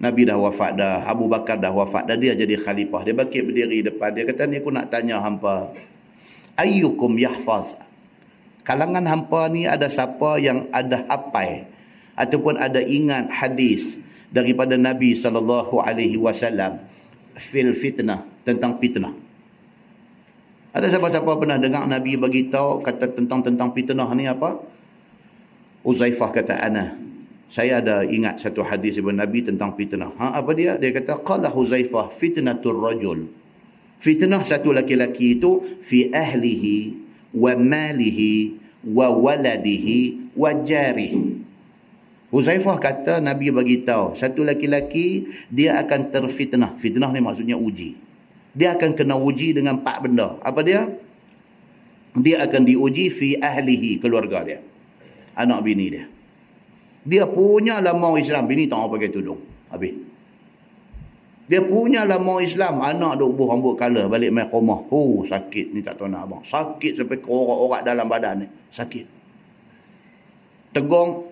Nabi 0.04 0.28
dah 0.28 0.36
wafat 0.36 0.76
dah, 0.76 1.08
Abu 1.08 1.24
Bakar 1.32 1.56
dah 1.56 1.72
wafat 1.72 2.04
dah, 2.04 2.16
dia 2.20 2.36
jadi 2.36 2.60
khalifah. 2.60 3.00
Dia 3.08 3.16
bangkit 3.16 3.40
berdiri 3.48 3.80
depan 3.80 4.12
dia 4.12 4.28
kata 4.28 4.44
ni 4.44 4.60
aku 4.60 4.68
nak 4.68 4.92
tanya 4.92 5.24
hampa. 5.24 5.72
Ayyukum 6.60 7.16
yahfaz 7.16 7.72
kalangan 8.64 9.04
hampa 9.04 9.46
ni 9.52 9.68
ada 9.68 9.86
siapa 9.86 10.40
yang 10.40 10.66
ada 10.72 11.04
hapai 11.06 11.68
ataupun 12.16 12.56
ada 12.56 12.80
ingat 12.80 13.28
hadis 13.28 14.00
daripada 14.32 14.74
Nabi 14.74 15.12
sallallahu 15.14 15.78
alaihi 15.84 16.16
wasallam 16.18 16.80
fil 17.36 17.76
fitnah 17.76 18.24
tentang 18.42 18.80
fitnah. 18.80 19.14
Ada 20.74 20.90
siapa-siapa 20.90 21.38
pernah 21.38 21.54
dengar 21.54 21.86
Nabi 21.86 22.18
bagi 22.18 22.50
tahu 22.50 22.82
kata 22.82 23.14
tentang 23.14 23.46
tentang 23.46 23.70
fitnah 23.70 24.10
ni 24.10 24.26
apa? 24.26 24.58
Uzaifah 25.86 26.34
kata 26.34 26.58
ana. 26.58 27.03
Saya 27.54 27.78
ada 27.78 28.02
ingat 28.02 28.42
satu 28.42 28.66
hadis 28.66 28.98
daripada 28.98 29.22
Nabi 29.22 29.38
tentang 29.46 29.78
fitnah. 29.78 30.10
Ha 30.18 30.42
apa 30.42 30.50
dia? 30.58 30.74
Dia 30.74 30.90
kata 30.90 31.22
qala 31.22 31.54
Uzaifah 31.54 32.10
fitnatur 32.10 32.74
rajul. 32.82 33.30
Fitnah 34.02 34.42
satu 34.42 34.74
laki-laki 34.74 35.38
itu 35.38 35.62
fi 35.78 36.10
ahlihi 36.10 36.98
wa 37.30 37.54
malihi 37.54 38.58
wa 38.90 39.06
waladihi 39.06 40.34
wa 40.34 40.50
jarihi. 40.50 41.46
Huzaifah 42.34 42.74
kata 42.82 43.22
Nabi 43.22 43.54
bagi 43.54 43.86
tahu 43.86 44.18
satu 44.18 44.42
laki-laki 44.42 45.30
dia 45.46 45.78
akan 45.78 46.10
terfitnah. 46.10 46.74
Fitnah 46.82 47.14
ni 47.14 47.22
maksudnya 47.22 47.54
uji. 47.54 47.94
Dia 48.50 48.74
akan 48.74 48.98
kena 48.98 49.14
uji 49.14 49.54
dengan 49.54 49.78
empat 49.78 50.02
benda. 50.02 50.42
Apa 50.42 50.66
dia? 50.66 50.90
Dia 52.18 52.42
akan 52.50 52.66
diuji 52.66 53.14
fi 53.14 53.38
ahlihi 53.38 54.02
keluarga 54.02 54.42
dia. 54.42 54.58
Anak 55.38 55.62
bini 55.62 55.86
dia. 55.94 56.10
Dia 57.04 57.28
punya 57.28 57.84
lama 57.84 58.16
Islam. 58.16 58.48
Bini 58.48 58.64
tak 58.64 58.80
mau 58.80 58.88
pakai 58.88 59.12
tudung. 59.12 59.40
Habis. 59.68 59.92
Dia 61.44 61.60
punya 61.60 62.08
lah 62.08 62.16
mau 62.16 62.40
Islam. 62.40 62.80
Anak 62.80 63.20
duk 63.20 63.36
buh 63.36 63.52
rambut 63.52 63.76
kala 63.76 64.08
balik 64.08 64.32
main 64.32 64.48
rumah. 64.48 64.80
Oh 64.88 65.28
sakit 65.28 65.76
ni 65.76 65.84
tak 65.84 66.00
tahu 66.00 66.08
nak 66.08 66.24
abang. 66.24 66.40
Sakit 66.40 66.96
sampai 66.96 67.20
ke 67.20 67.28
orak-orak 67.28 67.84
dalam 67.84 68.08
badan 68.08 68.34
ni. 68.44 68.46
Sakit. 68.72 69.04
Tegung. 70.72 71.28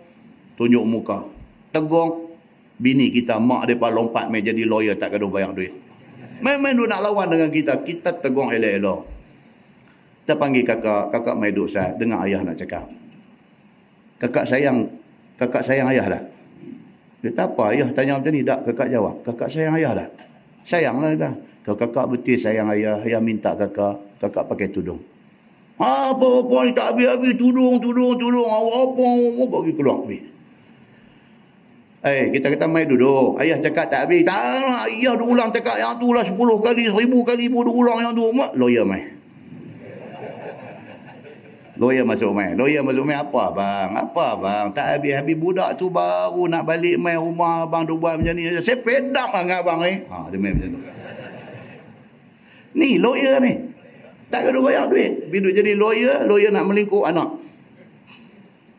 Tunjuk 0.61 0.85
muka. 0.85 1.25
Tegung. 1.73 2.29
Bini 2.77 3.09
kita 3.09 3.41
mak 3.41 3.65
dia 3.71 3.79
lompat 3.79 4.29
main 4.29 4.45
jadi 4.45 4.69
lawyer 4.69 5.01
tak 5.01 5.17
kena 5.17 5.33
bayar 5.33 5.57
duit. 5.57 5.73
Main-main 6.43 6.75
duk 6.75 6.91
nak 6.91 7.01
lawan 7.01 7.31
dengan 7.33 7.49
kita. 7.49 7.81
Kita 7.81 8.19
tegung 8.21 8.53
elok-elok. 8.53 9.01
Kita 10.27 10.35
panggil 10.37 10.67
kakak. 10.67 11.09
Kakak 11.09 11.41
main 11.41 11.57
saya. 11.71 11.97
Dengar 11.97 12.29
ayah 12.29 12.45
nak 12.45 12.61
cakap. 12.61 12.85
Kakak 14.21 14.45
sayang 14.45 14.93
kakak 15.43 15.63
sayang 15.67 15.91
ayah 15.91 16.07
dah. 16.07 16.23
Dia 17.23 17.31
tak 17.35 17.55
apa 17.55 17.75
ayah 17.75 17.89
tanya 17.91 18.19
macam 18.19 18.31
ni. 18.31 18.47
Tak 18.47 18.67
kakak 18.71 18.89
jawab. 18.95 19.15
Kakak 19.27 19.49
sayang 19.51 19.75
ayah 19.79 19.93
dah. 19.99 20.09
Sayang 20.63 21.03
lah 21.03 21.11
kita. 21.15 21.31
Kalau 21.67 21.77
kakak 21.79 22.07
betul 22.11 22.39
sayang 22.39 22.71
ayah. 22.71 23.03
Ayah 23.03 23.19
minta 23.19 23.59
kakak. 23.59 23.99
Kakak 24.23 24.47
pakai 24.47 24.71
tudung. 24.71 25.03
Apa-apa 25.83 26.57
ni 26.63 26.71
tak 26.75 26.95
habis-habis. 26.95 27.35
Tudung, 27.35 27.83
tudung, 27.83 28.15
tudung. 28.15 28.47
Apa-apa. 28.47 29.09
Apa 29.35 29.43
bagi 29.51 29.73
keluar. 29.75 30.07
Eh, 32.03 32.35
kita 32.35 32.51
kata 32.51 32.67
mai 32.67 32.87
duduk. 32.87 33.39
Ayah 33.39 33.63
cakap 33.63 33.87
tak 33.87 34.11
habis. 34.11 34.27
Tak. 34.27 34.91
Ayah 34.91 35.15
dah 35.15 35.27
ulang 35.27 35.55
cakap 35.55 35.79
yang 35.79 35.99
tu 36.03 36.11
lah. 36.11 36.27
Sepuluh 36.27 36.59
kali, 36.59 36.91
seribu 36.91 37.23
kali 37.23 37.47
pun 37.47 37.63
dah 37.63 37.75
ulang 37.75 37.99
yang 38.03 38.13
tu. 38.15 38.27
Mak, 38.35 38.59
lawyer 38.59 38.83
mai. 38.83 39.22
Lawyer 41.83 42.07
masuk 42.07 42.31
mai. 42.31 42.55
Lawyer 42.55 42.87
masuk 42.87 43.03
mai 43.03 43.19
apa 43.19 43.51
bang? 43.51 43.91
Apa 43.99 44.39
bang? 44.39 44.67
Tak 44.71 44.87
habis-habis 44.87 45.35
budak 45.35 45.75
tu 45.75 45.91
baru 45.91 46.47
nak 46.47 46.63
balik 46.63 46.95
mai 46.95 47.19
rumah 47.19 47.67
abang 47.67 47.83
tu 47.83 47.99
buat 47.99 48.23
macam 48.23 48.39
ni. 48.39 48.55
Saya 48.63 48.79
pedak 48.79 49.35
lah 49.35 49.43
dengan 49.43 49.59
abang 49.67 49.83
ni. 49.83 50.07
Ha, 50.07 50.31
dia 50.31 50.39
main 50.39 50.55
macam 50.55 50.79
tu. 50.79 50.81
Ni 52.79 53.03
lawyer 53.03 53.43
ni. 53.43 53.53
Tak 54.31 54.47
ada 54.47 54.63
bayar 54.63 54.87
duit. 54.87 55.27
Bila 55.27 55.51
jadi 55.51 55.75
lawyer, 55.75 56.23
lawyer 56.23 56.55
nak 56.55 56.71
melingkup 56.71 57.03
anak. 57.03 57.43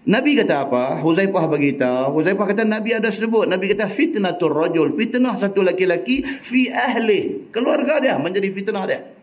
Nabi 0.08 0.40
kata 0.40 0.68
apa? 0.68 1.04
Huzaifah 1.04 1.44
beritahu. 1.52 2.24
Huzaifah 2.24 2.56
kata 2.56 2.64
Nabi 2.64 2.96
ada 2.96 3.12
sebut. 3.12 3.52
Nabi 3.52 3.76
kata 3.76 3.92
fitnatul 3.92 4.56
rajul. 4.56 4.96
Fitnah 4.96 5.36
satu 5.36 5.60
laki-laki 5.60 6.24
fi 6.24 6.72
ahli. 6.72 7.52
Keluarga 7.52 8.00
dia 8.00 8.16
menjadi 8.16 8.48
fitnah 8.48 8.84
dia. 8.88 9.23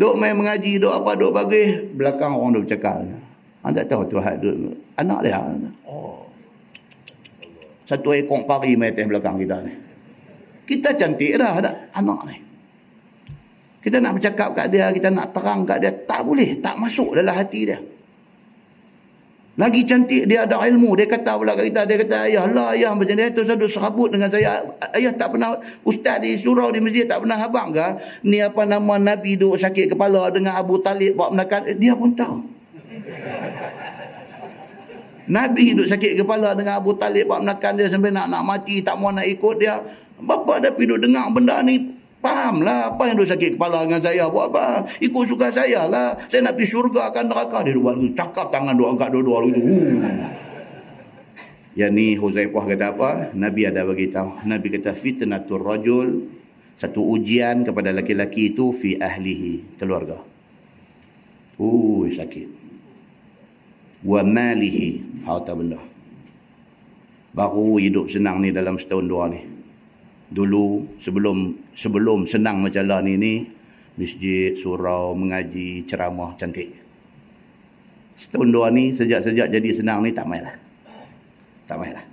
Duk 0.00 0.16
main 0.16 0.32
mengaji, 0.32 0.80
duk 0.80 0.96
apa, 0.96 1.12
duk 1.12 1.36
bagi. 1.36 1.92
Belakang 1.92 2.32
orang 2.32 2.56
duk 2.56 2.64
bercakap. 2.64 3.04
Anda 3.60 3.84
tahu 3.84 4.08
tu 4.08 4.16
hak 4.16 4.40
duk. 4.40 4.72
Anak 4.96 5.20
dia. 5.20 5.36
Oh. 5.84 6.24
Satu 7.84 8.16
ekor 8.16 8.48
pari 8.48 8.80
main 8.80 8.96
atas 8.96 9.04
belakang 9.04 9.36
kita 9.36 9.60
ni. 9.60 9.76
Kita 10.64 10.96
cantik 10.96 11.36
dah 11.36 11.52
ada 11.52 11.70
anak 11.92 12.20
ni. 12.32 12.36
Kita 13.84 14.00
nak 14.00 14.16
bercakap 14.16 14.56
kat 14.56 14.66
dia, 14.72 14.88
kita 14.88 15.12
nak 15.12 15.36
terang 15.36 15.68
kat 15.68 15.84
dia. 15.84 15.92
Tak 15.92 16.24
boleh. 16.24 16.56
Tak 16.64 16.80
masuk 16.80 17.20
dalam 17.20 17.36
hati 17.36 17.68
dia. 17.68 17.76
Lagi 19.60 19.84
cantik 19.84 20.24
dia 20.24 20.48
ada 20.48 20.56
ilmu. 20.64 20.96
Dia 20.96 21.04
kata 21.04 21.36
pula 21.36 21.52
kat 21.52 21.68
kita. 21.68 21.84
Dia 21.84 22.00
kata 22.00 22.32
ayah 22.32 22.48
lah 22.48 22.72
ayah 22.72 22.96
macam 22.96 23.12
dia. 23.12 23.28
Terus 23.28 23.52
ada 23.52 23.66
serabut 23.68 24.08
dengan 24.08 24.32
saya. 24.32 24.64
Ayah 24.96 25.12
tak 25.12 25.36
pernah. 25.36 25.60
Ustaz 25.84 26.16
di 26.24 26.32
surau 26.40 26.72
di 26.72 26.80
masjid 26.80 27.04
tak 27.04 27.20
pernah 27.20 27.36
habang 27.36 27.76
ke. 27.76 27.84
Ni 28.24 28.40
apa 28.40 28.64
nama 28.64 28.96
Nabi 28.96 29.36
duk 29.36 29.60
sakit 29.60 29.92
kepala 29.92 30.32
dengan 30.32 30.56
Abu 30.56 30.80
Talib 30.80 31.12
buat 31.12 31.36
menakan. 31.36 31.76
Dia 31.76 31.92
pun 31.92 32.16
tahu. 32.16 32.40
Nabi 35.36 35.76
duk 35.76 35.92
sakit 35.92 36.16
kepala 36.16 36.56
dengan 36.56 36.80
Abu 36.80 36.96
Talib 36.96 37.28
buat 37.28 37.44
menakan 37.44 37.72
dia 37.76 37.92
sampai 37.92 38.16
nak 38.16 38.32
nak 38.32 38.40
mati. 38.40 38.80
Tak 38.80 38.96
mau 38.96 39.12
nak 39.12 39.28
ikut 39.28 39.60
dia. 39.60 39.76
Bapa 40.24 40.56
dia 40.56 40.72
pergi 40.72 40.88
duk 40.88 41.04
dengar 41.04 41.28
benda 41.36 41.60
ni. 41.60 41.99
Fahamlah 42.20 42.92
apa 42.92 43.08
yang 43.08 43.16
dia 43.16 43.32
sakit 43.32 43.56
kepala 43.56 43.88
dengan 43.88 44.00
saya. 44.04 44.28
Buat 44.28 44.52
apa? 44.52 44.84
Ikut 45.00 45.24
suka 45.24 45.48
saya 45.48 45.88
lah. 45.88 46.20
Saya 46.28 46.44
nak 46.44 46.60
pergi 46.60 46.68
syurga 46.68 47.08
akan 47.08 47.24
neraka. 47.32 47.64
Dia 47.64 47.80
buat. 47.80 47.96
Cakap 48.12 48.52
tangan 48.52 48.76
dua 48.76 48.92
angkat 48.92 49.08
dua-dua. 49.08 49.48
Gitu. 49.48 49.60
Yang 51.80 51.92
ni 51.96 52.06
Huzaifah 52.20 52.64
kata 52.76 52.86
apa? 52.92 53.10
Nabi 53.32 53.64
ada 53.64 53.88
beritahu. 53.88 54.44
Nabi 54.44 54.68
kata 54.68 54.92
fitnatul 54.92 55.64
rajul. 55.64 56.08
Satu 56.76 57.00
ujian 57.08 57.64
kepada 57.64 57.88
laki-laki 57.88 58.52
itu 58.52 58.68
fi 58.68 59.00
ahlihi. 59.00 59.80
Keluarga. 59.80 60.20
Uh, 61.56 62.04
sakit. 62.04 62.48
Wa 64.04 64.20
malihi. 64.20 65.24
Harta 65.24 65.56
benda. 65.56 65.80
Baru 67.32 67.80
hidup 67.80 68.12
senang 68.12 68.44
ni 68.44 68.52
dalam 68.52 68.76
setahun 68.76 69.08
dua 69.08 69.24
ni 69.32 69.40
dulu 70.30 70.86
sebelum 71.02 71.58
sebelum 71.80 72.28
senang 72.28 72.60
macam 72.60 72.84
lah 72.84 73.00
ni 73.00 73.16
ni 73.16 73.34
masjid, 73.96 74.52
surau, 74.52 75.16
mengaji, 75.16 75.88
ceramah 75.88 76.36
cantik. 76.36 76.76
Setahun 78.20 78.52
dua 78.52 78.68
ni 78.68 78.92
sejak-sejak 78.92 79.48
jadi 79.48 79.70
senang 79.72 80.04
ni 80.04 80.12
tak 80.12 80.28
main 80.28 80.44
lah. 80.44 80.56
Tak 81.64 81.80
main 81.80 81.96
lah. 81.96 82.04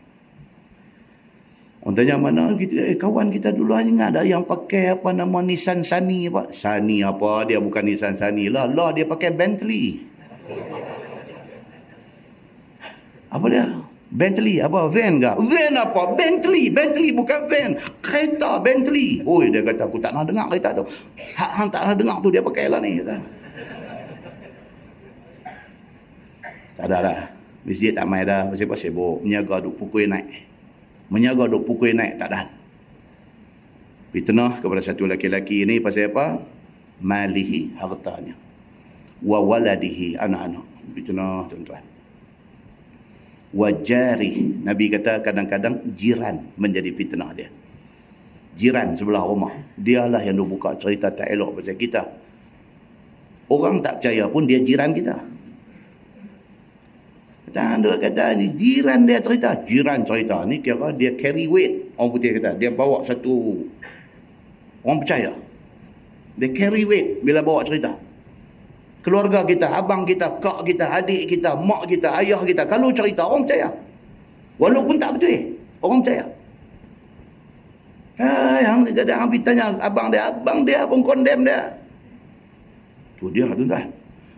Orang 1.83 1.95
tanya 1.95 2.19
mana 2.19 2.51
kita, 2.55 2.83
eh, 2.83 2.99
kawan 2.99 3.31
kita 3.31 3.55
dulu 3.55 3.71
hanya 3.75 4.11
ada 4.11 4.23
yang 4.23 4.43
pakai 4.43 4.95
apa 4.99 5.11
nama 5.15 5.39
Nissan 5.39 5.87
Sunny 5.87 6.27
apa. 6.27 6.51
Sunny 6.51 6.99
apa, 6.99 7.47
dia 7.47 7.63
bukan 7.63 7.83
Nissan 7.87 8.19
Sunny 8.19 8.51
lah. 8.51 8.67
Lah 8.67 8.91
dia 8.91 9.07
pakai 9.07 9.31
Bentley. 9.31 10.03
Apa 13.31 13.45
dia? 13.47 13.86
Bentley 14.07 14.63
apa 14.63 14.87
van 14.87 15.19
ke? 15.19 15.31
Van 15.35 15.73
apa? 15.75 16.15
Bentley, 16.15 16.71
Bentley 16.71 17.11
bukan 17.11 17.43
van. 17.51 17.75
Kereta 17.99 18.63
Bentley. 18.63 19.19
Oi 19.27 19.51
dia 19.51 19.59
kata 19.59 19.83
aku 19.83 19.99
tak 19.99 20.15
nak 20.15 20.31
dengar 20.31 20.47
kereta 20.47 20.71
tu. 20.79 20.87
Hak 21.35 21.51
hang 21.59 21.67
tak 21.67 21.83
nak 21.83 21.95
dengar 21.99 22.17
tu 22.23 22.31
dia 22.31 22.39
pakai 22.39 22.71
lah 22.71 22.79
ni 22.79 23.03
kata. 23.03 23.15
Tak 26.79 26.85
ada 26.87 26.97
dah. 27.03 27.19
Masjid 27.67 27.91
tak 27.91 28.07
mai 28.07 28.23
dah. 28.23 28.47
Pasal 28.47 28.67
pasal 28.71 28.95
sibuk. 28.95 29.19
Menyaga 29.27 29.59
duk 29.59 29.75
pukul 29.75 30.07
naik. 30.07 30.47
Menyaga 31.11 31.43
duk 31.51 31.67
pukul 31.67 31.91
naik 31.91 32.15
tak 32.15 32.31
ada. 32.31 32.47
Fitnah 34.15 34.63
kepada 34.63 34.79
satu 34.79 35.03
laki-laki 35.03 35.67
ini 35.67 35.83
pasal 35.83 36.15
apa? 36.15 36.39
Malihi 37.03 37.75
hartanya. 37.75 38.39
Wa 39.19 39.43
waladihi 39.43 40.15
anak-anak. 40.15 40.63
Fitnah 40.95 41.43
tuan-tuan 41.51 41.96
wajari 43.55 44.63
Nabi 44.63 44.91
kata 44.91 45.23
kadang-kadang 45.23 45.95
jiran 45.95 46.51
menjadi 46.59 46.91
fitnah 46.91 47.31
dia. 47.31 47.49
Jiran 48.57 48.97
sebelah 48.97 49.23
rumah. 49.23 49.53
Dialah 49.77 50.25
yang 50.25 50.41
dia 50.41 50.47
buka 50.49 50.73
cerita 50.81 51.13
tak 51.13 51.29
elok 51.29 51.61
pasal 51.61 51.77
kita. 51.77 52.01
Orang 53.47 53.79
tak 53.79 54.01
percaya 54.01 54.27
pun 54.27 54.43
dia 54.49 54.59
jiran 54.59 54.91
kita. 54.91 55.15
Kata 57.47 57.61
anda 57.79 57.95
kata 57.95 58.35
ni? 58.35 58.51
Jiran 58.57 59.07
dia 59.07 59.21
cerita. 59.21 59.55
Jiran 59.63 60.03
cerita 60.03 60.43
ni 60.43 60.59
kira 60.59 60.91
dia 60.91 61.13
carry 61.15 61.45
weight. 61.45 61.95
Orang 61.95 62.17
putih 62.17 62.41
kata 62.41 62.57
dia 62.57 62.73
bawa 62.73 63.05
satu. 63.05 63.63
Orang 64.81 65.05
percaya. 65.05 65.31
Dia 66.35 66.49
carry 66.51 66.83
weight 66.83 67.21
bila 67.21 67.45
bawa 67.45 67.61
cerita 67.63 68.06
keluarga 69.07 69.47
kita, 69.47 69.71
abang 69.71 70.03
kita, 70.03 70.27
kak 70.43 70.67
kita, 70.67 70.99
adik 70.99 71.31
kita, 71.31 71.55
mak 71.55 71.87
kita, 71.87 72.11
ayah 72.19 72.43
kita. 72.43 72.67
Kalau 72.67 72.91
cerita, 72.91 73.23
orang 73.23 73.47
percaya. 73.47 73.71
Walaupun 74.59 74.99
tak 74.99 75.15
betul, 75.15 75.55
orang 75.79 75.99
percaya. 76.03 76.25
Hai, 78.19 78.61
hang 78.67 78.83
kadang 78.91 79.17
hang 79.23 79.29
tanya 79.47 79.65
abang 79.79 80.11
dia, 80.11 80.27
abang 80.27 80.67
dia 80.67 80.83
pun 80.83 80.99
kondem 81.07 81.47
dia. 81.47 81.71
Tu 83.15 83.31
dia 83.31 83.47
tuan-tuan. 83.47 83.87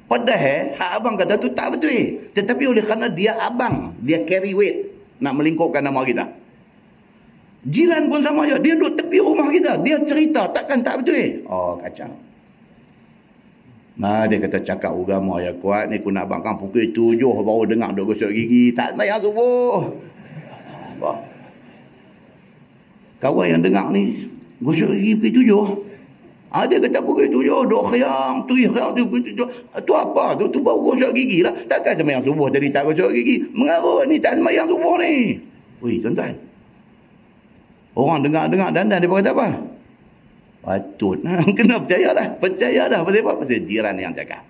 Padahal 0.06 0.78
hak 0.78 0.92
abang 1.02 1.16
kata 1.18 1.34
tu 1.42 1.50
tak 1.50 1.74
betul. 1.74 2.22
Tetapi 2.38 2.64
oleh 2.70 2.84
kerana 2.86 3.10
dia 3.10 3.42
abang, 3.42 3.98
dia 4.06 4.22
carry 4.28 4.54
weight 4.54 4.86
nak 5.18 5.34
melingkupkan 5.34 5.82
nama 5.82 6.06
kita. 6.06 6.30
Jiran 7.66 8.08
pun 8.08 8.22
sama 8.22 8.46
je. 8.46 8.56
Dia 8.62 8.78
duduk 8.78 9.00
tepi 9.00 9.18
rumah 9.20 9.52
kita. 9.52 9.82
Dia 9.84 10.00
cerita. 10.08 10.48
Takkan 10.48 10.80
tak 10.80 11.04
betul. 11.04 11.44
Oh, 11.44 11.76
kacau. 11.76 12.29
Nah, 14.00 14.24
dia 14.32 14.40
kata 14.40 14.64
cakap 14.64 14.96
agama 14.96 15.44
yang 15.44 15.60
kuat 15.60 15.92
ni 15.92 16.00
aku 16.00 16.08
nak 16.08 16.32
abang 16.32 16.56
pukul 16.56 16.88
tujuh 16.96 17.36
baru 17.44 17.68
dengar 17.68 17.92
duk 17.92 18.16
gosok 18.16 18.32
gigi. 18.32 18.72
Tak 18.72 18.96
mayang 18.96 19.20
subuh. 19.20 19.92
Wah. 21.04 21.20
Kawan 23.20 23.46
yang 23.52 23.62
dengar 23.62 23.92
ni 23.92 24.32
gosok 24.64 24.96
gigi 24.96 25.20
pukul 25.20 25.32
tujuh. 25.44 25.64
Ha, 26.50 26.64
dia 26.64 26.80
kata 26.80 27.04
pukul 27.04 27.28
tujuh, 27.28 27.68
duk 27.68 27.84
khiang, 27.92 28.48
tu 28.48 28.56
khiang, 28.56 28.96
tu 28.96 29.04
pukul 29.04 29.20
tujuh. 29.20 29.48
Tu 29.84 29.92
apa? 29.92 30.32
Tu, 30.40 30.48
tu 30.48 30.64
baru 30.64 30.80
gosok 30.80 31.12
gigi 31.12 31.44
lah. 31.44 31.52
Takkan 31.68 32.00
semayang 32.00 32.24
subuh 32.24 32.48
tadi 32.48 32.72
tak 32.72 32.88
gosok 32.88 33.12
gigi. 33.12 33.52
Mengarut 33.52 34.08
ni 34.08 34.16
tak 34.24 34.40
semayang 34.40 34.64
subuh 34.64 34.96
ni. 34.96 35.44
Wih, 35.84 36.00
tuan-tuan. 36.00 36.40
Orang 38.00 38.24
dengar-dengar 38.24 38.72
dandan 38.72 39.04
dia 39.04 39.12
kata 39.12 39.36
apa? 39.36 39.48
Patut. 40.60 41.20
Kena 41.58 41.80
percaya 41.80 42.12
dah. 42.12 42.28
Percaya 42.36 42.84
dah. 42.92 43.00
Pasal 43.04 43.22
apa? 43.24 43.32
Pasal 43.44 43.64
jiran 43.64 43.96
yang 43.96 44.12
jaga. 44.12 44.44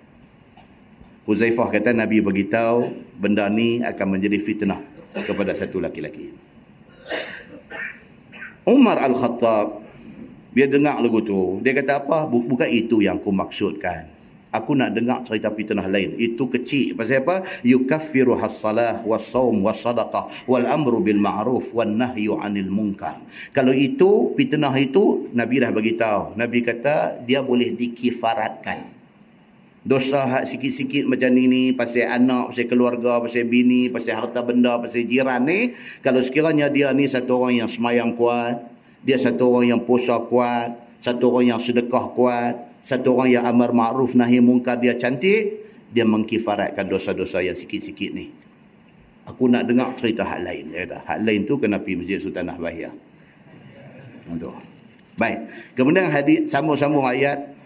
Huzaifah 1.28 1.68
kata 1.70 1.94
Nabi 1.94 2.18
beritahu 2.18 2.90
benda 3.14 3.46
ni 3.46 3.84
akan 3.86 4.18
menjadi 4.18 4.42
fitnah 4.42 4.82
kepada 5.14 5.54
satu 5.54 5.78
laki-laki. 5.78 6.34
Umar 8.66 8.98
Al-Khattab 8.98 9.80
dia 10.50 10.66
dengar 10.66 10.98
lagu 10.98 11.22
tu. 11.22 11.62
Dia 11.62 11.70
kata 11.76 12.02
apa? 12.02 12.26
Bukan 12.26 12.66
itu 12.66 12.98
yang 12.98 13.22
aku 13.22 13.30
maksudkan. 13.30 14.10
Aku 14.50 14.74
nak 14.74 14.98
dengar 14.98 15.22
cerita 15.22 15.46
fitnah 15.54 15.86
lain. 15.86 16.18
Itu 16.18 16.50
kecil. 16.50 16.98
Pasal 16.98 17.22
apa? 17.22 17.46
Yukaffiru 17.62 18.34
has-salah 18.34 18.98
was-sawm 19.06 19.62
was-sadaqah 19.62 20.26
wal 20.50 20.66
amru 20.66 20.98
bil 20.98 21.22
ma'ruf 21.22 21.70
wan 21.70 21.94
nahyu 21.94 22.34
'anil 22.34 22.66
munkar. 22.66 23.22
Kalau 23.54 23.70
itu 23.70 24.34
fitnah 24.34 24.74
itu 24.74 25.30
Nabi 25.30 25.62
dah 25.62 25.70
bagi 25.70 25.94
tahu. 25.94 26.34
Nabi 26.34 26.66
kata 26.66 27.22
dia 27.22 27.46
boleh 27.46 27.78
dikifaratkan. 27.78 28.90
Dosa 29.80 30.28
hak 30.28 30.44
sikit-sikit 30.50 31.06
macam 31.08 31.30
ni 31.32 31.46
ni 31.46 31.62
pasal 31.72 32.10
anak, 32.10 32.52
pasal 32.52 32.66
keluarga, 32.68 33.22
pasal 33.22 33.46
bini, 33.46 33.86
pasal 33.88 34.18
harta 34.18 34.42
benda, 34.42 34.76
pasal 34.82 35.06
jiran 35.06 35.46
ni. 35.46 35.78
Kalau 36.02 36.20
sekiranya 36.20 36.66
dia 36.68 36.90
ni 36.90 37.06
satu 37.06 37.40
orang 37.40 37.64
yang 37.64 37.70
semayang 37.70 38.12
kuat, 38.18 38.60
dia 39.06 39.16
satu 39.16 39.56
orang 39.56 39.78
yang 39.78 39.80
puasa 39.86 40.20
kuat, 40.26 40.76
satu 41.00 41.32
orang 41.32 41.56
yang 41.56 41.60
sedekah 41.62 42.12
kuat, 42.12 42.69
satu 42.84 43.18
orang 43.18 43.28
yang 43.30 43.44
amar 43.46 43.70
ma'ruf 43.70 44.16
nahi 44.16 44.40
mungkar 44.40 44.80
dia 44.80 44.96
cantik, 44.96 45.66
dia 45.90 46.06
mengkifaratkan 46.06 46.86
dosa-dosa 46.86 47.42
yang 47.42 47.58
sikit-sikit 47.58 48.10
ni. 48.14 48.30
Aku 49.28 49.46
nak 49.46 49.68
dengar 49.68 49.94
cerita 49.94 50.26
hak 50.26 50.40
lain. 50.42 50.74
Dia 50.74 50.86
kata, 50.88 50.98
hak 51.06 51.18
lain 51.22 51.40
tu 51.46 51.60
kena 51.60 51.78
pergi 51.78 51.96
Masjid 52.02 52.18
Sultanah 52.18 52.56
Bahia. 52.56 52.90
Untuk. 54.26 54.56
Baik. 55.18 55.38
Kemudian 55.76 56.08
hadis 56.08 56.48
sambung-sambung 56.48 57.04
ayat 57.04 57.59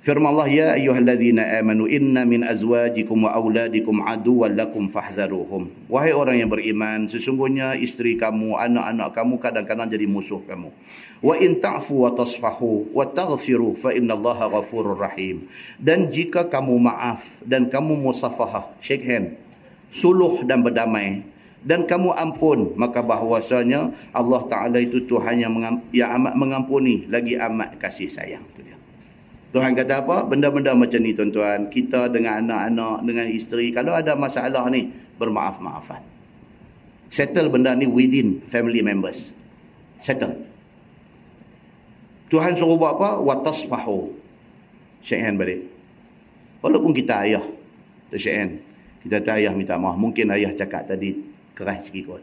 Firman 0.00 0.32
Allah 0.32 0.48
ya 0.48 0.68
ayyuhallazina 0.80 1.60
amanu 1.60 1.84
inna 1.84 2.24
min 2.24 2.40
azwajikum 2.40 3.28
wa 3.28 3.36
auladikum 3.36 4.00
aduwwan 4.00 4.56
lakum 4.56 4.88
fahdharuhum. 4.88 5.68
Wahai 5.92 6.16
orang 6.16 6.40
yang 6.40 6.48
beriman, 6.48 7.04
sesungguhnya 7.04 7.76
isteri 7.76 8.16
kamu, 8.16 8.56
anak-anak 8.56 9.12
kamu 9.12 9.36
kadang-kadang 9.36 9.92
jadi 9.92 10.08
musuh 10.08 10.40
kamu. 10.48 10.72
Wa 11.20 11.36
in 11.36 11.60
ta'fu 11.60 12.08
wa 12.08 12.16
tasfahu 12.16 12.96
wa 12.96 13.04
taghfiru 13.12 13.76
fa 13.76 13.92
innallaha 13.92 14.48
ghafurur 14.48 14.96
rahim. 14.96 15.44
Dan 15.76 16.08
jika 16.08 16.48
kamu 16.48 16.80
maaf 16.80 17.36
dan 17.44 17.68
kamu 17.68 18.00
musafahah, 18.00 18.72
shake 18.80 19.04
hand, 19.04 19.36
suluh 19.92 20.40
dan 20.48 20.64
berdamai 20.64 21.28
dan 21.60 21.84
kamu 21.84 22.16
ampun 22.16 22.72
maka 22.72 23.04
bahwasanya 23.04 23.92
Allah 24.16 24.48
Taala 24.48 24.80
itu 24.80 25.04
Tuhan 25.04 25.44
yang, 25.44 25.52
mengampuni 26.40 27.04
lagi 27.04 27.36
amat 27.36 27.76
kasih 27.76 28.08
sayang 28.08 28.40
itu 28.48 28.64
dia. 28.64 28.79
Tuhan 29.50 29.74
kata 29.74 30.06
apa? 30.06 30.22
Benda-benda 30.30 30.78
macam 30.78 31.00
ni 31.02 31.10
tuan-tuan. 31.10 31.66
Kita 31.66 32.06
dengan 32.06 32.46
anak-anak, 32.46 32.96
dengan 33.02 33.26
isteri. 33.26 33.74
Kalau 33.74 33.98
ada 33.98 34.14
masalah 34.14 34.70
ni, 34.70 34.94
bermaaf-maafan. 35.18 36.02
Settle 37.10 37.50
benda 37.50 37.74
ni 37.74 37.90
within 37.90 38.38
family 38.46 38.78
members. 38.78 39.34
Settle. 39.98 40.38
Tuhan 42.30 42.54
suruh 42.54 42.78
buat 42.78 42.94
apa? 42.94 43.18
Watasfahu. 43.18 44.14
Shake 45.02 45.18
hand 45.18 45.34
balik. 45.34 45.66
Walaupun 46.62 46.94
kita 46.94 47.26
ayah. 47.26 47.42
Shake 48.14 48.38
hand. 48.38 48.52
Kita 49.02 49.18
tak 49.18 49.42
ayah 49.42 49.50
minta 49.50 49.74
maaf. 49.74 49.98
Mungkin 49.98 50.30
ayah 50.30 50.54
cakap 50.54 50.86
tadi 50.86 51.18
keras 51.58 51.90
sikit 51.90 52.14
kot. 52.14 52.22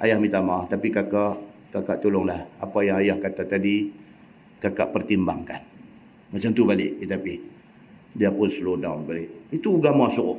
Ayah 0.00 0.16
minta 0.16 0.40
maaf. 0.40 0.72
Tapi 0.72 0.88
kakak, 0.88 1.36
kakak 1.68 2.00
tolonglah. 2.00 2.48
Apa 2.64 2.80
yang 2.80 2.96
ayah 3.04 3.20
kata 3.20 3.44
tadi, 3.44 3.92
kakak 4.64 4.88
pertimbangkan. 4.96 5.69
Macam 6.30 6.50
tu 6.54 6.62
balik 6.62 7.02
kita 7.02 7.18
pergi. 7.18 7.36
Dia 8.14 8.30
pun 8.30 8.50
slow 8.50 8.78
down 8.78 9.06
balik. 9.06 9.50
Itu 9.50 9.78
agama 9.78 10.10
suruh. 10.10 10.38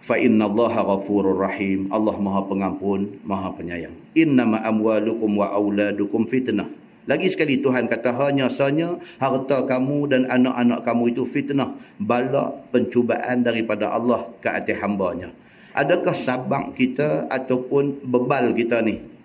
Fa 0.00 0.14
inna 0.20 0.46
Allah 0.46 0.72
ghafurur 0.86 1.34
rahim. 1.34 1.90
Allah 1.90 2.14
Maha 2.14 2.46
Pengampun, 2.46 3.20
Maha 3.26 3.50
Penyayang. 3.56 3.96
Innama 4.14 4.62
amwalukum 4.62 5.40
wa 5.40 5.50
auladukum 5.50 6.30
fitnah. 6.30 6.70
Lagi 7.06 7.30
sekali 7.30 7.62
Tuhan 7.62 7.86
kata 7.86 8.18
hanya 8.18 8.50
sahaja 8.50 8.98
harta 9.22 9.62
kamu 9.62 10.10
dan 10.10 10.22
anak-anak 10.26 10.82
kamu 10.82 11.14
itu 11.14 11.22
fitnah, 11.22 11.78
bala 12.02 12.50
pencubaan 12.74 13.46
daripada 13.46 13.94
Allah 13.94 14.26
ke 14.42 14.50
atas 14.50 14.74
hamba-Nya. 14.82 15.30
Adakah 15.70 16.16
sabak 16.18 16.74
kita 16.74 17.30
ataupun 17.30 18.02
bebal 18.02 18.54
kita 18.58 18.82
ni 18.82 19.15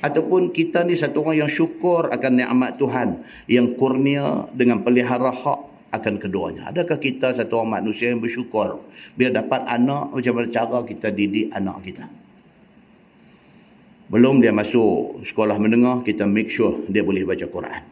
ataupun 0.00 0.52
kita 0.52 0.84
ni 0.88 0.96
satu 0.96 1.24
orang 1.24 1.44
yang 1.46 1.50
syukur 1.52 2.08
akan 2.08 2.32
nikmat 2.40 2.80
Tuhan 2.80 3.20
yang 3.46 3.76
kurnia 3.76 4.48
dengan 4.56 4.80
pelihara 4.80 5.32
hak 5.32 5.60
akan 5.90 6.14
keduanya. 6.22 6.70
Adakah 6.72 6.96
kita 6.96 7.36
satu 7.36 7.60
orang 7.60 7.82
manusia 7.82 8.08
yang 8.08 8.22
bersyukur 8.22 8.80
bila 9.14 9.30
dapat 9.42 9.66
anak 9.68 10.14
macam 10.14 10.32
mana 10.38 10.48
cara 10.48 10.78
kita 10.86 11.08
didik 11.12 11.52
anak 11.52 11.76
kita? 11.84 12.04
Belum 14.10 14.42
dia 14.42 14.50
masuk 14.50 15.22
sekolah 15.22 15.54
menengah, 15.54 16.02
kita 16.02 16.26
make 16.26 16.50
sure 16.50 16.82
dia 16.90 17.06
boleh 17.06 17.22
baca 17.22 17.46
Quran. 17.46 17.82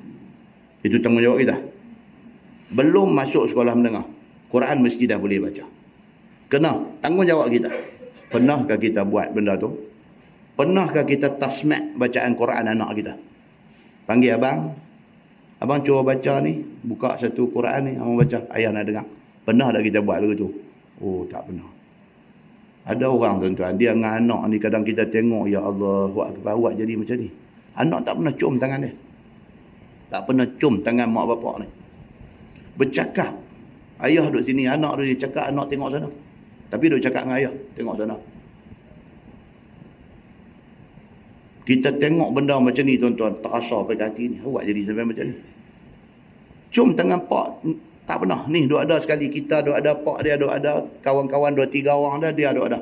Itu 0.83 0.99
tanggungjawab 0.99 1.39
kita. 1.39 1.57
Belum 2.75 3.15
masuk 3.15 3.47
sekolah 3.47 3.79
menengah, 3.79 4.03
Quran 4.51 4.83
mesti 4.83 5.07
dah 5.07 5.15
boleh 5.15 5.39
baca. 5.39 5.63
Kena 6.51 6.75
tanggungjawab 7.05 7.47
kita. 7.55 7.71
Pernahkah 8.35 8.77
kita 8.77 9.07
buat 9.07 9.31
benda 9.31 9.55
tu? 9.57 9.73
Pernahkah 10.59 11.07
kita 11.07 11.39
tasmak 11.39 11.95
bacaan 11.95 12.35
Quran 12.35 12.67
anak 12.67 12.91
kita? 12.99 13.15
Panggil 14.11 14.35
abang. 14.35 14.75
Abang 15.63 15.79
cuba 15.87 16.03
baca 16.03 16.43
ni. 16.43 16.67
Buka 16.83 17.15
satu 17.15 17.47
Quran 17.55 17.87
ni. 17.87 17.93
Abang 17.95 18.19
baca. 18.19 18.43
Ayah 18.51 18.75
nak 18.75 18.91
dengar. 18.91 19.07
Pernah 19.47 19.71
tak 19.71 19.87
kita 19.87 20.03
buat 20.03 20.19
lagu 20.19 20.35
tu? 20.35 20.51
Oh 20.99 21.23
tak 21.31 21.47
pernah. 21.47 21.71
Ada 22.91 23.07
orang 23.07 23.39
tuan-tuan. 23.39 23.79
Dia 23.79 23.95
dengan 23.95 24.19
anak 24.19 24.51
ni 24.51 24.59
kadang 24.59 24.83
kita 24.83 25.07
tengok. 25.07 25.47
Ya 25.47 25.63
Allah. 25.63 26.11
Buat 26.11 26.43
buat 26.43 26.75
jadi 26.75 26.99
macam 26.99 27.17
ni. 27.23 27.31
Anak 27.79 28.01
tak 28.03 28.19
pernah 28.19 28.33
cium 28.35 28.55
tangan 28.59 28.79
dia. 28.83 28.93
Tak 30.11 30.21
pernah 30.27 30.47
cium 30.59 30.75
tangan 30.83 31.07
mak 31.07 31.25
bapak 31.39 31.55
ni. 31.63 31.69
Bercakap. 32.75 33.31
Ayah 34.03 34.27
duduk 34.27 34.43
sini. 34.43 34.67
Anak 34.67 34.99
duduk 34.99 35.23
cakap. 35.23 35.55
Anak 35.55 35.71
tengok 35.71 35.95
sana. 35.95 36.11
Tapi 36.67 36.85
duduk 36.91 37.07
cakap 37.07 37.31
dengan 37.31 37.39
ayah. 37.47 37.55
Tengok 37.79 37.95
sana. 37.95 38.19
Kita 41.69 41.93
tengok 41.93 42.33
benda 42.33 42.57
macam 42.57 42.81
ni 42.81 42.97
tuan-tuan, 42.97 43.37
terasa 43.45 43.85
pada 43.85 44.09
hati 44.09 44.33
ni. 44.33 44.41
Awak 44.41 44.63
jadi 44.65 44.81
sampai 44.89 45.05
macam 45.05 45.25
ni. 45.29 45.37
Cuma 46.73 46.97
tangan 46.97 47.21
pak 47.29 47.47
tak 48.09 48.25
pernah. 48.25 48.41
Ni 48.49 48.65
dua 48.65 48.89
ada 48.89 48.97
sekali 48.97 49.29
kita 49.29 49.61
dua 49.61 49.77
ada 49.77 49.93
pak 49.93 50.25
dia 50.25 50.41
dua 50.41 50.57
ada 50.57 50.81
kawan-kawan 51.05 51.53
dua 51.53 51.69
tiga 51.69 51.93
orang 51.93 52.25
dah 52.25 52.33
dia 52.33 52.57
dua 52.57 52.73
ada. 52.73 52.81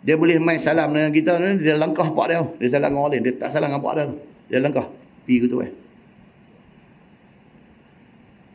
Dia 0.00 0.16
boleh 0.16 0.40
main 0.40 0.56
salam 0.56 0.96
dengan 0.96 1.12
kita 1.12 1.36
dia 1.60 1.76
langkah 1.76 2.08
pak 2.08 2.26
dia. 2.32 2.40
Dia 2.56 2.68
salam 2.72 2.96
dengan 2.96 3.04
orang 3.04 3.12
lain, 3.12 3.22
dia 3.28 3.32
tak 3.36 3.52
salam 3.52 3.68
dengan 3.68 3.84
pak 3.84 3.92
dia. 4.00 4.06
Dia 4.48 4.58
langkah. 4.64 4.86
Pergi 5.28 5.36
gitu 5.44 5.56
eh. 5.60 5.70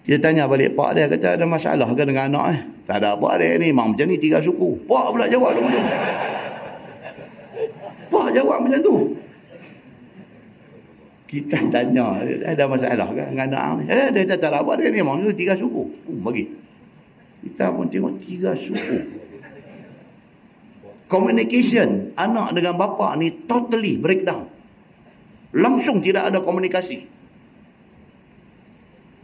Dia 0.09 0.17
tanya 0.17 0.49
balik 0.49 0.73
pak 0.73 0.89
dia 0.97 1.05
kata 1.05 1.37
ada 1.37 1.45
masalah 1.45 1.85
ke 1.85 2.01
dengan 2.01 2.33
anak 2.33 2.45
eh? 2.49 2.59
Tak 2.89 2.97
ada 2.97 3.13
apa 3.13 3.37
dia 3.37 3.61
ni, 3.61 3.69
memang 3.69 3.93
macam 3.93 4.09
ni 4.09 4.17
tiga 4.17 4.41
suku. 4.41 4.89
Pak 4.89 5.13
pula 5.13 5.29
jawab 5.29 5.53
tu. 5.53 5.69
Jawab 8.31 8.57
macam 8.63 8.79
tu. 8.81 8.95
Kita 11.31 11.63
tanya, 11.71 12.19
ada 12.43 12.67
masalah 12.67 13.07
ke 13.15 13.23
dengan 13.31 13.55
anak 13.55 13.63
ni? 13.79 13.83
Eh, 13.87 14.07
dia 14.11 14.35
tak 14.35 14.51
apa 14.51 14.75
dia. 14.75 14.91
Memang 14.91 15.23
tiga 15.31 15.55
suku. 15.55 15.87
Uh, 16.11 16.19
bagi. 16.19 16.43
Kita 17.47 17.71
pun 17.71 17.87
tengok 17.87 18.19
tiga 18.19 18.51
suku. 18.51 19.23
Communication 21.07 22.11
anak 22.19 22.51
dengan 22.55 22.75
bapa 22.75 23.15
ni 23.15 23.47
totally 23.47 23.95
breakdown. 23.95 24.47
Langsung 25.55 26.03
tidak 26.03 26.31
ada 26.31 26.43
komunikasi. 26.43 27.07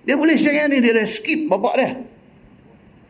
Dia 0.07 0.15
boleh 0.15 0.39
share 0.39 0.71
ni, 0.71 0.79
dia 0.79 0.95
dah 0.95 1.03
skip 1.03 1.51
bapak 1.51 1.73
dia. 1.75 1.91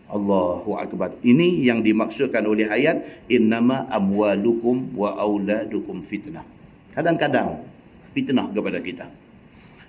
Allahu 0.08 0.80
akbar. 0.80 1.20
Ini 1.20 1.68
yang 1.68 1.84
dimaksudkan 1.84 2.48
oleh 2.48 2.72
ayat 2.72 3.28
innama 3.28 3.84
amwalukum 3.92 4.96
wa 4.96 5.20
auladukum 5.20 6.00
fitnah. 6.00 6.48
Kadang-kadang 6.96 7.60
fitnah 8.16 8.48
kepada 8.56 8.80
kita. 8.80 9.06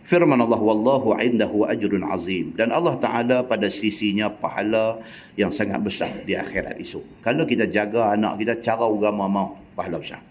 Firman 0.08 0.40
Allah 0.40 0.56
wallahu 0.56 1.12
indahu 1.20 1.68
ajrun 1.68 2.00
azim 2.08 2.56
dan 2.56 2.72
Allah 2.72 2.96
Taala 2.96 3.44
pada 3.44 3.68
sisinya 3.68 4.32
pahala 4.32 4.98
yang 5.36 5.52
sangat 5.52 5.84
besar 5.84 6.08
di 6.24 6.32
akhirat 6.32 6.80
esok. 6.80 7.04
Kalau 7.20 7.44
kita 7.44 7.68
jaga 7.68 8.16
anak 8.16 8.40
kita 8.40 8.56
cara 8.58 8.88
agama 8.88 9.28
mau 9.28 9.48
pahala 9.76 10.00
besar. 10.00 10.24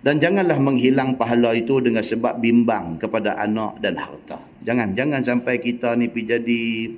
Dan 0.00 0.16
janganlah 0.16 0.56
menghilang 0.62 1.18
pahala 1.18 1.52
itu 1.52 1.82
dengan 1.82 2.00
sebab 2.00 2.40
bimbang 2.40 2.96
kepada 2.96 3.36
anak 3.36 3.76
dan 3.84 4.00
harta. 4.00 4.40
Jangan 4.64 4.96
jangan 4.96 5.20
sampai 5.20 5.60
kita 5.60 5.92
ni 5.98 6.08
jadi 6.08 6.88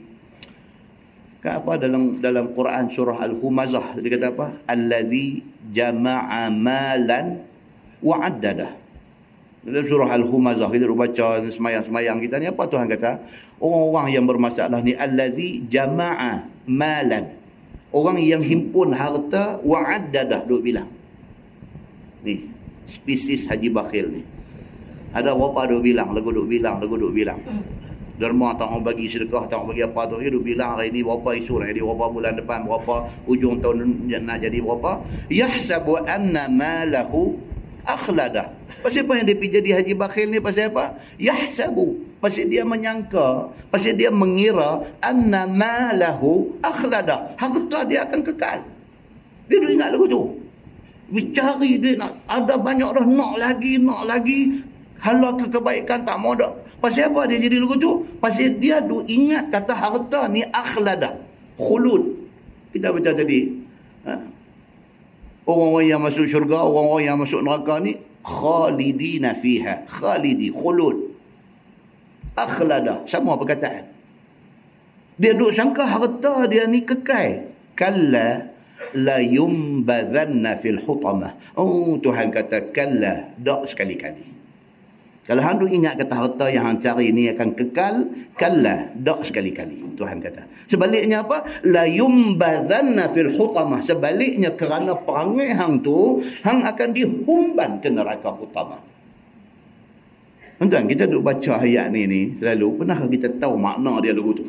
Kan 1.39 1.62
apa 1.62 1.78
dalam 1.78 2.19
dalam 2.19 2.51
Quran 2.51 2.90
surah 2.90 3.23
Al-Humazah 3.23 4.02
dia 4.02 4.10
kata 4.19 4.35
apa? 4.35 4.47
Allazi 4.66 5.39
jama'a 5.70 6.51
malan 6.51 7.47
wa 8.02 8.19
addada. 8.27 8.74
Dalam 9.62 9.85
surah 9.86 10.10
Al-Humazah 10.19 10.66
kita 10.66 10.90
baca 10.90 11.47
semayang-semayang 11.47 12.19
kita 12.19 12.43
ni 12.43 12.51
apa 12.51 12.66
Tuhan 12.66 12.90
kata? 12.90 13.23
Orang-orang 13.62 14.19
yang 14.19 14.27
bermasalah 14.27 14.82
ni 14.82 14.98
allazi 14.98 15.62
jama'a 15.70 16.43
malan. 16.66 17.31
Orang 17.94 18.19
yang 18.19 18.43
himpun 18.43 18.90
harta 18.90 19.62
wa 19.62 19.78
addada 19.86 20.43
duk 20.43 20.66
bilang. 20.66 20.90
Ni 22.27 22.51
spesies 22.90 23.47
haji 23.47 23.70
bakhil 23.70 24.10
ni. 24.10 24.23
Ada 25.15 25.39
berapa 25.39 25.70
duk 25.70 25.86
bilang, 25.86 26.12
lagu 26.19 26.35
duk 26.35 26.51
bilang, 26.51 26.82
lagu 26.82 26.98
duk 26.98 27.15
bilang 27.15 27.39
derma 28.18 28.52
tak 28.58 28.68
mau 28.68 28.82
bagi 28.82 29.06
sedekah 29.06 29.46
tak 29.46 29.62
mau 29.62 29.70
bagi 29.70 29.86
apa 29.86 30.10
tu 30.10 30.18
dia 30.18 30.34
bilang 30.34 30.76
hari 30.76 30.90
ni 30.90 31.06
berapa 31.06 31.38
isu 31.38 31.62
nak 31.62 31.70
jadi 31.70 31.80
berapa 31.86 32.06
bulan 32.10 32.32
depan 32.34 32.58
berapa 32.66 32.94
ujung 33.30 33.62
tahun 33.62 33.78
nak 34.26 34.38
jadi 34.42 34.58
berapa 34.58 34.92
yahsabu 35.30 36.02
anna 36.04 36.50
malahu 36.50 37.38
akhlada 37.86 38.50
pasal 38.82 39.06
apa 39.06 39.12
yang 39.22 39.26
dia 39.30 39.36
pergi 39.38 39.54
jadi 39.62 39.70
haji 39.80 39.92
bakhil 39.94 40.26
ni 40.28 40.38
pasal 40.42 40.74
apa 40.74 40.98
yahsabu 41.16 42.08
Pasal 42.18 42.50
dia 42.50 42.66
menyangka, 42.66 43.46
pasal 43.70 43.94
dia 43.94 44.10
mengira 44.10 44.82
anna 44.98 45.46
malahu 45.46 46.50
akhlada. 46.66 47.30
Harta 47.38 47.86
dia 47.86 48.02
akan 48.02 48.20
kekal. 48.26 48.58
Dia 49.46 49.56
duk 49.62 49.70
ingat 49.70 49.94
lagu 49.94 50.06
tu. 50.10 50.22
Dia 51.14 51.22
cari 51.30 51.78
dia 51.78 51.94
nak 51.94 52.18
ada 52.26 52.58
banyak 52.58 52.90
dah 52.90 53.06
nak 53.06 53.32
lagi, 53.38 53.78
nak 53.78 54.02
lagi. 54.10 54.66
Halau 54.98 55.38
ke 55.38 55.46
kebaikan 55.46 56.02
tak 56.02 56.18
mau 56.18 56.34
dah. 56.34 56.50
Pasal 56.78 57.10
apa 57.10 57.26
dia 57.26 57.42
jadi 57.42 57.59
lagu 57.59 57.74
tu? 57.74 58.06
Pasal 58.22 58.59
dia 58.62 58.78
duk 58.78 59.06
ingat 59.10 59.50
kata 59.50 59.74
harta 59.74 60.30
ni 60.30 60.46
akhlada. 60.46 61.18
Khulud. 61.59 62.02
Kita 62.70 62.94
baca 62.94 63.10
tadi. 63.10 63.40
Ha? 64.06 64.14
Orang-orang 65.48 65.86
yang 65.90 66.00
masuk 66.05 66.28
syurga, 66.28 66.62
orang-orang 66.62 67.05
yang 67.09 67.18
masuk 67.18 67.40
neraka 67.42 67.82
ni 67.82 67.98
khalidina 68.22 69.34
fiha. 69.34 69.88
Khalidi, 69.88 70.55
khulud 70.55 71.09
akhlada 72.38 73.02
sama 73.10 73.34
perkataan 73.34 73.84
dia 75.18 75.34
duk 75.34 75.50
sangka 75.50 75.82
harta 75.82 76.46
dia 76.46 76.64
ni 76.70 76.86
kekal 76.86 77.50
kalla 77.74 78.46
la 78.94 79.18
yumbadhanna 79.18 80.55
fil 80.55 80.78
hutamah 80.78 81.34
oh 81.59 81.98
tuhan 81.98 82.30
kata 82.30 82.70
kalla 82.70 83.34
dak 83.42 83.66
sekali-kali 83.66 84.38
kalau 85.28 85.44
hang 85.44 85.60
duk 85.60 85.68
ingat 85.68 86.00
kata 86.00 86.14
harta 86.16 86.46
yang 86.48 86.64
hang 86.64 86.80
cari 86.80 87.12
ni 87.12 87.28
akan 87.28 87.52
kekal 87.52 88.09
kalla 88.32 88.88
dak 88.96 89.20
sekali-kali 89.28 89.84
tuhan 90.00 90.24
kata 90.24 90.48
sebaliknya 90.64 91.20
apa 91.20 91.44
la 91.68 91.84
yumbadhanna 91.84 93.12
fil 93.12 93.28
hutamah 93.36 93.84
sebaliknya 93.84 94.56
kerana 94.56 94.96
perangai 94.96 95.52
hang 95.52 95.84
tu 95.84 96.24
hang 96.42 96.64
akan 96.64 96.88
dihumban 96.96 97.84
ke 97.84 97.92
neraka 97.92 98.32
hutamah 98.32 98.80
Tuan-tuan, 100.59 100.90
kita 100.90 101.06
duduk 101.06 101.22
baca 101.22 101.62
ayat 101.62 101.86
ni 101.94 102.10
ni 102.10 102.22
selalu, 102.34 102.82
pernah 102.82 102.98
kita 103.06 103.30
tahu 103.38 103.55
makna 103.55 104.02
dia 104.02 104.10
lagu 104.10 104.34
tu? 104.34 104.42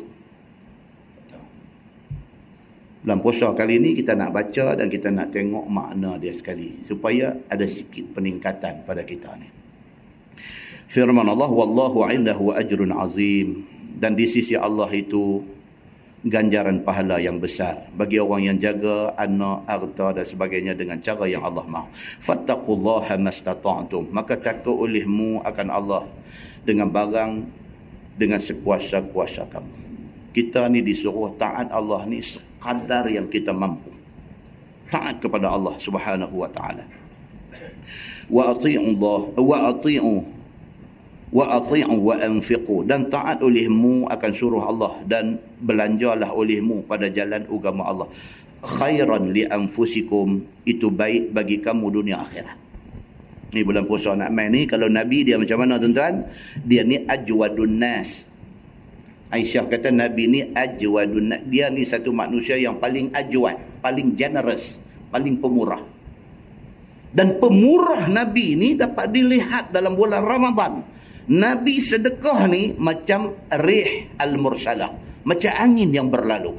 Dalam 3.00 3.22
puasa 3.22 3.54
kali 3.54 3.78
ni 3.78 3.90
kita 3.94 4.18
nak 4.18 4.34
baca 4.34 4.74
dan 4.74 4.90
kita 4.90 5.08
nak 5.08 5.30
tengok 5.32 5.64
makna 5.70 6.18
dia 6.18 6.34
sekali. 6.34 6.82
Supaya 6.84 7.32
ada 7.48 7.62
sikit 7.64 8.12
peningkatan 8.12 8.84
pada 8.84 9.06
kita 9.06 9.38
ni. 9.40 9.59
Firman 10.90 11.30
Allah, 11.30 11.46
Wallahu 11.46 12.02
indahu 12.10 12.50
ajrun 12.50 12.90
azim. 12.90 13.62
Dan 13.94 14.18
di 14.18 14.26
sisi 14.26 14.58
Allah 14.58 14.90
itu, 14.90 15.46
ganjaran 16.26 16.84
pahala 16.84 17.16
yang 17.16 17.40
besar 17.40 17.88
bagi 17.96 18.20
orang 18.20 18.52
yang 18.52 18.56
jaga 18.60 19.14
anak, 19.16 19.64
harta 19.64 20.20
dan 20.20 20.26
sebagainya 20.26 20.74
dengan 20.76 21.00
cara 21.00 21.24
yang 21.30 21.46
Allah 21.46 21.64
mahu. 21.64 21.88
Fattaqullaha 22.20 23.16
mastata'tum. 23.16 24.10
Maka 24.10 24.36
takut 24.36 24.84
olehmu 24.84 25.40
akan 25.46 25.68
Allah 25.70 26.04
dengan 26.66 26.90
barang 26.90 27.46
dengan 28.20 28.42
sekuasa-kuasa 28.42 29.48
kamu. 29.48 29.74
Kita 30.34 30.68
ni 30.68 30.84
disuruh 30.84 31.32
taat 31.40 31.72
Allah 31.72 32.04
ni 32.04 32.20
sekadar 32.20 33.08
yang 33.08 33.30
kita 33.30 33.54
mampu. 33.54 33.94
Taat 34.90 35.22
kepada 35.22 35.54
Allah 35.54 35.78
Subhanahu 35.78 36.34
wa 36.34 36.50
taala. 36.50 36.82
Wa 38.30 38.54
ati'u 38.54 38.94
Allah 38.94 39.20
wa 39.38 39.56
ati'u 39.70 40.39
wa 41.30 41.44
ati'u 41.58 41.96
wa 41.96 42.14
anfiqu. 42.18 42.86
Dan 42.86 43.06
taat 43.06 43.42
olehmu 43.42 44.06
akan 44.10 44.30
suruh 44.34 44.62
Allah 44.66 44.98
dan 45.06 45.38
belanjalah 45.62 46.30
olehmu 46.34 46.86
pada 46.86 47.06
jalan 47.10 47.46
agama 47.46 47.82
Allah. 47.86 48.08
Khairan 48.60 49.32
li 49.32 49.46
anfusikum. 49.46 50.42
Itu 50.66 50.92
baik 50.92 51.32
bagi 51.32 51.62
kamu 51.62 51.86
dunia 51.90 52.20
akhirat. 52.20 52.58
Ni 53.50 53.66
bulan 53.66 53.82
puasa 53.82 54.14
nak 54.14 54.30
main 54.30 54.54
ni 54.54 54.62
kalau 54.62 54.86
nabi 54.86 55.26
dia 55.26 55.34
macam 55.34 55.58
mana 55.58 55.74
tuan-tuan? 55.74 56.22
Dia 56.62 56.86
ni 56.86 57.02
ajwadun 57.02 57.82
nas. 57.82 58.30
Aisyah 59.30 59.66
kata 59.66 59.90
nabi 59.90 60.30
ni 60.30 60.40
ajwadun 60.54 61.50
dia 61.50 61.66
ni 61.66 61.82
satu 61.82 62.14
manusia 62.14 62.54
yang 62.54 62.78
paling 62.78 63.10
ajwad 63.10 63.58
paling 63.82 64.14
generous 64.14 64.78
paling 65.10 65.34
pemurah. 65.42 65.82
Dan 67.10 67.42
pemurah 67.42 68.06
nabi 68.06 68.54
ni 68.54 68.78
dapat 68.78 69.10
dilihat 69.10 69.74
dalam 69.74 69.98
bulan 69.98 70.22
Ramadan 70.22 70.86
Nabi 71.29 71.81
sedekah 71.81 72.45
ni 72.45 72.77
macam 72.77 73.33
rih 73.49 74.13
al-mursalah. 74.21 74.93
Macam 75.25 75.51
angin 75.57 75.89
yang 75.89 76.13
berlalu. 76.13 76.53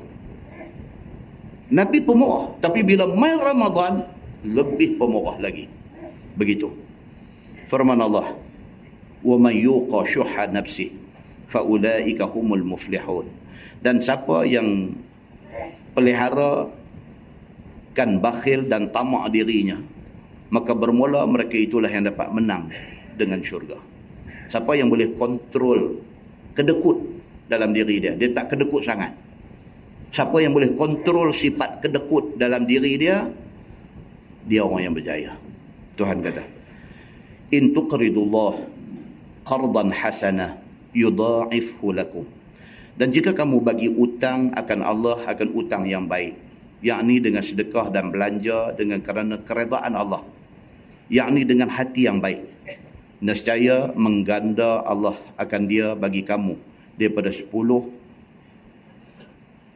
Nabi 1.71 2.03
pemurah. 2.03 2.59
Tapi 2.59 2.83
bila 2.83 3.07
main 3.07 3.39
Ramadan, 3.39 4.03
lebih 4.43 4.99
pemurah 4.99 5.39
lagi. 5.39 5.71
Begitu. 6.35 6.71
Firman 7.71 7.99
Allah. 8.03 8.35
وَمَنْ 9.27 9.55
يُوقَ 9.59 9.91
شُحَ 10.07 10.55
نَفْسِهِ 10.55 10.91
فَأُولَٰئِكَ 11.51 12.21
هُمُ 12.23 12.49
الْمُفْلِحُونَ 12.55 13.27
Dan 13.83 13.99
siapa 13.99 14.47
yang 14.47 14.95
pelihara 15.99 16.71
kan 17.97 18.23
bakhil 18.23 18.71
dan 18.71 18.93
tamak 18.95 19.35
dirinya, 19.35 19.81
maka 20.53 20.77
bermula 20.77 21.27
mereka 21.27 21.59
itulah 21.59 21.91
yang 21.91 22.07
dapat 22.07 22.29
menang 22.31 22.71
dengan 23.19 23.43
syurga. 23.43 23.81
Siapa 24.52 24.76
yang 24.76 24.92
boleh 24.92 25.16
kontrol 25.16 25.96
kedekut 26.52 27.00
dalam 27.48 27.72
diri 27.72 28.04
dia. 28.04 28.20
Dia 28.20 28.36
tak 28.36 28.52
kedekut 28.52 28.84
sangat. 28.84 29.16
Siapa 30.12 30.44
yang 30.44 30.52
boleh 30.52 30.76
kontrol 30.76 31.32
sifat 31.32 31.80
kedekut 31.80 32.36
dalam 32.36 32.68
diri 32.68 33.00
dia, 33.00 33.32
dia 34.44 34.60
orang 34.68 34.92
yang 34.92 34.96
berjaya. 35.00 35.32
Tuhan 35.96 36.20
kata, 36.20 36.44
In 37.56 37.72
tuqridullah 37.72 38.60
qardan 39.48 39.96
hasana 39.96 40.60
yudha'ifhu 40.92 41.96
lakum. 41.96 42.28
Dan 43.00 43.16
jika 43.16 43.32
kamu 43.32 43.64
bagi 43.64 43.88
utang 43.88 44.52
akan 44.52 44.80
Allah 44.84 45.20
akan 45.32 45.48
utang 45.56 45.88
yang 45.88 46.12
baik. 46.12 46.36
Yakni 46.84 47.24
dengan 47.24 47.40
sedekah 47.40 47.88
dan 47.88 48.12
belanja 48.12 48.76
dengan 48.76 49.00
kerana 49.00 49.40
keredaan 49.48 49.96
Allah. 49.96 50.28
Yakni 51.08 51.48
dengan 51.48 51.72
hati 51.72 52.10
yang 52.10 52.20
baik 52.20 52.61
nescaya 53.22 53.94
mengganda 53.94 54.82
Allah 54.82 55.14
akan 55.38 55.62
dia 55.70 55.94
bagi 55.94 56.26
kamu 56.26 56.58
daripada 56.98 57.30
sepuluh 57.30 57.94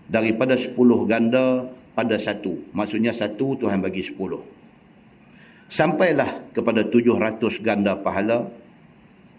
daripada 0.09 0.57
sepuluh 0.57 1.05
ganda 1.05 1.69
pada 1.93 2.17
satu. 2.17 2.57
Maksudnya 2.73 3.13
satu 3.13 3.53
Tuhan 3.61 3.85
bagi 3.85 4.01
sepuluh. 4.01 4.41
Sampailah 5.69 6.53
kepada 6.53 6.85
tujuh 6.85 7.17
ratus 7.17 7.61
ganda 7.61 7.97
pahala 7.97 8.49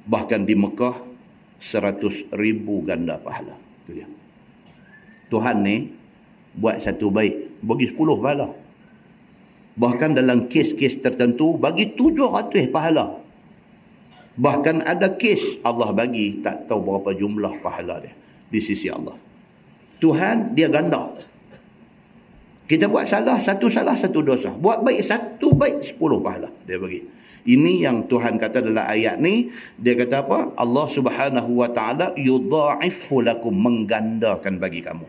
bahkan 0.07 0.47
di 0.47 0.55
Mekah 0.55 0.95
seratus 1.59 2.27
ribu 2.31 2.83
ganda 2.87 3.19
pahala. 3.19 3.59
Itu 3.85 3.91
dia. 3.91 4.09
Tuhan 5.27 5.67
ni 5.67 5.91
buat 6.55 6.79
satu 6.79 7.11
baik 7.11 7.63
bagi 7.63 7.91
sepuluh 7.91 8.23
pahala. 8.23 8.55
Bahkan 9.77 10.17
dalam 10.17 10.47
kes-kes 10.47 11.03
tertentu 11.03 11.59
bagi 11.59 11.95
tujuh 11.95 12.31
ratus 12.33 12.71
pahala 12.71 13.26
Bahkan 14.37 14.85
ada 14.85 15.17
kes 15.17 15.65
Allah 15.65 15.93
bagi 15.97 16.45
tak 16.45 16.69
tahu 16.69 16.85
berapa 16.85 17.17
jumlah 17.17 17.65
pahala 17.65 18.05
dia 18.05 18.13
di 18.53 18.61
sisi 18.61 18.93
Allah. 18.93 19.17
Tuhan 19.97 20.53
dia 20.53 20.69
ganda. 20.69 21.17
Kita 22.67 22.91
buat 22.91 23.07
salah, 23.07 23.39
satu 23.39 23.71
salah, 23.71 23.95
satu 23.95 24.27
dosa. 24.27 24.51
Buat 24.51 24.83
baik, 24.83 24.99
satu 25.07 25.55
baik, 25.55 25.87
sepuluh 25.87 26.19
pahala. 26.19 26.51
Dia 26.67 26.83
bagi. 26.83 26.99
Ini 27.47 27.87
yang 27.87 28.11
Tuhan 28.11 28.43
kata 28.43 28.59
dalam 28.59 28.83
ayat 28.83 29.23
ni. 29.23 29.55
Dia 29.79 29.95
kata 29.95 30.27
apa? 30.27 30.51
Allah 30.59 30.87
subhanahu 30.91 31.63
wa 31.63 31.71
ta'ala 31.71 32.19
yudha'ifhu 32.19 33.23
lakum. 33.23 33.55
Menggandakan 33.55 34.59
bagi 34.59 34.83
kamu. 34.83 35.07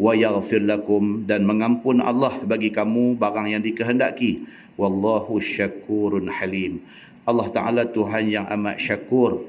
Wa 0.00 0.16
yaghfir 0.16 0.64
lakum. 0.64 1.28
Dan 1.28 1.44
mengampun 1.44 2.00
Allah 2.00 2.40
bagi 2.40 2.72
kamu 2.72 3.20
barang 3.20 3.52
yang 3.52 3.60
dikehendaki. 3.60 4.48
Wallahu 4.80 5.44
syakurun 5.44 6.32
halim. 6.32 6.80
Allah 7.28 7.48
Ta'ala 7.52 7.84
Tuhan 7.84 8.32
yang 8.32 8.48
amat 8.48 8.80
syakur. 8.80 9.44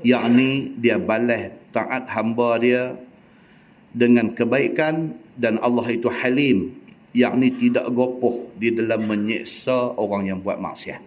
Yang 0.00 0.24
ni 0.32 0.50
dia 0.80 0.96
balas 0.96 1.52
taat 1.72 2.08
hamba 2.08 2.56
dia 2.56 2.96
dengan 3.92 4.32
kebaikan 4.32 5.12
dan 5.36 5.60
Allah 5.60 5.84
itu 5.92 6.08
halim. 6.08 6.72
Yang 7.12 7.34
ni 7.36 7.48
tidak 7.68 7.92
gopoh 7.92 8.48
di 8.56 8.72
dalam 8.72 9.04
menyeksa 9.04 9.96
orang 10.00 10.32
yang 10.32 10.38
buat 10.40 10.56
maksiat. 10.56 11.00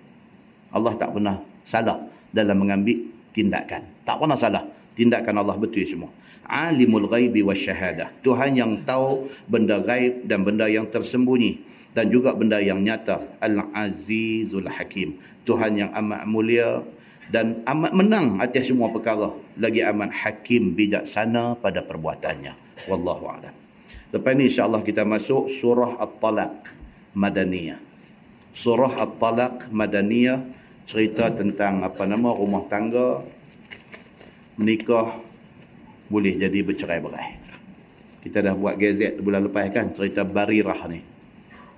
Allah 0.74 0.94
tak 0.98 1.18
pernah 1.18 1.42
salah 1.66 2.06
dalam 2.30 2.62
mengambil 2.62 2.98
tindakan. 3.34 4.06
Tak 4.06 4.22
pernah 4.22 4.38
salah. 4.38 4.66
Tindakan 4.94 5.42
Allah 5.42 5.58
betul 5.58 5.86
semua. 5.86 6.10
Alimul 6.50 7.06
ghaibi 7.06 7.46
wa 7.46 7.54
syahadah. 7.54 8.10
Tuhan 8.26 8.58
yang 8.58 8.82
tahu 8.86 9.30
benda 9.46 9.82
gaib 9.86 10.26
dan 10.26 10.42
benda 10.42 10.66
yang 10.66 10.90
tersembunyi. 10.90 11.62
Dan 12.00 12.16
juga 12.16 12.32
benda 12.32 12.64
yang 12.64 12.80
nyata. 12.80 13.20
Al-Azizul 13.44 14.72
Hakim. 14.72 15.20
Tuhan 15.44 15.76
yang 15.76 15.92
amat 15.92 16.24
mulia 16.24 16.80
dan 17.28 17.60
amat 17.68 17.92
menang 17.92 18.40
atas 18.40 18.72
semua 18.72 18.88
perkara 18.88 19.36
lagi 19.60 19.84
amat 19.84 20.10
hakim 20.10 20.74
bijaksana 20.74 21.62
pada 21.62 21.86
perbuatannya 21.86 22.58
wallahu 22.90 23.30
a'lam 23.30 23.54
lepas 24.10 24.34
ni 24.34 24.50
insyaallah 24.50 24.82
kita 24.82 25.06
masuk 25.06 25.46
surah 25.54 26.02
at-talaq 26.02 26.74
madaniyah 27.14 27.78
surah 28.58 28.98
at-talaq 28.98 29.70
madaniyah 29.70 30.42
cerita 30.90 31.30
tentang 31.30 31.86
apa 31.86 32.02
nama 32.10 32.34
rumah 32.34 32.66
tangga 32.66 33.22
menikah 34.58 35.22
boleh 36.10 36.36
jadi 36.36 36.60
bercerai-berai. 36.66 37.40
Kita 38.20 38.44
dah 38.44 38.58
buat 38.58 38.76
gazet 38.76 39.22
bulan 39.22 39.48
lepas 39.48 39.70
kan 39.72 39.96
cerita 39.96 40.28
Barirah 40.28 40.90
ni. 40.92 41.00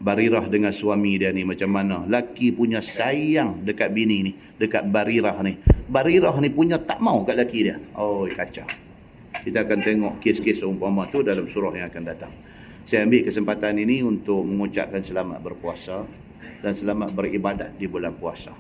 Barirah 0.02 0.50
dengan 0.50 0.74
suami 0.74 1.22
dia 1.22 1.30
ni 1.30 1.46
macam 1.46 1.70
mana. 1.70 2.02
Laki 2.10 2.50
punya 2.58 2.82
sayang 2.82 3.62
dekat 3.62 3.94
bini 3.94 4.26
ni. 4.26 4.32
Dekat 4.34 4.90
Barirah 4.90 5.38
ni. 5.46 5.62
Barirah 5.86 6.34
ni 6.42 6.50
punya 6.50 6.82
tak 6.82 6.98
mau 6.98 7.22
kat 7.22 7.38
laki 7.38 7.70
dia. 7.70 7.78
Oh 7.94 8.26
kacau. 8.26 8.66
Kita 9.46 9.62
akan 9.62 9.80
tengok 9.86 10.14
kes-kes 10.18 10.66
umpama 10.66 11.06
tu 11.14 11.22
dalam 11.22 11.46
surah 11.46 11.78
yang 11.78 11.88
akan 11.94 12.04
datang. 12.04 12.34
Saya 12.82 13.06
ambil 13.06 13.30
kesempatan 13.30 13.78
ini 13.78 14.02
untuk 14.02 14.42
mengucapkan 14.42 15.06
selamat 15.06 15.38
berpuasa 15.40 16.02
dan 16.66 16.74
selamat 16.74 17.14
beribadat 17.14 17.78
di 17.78 17.86
bulan 17.86 18.18
puasa. 18.18 18.54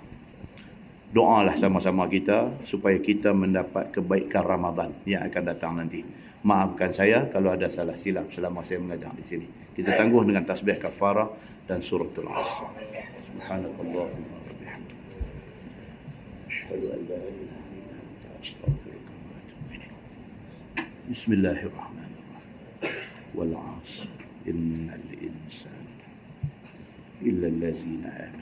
Doalah 1.11 1.57
sama-sama 1.59 2.07
kita 2.07 2.63
supaya 2.63 2.95
kita 3.01 3.35
mendapat 3.35 3.91
kebaikan 3.91 4.45
Ramadan 4.45 4.95
yang 5.03 5.25
akan 5.25 5.43
datang 5.43 5.73
nanti. 5.75 6.05
Maafkan 6.41 6.89
saya 6.89 7.29
kalau 7.29 7.53
ada 7.53 7.69
salah 7.69 7.93
silap 7.93 8.33
selama 8.33 8.65
saya 8.65 8.81
mengajar 8.81 9.13
di 9.13 9.21
sini. 9.21 9.45
Kita 9.77 9.93
tangguh 9.93 10.25
dengan 10.25 10.41
tasbih 10.41 10.81
kafarah 10.81 11.29
dan 11.69 11.85
suratul 11.85 12.33
asr. 12.33 12.65
Subhanakallahumma 13.29 14.41
atubu 14.41 14.65
ilaik. 19.69 19.93
Bismillahirrahmanirrahim. 21.13 23.37
Wal 23.37 23.53
'asr 23.53 24.09
innal 24.49 25.05
insana 25.21 26.09
illa 27.21 27.53
allazina 27.53 28.09
amanu 28.09 28.40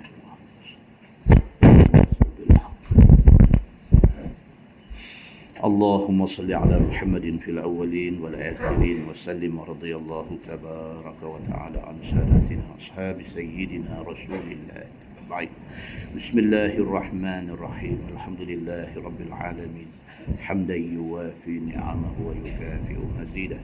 اللهم 5.63 6.25
صل 6.25 6.53
على 6.53 6.79
محمد 6.79 7.39
في 7.43 7.51
الأولين 7.51 8.21
والآخرين 8.21 9.03
وسلم 9.09 9.59
ورضي 9.59 9.95
الله 9.95 10.27
تبارك 10.47 11.19
وتعالى 11.23 11.79
عن 11.79 11.95
سادتنا 12.03 12.63
أصحاب 12.79 13.21
سيدنا 13.35 14.01
رسول 14.07 14.47
الله. 14.55 15.47
بسم 16.15 16.39
الله 16.39 16.73
الرحمن 16.79 17.45
الرحيم. 17.49 17.99
الحمد 18.15 18.41
لله 18.41 18.87
رب 18.95 19.19
العالمين. 19.27 19.89
حمدا 20.39 20.75
يوافي 20.75 21.59
نعمه 21.59 22.15
ويكافئ 22.23 22.99
مزيده. 23.19 23.59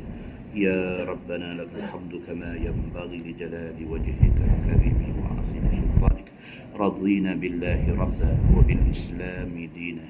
يا 0.56 1.04
ربنا 1.08 1.54
لك 1.64 1.72
الحمد 1.80 2.14
كما 2.28 2.56
ينبغي 2.56 3.18
لجلال 3.18 3.78
وجهك 3.92 4.36
الكريم 4.52 5.00
وعظيم 5.24 5.64
سلطانك. 5.72 6.28
رضينا 6.76 7.32
بالله 7.36 7.82
ربا 7.96 8.32
وبالإسلام 8.52 9.70
دينا. 9.76 10.06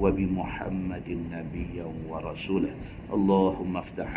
وبمحمد 0.00 1.08
نبيا 1.34 1.86
ورسولا 2.10 2.72
اللهم 3.14 3.76
افتح 3.76 4.10